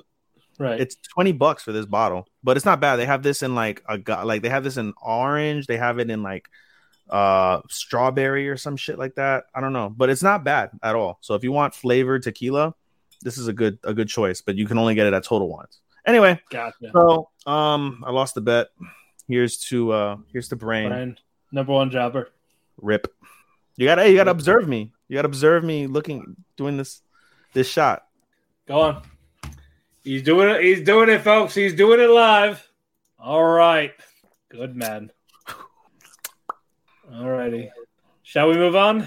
[0.58, 0.80] right.
[0.80, 2.96] It's twenty bucks for this bottle, but it's not bad.
[2.96, 5.66] They have this in like a like they have this in orange.
[5.66, 6.48] They have it in like
[7.08, 9.44] uh strawberry or some shit like that.
[9.54, 11.18] I don't know, but it's not bad at all.
[11.20, 12.74] So if you want flavored tequila,
[13.22, 14.40] this is a good a good choice.
[14.40, 15.80] But you can only get it at Total Wines.
[16.04, 16.90] Anyway, gotcha.
[16.92, 18.68] so um, I lost the bet.
[19.28, 20.88] Here's to uh here's to brain.
[20.88, 21.18] Brian,
[21.52, 22.30] number one jobber.
[22.78, 23.06] Rip.
[23.76, 24.90] You gotta you gotta observe me.
[25.08, 27.00] You gotta observe me looking doing this
[27.52, 28.06] this shot.
[28.66, 29.02] Go on.
[30.04, 30.62] He's doing it.
[30.62, 31.54] He's doing it, folks.
[31.54, 32.66] He's doing it live.
[33.18, 33.92] All right.
[34.48, 35.10] Good man.
[37.12, 37.70] All righty.
[38.22, 39.06] Shall we move on?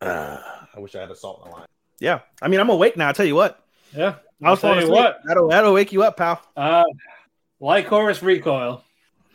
[0.00, 0.38] Uh,
[0.74, 1.66] I wish I had a salt in the line.
[2.00, 3.08] Yeah, I mean I'm awake now.
[3.08, 3.64] I tell you what,
[3.96, 4.16] Yeah.
[4.42, 4.96] I was I'll tell you asleep.
[4.96, 5.18] what.
[5.26, 6.40] That'll that'll wake you up, pal.
[6.56, 6.84] Uh,
[7.60, 8.84] Lycoris Recoil.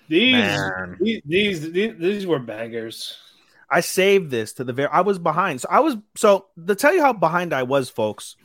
[0.07, 0.59] These,
[0.99, 3.17] these these these these were bangers.
[3.73, 4.89] I saved this to the very.
[4.89, 8.35] I was behind, so I was so to tell you how behind I was, folks.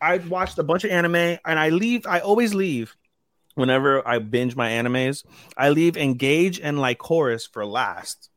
[0.00, 2.06] I watched a bunch of anime, and I leave.
[2.06, 2.96] I always leave
[3.54, 5.24] whenever I binge my animes.
[5.56, 8.30] I leave Engage and Lycoris for last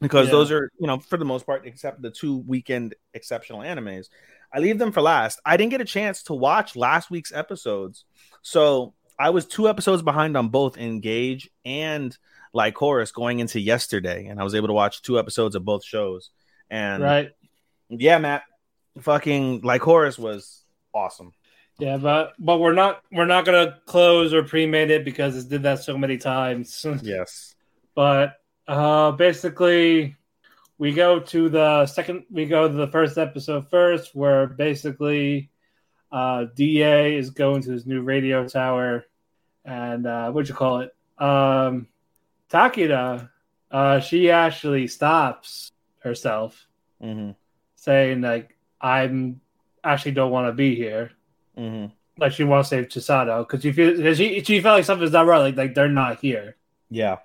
[0.00, 0.32] because Yeah.
[0.32, 4.08] those are you know for the most part, except the two weekend exceptional animes.
[4.52, 5.40] I leave them for last.
[5.46, 8.04] I didn't get a chance to watch last week's episodes,
[8.42, 12.16] so I was two episodes behind on both Engage and
[12.54, 16.30] Lycoris going into yesterday, and I was able to watch two episodes of both shows.
[16.70, 17.32] And Right.
[17.88, 18.42] yeah, Mat,
[19.00, 20.62] fucking Lycoris was
[20.94, 21.32] awesome.
[21.78, 25.64] Yeah, but but we're not we're not gonna close or pre-made it because it did
[25.64, 26.86] that so many times.
[27.02, 27.54] Yes.
[27.96, 28.34] but
[28.68, 30.16] uh basically
[30.78, 35.50] we go to the second we go to the first episode first where basically
[36.12, 39.04] Uh, DA is going to his new radio tower,
[39.64, 40.94] and uh, what'd you call it?
[41.18, 41.88] Um,
[42.50, 43.30] Takina,
[43.70, 46.66] uh, she actually stops herself,
[47.02, 47.32] Mm-hmm.
[47.76, 49.40] saying like, "I'm
[49.82, 51.10] actually don't want to be here."
[51.58, 51.92] Mm-hmm.
[52.18, 55.12] Like she wants to save Chisato because she feels because she she felt like something's
[55.12, 55.38] not right.
[55.38, 56.56] Like like they're not here.
[56.90, 57.18] Yeah.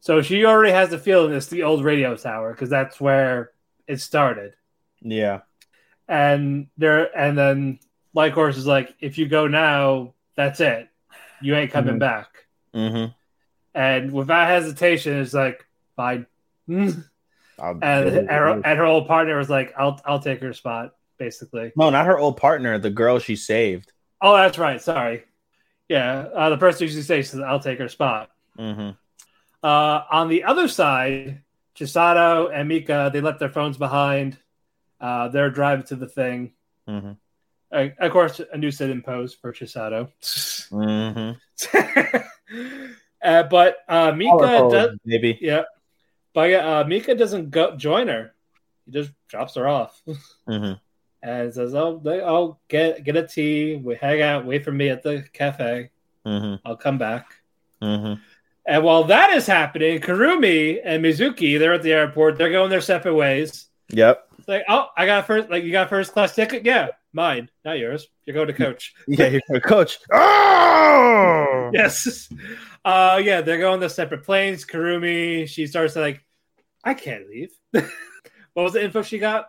[0.00, 3.52] So she already has the feeling it's the old radio tower because that's where
[3.86, 4.54] it started.
[5.00, 5.40] Yeah.
[6.08, 7.78] And there, and then
[8.14, 10.88] Lycoris is like, if you go now, that's it.
[11.40, 12.00] You ain't coming Mhm.
[12.00, 12.28] back.
[12.74, 13.12] Mm-hmm.
[13.74, 16.26] And without hesitation, it's like, fine.
[16.68, 17.04] and
[17.58, 21.72] I'll, her, and her old partner was like, I'll I'll take her spot, basically.
[21.76, 23.92] no, not her old partner, the girl she saved.
[24.20, 24.80] Oh, that's right.
[24.80, 25.24] Sorry.
[25.88, 28.30] Yeah, uh, the person who says, I'll take her spot.
[28.58, 28.90] Mm-hmm.
[29.62, 31.42] Uh, on the other side,
[31.76, 34.38] Chisato and Mika, they left their phones behind.
[35.00, 36.52] Uh, they're driving to the thing.
[36.88, 37.12] Mm-hmm.
[37.70, 40.10] Uh, of course, a new sit imposed for Chisato.
[40.70, 41.32] Mm-hmm.
[43.24, 45.38] uh, but uh, Mika does, baby.
[45.40, 45.62] yeah,
[46.34, 48.34] but yeah, uh, Mika doesn't go join her.
[48.86, 50.00] He just drops her off
[50.48, 50.74] Mm-hmm.
[51.22, 53.76] and says, "Oh, they, I'll get get a tea.
[53.76, 54.44] We hang out.
[54.46, 55.90] Wait for me at the cafe.
[56.26, 56.66] Mm-hmm.
[56.66, 57.34] I'll come back."
[57.82, 58.20] Mm-hmm.
[58.66, 62.38] And while that is happening, Kurumi and Mizuki, they're at the airport.
[62.38, 63.66] They're going their separate ways.
[63.90, 64.26] Yep.
[64.38, 65.50] It's like, oh, I got first.
[65.50, 66.64] Like, you got first class ticket?
[66.64, 68.08] Yeah, mine, not yours.
[68.24, 68.94] You're going to coach.
[69.06, 69.98] Yeah, you're a coach.
[70.12, 71.70] Oh!
[71.74, 72.28] yes.
[72.84, 74.64] Uh, yeah, they're going their separate planes.
[74.64, 76.24] Kurumi, she starts to like,
[76.84, 77.50] I can't leave.
[77.72, 79.46] what was the info she got?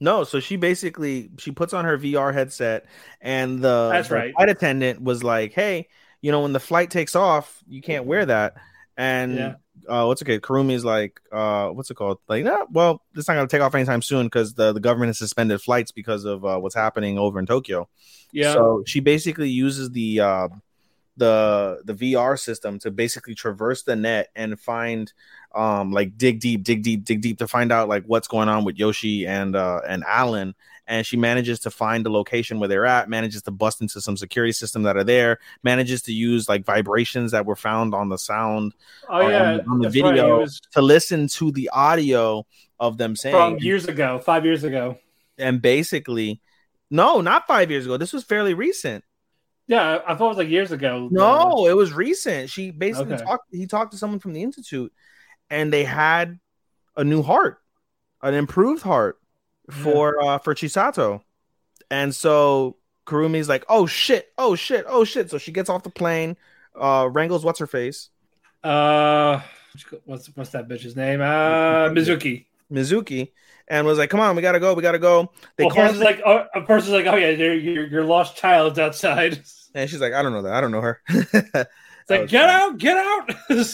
[0.00, 2.86] No, so she basically she puts on her VR headset,
[3.20, 4.34] and the, That's the right.
[4.34, 5.88] flight attendant was like, "Hey,
[6.20, 8.54] you know, when the flight takes off, you can't wear that."
[8.96, 9.54] And Yeah.
[9.88, 10.42] uh, what's it called?
[10.42, 12.18] Kurumi's like, uh, what's it called?
[12.28, 15.18] Like, no, well, it's not gonna take off anytime soon because the, the government has
[15.18, 17.88] suspended flights because of uh, what's happening over in Tokyo.
[18.32, 18.54] Yeah.
[18.54, 20.48] So she basically uses the uh,
[21.16, 25.12] the the VR system to basically traverse the net and find
[25.54, 28.64] um like dig deep, dig deep, dig deep to find out like what's going on
[28.64, 30.54] with Yoshi and uh and Alan.
[30.86, 34.16] And she manages to find the location where they're at, manages to bust into some
[34.16, 38.18] security system that are there, manages to use like vibrations that were found on the
[38.18, 38.74] sound
[39.08, 40.10] oh yeah, on, on the that's right.
[40.14, 42.44] Video was to listen to the audio
[42.80, 44.98] of them saying from years ago, five years ago.
[45.38, 46.40] and basically
[46.92, 47.96] no, not five years ago.
[47.96, 49.02] This was fairly recent.
[49.72, 51.08] Yeah, I thought it was like years ago.
[51.10, 52.50] No, it was recent.
[52.50, 53.24] She basically Okay.
[53.24, 53.46] talked.
[53.50, 54.92] He talked to someone from the institute,
[55.48, 56.38] and they had
[56.94, 57.62] a new heart,
[58.20, 59.18] an improved heart
[59.70, 61.22] for uh for Chisato,
[61.90, 62.76] and so
[63.06, 64.28] Kurumi's like, "Oh shit!
[64.36, 64.84] Oh shit!
[64.86, 66.36] Oh shit!" So she gets off the plane,
[66.78, 68.10] uh, wrangles what's her face,
[68.62, 69.40] Uh,
[70.04, 71.22] what's what's that bitch's name?
[71.22, 72.44] Uh, Mizuki.
[72.70, 73.32] Mizuki,
[73.68, 76.46] and was like, "Come on, we gotta go, we gotta go." They well, like, oh,
[76.54, 79.42] a person's like, oh yeah, your, your lost child's outside.
[79.74, 80.54] And she's like, "I don't know that.
[80.54, 81.00] I don't know her."
[82.02, 82.52] It's like, get funny.
[82.52, 83.30] out, get out.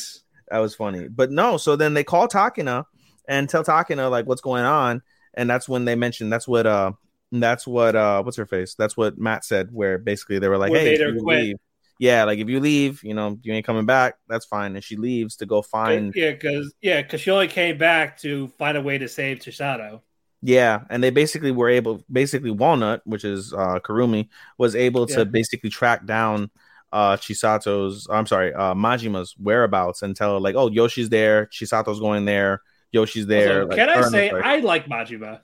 [0.50, 1.08] That was funny.
[1.08, 2.84] But no, so then they call Takina
[3.28, 5.02] and tell Takina like what's going on,
[5.34, 6.92] and that's when they mentioned that's what uh
[7.30, 8.74] that's what uh what's her face?
[8.74, 11.40] That's what Mat said, where basically they were like, Hey, if you quit.
[11.40, 11.56] leave,
[11.98, 14.74] yeah, like if you leave, you know, you ain't coming back, that's fine.
[14.74, 18.48] And she leaves to go find yeah, because yeah, because she only came back to
[18.58, 20.00] find a way to save Chisato.
[20.42, 25.18] Yeah, and they basically were able basically Walnut, which is uh Kurumi, was able to
[25.20, 25.24] Yeah.
[25.24, 26.50] basically track down
[26.92, 32.00] uh Chisato's I'm sorry, uh Majima's whereabouts and tell her like, oh Yoshi's there, Chisato's
[32.00, 33.64] going there, Yoshi's there.
[33.66, 35.40] Like, can I say I like Majima?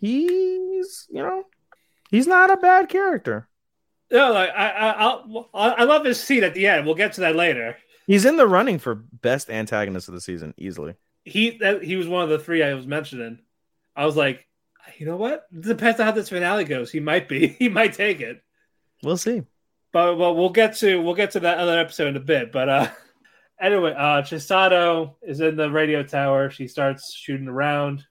[0.00, 1.44] he's you know
[2.10, 3.48] he's not a bad character
[4.10, 5.14] No, like I I
[5.54, 6.84] I I love his seat at the end.
[6.84, 7.76] We'll get to that later.
[8.06, 12.08] he's in the running for best antagonist of the season easily He that, he was
[12.08, 13.38] one of the three I was mentioning.
[13.96, 14.46] I was like,
[14.98, 15.46] you know what?
[15.58, 16.90] Depends on how this finale goes.
[16.90, 17.48] He might be.
[17.58, 18.42] He might take it.
[19.02, 19.42] we'll see
[19.92, 22.50] But well, we'll get to we'll get to that other episode in a bit.
[22.52, 22.88] But uh,
[23.60, 26.50] anyway, uh, Chisato is in the radio tower.
[26.50, 28.04] She starts shooting around,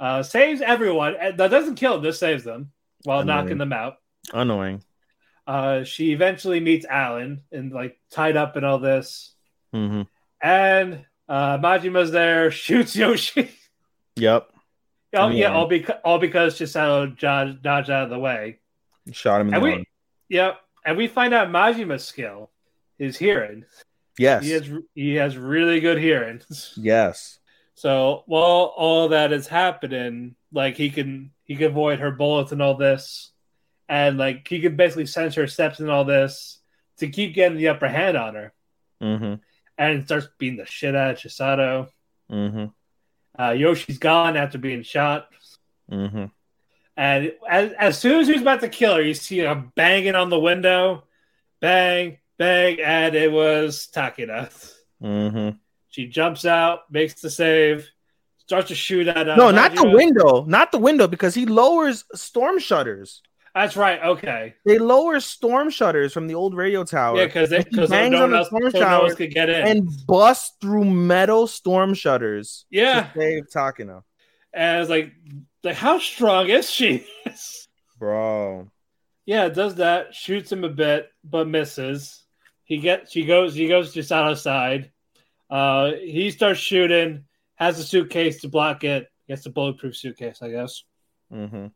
[0.00, 1.14] uh, saves everyone.
[1.36, 2.04] That doesn't kill them.
[2.04, 2.70] Just saves them
[3.04, 3.36] while Annoying.
[3.44, 3.94] knocking them out.
[4.32, 4.82] annoying
[5.46, 9.34] Uh, she eventually meets Alan and like tied up and all this.
[9.72, 10.02] hmm
[10.40, 13.50] And uh, Majima's there, shoots Yoshi.
[14.16, 14.50] yep
[15.16, 18.58] oh yeah, all because all because Chisato dodged, dodged out of the way.
[19.12, 19.84] shot him in the And we, arm.
[20.28, 22.50] yep, and we find out Majima's skill
[22.98, 23.64] is hearing.
[24.18, 26.40] yes He has he has really good hearing.
[26.76, 27.38] yes
[27.74, 32.62] So while all that is happening, like he can he can avoid her bullets and
[32.62, 33.32] all this,
[33.88, 36.58] and like he can basically sense her steps and all this
[36.98, 38.52] to keep getting the upper hand on her,
[39.00, 39.34] hmm
[39.78, 41.88] and starts beating the shit out of Chisato.
[42.30, 42.66] hmm
[43.38, 45.28] Uh, Yoshi's gone after being shot.
[45.88, 46.26] hmm
[46.96, 50.14] And as, as soon as he was about to kill her, you see her banging
[50.14, 51.04] on the window,
[51.60, 54.50] bang, bang, and it was Takina.
[55.02, 55.56] Mm-hmm.
[55.90, 57.88] She jumps out, makes the save,
[58.38, 59.28] starts to shoot at.
[59.28, 60.44] Uh, No, not the window.
[60.44, 63.22] Not the window because he lowers storm shutters.
[63.56, 64.02] That's right.
[64.02, 64.54] Okay.
[64.66, 67.16] They lower storm shutters from the old radio tower.
[67.16, 69.30] Yeah, because he because no, bangs no on one the else, storm so no could
[69.32, 69.66] get in.
[69.66, 72.66] and bust through metal storm shutters.
[72.68, 73.04] Yeah.
[73.04, 74.02] to save Takina,
[74.52, 75.14] And it's like,
[75.64, 77.06] like how strong is she?
[77.98, 78.70] bro.
[79.24, 80.14] yeah, it does that.
[80.14, 82.26] Shoots him a bit, but misses.
[82.64, 83.10] He gets.
[83.10, 83.54] She goes.
[83.54, 84.92] He goes to Sato's side.
[85.48, 87.24] Uh, he starts shooting.
[87.54, 89.08] Has a suitcase to block it.
[89.28, 90.82] Gets a bulletproof suitcase, I guess.
[91.32, 91.68] Mm-hmm.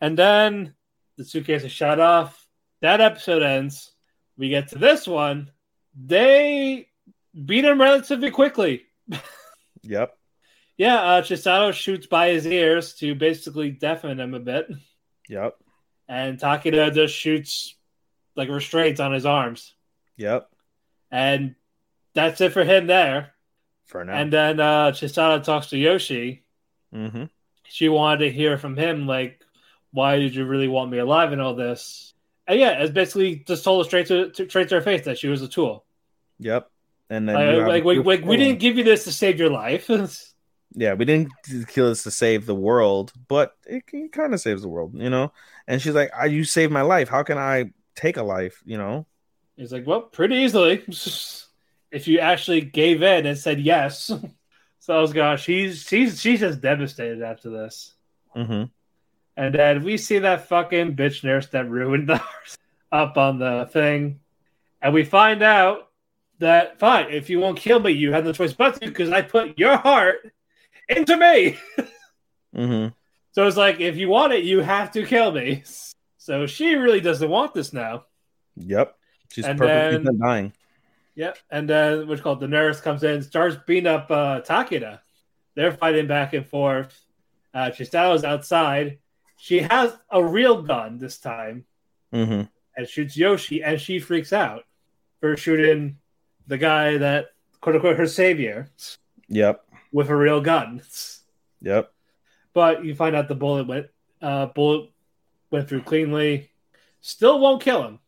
[0.00, 0.74] And then
[1.18, 2.46] the suitcase is shot off.
[2.80, 3.92] That episode ends.
[4.38, 5.50] We get to this one.
[5.94, 6.88] They
[7.44, 8.86] beat him relatively quickly.
[9.82, 10.16] Yep.
[10.76, 14.68] Yeah, uh, Chisato shoots by his ears to basically deafen him a bit.
[15.28, 15.56] Yep.
[16.08, 17.74] And Takina just shoots
[18.36, 19.74] like restraints on his arms.
[20.16, 20.50] Yep.
[21.10, 21.54] And
[22.14, 23.32] that's it for him there.
[23.86, 24.14] For now.
[24.14, 26.44] And then uh, Chisato talks to Yoshi.
[26.94, 27.24] mm-hmm.
[27.64, 29.42] She wanted to hear from him, like,
[29.92, 32.14] why did you really want me alive and all this?
[32.46, 35.18] And yeah, it's basically just told her straight to, to straight to her face that
[35.18, 35.84] she was a tool.
[36.38, 36.70] Yep.
[37.10, 39.90] And then Like, like, we, like, we didn't give you this to save your life.
[40.74, 41.32] Yeah, we didn't
[41.66, 45.08] kill us to save the world, but it, it kind of saves the world, you
[45.08, 45.32] know.
[45.66, 47.08] And she's like, "I you saved my life.
[47.08, 49.06] How can I take a life?" You know.
[49.56, 50.84] He's like, well, pretty easily.
[51.90, 54.10] if you actually gave in and said yes.
[54.80, 57.92] So I was gosh, she's she's she's just devastated after this.
[58.34, 58.70] Mm-hmm.
[59.38, 62.58] And then we see that fucking bitch nurse that ruined ours
[62.90, 64.18] up on the thing.
[64.82, 65.90] And we find out
[66.40, 69.22] that fine, if you won't kill me, you have no choice but to because I
[69.22, 70.32] put your heart
[70.88, 71.56] into me.
[72.54, 72.88] Mm-hmm.
[73.32, 75.62] So it's like if you want it, you have to kill me.
[76.16, 78.06] So she really doesn't want this now.
[78.56, 78.96] Yep.
[79.30, 80.52] She's And perfectly then- dying.
[81.14, 81.38] Yep.
[81.48, 84.98] And then what's called the nurse comes in, starts beating up uh, Takeda.
[85.54, 87.00] They're fighting back and forth.
[87.54, 88.98] Uh, Chisato's outside.
[89.40, 91.64] She has a real gun this time
[92.12, 92.42] Mm-hmm.
[92.76, 94.64] and shoots Yoshi, and she freaks out
[95.20, 95.98] for shooting
[96.46, 97.26] the guy that
[97.60, 98.68] quote unquote her savior
[99.28, 99.64] Yep.
[99.92, 100.82] with a real gun.
[101.60, 101.92] Yep.
[102.54, 103.86] But you find out the bullet went
[104.22, 104.90] uh, bullet
[105.50, 106.50] went through cleanly.
[107.00, 107.98] Still won't kill him.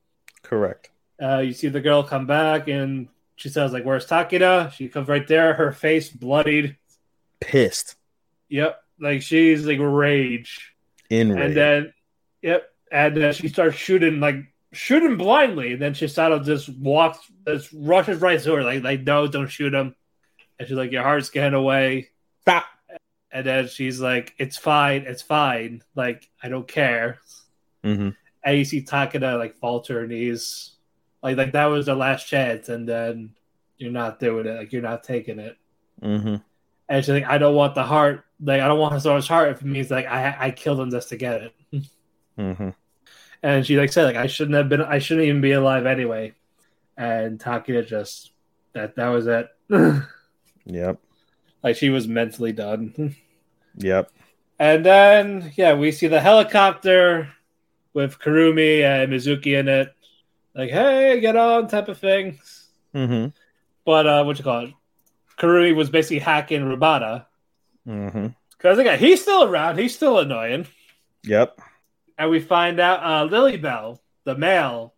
[0.43, 0.91] Correct.
[1.23, 5.07] Uh, you see the girl come back, and she says, "Like, where's Takeda?" She comes
[5.09, 6.77] right there, her face bloodied.
[7.41, 7.97] Pissed.
[8.49, 10.70] Yep, like she's like rage,
[11.11, 11.93] In and then,
[12.41, 14.37] yep, and then she starts shooting like
[14.73, 15.73] shooting blindly.
[15.73, 19.75] And then Chisato just walks, just rushes right to her, like, like no, don't shoot
[19.75, 19.95] him.
[20.59, 22.11] And she's like, "Your heart's getting away."
[22.43, 22.67] Stop.
[23.33, 25.83] And then she's like, "It's fine, it's fine.
[25.95, 27.19] Like, I don't care."
[27.85, 28.11] Mm-hmm.
[28.45, 30.73] And you see Takeda like fall to her knees,
[31.23, 33.35] like like that was the last chance, and then
[33.79, 35.57] you're not doing it, like you're not taking it.
[36.03, 36.37] Mm-hmm.
[36.89, 39.61] And she's like, I don't want the heart, like I don't want Hazora's heart if
[39.61, 41.55] it means like I I killed him just to get it.
[42.39, 42.71] Mm-hmm.
[43.43, 46.35] And she like said like I shouldn't have been, I shouldn't even be alive anyway.
[46.97, 48.33] And Takeda just
[48.73, 49.49] that that was it.
[50.67, 51.01] Yep.
[51.65, 53.17] like she was mentally done.
[53.77, 54.11] Yep.
[54.59, 57.31] And then yeah, we see the helicopter
[57.95, 59.95] with Kurumi and Mizuki in it.
[60.55, 62.41] Like, hey, get on type of thing.
[62.95, 63.29] Mm-hmm.
[63.85, 64.75] But uh what you call it?
[65.39, 67.27] Kurumi was basically hacking Robota.
[67.87, 68.29] Mm-hmm.
[68.57, 70.67] Because again, he's still around, he's still annoying.
[71.25, 71.61] Yep.
[72.19, 74.95] And we find out uh Lily Bell, the male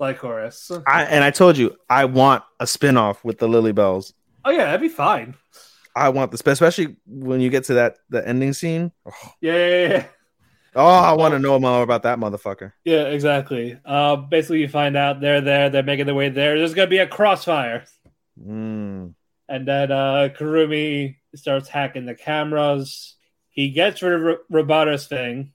[0.00, 0.82] Lycoris.
[0.86, 4.12] I and I told you I want a spin-off with the Lily Bells.
[4.44, 5.34] Oh yeah, that'd be fine.
[5.96, 8.92] I want this, especially when you get to that the ending scene.
[9.06, 10.04] Oh, Yeah, yeah, yeah.
[10.76, 12.72] oh, I want to know more about that motherfucker.
[12.84, 13.78] Yeah, exactly.
[13.84, 16.58] Uh basically you find out they're there, they're making their way there.
[16.58, 17.84] There's gonna be a crossfire.
[18.40, 19.14] Mm.
[19.48, 23.16] And then uh, Kurumi starts hacking the cameras.
[23.48, 25.52] He gets rid of R- Robota's thing,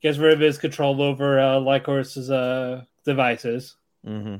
[0.00, 3.76] gets rid of his control over uh, Lycoris's uh, devices.
[4.06, 4.36] Mm-hmm.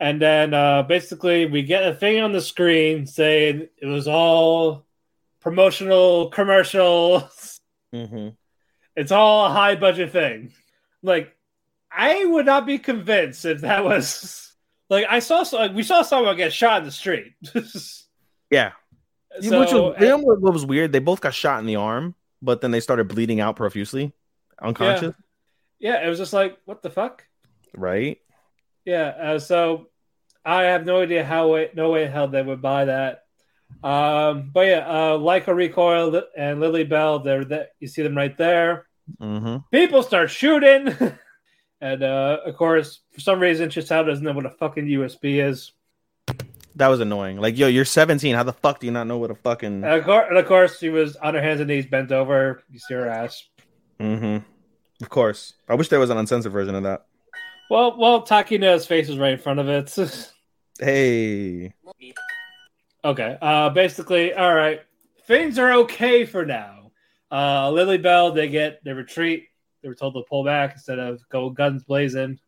[0.00, 4.84] And then uh, basically, we get a thing on the screen saying it was all
[5.40, 7.60] promotional, commercials.
[7.94, 8.30] Mm-hmm.
[8.96, 10.52] It's all a high budget thing.
[11.02, 11.36] Like,
[11.90, 14.52] I would not be convinced if that was
[14.88, 15.44] like I saw.
[15.52, 17.34] Like, we saw someone get shot in the street.
[18.52, 18.72] Yeah.
[19.40, 20.92] So- Which was, you know what what was weird?
[20.92, 24.12] They both got shot in the arm, but then they started bleeding out profusely,
[24.60, 25.14] unconscious.
[25.80, 27.24] yeah, it was just like, what the fuck?
[27.74, 28.18] Right?
[28.84, 29.88] Yeah, uh, so
[30.44, 33.24] I have no idea how way, no way in hell they would buy that.
[33.82, 37.68] Um, but yeah, uh, Lycoris Recoil and Lily Bell, they're there.
[37.80, 38.86] You see them right there.
[39.18, 40.94] hmm People start shooting,
[41.80, 45.72] and uh, of course, for some reason, Chisato doesn't know what a fucking USB is.
[46.76, 47.38] That was annoying.
[47.38, 48.34] Like, yo, you're 17.
[48.34, 49.84] How the fuck do you not know what a fucking?
[49.84, 52.62] And of, course, and of course, she was on her hands and knees, bent over.
[52.70, 53.44] You see her ass.
[54.00, 54.38] Mm-hmm.
[55.02, 55.54] Of course.
[55.68, 57.06] I wish there was an uncensored version of that.
[57.70, 59.96] Well, well, Takina's face is right in front of it.
[60.80, 61.74] Hey.
[63.04, 63.38] okay.
[63.40, 64.80] Uh, basically, all right.
[65.26, 66.90] Things are okay for now.
[67.30, 69.46] Uh, Lily Bell, they get their retreat.
[69.82, 72.40] They were told to pull back instead of go guns blazing.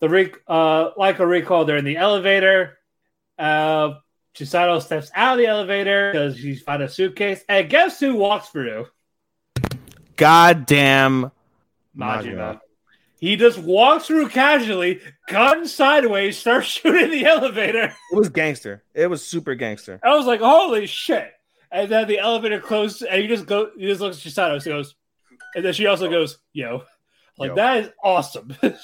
[0.00, 2.78] The re- uh, like a recall, they're in the elevator.
[3.38, 3.94] Uh,
[4.34, 7.44] Chisato steps out of the elevator because she's found a suitcase.
[7.48, 8.86] And guess who walks through?
[10.16, 11.30] Goddamn.
[11.96, 12.24] Majima.
[12.24, 12.60] Majima.
[13.20, 17.94] He just walks through casually, gun sideways, starts shooting the elevator.
[18.12, 18.82] It was gangster.
[18.92, 19.98] It was super gangster.
[20.02, 21.32] I was like, holy shit.
[21.70, 24.70] And then the elevator closed, and you just go, you just look at Chisato, she
[24.70, 24.94] goes,
[25.54, 26.82] and then she also goes, yo.
[27.38, 27.54] Like, Yo.
[27.56, 28.54] that is awesome.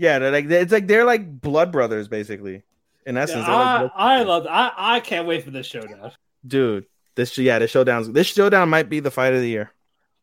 [0.00, 2.62] Yeah, they're like it's like they're like blood brothers, basically.
[3.08, 6.12] In essence, they're I, like, I love I, I can't wait for this showdown.
[6.46, 6.84] dude.
[7.14, 8.12] This yeah, this showdown.
[8.12, 9.72] This showdown might be the fight of the year.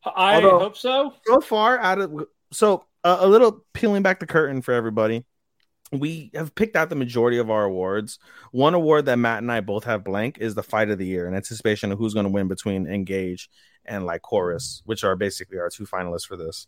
[0.06, 1.14] I Although- hope so.
[1.26, 5.26] so far out of so uh, a little peeling back the curtain for everybody
[5.92, 8.18] we have picked out the majority of our awards
[8.52, 11.28] one award that mat and i both have blank is the fight of the year
[11.28, 13.50] in anticipation of who's going to win between engage
[13.86, 16.68] and Lycoris which are basically our two finalists for this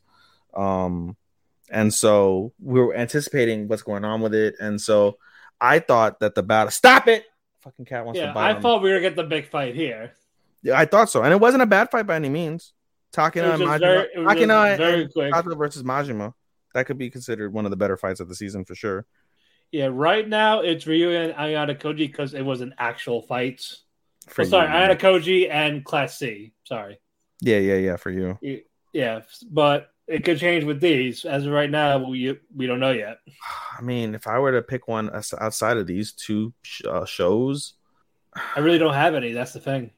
[0.55, 1.15] um
[1.69, 5.17] and so we are anticipating what's going on with it and so
[5.59, 7.25] i thought that the battle stop it
[7.61, 9.75] fucking cat wants Yeah, to bite I on thought we were get the big fight
[9.75, 10.13] here.
[10.63, 12.73] Yeah, i thought so and it wasn't a bad fight by any means
[13.15, 15.33] was on just very, Takina very and quick.
[15.33, 16.33] Kato versus Majima.
[16.73, 19.05] That could be considered one of the better fights of the season for sure.
[19.71, 23.63] Yeah, right now it's Ryu and Ayanokoji because it was an actual fight.
[24.27, 24.67] For Oh, sorry.
[24.67, 26.53] Ayanokoji and Class C.
[26.65, 26.99] Sorry.
[27.41, 27.95] Yeah, yeah, yeah.
[27.95, 28.37] For you,
[28.93, 31.25] Yeah, but it could change with these.
[31.25, 33.19] As of right now, we we don't know yet.
[33.77, 37.73] I mean, if I were to pick one outside of these two sh- uh, shows,
[38.55, 39.33] I really don't have any.
[39.33, 39.91] That's the thing.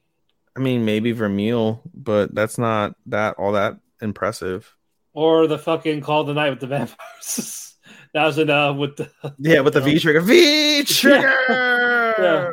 [0.56, 4.74] I mean, maybe Vermeil, but that's not that all that impressive.
[5.12, 7.76] Or the fucking Call of the Night with the vampires.
[8.14, 12.14] that was enough with the Yeah, with the V trigger, V trigger.
[12.18, 12.50] Yeah.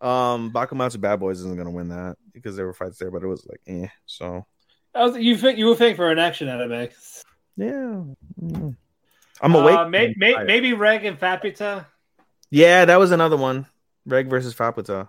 [0.00, 3.26] Um, Bakumatsu Bad Boys isn't gonna win that because there were fights there, but it
[3.26, 3.88] was like, eh.
[4.04, 4.46] So
[5.04, 6.88] was, you think you would think for an action anime.
[7.56, 8.02] yeah,
[8.40, 8.76] Mm.
[9.40, 9.76] I'm awake.
[9.76, 11.86] Uh, may, may, maybe Reg and Faputa.
[12.50, 13.66] Yeah, that was another one.
[14.06, 15.08] Reg versus Faputa.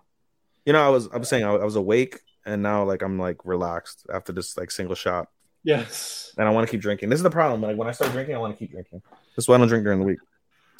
[0.65, 3.17] You know, I was I was saying I, I was awake and now like I'm
[3.19, 5.29] like relaxed after this like single shot.
[5.63, 6.33] Yes.
[6.37, 7.09] And I want to keep drinking.
[7.09, 7.61] This is the problem.
[7.61, 9.01] Like when I start drinking, I want to keep drinking.
[9.35, 10.19] That's why I don't drink during the week.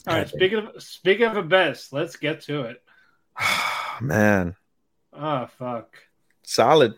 [0.08, 0.28] All right.
[0.28, 2.82] Speaking of speaking of the best, let's get to it.
[4.02, 4.56] Man,
[5.14, 5.96] Oh fuck.
[6.44, 6.96] solid.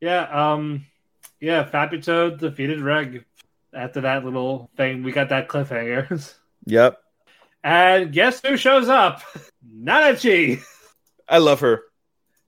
[0.00, 0.22] Yeah.
[0.52, 0.84] Um.
[1.40, 1.68] Yeah.
[1.68, 3.24] Faputa defeated Reg.
[3.74, 6.34] After that little thing, we got that cliffhanger.
[6.64, 6.98] Yep.
[7.64, 9.22] and guess who shows up?
[9.82, 10.60] Nanachi.
[11.28, 11.82] I love her.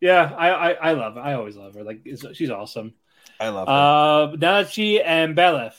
[0.00, 1.20] Yeah, I, I I love her.
[1.20, 1.84] I always love her.
[1.84, 2.92] Like she's awesome.
[3.38, 3.72] I love her.
[3.72, 5.74] Uh, Nanachi and Belaf.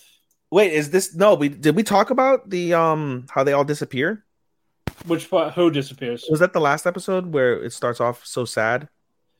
[0.49, 1.35] Wait, is this no?
[1.35, 4.23] We did we talk about the um how they all disappear?
[5.05, 5.53] Which part?
[5.53, 6.25] Who disappears?
[6.29, 8.87] Was that the last episode where it starts off so sad?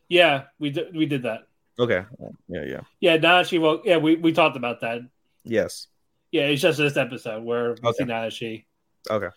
[0.09, 0.95] Yeah, we did.
[0.95, 1.47] We did that.
[1.81, 2.03] Okay.
[2.47, 2.79] Yeah, yeah.
[2.99, 3.59] Yeah, Nanachi.
[3.59, 5.01] Well, yeah, we, we talked about that.
[5.43, 5.87] Yes.
[6.31, 8.05] Yeah, it's just this episode where we see Okay.
[8.05, 8.65] Nanachi
[9.09, 9.29] Okay.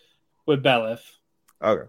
[0.47, 1.01] with Belaf,
[1.63, 1.89] Okay.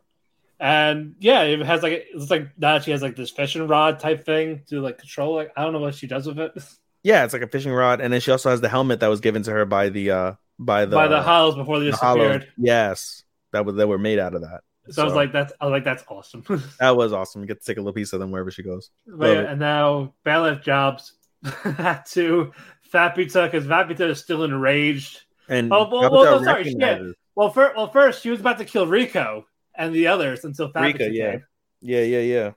[0.60, 4.62] and yeah, it has like it's like Nanachi has like this fishing rod type thing
[4.70, 5.36] to like control.
[5.36, 6.54] Like I don't know what she does with it
[7.04, 9.20] Yeah, it's like a fishing rod, and then she also has the helmet that was
[9.20, 12.52] given to her by the uh by the by the hollows before they the disappeared.
[12.58, 14.62] Yes, that was that were made out of that.
[14.90, 16.44] So, I was like, that's I was like that's awesome.
[16.80, 17.42] that was awesome.
[17.42, 18.92] You get to take a little piece of them wherever she goes.
[19.08, 22.52] Yeah, and now Belaf jobs had to
[22.94, 25.22] Faputa because Faputa is still enraged.
[25.50, 28.66] And Oh, well, well, no, sorry, recognizes- Well, first, well, first she was about to
[28.66, 29.44] kill Riko
[29.76, 31.32] and the others until Faputa Rika, yeah.
[31.32, 31.44] came.
[31.82, 32.52] yeah, yeah, yeah.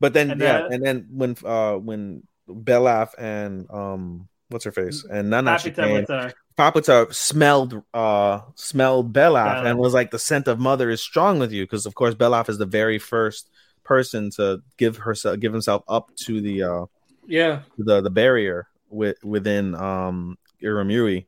[0.00, 4.72] But then And yeah, then- and then when uh when Belaf and um what's her
[4.72, 6.04] face and Faputa came,
[6.56, 7.06] her.
[7.10, 11.64] Smelled uh smelled Belaf and was like the scent of mother is strong with you
[11.64, 13.50] because of course Belaf is the very first
[13.84, 16.84] person to give herself give himself up to the uh
[17.26, 21.26] Yeah, the the barrier with within um Irumyuui.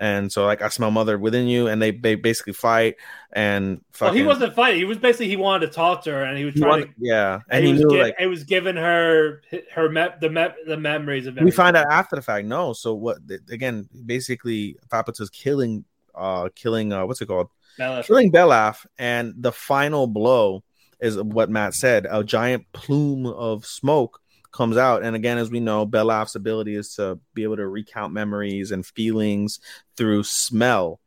[0.00, 2.96] And so like I smell mother within you and they, they basically fight
[3.32, 4.78] and well, he wasn't fighting.
[4.80, 6.86] He was basically he wanted to talk to her, and he was he trying wanted-
[6.86, 6.92] to.
[6.98, 9.42] yeah And, and he, he, was knew gi- like it was giving her
[9.72, 11.36] her me- the me- the memories of.
[11.36, 13.18] we find out after the fact no so what
[13.50, 17.48] again basically Faputa's killing uh killing uh what's it called
[17.78, 18.06] Belaf.
[18.06, 20.62] killing Belaf, and the final blow
[21.00, 22.06] is what Mat said.
[22.08, 24.20] A giant plume of smoke
[24.54, 25.02] comes out.
[25.02, 28.86] And again, as we know, Belaf's ability is to be able to recount memories and
[28.86, 29.58] feelings
[29.96, 31.00] through smell.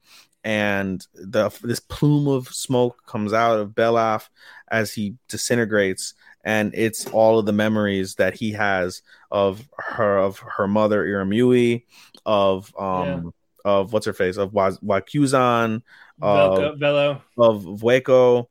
[0.43, 4.30] And the this plume of smoke comes out of Belaf
[4.69, 9.01] as he disintegrates, and it's all of the memories that he has
[9.32, 11.84] of her of her mother Irumyuui,
[12.26, 13.34] of um
[13.66, 15.82] of what's her face of Wa- Wazukyan,
[16.22, 18.48] of Velo, of Vueko,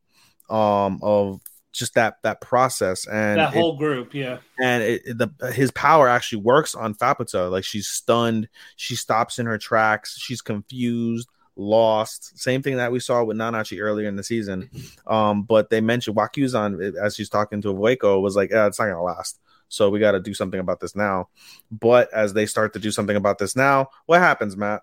[0.50, 1.40] um, of
[1.76, 4.38] just that that process and that it- whole group, yeah.
[4.60, 7.50] and it, it- the his power actually works on Faputa.
[7.50, 12.38] Like she's stunned, she stops in her tracks, she's confused, lost.
[12.38, 14.70] Same thing that we saw with Nanachi earlier in the season.
[15.06, 18.86] Um, but they mentioned Wazukyan as she's talking to Vueko was like, yeah, it's not
[18.86, 19.38] gonna last.
[19.68, 21.28] So we got to do something about this now.
[21.72, 24.82] But as they start to do something about this now, what happens, Mat?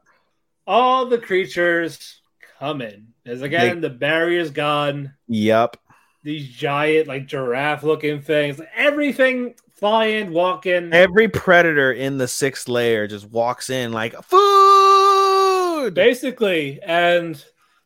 [0.68, 2.20] All the creatures
[2.60, 3.08] come in.
[3.26, 5.14] As again, the barrier's gone.
[5.30, 5.78] Yep.
[6.24, 10.94] These giant, like giraffe looking things, everything flying, walking.
[10.94, 15.94] Every predator in the sixth layer just walks in like food.
[15.94, 17.44] basically, and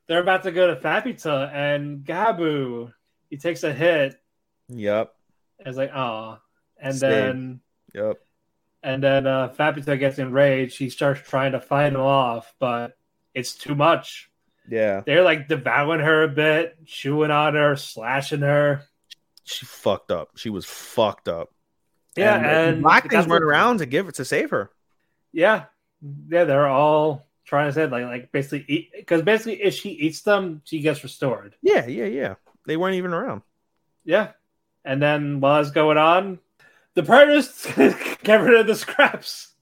[0.08, 2.94] they're about to go to Faputa, and Gabu,
[3.30, 4.16] he takes a hit.
[4.70, 5.14] Yep.
[5.60, 6.38] It's like, oh,
[6.80, 7.12] and Saved.
[7.14, 7.60] then
[7.96, 8.18] Yep.
[8.84, 10.78] and then uh, Faputa gets enraged.
[10.78, 12.96] He starts trying to fight him off, but
[13.34, 14.30] it's too much.
[14.70, 15.02] Yeah.
[15.06, 18.84] They're like devouring her a bit, chewing on her, slashing her.
[19.44, 20.32] She fucked up.
[20.36, 21.52] She was fucked up.
[22.18, 24.72] Yeah, and, and black things run around to give it to save her.
[25.32, 25.66] Yeah,
[26.30, 30.22] yeah, they're all trying to say like like basically eat because basically if she eats
[30.22, 31.56] them, she gets restored.
[31.62, 32.36] Yeah, yeah, yeah.
[32.66, 33.44] They weren't even around.
[34.04, 34.32] Yeah,
[34.84, 36.40] and then while it's going on,
[36.96, 37.66] the predators
[38.24, 39.54] get rid of the scraps,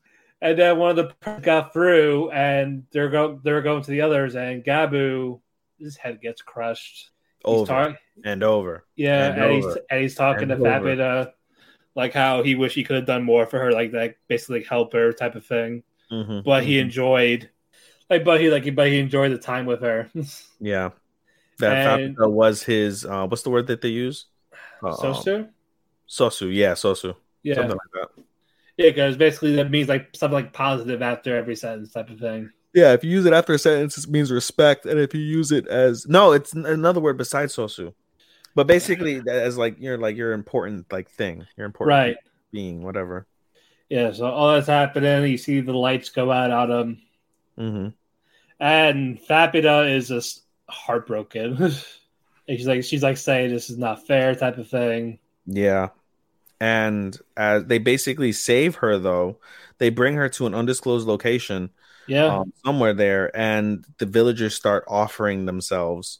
[0.50, 4.36] and then one of the got through, and they're go they're going to the others,
[4.36, 5.40] and Gabu,
[5.80, 7.12] his head gets crushed.
[7.46, 8.86] He's Over talk- and over.
[8.96, 10.96] yeah, And and, he's and he's talking And to over.
[10.96, 11.32] Faputa,
[11.96, 14.94] like how he wish he could have done more for her, like that basically help
[14.94, 15.84] her type of thing.
[16.12, 16.82] Mhm, But he mhm.
[16.82, 17.50] enjoyed,
[18.10, 20.10] like, but he like, but he enjoyed the time with her.
[20.60, 20.90] yeah.
[21.60, 23.06] That And- was his.
[23.06, 24.26] Uh, what's the word that they use?
[24.84, 25.50] Um, Sosu,
[26.08, 26.54] Sosu.
[26.54, 27.16] Yeah, Sosu.
[27.44, 28.24] yeah, Something like that.
[28.78, 32.50] Yeah, because basically that means like something like positive after every sentence type of thing.
[32.74, 35.52] Yeah, if you use it after a sentence, it means respect, and if you use
[35.52, 37.94] it as no, it's another word besides sosu.
[38.54, 42.18] But basically, as like you're like your important like thing, your important Right.
[42.52, 43.28] being, whatever.
[43.90, 45.30] Yeah, so all that's happening.
[45.32, 47.02] You see the lights go out on him,
[47.58, 47.88] hmm
[48.60, 51.62] and Faputa is just heartbroken.
[51.62, 51.74] and
[52.50, 55.20] she's like, she's like saying this is not fair type of thing.
[55.45, 55.90] Yeah,
[56.66, 59.38] and as they basically save her, though,
[59.77, 61.69] they bring her to an undisclosed location
[62.08, 66.19] Yeah, um, somewhere there, and the villagers start offering themselves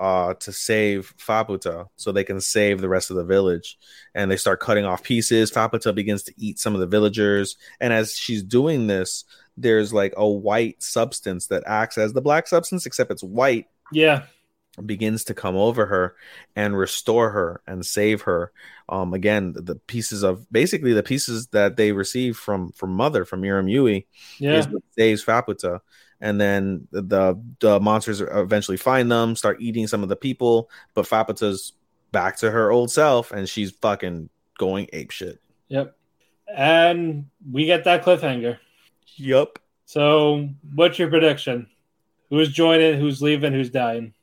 [0.00, 3.78] uh to save Faputa so they can save the rest of the village.
[4.14, 5.52] And they start cutting off pieces.
[5.52, 7.56] Faputa begins to eat some of the villagers.
[7.80, 9.24] And as she's doing this
[9.56, 13.66] there's like a white substance that acts as the black substance except it's white.
[13.92, 14.24] Yeah,
[14.84, 16.16] begins to come over her
[16.56, 18.50] and restore her and save her
[18.88, 23.24] um again the, the pieces of basically the pieces that they receive from from mother
[23.24, 24.06] from Irumyuui
[24.38, 24.58] yeah.
[24.58, 25.80] is what saves Faputa.
[26.20, 30.70] And then the, the the monsters eventually find them, start eating some of the people,
[30.94, 31.74] but Faputa's
[32.12, 35.40] back to her old self, and she's fucking going ape shit.
[35.68, 35.94] Yep.
[36.48, 38.58] And we get that cliffhanger.
[39.16, 39.58] Yup.
[39.84, 41.68] So, what's your prediction?
[42.30, 42.98] Who's joining?
[42.98, 43.52] Who's leaving?
[43.52, 44.13] Who's dying?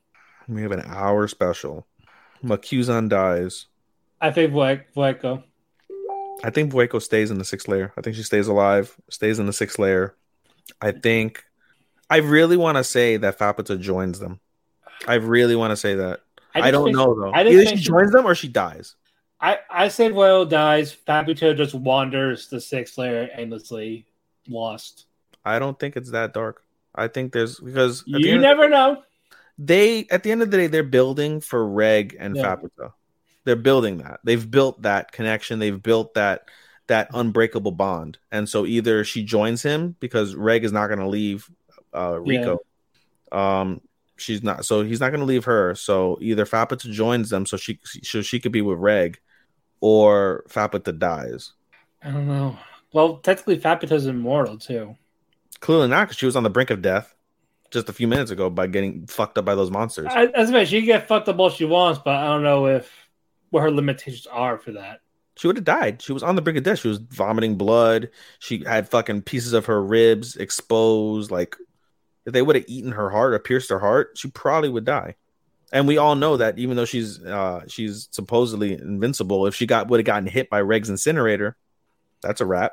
[0.48, 1.86] We have an hour special.
[2.44, 3.66] Wazukyan dies.
[4.20, 5.42] I think Vuek- Vueko.
[6.44, 7.92] I think Vueko stays in the sixth layer.
[7.96, 10.14] I think she stays alive, stays in the sixth layer.
[10.80, 11.44] I think
[12.10, 14.40] I really want to say that Faputa joins them.
[15.06, 16.20] I really want to say that.
[16.54, 17.30] I, just don't know though.
[17.32, 18.96] I Either think she joins them or she dies.
[19.40, 20.94] I, I say Vueko dies.
[20.94, 24.06] Faputa just wanders the sixth layer aimlessly,
[24.48, 25.06] lost.
[25.44, 26.62] I don't think it's that dark.
[26.94, 29.02] I think there's because the You end- never know.
[29.64, 32.56] They at the end of the day they're building for Reg and Yeah.
[32.56, 32.92] Faputa.
[33.44, 34.20] They're building that.
[34.24, 35.58] They've built that connection.
[35.58, 36.48] They've built that
[36.88, 38.18] that unbreakable bond.
[38.32, 41.48] And so either she joins him because Reg is not going to leave
[41.92, 42.58] uh, Riko.
[43.30, 43.80] Um,
[44.16, 44.64] she's not.
[44.64, 45.76] So he's not going to leave her.
[45.76, 49.20] So either Faputa joins them so she so she could be with Reg,
[49.80, 51.52] or Faputa dies.
[52.02, 52.58] I don't know.
[52.92, 54.96] Well, technically, Faputa's immortal too.
[55.60, 57.14] Clearly not because she was on the brink of death
[57.72, 60.08] just a few minutes ago by getting fucked up by those monsters.
[60.10, 63.08] I, I she can get fucked up all she wants, but I don't know if
[63.50, 65.00] what her limitations are for that.
[65.36, 66.02] she would have died.
[66.02, 66.80] She was on the brink of death.
[66.80, 68.10] She was vomiting blood.
[68.38, 71.30] She had fucking pieces of her ribs exposed.
[71.30, 71.56] Like,
[72.26, 75.16] if they would have eaten her heart or pierced her heart, she probably would die.
[75.72, 79.88] And we all know that even though she's uh she's supposedly invincible, if she got
[79.88, 81.56] would have gotten hit by Reg's incinerator,
[82.20, 82.72] that's a wrap.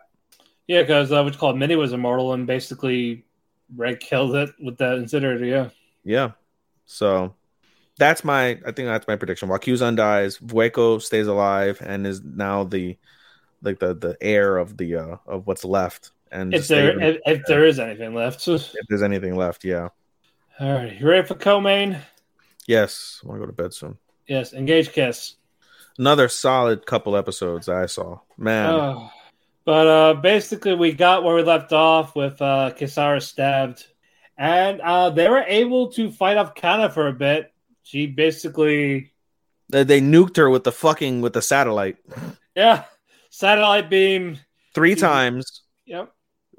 [0.67, 3.23] Yeah, because uh, what's called Mitty was immortal, and basically
[3.75, 5.45] Reg killed it with that incinerator.
[5.45, 5.69] Yeah.
[6.03, 6.31] Yeah.
[6.85, 7.35] So
[7.97, 9.49] that's my I think that's my prediction.
[9.49, 12.97] Wazukyan dies, Vueko stays alive and is now the
[13.61, 16.11] like the the heir of the uh of what's left.
[16.31, 18.47] And If there if, if there is anything left.
[18.47, 19.89] If there's anything left, yeah.
[20.59, 21.97] All right, you ready for co-main?
[22.67, 23.97] Yes, I want to go to bed soon.
[24.27, 25.35] Yes, engage kiss.
[25.97, 28.19] Another solid couple episodes I saw.
[28.37, 29.09] Man, Oh.
[29.69, 33.85] But uh, basically, we got where we left off with uh, Kisara stabbed,
[34.35, 37.53] and uh, they were able to fight off Kanna for a bit.
[37.83, 39.11] She basically,
[39.69, 41.97] they, they nuked her with the fucking with the satellite
[42.55, 42.85] yeah,
[43.29, 44.39] satellite beam.
[44.73, 45.01] three Mhm.
[45.01, 46.15] times, Yep,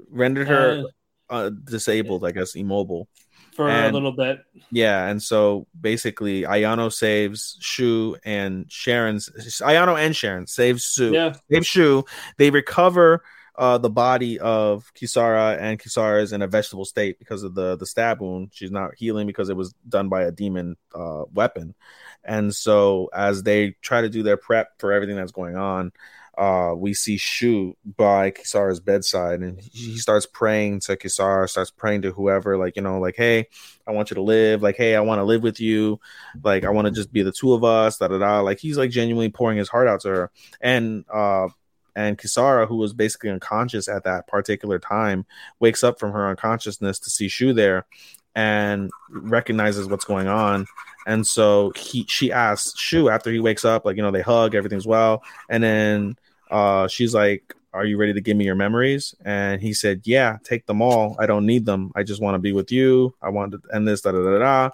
[0.09, 0.85] rendered her
[1.29, 3.09] uh, uh, disabled, I guess, immobile.
[3.53, 4.43] For a little bit.
[4.71, 9.29] Yeah, and so basically, Ayano saves Shu and Sharon's
[9.61, 11.11] Ayano and Sharon saves Shu.
[11.11, 12.05] Yeah, Save Shu.
[12.37, 13.23] They recover
[13.55, 17.75] uh, the body of Kisara, and Kisara is in a vegetable state because of the
[17.75, 18.51] the stab wound.
[18.53, 21.75] She's not healing because it was done by a demon uh, weapon.
[22.23, 25.91] And so, as they try to do their prep for everything that's going on,
[26.37, 32.03] uh, we see Shu by Kisara's bedside, and he starts praying to Kisara, starts praying
[32.03, 33.47] to whoever, like you know, like, hey,
[33.85, 35.99] I want you to live, like, hey, I want to live with you,
[36.43, 38.39] like, I want to just be the two of us, da da da.
[38.39, 41.49] Like, he's like genuinely pouring his heart out to her, and uh,
[41.95, 45.25] and Kisara, who was basically unconscious at that particular time,
[45.59, 47.85] wakes up from her unconsciousness to see Shu there,
[48.33, 50.65] and recognizes what's going on.
[51.05, 54.55] And so he she asks Shu after he wakes up, like you know, they hug,
[54.55, 56.15] everything's well, and then
[56.49, 59.15] uh she's like, Are you ready to give me your memories?
[59.25, 61.15] And he said, Yeah, take them all.
[61.19, 61.91] I don't need them.
[61.95, 63.15] I just want to be with you.
[63.21, 64.69] I want to end this, da da da da.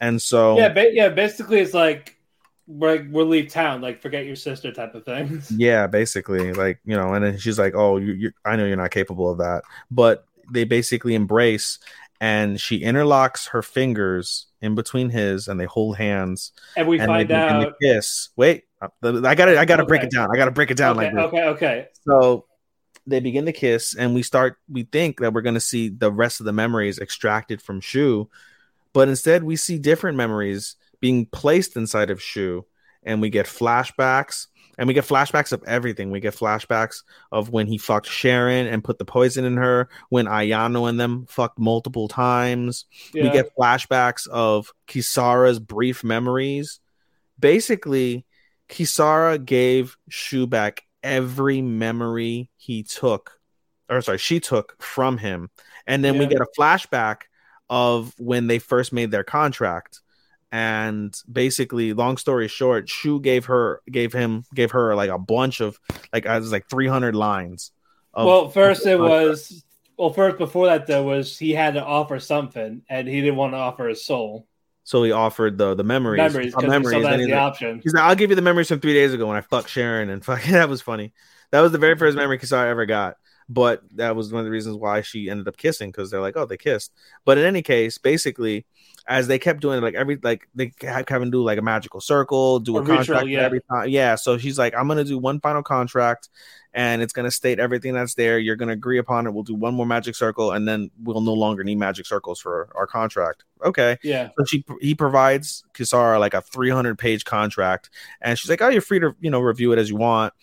[0.00, 1.08] And so yeah, ba- yeah.
[1.08, 2.16] Basically, it's like
[2.66, 5.42] we're we'll leave town, like forget your sister type of thing.
[5.56, 8.76] yeah, basically, like you know, and then she's like, "Oh, you, you I know you're
[8.76, 11.78] not capable of that," but they basically embrace,
[12.20, 17.06] and she interlocks her fingers in between his, and they hold hands, And we and
[17.06, 17.74] find they begin to out.
[17.80, 18.30] kiss.
[18.36, 18.88] Wait, I
[19.34, 20.28] got to I got to break it down.
[20.32, 21.24] I got to break it down Okay, like this.
[21.24, 21.88] okay, okay.
[22.06, 22.46] So
[23.06, 24.56] they begin to kiss, and we start.
[24.68, 28.28] We think that we're going to see the rest of the memories extracted from Shu,
[28.92, 32.64] but instead we see different memories being placed inside of Shu,
[33.02, 34.46] and we get flashbacks.
[34.76, 36.10] And we get flashbacks of everything.
[36.10, 39.88] We get flashbacks of when he fucked Sharon and put the poison in her.
[40.08, 42.86] When Ayano and them fucked multiple times.
[43.12, 43.24] Yeah.
[43.24, 46.80] We get flashbacks of Kisara's brief memories.
[47.38, 48.24] Basically,
[48.68, 53.38] Kisara gave Shu back every memory he took,
[53.90, 55.50] or sorry, she took from him.
[55.86, 57.22] And then we get a flashback
[57.68, 60.00] of when they first made their contract.
[60.54, 65.60] And basically, long story short, Shu gave her, gave him, gave her like a bunch
[65.60, 65.80] of,
[66.12, 67.72] like, it was like 300 lines.
[68.12, 69.64] Of, well, first it was.
[69.96, 73.54] Well, first before that though was he had to offer something, and he didn't want
[73.54, 74.46] to offer his soul
[74.84, 77.32] So he offered the the memories, memories uh, memories, saw that and as he's the
[77.34, 77.80] like- option.
[77.82, 80.08] He's like, I'll give you the memories from three days ago when I fucked Sharon
[80.08, 81.12] and fucking that was funny.
[81.50, 83.16] That was the very first memory Kisara ever got.
[83.48, 86.36] But that was one of the reasons why she ended up kissing because they're like,
[86.36, 86.92] oh, they kissed.
[87.24, 88.64] But in any case, basically,
[89.06, 92.00] as they kept doing it, like every like they have Kevin do like a magical
[92.00, 93.40] circle, do a, A ritual, contract yeah.
[93.40, 93.88] every time.
[93.88, 94.14] Yeah.
[94.14, 96.30] So she's like, I'm gonna do one final contract
[96.72, 98.38] and it's gonna state everything that's there.
[98.38, 99.32] You're gonna agree upon it.
[99.32, 102.68] We'll do one more magic circle, and then we'll no longer need magic circles for
[102.74, 103.44] our contract.
[103.64, 103.96] Okay.
[104.02, 107.90] Yeah, So she he provides Kisara like a 300 page contract,
[108.20, 110.34] and she's like, "Oh, you're free to you know review it as you want."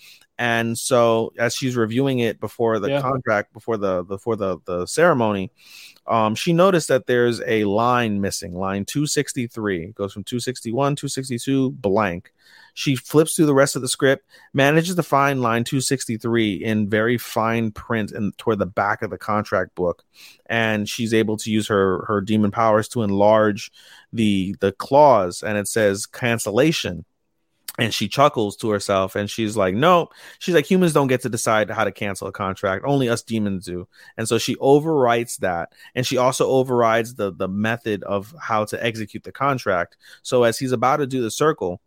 [0.42, 3.02] And so as she's reviewing it before the Yeah.
[3.02, 5.52] contract, before the before the the ceremony,
[6.08, 9.84] um, she noticed that there's a line missing, line 263.
[9.90, 12.34] It goes from 261, 262, blank.
[12.74, 17.20] She flips through the rest of the script, manages to find line 263 in very
[17.20, 20.04] fine print and toward the back of the contract book
[20.48, 23.72] and she's able to use her her demon powers to enlarge
[24.12, 27.06] the the clause and it says cancellation
[27.78, 30.10] and she chuckles to herself and she's like no
[30.40, 32.84] she's like humans don't get to decide how to cancel a contract.
[32.86, 33.88] Only us demons do.
[34.18, 38.84] And so she overwrites that and she also overrides the the method of how to
[38.84, 39.98] execute the contract.
[40.22, 41.82] So as he's about to do the circle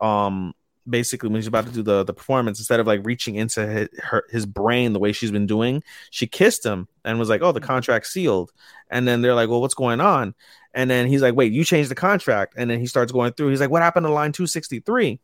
[0.00, 0.52] um
[0.88, 3.88] basically when he's about to do the the performance instead of like reaching into his,
[4.04, 7.52] her his brain the way she's been doing she kissed him and was like oh
[7.52, 8.52] the contract's sealed.
[8.88, 10.34] And then they're like well what's going on
[10.76, 12.54] and then he's like wait you changed the contract.
[12.56, 13.48] And then he starts going through.
[13.48, 15.18] He's like what happened to line 263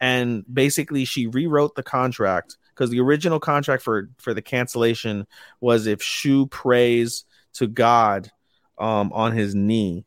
[0.00, 5.26] and basically she rewrote the contract because the original contract for for the cancellation
[5.60, 8.30] was if shu prays to god
[8.78, 10.04] um on his knee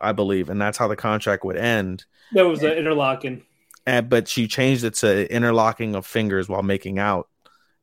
[0.00, 0.50] i believe.
[0.50, 2.04] And that's how the contract would end.
[2.32, 3.42] That was the interlocking.
[3.86, 7.28] and but she changed it to interlocking of fingers while making out.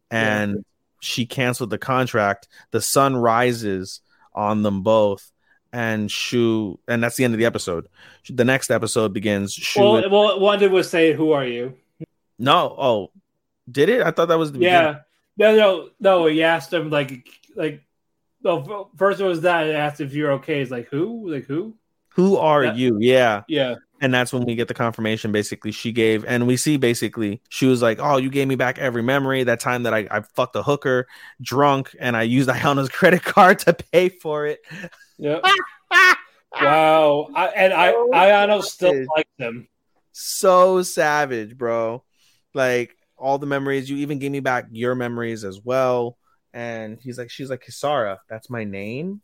[0.09, 0.65] And
[0.99, 2.47] she canceled the contract.
[2.71, 4.01] The sun rises
[4.33, 5.31] on them both,
[5.73, 7.87] and Shu, and that's the end of the episode.
[8.29, 9.53] The next episode begins.
[9.53, 11.75] Shu, Well, well, one did was say, "Who are you?"
[12.39, 13.11] no, oh,
[13.71, 14.01] did it?
[14.01, 14.97] I thought that was the beginning.
[15.37, 16.25] Yeah, no, no, no.
[16.25, 17.83] He asked him like, like,
[18.43, 18.89] no.
[18.97, 19.65] First it was that.
[19.65, 20.59] I asked if you're okay.
[20.59, 21.31] He's like, "Who?
[21.31, 21.75] Like who?"
[22.15, 22.73] Who are Yeah.
[22.73, 22.97] you?
[22.99, 23.43] Yeah.
[23.47, 25.31] Yeah, And that's when we get the confirmation.
[25.31, 28.79] Basically, she gave, and we see basically she was like, "Oh, you gave me back
[28.79, 29.43] every memory.
[29.43, 31.07] That time that I, I fucked a hooker,
[31.41, 34.59] drunk, and I used Iona's credit card to pay for it."
[35.17, 35.39] yeah.
[36.61, 37.29] wow.
[37.35, 39.07] I, and I, So Ayano still savage.
[39.15, 39.67] likes him.
[40.11, 42.03] So savage, bro.
[42.53, 43.89] Like all the memories.
[43.89, 46.17] You even gave me back your memories as well.
[46.53, 49.21] And he's like, she's like, Kisara, that's my name.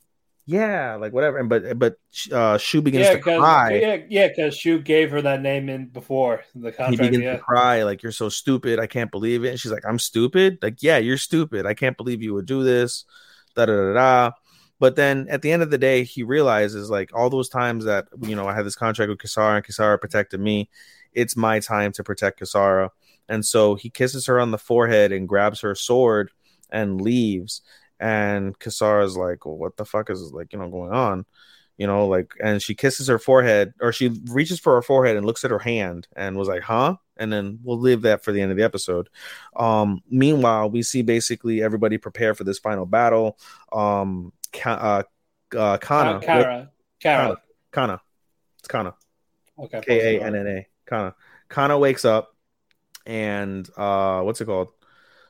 [0.47, 1.37] Yeah, like whatever.
[1.39, 1.97] And but but
[2.31, 3.81] uh, Shu begins Yeah, to cry.
[3.81, 6.89] yeah, yeah, because Shu gave her that name in before the contract.
[6.89, 9.71] he begins Yeah, to cry like you're so stupid i can't believe it and she's
[9.71, 13.05] like i'm stupid like yeah you're stupid i can't believe you would do this
[13.55, 14.31] da da da da
[14.79, 18.05] but then at the end of the day he realizes like all those times that
[18.21, 20.69] you know i had this contract with kisara and kisara protected me
[21.13, 22.89] it's my time to protect kisara
[23.29, 26.31] and so he kisses her on the forehead and grabs her sword
[26.69, 27.61] and leaves
[27.99, 31.25] and kisara's like well, what the fuck is like you know going on
[31.77, 35.25] you know, like, and she kisses her forehead or she reaches for her forehead and
[35.25, 36.95] looks at her hand and was like, huh?
[37.17, 39.09] And then we'll leave that for the end of the episode.
[39.55, 43.37] Um, meanwhile, we see basically everybody prepare for this final battle.
[43.71, 45.03] Um, Ka-
[45.53, 47.41] uh, uh, Kana, Uh, Kara, Kara.
[47.71, 48.01] Kanna,
[48.57, 48.95] it's Kanna,
[49.59, 51.13] Okay, K A N N A, Kanna.
[51.47, 52.35] Kanna wakes up
[53.05, 54.69] and, uh, what's it called?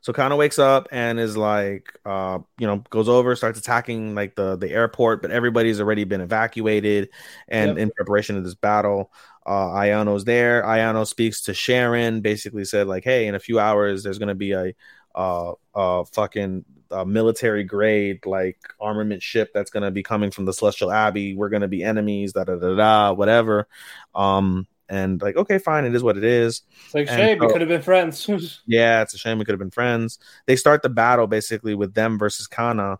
[0.07, 4.35] So Kanna wakes up and is like, uh, you know, goes over, starts attacking like
[4.35, 7.09] the the airport, but everybody's already been evacuated
[7.49, 7.77] and Yep.
[7.77, 9.11] in preparation of this battle.
[9.45, 10.63] Uh, Ayano's there.
[10.63, 14.53] Ayano speaks to Sharon, basically said like, "Hey, in a few hours, there's gonna be
[14.53, 14.73] a
[15.13, 20.53] uh, uh, fucking uh, military grade like armament ship that's gonna be coming from the
[20.53, 21.35] Celestial Abbey.
[21.35, 23.67] We're gonna be enemies, da da da da, whatever."
[24.15, 26.61] Um, and like, okay, fine, it is what it is.
[26.85, 27.39] It's like And shame.
[27.39, 28.27] We so- could have been friends.
[28.67, 30.19] Yeah, it's a shame we could have been friends.
[30.45, 32.99] They start the battle basically with them versus Kanna,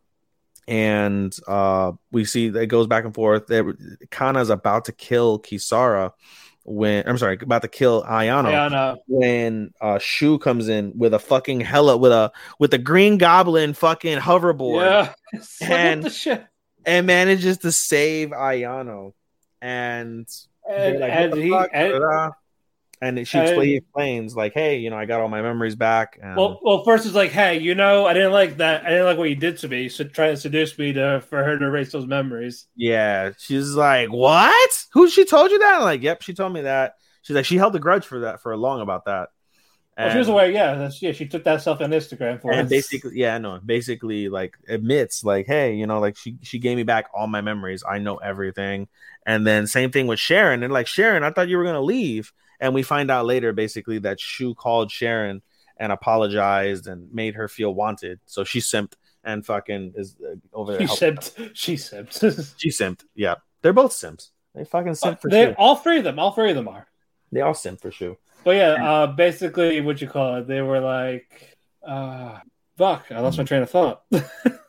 [0.68, 3.48] and uh, we see that it goes back and forth.
[3.48, 3.66] That
[4.12, 6.12] Kanna's about to kill Kisara
[6.64, 8.98] when I'm sorry, about to kill Ayano Ayano.
[9.08, 13.74] when uh, Shu comes in with a fucking hella with a with a green goblin
[13.74, 15.14] fucking hoverboard Yeah.
[15.62, 16.46] And-
[16.86, 19.14] and manages to save Ayano.
[19.62, 20.28] And
[20.70, 22.34] And, like, and he and,
[23.02, 26.36] and she and- explains like, "Hey, you know, I got all my memories back." And
[26.36, 28.86] well, well, first it's like, hey, you know, I didn't like that.
[28.86, 29.88] I didn't like what you did to me.
[29.90, 32.68] So try to seduce me to for her to erase those memories.
[32.76, 34.86] Yeah, she's like, "What?
[34.94, 35.10] Who?
[35.10, 37.76] She told you that?" I'm like, "Yep, she told me that." She's like, "She held
[37.76, 39.30] a grudge for that for a long about that."
[39.98, 40.52] Well, she was aware.
[40.52, 41.12] Yeah, that's, yeah.
[41.12, 42.58] She took that stuff on Instagram for us.
[42.60, 42.70] and us.
[42.70, 46.84] basically, yeah, no, basically, like admits, like, "Hey, you know, like she she gave me
[46.84, 47.84] back all my memories.
[47.88, 48.88] I know everything."
[49.28, 50.64] And then same thing with Sharon.
[50.64, 54.00] And like, Sharon, I thought you were gonna leave, and we find out later, basically,
[54.00, 55.44] that Shu called Sharon
[55.76, 58.20] and apologized and made her feel wanted.
[58.26, 60.88] So she simped and fucking is uh, over there.
[60.88, 61.52] she simped.
[61.54, 62.56] She simped.
[62.58, 63.04] She simped.
[63.14, 64.32] Yeah, they're both simps.
[64.56, 65.56] They fucking simp for they, Shu.
[65.58, 66.18] all three of them.
[66.18, 66.88] All three of them are.
[67.32, 68.18] They all simp for Shu.
[68.44, 70.48] But yeah, uh, basically, what you call it?
[70.48, 72.40] They were like, uh,
[72.78, 73.12] fuck.
[73.12, 74.04] I lost my train of thought.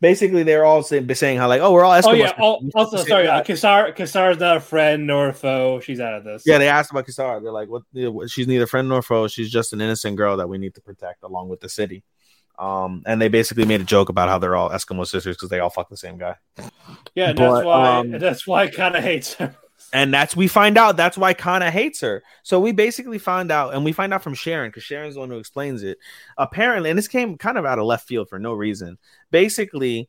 [0.00, 2.04] basically they're all saying, saying how like oh we're all Eskimos.
[2.06, 2.32] oh yeah.
[2.38, 3.26] al- We also, sorry.
[3.28, 3.46] Uh, that.
[3.46, 5.80] Kisar not a friend nor a foe.
[5.80, 6.42] She's out of this.
[6.46, 7.82] yeah they asked about Kisara they're like what
[8.30, 11.22] she's neither friend nor foe she's just an innocent girl that we need to protect
[11.22, 12.04] along with the city
[12.58, 15.60] um and they basically made a joke about how they're all Eskimo sisters because they
[15.60, 16.36] all fuck the same guy
[17.14, 17.32] yeah.
[17.32, 17.96] But, that's why.
[17.98, 19.54] um, that's why I kind of hates her.
[19.92, 22.22] And that's we find out that's why Kanna hates her.
[22.42, 25.30] So we basically find out, and we find out from Sharon because Sharon's the one
[25.30, 25.98] who explains it.
[26.36, 28.98] Apparently, and this came kind of out of left field for no reason.
[29.30, 30.08] Basically,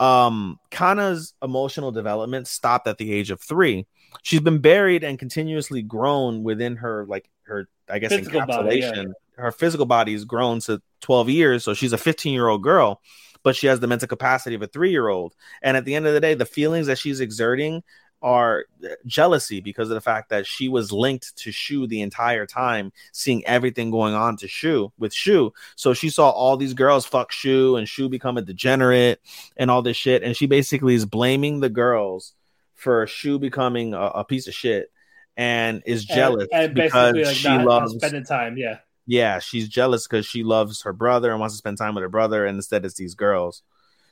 [0.00, 3.86] um, Kanna's emotional development stopped at the age of three.
[4.22, 8.92] She's been buried and continuously grown within her, like her, I guess, Physical body, yeah.
[8.92, 9.12] encapsulation.
[9.36, 13.00] Her physical body has grown to 12 years, so she's a 15 year old girl,
[13.42, 15.34] but she has the mental capacity of a three year old.
[15.62, 17.82] And at the end of the day, the feelings that she's exerting
[18.20, 18.64] are
[19.06, 23.44] jealousy because of the fact that she was linked to Shu the entire time, seeing
[23.46, 25.52] everything going on to Shu with Shu.
[25.76, 29.20] So she saw all these girls fuck Shu and Shu become a degenerate
[29.56, 30.22] and all this shit.
[30.22, 32.34] And she basically is blaming the girls
[32.74, 34.90] for Shu becoming a, a piece of shit
[35.36, 38.56] and is jealous and, and because basically, like, she not, not loves spending time.
[38.56, 38.78] Yeah.
[39.06, 42.08] yeah, she's jealous because she loves her brother and wants to spend time with her
[42.10, 43.62] brother, and instead it's these girls.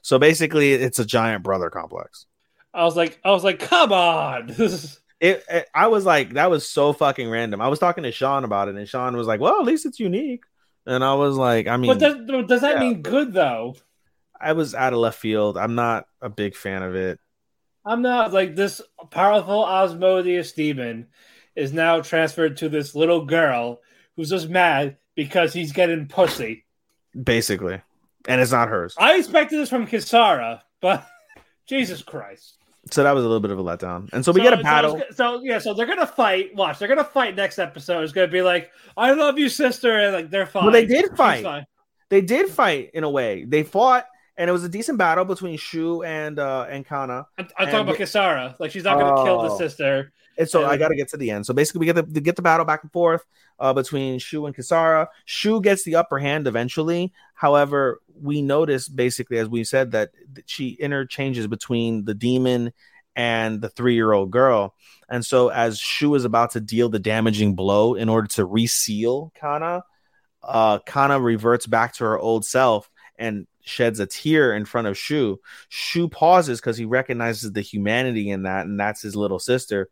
[0.00, 2.26] So basically, it's a giant brother complex.
[2.76, 4.54] I was like, I was like, come on.
[5.18, 7.62] It, it- I was like, that was so fucking random.
[7.62, 9.98] I was talking to Sean about it, and Sean was like, "Well, at least it's
[9.98, 10.42] unique."
[10.84, 12.80] And I was like, I mean, But does, does that yeah.
[12.80, 13.76] mean good though?
[14.38, 15.56] I was out of left field.
[15.56, 17.18] I'm not a big fan of it.
[17.82, 21.06] I'm not like this powerful Asmodeus demon
[21.54, 23.80] is now transferred to this little girl
[24.16, 26.66] who's just mad because he's getting pussy.
[27.20, 27.80] Basically,
[28.28, 28.94] and it's not hers.
[28.98, 31.06] I expected this from Kisara, but
[31.66, 32.58] Jesus Christ.
[32.90, 34.08] So that was a little bit of a letdown.
[34.12, 34.98] And so we get a So- battle.
[35.10, 36.54] So, so yeah, so they're gonna fight.
[36.54, 38.02] Watch, they're gonna fight next episode.
[38.04, 40.64] It's gonna be like, "I love you, sister," and like they're fine.
[40.64, 41.66] Well, they did fight.
[42.10, 43.44] they did fight in a way.
[43.44, 44.06] They fought,
[44.36, 47.26] and it was a decent battle between Shu and uh and Kanna.
[47.38, 48.54] I'm, I'm And talking about Kisara.
[48.60, 49.58] Like she's not gonna kill the Oh.
[49.58, 50.12] sister.
[50.38, 50.68] And so Yeah.
[50.68, 51.46] I got to get to the end.
[51.46, 53.24] So basically, we get the, get the battle back and forth
[53.58, 55.08] uh, between Shu and Kisara.
[55.24, 57.12] Shu gets the upper hand eventually.
[57.34, 60.10] However, we notice basically, as we said, that
[60.46, 62.72] she interchanges between the demon
[63.14, 64.74] and the three year old girl.
[65.08, 69.32] And so, as Shu is about to deal the damaging blow in order to reseal
[69.34, 69.84] Kanna,
[70.42, 74.98] uh, Kanna reverts back to her old self and sheds a tear in front of
[74.98, 75.40] Shu.
[75.68, 79.88] Shu pauses because he recognizes the humanity in that, and that's his little sister.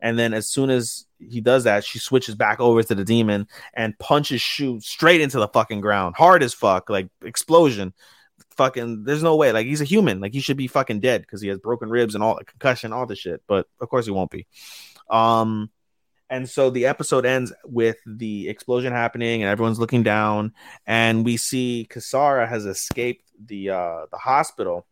[0.00, 3.48] And then, as soon as he does that, she switches back over to the demon
[3.74, 7.92] and punches Shu straight into the fucking ground, hard as fuck, like explosion.
[8.56, 9.52] Fucking, there's no way.
[9.52, 10.20] Like he's a human.
[10.20, 13.06] Like he should be fucking dead because he has broken ribs and all concussion, all
[13.06, 13.42] the shit.
[13.46, 14.46] But of course he won't be.
[15.10, 15.70] Um,
[16.30, 20.52] and so the episode ends with the explosion happening and everyone's looking down,
[20.86, 24.86] and we see Kisara has escaped the uh the hospital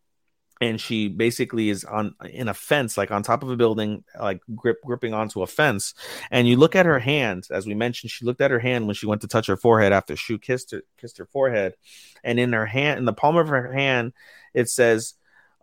[0.59, 4.41] and she basically is on in a fence like on top of a building like
[4.55, 5.93] grip gripping onto a fence
[6.31, 8.95] and you look at her hand as we mentioned she looked at her hand when
[8.95, 11.75] she went to touch her forehead after Shu kissed her kissed her forehead
[12.23, 14.13] and in her hand in the palm of her hand
[14.53, 15.13] it says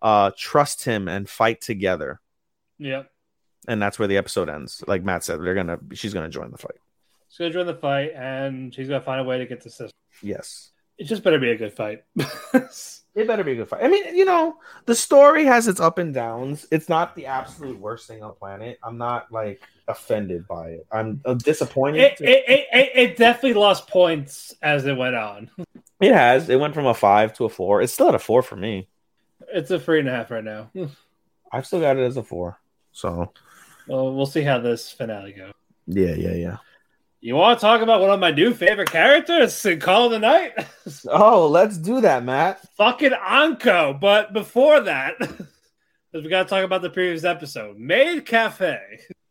[0.02, 2.20] uh trust him and fight together
[2.78, 3.10] Yep.
[3.66, 6.58] and that's where the episode ends like Mat said they're gonna she's gonna join the
[6.58, 6.76] fight
[7.30, 9.90] She's gonna join the fight, and she's gonna find a way to get the sister.
[10.22, 12.04] yes It just better be a good fight.
[13.14, 13.84] It better be a good fight.
[13.84, 16.66] I mean, you know, the story has its up and downs.
[16.72, 18.78] It's not the absolute worst thing on the planet.
[18.82, 20.86] I'm not like offended by it.
[20.90, 22.00] I'm uh, disappointed.
[22.00, 25.48] it, it, it, it, it definitely lost points as it went on.
[26.00, 26.48] it has.
[26.48, 27.82] It went from a five to a four.
[27.82, 28.88] It's still at a four for me.
[29.52, 30.70] It's a three and a half right now.
[31.52, 32.58] I've still got it as a four.
[32.90, 33.32] So
[33.86, 35.52] Well, we'll see how this finale goes.
[35.86, 36.56] yeah, yeah, yeah.
[37.24, 40.18] You want to talk about one of my new favorite characters in Call of the
[40.18, 40.52] Night?
[41.08, 42.60] Oh, let's do that, Mat.
[42.76, 43.94] Fucking Anko.
[43.94, 45.14] But before that,
[46.12, 47.78] we got to talk about the previous episode.
[47.78, 48.78] Maid Cafe.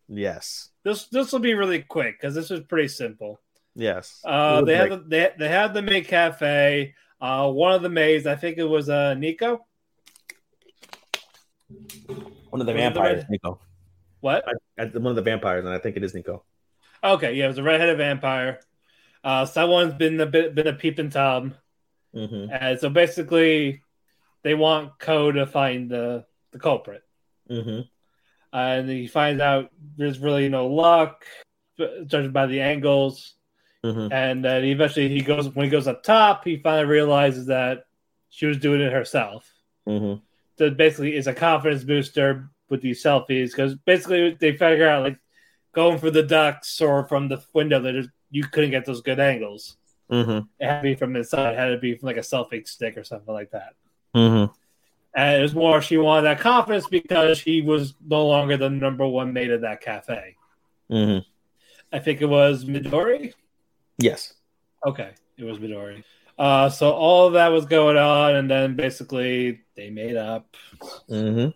[0.08, 3.40] Yes, This this will be really quick because this is pretty simple.
[3.76, 4.20] yes.
[4.26, 6.96] Uh, they had the, they they had the maid cafe.
[7.22, 9.64] Uh, one of the maids, I think it was uh Nico.
[11.70, 13.60] one of the One of the vampires, Nico.
[14.22, 14.44] What?
[14.80, 16.44] I, one of the vampires, and I think it is Nico.
[17.04, 18.60] Okay, yeah, it was a redheaded vampire.
[19.24, 21.56] Uh, someone's been a bit been a peeping tom,
[22.16, 22.52] Mm-hmm.
[22.52, 23.82] and so basically,
[24.44, 27.02] they want Ko to find the the culprit.
[27.50, 27.82] Mm-hmm.
[28.54, 31.26] and he finds out there's really no luck,
[32.06, 33.34] judging by the angles.
[33.84, 34.14] Mm-hmm.
[34.14, 37.86] And then eventually he goes when he goes up top, he finally realizes that
[38.30, 39.52] she was doing it herself.
[39.88, 40.22] Mm-hmm.
[40.58, 45.18] So basically is a confidence booster with these selfies because basically they figure out like
[45.74, 49.20] going for the ducks or from the window that is- you couldn't get those good
[49.20, 49.78] angles.
[50.12, 50.46] Mm-hmm.
[50.60, 51.54] It had to be from inside.
[51.54, 53.74] It had to be from like a selfie stick or something like that.
[54.16, 54.52] Mm-hmm.
[55.16, 59.08] And it was more she wanted that confidence because she was no longer the number
[59.08, 60.36] one mate of that cafe.
[60.92, 61.20] Mm-hmm.
[61.96, 63.34] I think it was Midori.
[64.00, 64.34] Yes.
[64.86, 66.04] Okay, it was Midori.
[66.38, 70.56] Uh, so all that was going on, and then basically they made up.
[71.10, 71.50] Mm-hmm.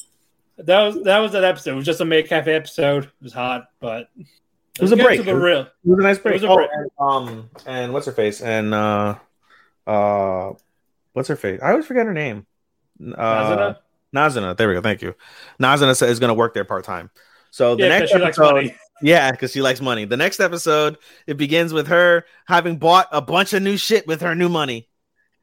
[0.58, 1.72] That was that was that episode.
[1.72, 3.06] It was just a maid cafe episode.
[3.06, 5.20] It was hot, but It was a break.
[5.20, 5.62] To the real.
[5.62, 6.34] It was a nice break.
[6.34, 6.70] was a Oh, break.
[6.74, 8.42] and, um, and what's her face?
[8.42, 9.16] And uh,
[9.86, 10.54] uh,
[11.14, 11.60] what's her face?
[11.62, 12.46] I always forget her name.
[13.00, 13.78] Uh, Nazuna?
[14.16, 14.58] Nazuna.
[14.58, 14.82] There we go.
[14.82, 15.16] Thank you.
[15.62, 17.10] Nazuna sa- is going to work there part time.
[17.52, 20.06] So the Yeah, next because she likes episode, yeah, because she likes money.
[20.06, 24.22] The next episode, it begins with her having bought a bunch of new shit with
[24.22, 24.88] her new money.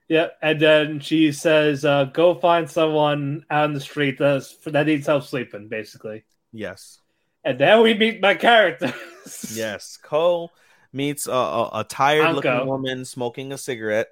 [0.08, 4.86] Yeah, and then she says, uh, "Go find someone out in the street that's, that
[4.86, 7.00] needs help sleeping." Basically, Yes,
[7.42, 8.92] and then we meet my characters.
[9.54, 9.96] yes.
[10.02, 10.50] Cole
[10.92, 14.08] meets a, a, a tired-looking woman smoking a cigarette.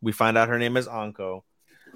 [0.00, 1.44] We find out her name is Anko.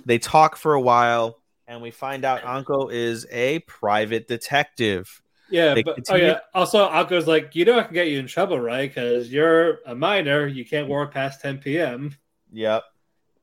[0.05, 5.23] They talk for a while, and we find out Anko is a private detective.
[5.51, 6.39] Yeah, They but continue- oh yeah.
[6.55, 8.89] Also, Akko's like, you know, I can get you in trouble, right?
[8.89, 12.17] Because you're a minor, you can't work past 10 p.m.
[12.53, 12.83] Yep.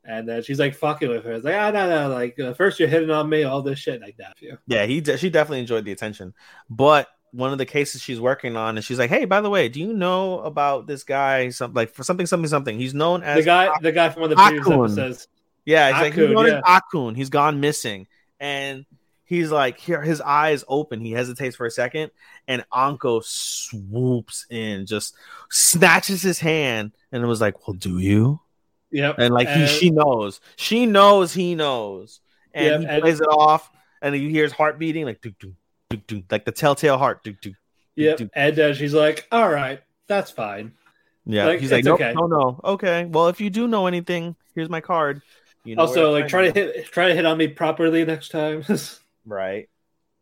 [0.06, 1.32] And then she's like fucking with her.
[1.34, 4.02] It's like, ah, no, no, like uh, first you're hitting on me, all this shit
[4.02, 4.36] like that.
[4.42, 4.58] You.
[4.68, 6.34] Yeah, he de- she definitely enjoyed the attention,
[6.70, 9.68] but one of the cases she's working on, and she's like, "Hey, by the way,
[9.68, 11.50] do you know about this guy?
[11.50, 12.78] Something like for something, something, something.
[12.78, 14.84] He's known as The guy, the guy from one of the previous Akun.
[14.84, 15.28] episodes.
[15.66, 16.62] Yeah, he's like he's Akun, known yeah.
[16.66, 17.16] as Akun.
[17.16, 18.08] He's gone missing,
[18.40, 18.86] and
[19.24, 20.02] he's like here.
[20.02, 21.02] His eyes open.
[21.02, 22.12] He hesitates for a second,
[22.48, 25.16] and Anko swoops in, just
[25.50, 28.42] snatches his hand, and it was like, "Well, do you?"
[28.94, 29.16] Yep.
[29.20, 32.22] And like he, And- she knows, she knows, he knows,
[32.54, 33.70] and Yep, he and- plays it off,
[34.02, 35.54] and you hear his heart beating, like do do
[35.90, 37.54] do do, like the telltale heart, do do.
[37.96, 38.18] Yep.
[38.18, 38.30] do.
[38.34, 40.74] And uh, she's like, "All right, that's fine."
[41.26, 42.14] Yeah, Like, he's like, nope, okay.
[42.14, 43.06] no, no, okay.
[43.06, 45.22] Well, if you do know anything, here's my card.
[45.64, 48.64] You know also, like, try to hit, try to hit on me properly next time,
[49.26, 49.70] right.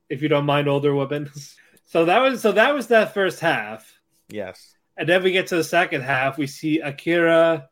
[0.09, 1.29] if you don't mind older women.
[1.87, 5.57] So that was so that was that first half, Yes, and then we get to
[5.57, 6.37] the second half.
[6.37, 7.67] We see Akira,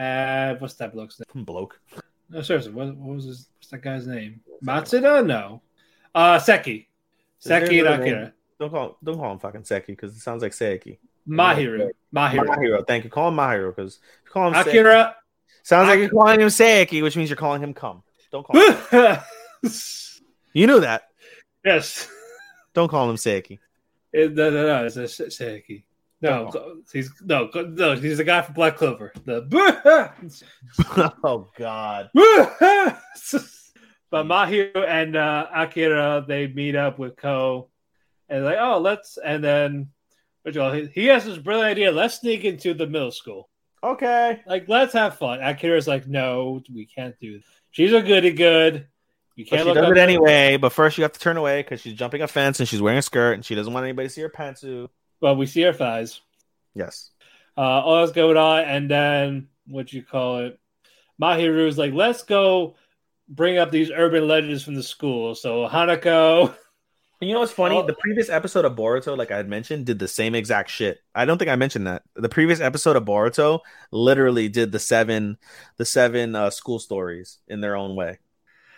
[0.00, 1.44] and what's that bloke's name?
[1.44, 1.78] bloke.
[2.30, 4.40] No, seriously, what, what was his, what's that guy's name?
[4.64, 5.26] Matsuda?
[5.26, 5.60] No,
[6.14, 6.88] uh, Seki,
[7.38, 8.32] Seki and Akira.
[8.58, 10.98] Don't call don't call him fucking Seki because it sounds like Seiki.
[11.28, 13.10] Mahiru, Mahiru, Mahiro, thank you.
[13.10, 14.90] Call him Mahiro because call him Akira.
[14.90, 15.16] Akira.
[15.62, 18.02] Sounds like you're calling him Seiki, which means you're calling him cum.
[18.32, 19.18] Don't call him.
[20.54, 21.02] you knew that.
[21.62, 22.08] Yes.
[22.72, 23.58] Don't call him Seiki.
[24.14, 25.84] no, no, no, it's a Seki.
[26.22, 29.10] No, he's no, no, he's the guy from Black Clover.
[29.24, 30.12] The
[31.24, 32.10] oh God.
[32.14, 37.70] but Mahiru and uh, Akira they meet up with Ko,
[38.28, 39.88] and like, oh, let's, and then
[40.44, 41.92] he has this brilliant idea.
[41.92, 43.48] Let's sneak into the middle school.
[43.82, 44.40] Okay.
[44.46, 45.40] Like, let's have fun.
[45.40, 47.46] Akira's like, no, we can't do this.
[47.70, 48.86] She's a goody good.
[49.36, 50.56] You can't she look does it anyway.
[50.56, 52.98] But first, you have to turn away because she's jumping a fence and she's wearing
[52.98, 54.88] a skirt and she doesn't want anybody to see her pantsuit.
[55.20, 56.20] But we see her thighs.
[56.74, 57.10] Yes.
[57.56, 60.58] uh, all that's going on, and then what you call it?
[61.20, 62.76] Mahiru's like, let's go
[63.28, 65.34] bring up these urban legends from the school.
[65.34, 66.54] So Hanako,
[67.20, 67.76] you know what's funny?
[67.76, 67.86] Oh.
[67.86, 70.98] The previous episode of Boruto, like I had mentioned, did the same exact shit.
[71.14, 72.02] I don't think I mentioned that.
[72.16, 73.60] The previous episode of Boruto
[73.92, 75.36] literally did the seven,
[75.76, 78.18] the seven uh, school stories in their own way.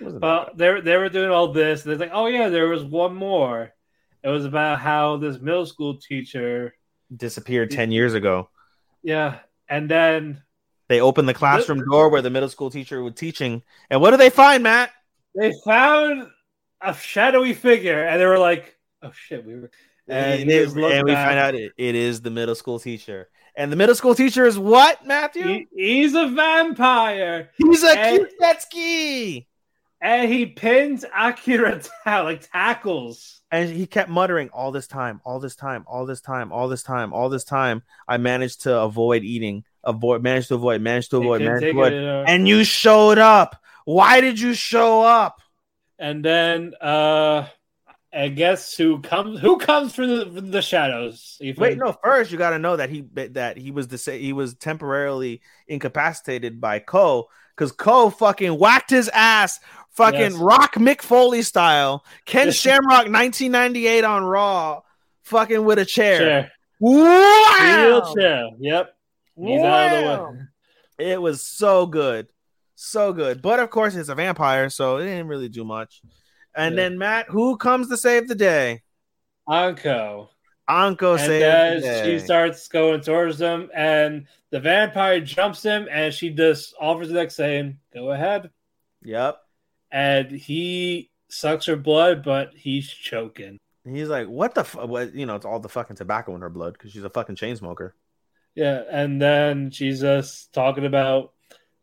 [0.00, 1.82] It wasn't that well, they they were doing all this.
[1.82, 3.72] They're like, oh yeah, there was one more.
[4.24, 6.74] It was about how this middle school teacher,
[7.14, 8.48] disappeared ten years ago.
[9.02, 10.42] yeah, and then
[10.88, 14.16] They opened the classroom door where the middle school teacher was teaching, and what do
[14.16, 14.90] they find, Mat?
[15.34, 16.28] they found
[16.80, 19.70] a shadowy figure, and they were like, oh shit, we were.
[20.08, 23.72] And, And, it- and we find out it, it is the middle school teacher, and
[23.72, 25.44] the middle school teacher is what, Matthew?
[25.44, 27.50] He- he's a vampire.
[27.56, 28.28] He's a and-!
[30.02, 33.40] And he pins Akira down, like tackles.
[33.52, 36.82] And he kept muttering all this time, all this time, all this time, all this
[36.82, 37.82] time, all this time.
[38.08, 41.92] I managed to avoid eating, avoid, managed to avoid, managed to avoid, managed to avoid.
[41.92, 43.56] it, uh, And you showed up.
[43.84, 45.40] Why did you show up?
[45.98, 47.46] and then uh
[48.12, 51.38] I guess who comes who comes from the, from the shadows?
[51.40, 51.62] Ethan?
[51.62, 51.96] Wait, no.
[52.04, 56.60] First, you got to know that he that he was the he was temporarily incapacitated
[56.60, 59.60] by Ko because Ko fucking whacked his ass,
[59.92, 60.34] fucking Yes.
[60.34, 64.82] Rock Mick Foley style, Ken Shamrock, 1998 on Raw,
[65.22, 66.18] fucking with a chair.
[66.18, 68.02] chair, Wow!
[68.14, 68.48] wheelchair.
[68.58, 68.94] Yep,
[69.36, 70.32] he's out of the
[70.98, 71.10] way.
[71.12, 72.28] It was so good,
[72.74, 73.40] so good.
[73.42, 76.00] But of course, it's a vampire, so it didn't really do much.
[76.54, 76.82] And Yeah.
[76.82, 78.82] then Mat, who comes to save the day?
[79.50, 80.30] Anko,
[80.68, 82.04] Anko and saves the day.
[82.18, 87.14] she starts going towards him, and the vampire jumps him, and she just offers the
[87.14, 88.50] next saying, "Go ahead."
[89.02, 89.38] Yep.
[89.92, 93.58] And he sucks her blood, but he's choking.
[93.84, 94.86] He's like, what the fu-?
[94.86, 95.14] what?
[95.14, 97.56] You know, it's all the fucking tobacco in her blood because she's a fucking chain
[97.56, 97.94] smoker.
[98.54, 101.32] Yeah, and then she's just talking about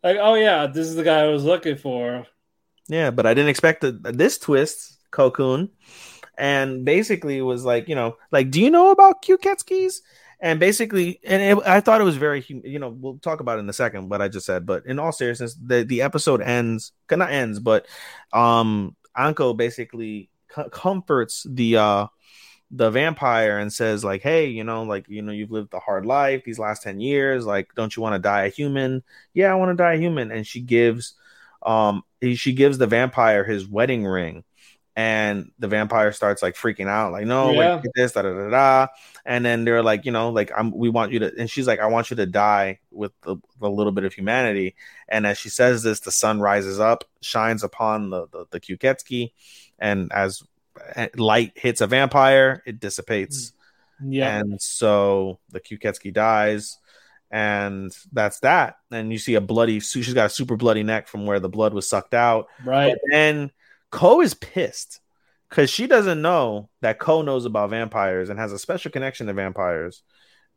[0.03, 2.25] like, oh yeah, this is the guy I was looking for.
[2.87, 5.69] Yeah, but I didn't expect the, this twist, Cocoon.
[6.37, 9.99] And basically, it was like, you know, like, do you know about Kyuketsukis?
[10.41, 13.61] And basically, and it, I thought it was very, you know, we'll talk about it
[13.61, 14.65] in a second what I just said.
[14.65, 17.87] But in all seriousness, the the episode ends, not ends, but
[18.31, 22.07] um, Anko basically co- comforts the uh
[22.71, 26.05] the vampire and says like, hey, you know, like you know, you've lived a hard
[26.05, 27.45] life these last ten years.
[27.45, 29.03] Like, don't you want to die a human?
[29.33, 30.31] Yeah, I want to die a human.
[30.31, 31.15] And she gives
[31.63, 34.43] um he, she gives the vampire his wedding ring
[34.99, 37.75] and the vampire starts like freaking out like no Yeah.
[37.75, 38.87] like this da, da, da, da.
[39.25, 41.79] and then they're like you know like i'm we want you to and she's like
[41.79, 44.75] i want you to die with the, the little bit of humanity
[45.07, 49.31] and as she says this the sun rises up shines upon the the, the Kyuketsuki,
[49.79, 50.43] and as
[50.95, 53.53] uh, light hits a vampire it dissipates
[54.03, 56.77] Yeah, and so the Kyuketsuki dies,
[57.31, 58.77] and that's that.
[58.91, 61.73] And you see a bloody, she's got a super bloody neck from where the blood
[61.73, 62.47] was sucked out.
[62.65, 62.95] right.
[63.11, 63.51] Then
[63.91, 64.99] Ko is pissed
[65.49, 69.33] because she doesn't know that Ko knows about vampires and has a special connection to
[69.33, 70.03] vampires.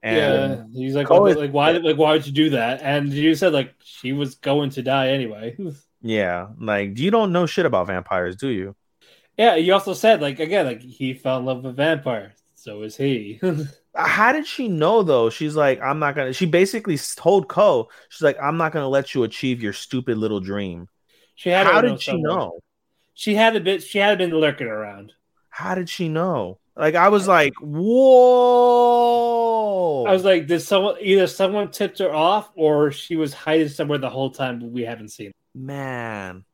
[0.03, 2.83] And yeah, he's like, what- is- like why, like why would you do that?
[2.83, 5.57] And you said like she was going to die anyway.
[6.03, 8.75] yeah, like you don't know shit about vampires, do you?
[9.39, 12.33] yeah, you also said like again, like he fell in love with vampires.
[12.55, 13.41] So is he.
[13.95, 15.31] How did she know though?
[15.31, 16.33] She's like, I'm not gonna.
[16.33, 20.41] She basically told Ko, she's like, I'm not gonna let you achieve your stupid little
[20.41, 20.89] dream.
[21.35, 22.23] she had How know did she someone.
[22.23, 22.59] know?
[23.15, 23.83] She had a bit.
[23.83, 25.13] She had been lurking around.
[25.51, 26.59] How did she know?
[26.77, 28.05] Like I was uh, like, whoa!
[30.07, 33.99] I was like, did someone either someone tipped her off or she was hiding somewhere
[33.99, 35.33] the whole time but we haven't seen.
[35.55, 36.45] man,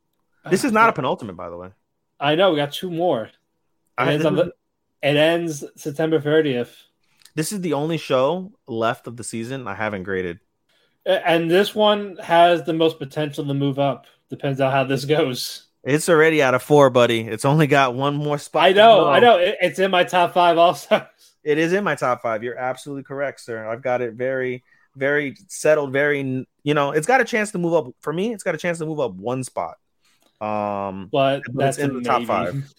[0.50, 1.70] this is not a penultimate, by the way.
[2.18, 3.26] I know we got two more.
[3.26, 3.32] It
[3.96, 4.52] I- ends, the,
[5.02, 6.70] it ends September 30th.
[7.36, 10.40] This is the only show left of the season I haven't graded.
[11.06, 14.06] And this one has the most potential to move up.
[14.28, 15.67] Depends on how this goes.
[15.84, 17.20] It's already out of four, buddy.
[17.20, 18.64] It's only got one more spot.
[18.64, 19.06] I know.
[19.06, 19.38] I know.
[19.38, 21.06] It, it's in my top five also.
[21.44, 22.42] It is in my top five.
[22.42, 23.66] You're absolutely correct, sir.
[23.66, 24.64] I've got it very,
[24.96, 25.92] very settled.
[25.92, 27.86] Very, you know, it's got a chance to move up.
[28.00, 29.76] For me, it's got a chance to move up one spot.
[30.40, 32.26] Um, But But that's it's in the top maybe.
[32.26, 32.74] five.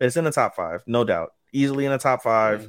[0.00, 1.32] it's in the top five, no doubt.
[1.52, 2.68] Easily in the top five,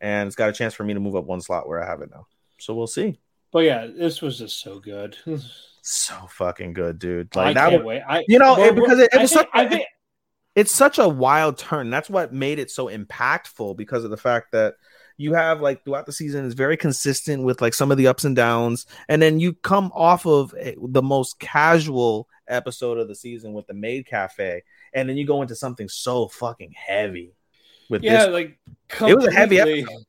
[0.00, 2.00] and it's got a chance for me to move up one slot where I have
[2.02, 2.26] it now.
[2.58, 3.18] So we'll see.
[3.52, 5.16] But yeah, this was just so good.
[5.90, 7.34] So fucking good, dude.
[7.34, 8.02] I Like that can't was, wait.
[8.06, 9.84] I, you know, it- because it, it I was think- such, I think
[10.54, 11.88] it's such a wild turn.
[11.88, 14.74] That's what made it so impactful because of the fact that
[15.16, 18.24] you have like throughout the season is very consistent with like some of the ups
[18.24, 23.14] and downs, and then you come off of a, the most casual episode of the
[23.14, 27.32] season with the Maid Cafe, and then you go into something so fucking heavy
[27.88, 28.32] with yeah, this.
[28.34, 28.58] like
[29.08, 30.04] It was a heavy episode.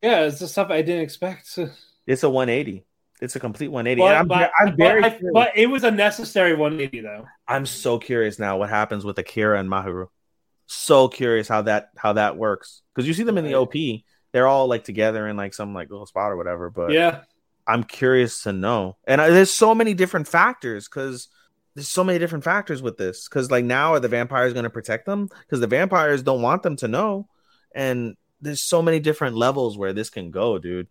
[0.00, 1.58] Yeah, it's the stuff I didn't expect.
[2.06, 2.84] It's a 180.
[3.20, 4.00] It's a complete 180.
[4.00, 7.26] But, I'm, but, I'm but very, I- but it was a necessary 180 though.
[7.46, 10.08] I'm so curious now what happens with Akira and Mahiru.
[10.66, 13.74] So curious how that how that works because you see them in the OP,
[14.32, 16.70] they're all like together in like some like little spot or whatever.
[16.70, 17.20] But yeah,
[17.66, 18.96] I'm curious to know.
[19.06, 21.28] And uh, there's so many different factors because
[21.74, 23.28] there's so many different factors with this.
[23.28, 25.28] Because like now, are the vampires going to protect them?
[25.40, 27.28] Because the vampires don't want them to know.
[27.74, 30.88] And there's so many different levels where this can go, dude.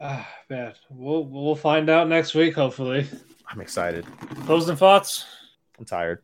[0.00, 2.54] Ah, man, we'll we'll find out next week.
[2.54, 3.06] Hopefully,
[3.48, 4.04] I'm excited.
[4.46, 5.24] closing thoughts.
[5.78, 6.22] I'm tired.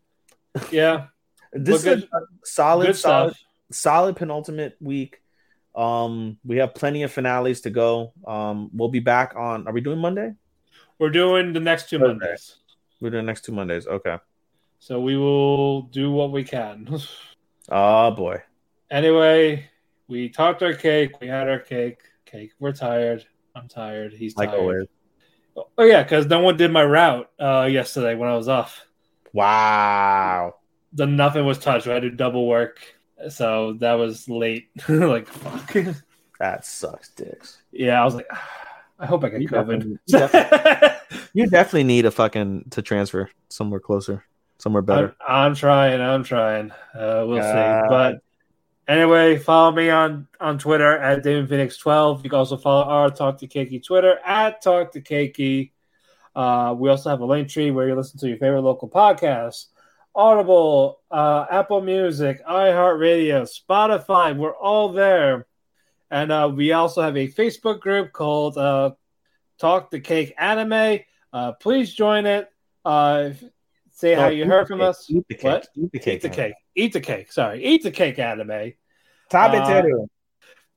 [0.71, 1.07] Yeah,
[1.53, 2.09] This But is a
[2.45, 3.43] solid, good solid, stuff.
[3.71, 5.21] solid penultimate week.
[5.75, 8.13] Um, we have plenty of finales to go.
[8.27, 9.67] Um, we'll be back on.
[9.67, 10.35] Are we doing Monday?
[10.99, 12.07] We're doing the next two Okay.
[12.07, 12.57] Mondays,
[13.01, 13.87] We're doing next two Mondays.
[13.87, 14.19] Okay.
[14.79, 16.89] so we will do what we can.
[17.71, 18.43] Oh boy.
[18.91, 19.69] anyway,
[20.09, 21.21] we talked our cake.
[21.21, 22.01] We had our cake.
[22.27, 22.53] Cake.
[22.59, 23.25] We're tired.
[23.55, 24.13] I'm tired.
[24.13, 24.61] He's Like tired.
[24.61, 24.87] always.
[25.79, 28.87] Oh yeah, because no one did my route uh, yesterday when I was off.
[29.33, 30.55] Wow.
[30.95, 31.87] The nothing was touched.
[31.87, 32.79] I had to double work,
[33.29, 34.69] so that was late.
[34.89, 35.75] like fuck.
[36.39, 37.63] That sucks, dicks.
[37.71, 38.27] yeah, I was like,
[38.99, 39.57] I hope I get You COVID.
[39.69, 40.99] definitely, you definitely-
[41.35, 44.25] you definitely need a fucking to transfer somewhere closer,
[44.59, 45.15] somewhere better.
[45.27, 46.01] I'm, I'm trying.
[46.01, 46.71] I'm trying.
[46.95, 47.83] Uh, we'll God.
[47.85, 47.89] see.
[47.89, 48.23] But
[48.89, 52.25] anyway, follow me on on Twitter at Damon Phoenix 12.
[52.25, 55.71] You can also follow our Talk the Keki Twitter at Talk the Keki.
[56.35, 59.67] Uh, we also have a link tree where you listen to your favorite local podcasts.
[60.15, 64.37] Audible, uh, Apple Music, iHeartRadio, Spotify.
[64.37, 65.47] We're all there.
[66.11, 68.93] And uh, we also have a Facebook group called uh,
[69.59, 71.01] Talk the Cake Anime.
[71.33, 72.51] Uh, please join it.
[72.85, 73.31] Uh,
[73.93, 75.07] say how you heard from cake, us.
[75.09, 75.45] Eat the cake.
[75.45, 75.69] What?
[75.77, 76.15] Eat the cake.
[76.17, 76.55] Eat the cake.
[76.75, 77.33] Eat the cake.
[77.33, 77.65] Sorry.
[77.65, 78.73] Eat the cake anime.
[79.31, 80.07] Top it Tabeteru.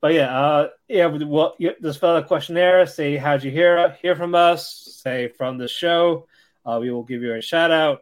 [0.00, 2.86] But yeah, uh, yeah, we- well, fill out a questionnaire.
[2.86, 5.00] Say how'd you hear hear from us?
[5.02, 6.26] Say from the show.
[6.64, 8.00] Uh, we will give you a shout out.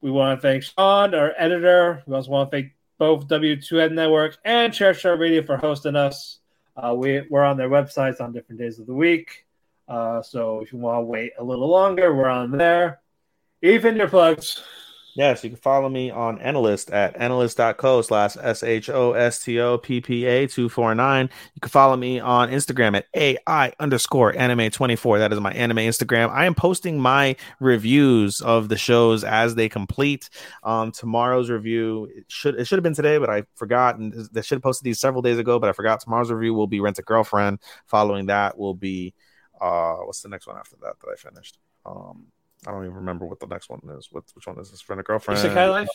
[0.00, 2.02] We want to thank Sean, our editor.
[2.06, 6.38] We also want to thank both W2N Network and Chairshot Radio for hosting us.
[6.76, 9.46] Uh, we, we're on their websites on different days of the week.
[9.88, 13.00] Uh, so if you want to wait a little longer, we're on there.
[13.62, 14.62] Even your plugs.
[15.14, 19.60] Yes, you can follow me on AniList at anilist.co slash S H O S T
[19.60, 21.28] O P P A 249.
[21.54, 25.18] You can follow me on Instagram at AI underscore anime 24.
[25.18, 26.30] That is my anime Instagram.
[26.30, 30.30] I am posting my reviews of the shows as they complete.
[30.62, 33.98] Um, tomorrow's review it should it should have been today, but I forgot.
[33.98, 36.00] And they should have posted these several days ago, but I forgot.
[36.00, 37.58] Tomorrow's review will be Rent-a-Girlfriend.
[37.84, 39.12] Following that will be
[39.60, 41.58] uh what's the next one after that that I finished?
[41.84, 42.28] Um
[42.66, 44.08] I don't even remember what the next one is.
[44.12, 44.80] What which one is this?
[44.80, 45.40] Friend of girlfriend?
[45.40, 45.88] Isekai Life?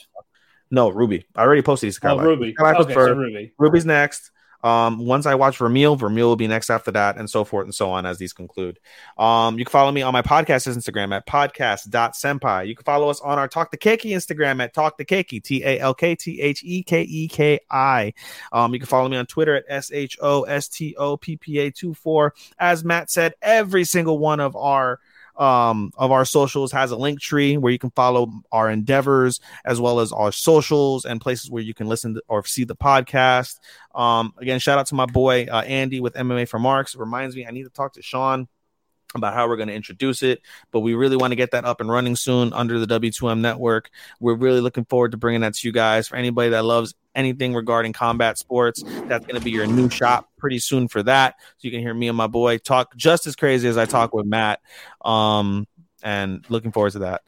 [0.70, 1.24] No, RWBY.
[1.34, 2.26] I already posted Isekai Oh, Life.
[2.26, 2.54] RWBY.
[2.54, 3.52] Isekai Life Okay, so RWBY.
[3.58, 4.30] RWBY's next.
[4.64, 7.74] Um, once I watch Vermeil, Vermeil will be next after that, and so forth and
[7.74, 8.80] so on as these conclude.
[9.16, 12.66] Um, you can follow me on my podcast's Instagram at podcast.senpai.
[12.66, 15.62] You can follow us on our Talk the Keki Instagram at Talk the Keki, T
[15.62, 18.12] A L K T H E K E K I.
[18.52, 21.36] Um, you can follow me on Twitter at S H O S T O P
[21.36, 22.34] P A 24.
[22.58, 24.98] As Mat said, every single one of our
[25.38, 29.80] um, of our socials has a link tree where you can follow our endeavors as
[29.80, 33.58] well as our socials and places where you can listen to, or see the podcast.
[33.94, 36.94] Um, again, shout out to my boy uh, Andy with MMA for Marks.
[36.94, 38.48] It reminds me, I need to talk to Sean
[39.14, 41.80] about how we're going to introduce it, but we really want to get that up
[41.80, 43.90] and running soon under the W2M network.
[44.20, 46.08] We're really looking forward to bringing that to you guys.
[46.08, 50.30] For anybody that loves anything regarding combat sports, that's going to be your new shop
[50.38, 51.34] pretty soon for that.
[51.40, 54.14] So you can hear me and my boy talk just as crazy as I talk
[54.14, 54.60] with Mat.
[55.04, 55.66] Um,
[56.02, 57.22] and looking forward to that.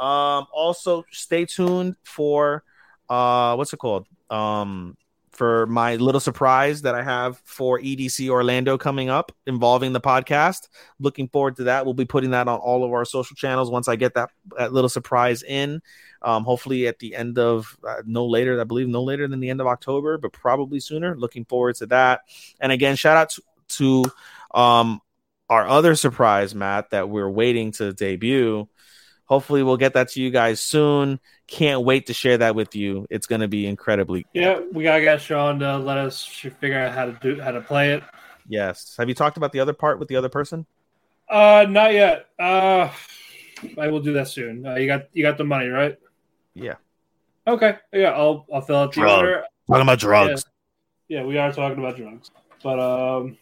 [0.00, 2.62] Um, also stay tuned for
[3.08, 4.06] uh, what's it called?
[4.30, 4.96] Um,
[5.32, 10.68] for my little surprise that I have for EDC Orlando coming up involving the podcast.
[11.00, 11.84] Looking forward to that.
[11.84, 14.72] We'll be putting that on all of our social channels once I get that, that
[14.72, 15.80] little surprise in.
[16.20, 19.50] Um, hopefully at the end of uh, no later, I believe no later than the
[19.50, 21.16] end of October, but probably sooner.
[21.16, 22.20] Looking forward to that.
[22.60, 25.00] And again, shout out to, to um,
[25.48, 28.68] our other surprise, Mat, that we're waiting to debut.
[29.32, 31.18] Hopefully, we'll get that to you guys soon.
[31.46, 33.06] Can't wait to share that with you.
[33.08, 34.26] It's going to be incredibly.
[34.34, 37.62] Yeah, we gotta get Sean to let us figure out how to do how to
[37.62, 38.02] play it.
[38.46, 38.94] Yes.
[38.98, 40.66] Have you talked about the other part with the other person?
[41.30, 42.26] Uh, not yet.
[42.38, 42.90] Uh,
[43.78, 44.66] I will do that soon.
[44.66, 45.98] Uh, you got you got the money, right?
[46.52, 46.74] Yeah.
[47.46, 47.78] Okay.
[47.90, 49.18] Yeah, I'll I'll fill out the Drug.
[49.18, 49.44] order.
[49.66, 50.44] Talking about drugs.
[51.08, 51.20] Yeah.
[51.20, 52.30] yeah, we are talking about drugs.
[52.62, 53.38] But um,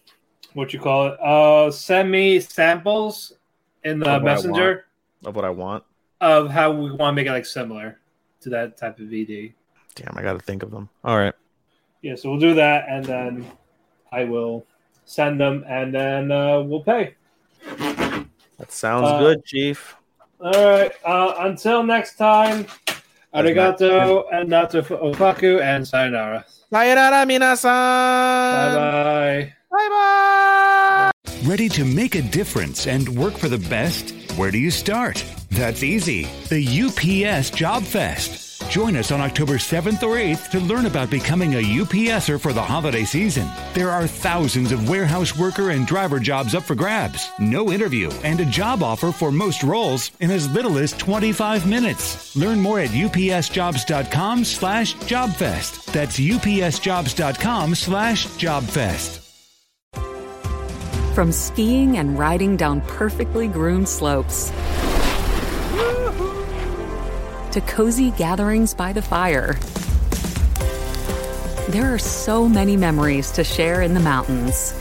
[0.55, 1.21] what you call it?
[1.21, 3.33] Uh, send me samples
[3.83, 4.85] in the Of what I messenger
[5.25, 5.85] Of what I want.
[6.21, 7.99] of how we want to make it like similar
[8.43, 9.53] to that type of VD.
[9.95, 10.89] Damn, I got to think of them.
[11.05, 11.35] All right.
[12.03, 13.47] Yeah, so we'll do that, and then
[14.13, 14.65] I will
[15.05, 17.15] send them, and then uh, we'll pay.
[18.59, 19.97] That sounds Uh, good, Chief.
[20.41, 20.93] All right.
[21.05, 22.67] Uh, until next time,
[23.35, 26.45] arigato and nato ofaku and sayonara.
[26.73, 27.65] Sayonara, minasan.
[27.65, 29.53] Bye bye.
[29.71, 31.11] Bye bye.
[31.45, 34.15] Ready to make a difference and work for the best?
[34.41, 35.23] Where do you start?
[35.51, 36.23] That's easy.
[36.49, 38.71] The UPS Job Fest.
[38.71, 42.63] Join us on October 7th or 8th to learn about becoming a UPSer for the
[42.63, 43.47] holiday season.
[43.75, 48.41] There are thousands of warehouse worker and driver jobs up for grabs, no interview, and
[48.41, 52.35] a job offer for most roles in as little as 25 minutes.
[52.35, 55.93] Learn more at upsjobs.com slash jobfest.
[55.93, 59.30] That's upsjobs.com slash jobfest.
[61.15, 64.53] From skiing and riding down perfectly groomed slopes
[67.53, 69.55] to cozy gatherings by the fire.
[71.71, 74.75] There are so many memories to share in the mountains.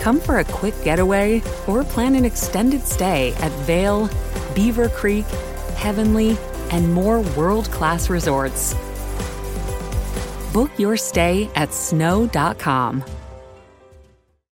[0.00, 4.08] Come for a quick getaway or plan an extended stay at Vail,
[4.54, 5.26] Beaver Creek,
[5.76, 6.36] Heavenly,
[6.70, 8.74] and more world class resorts.
[10.52, 13.04] Book your stay at snow.com.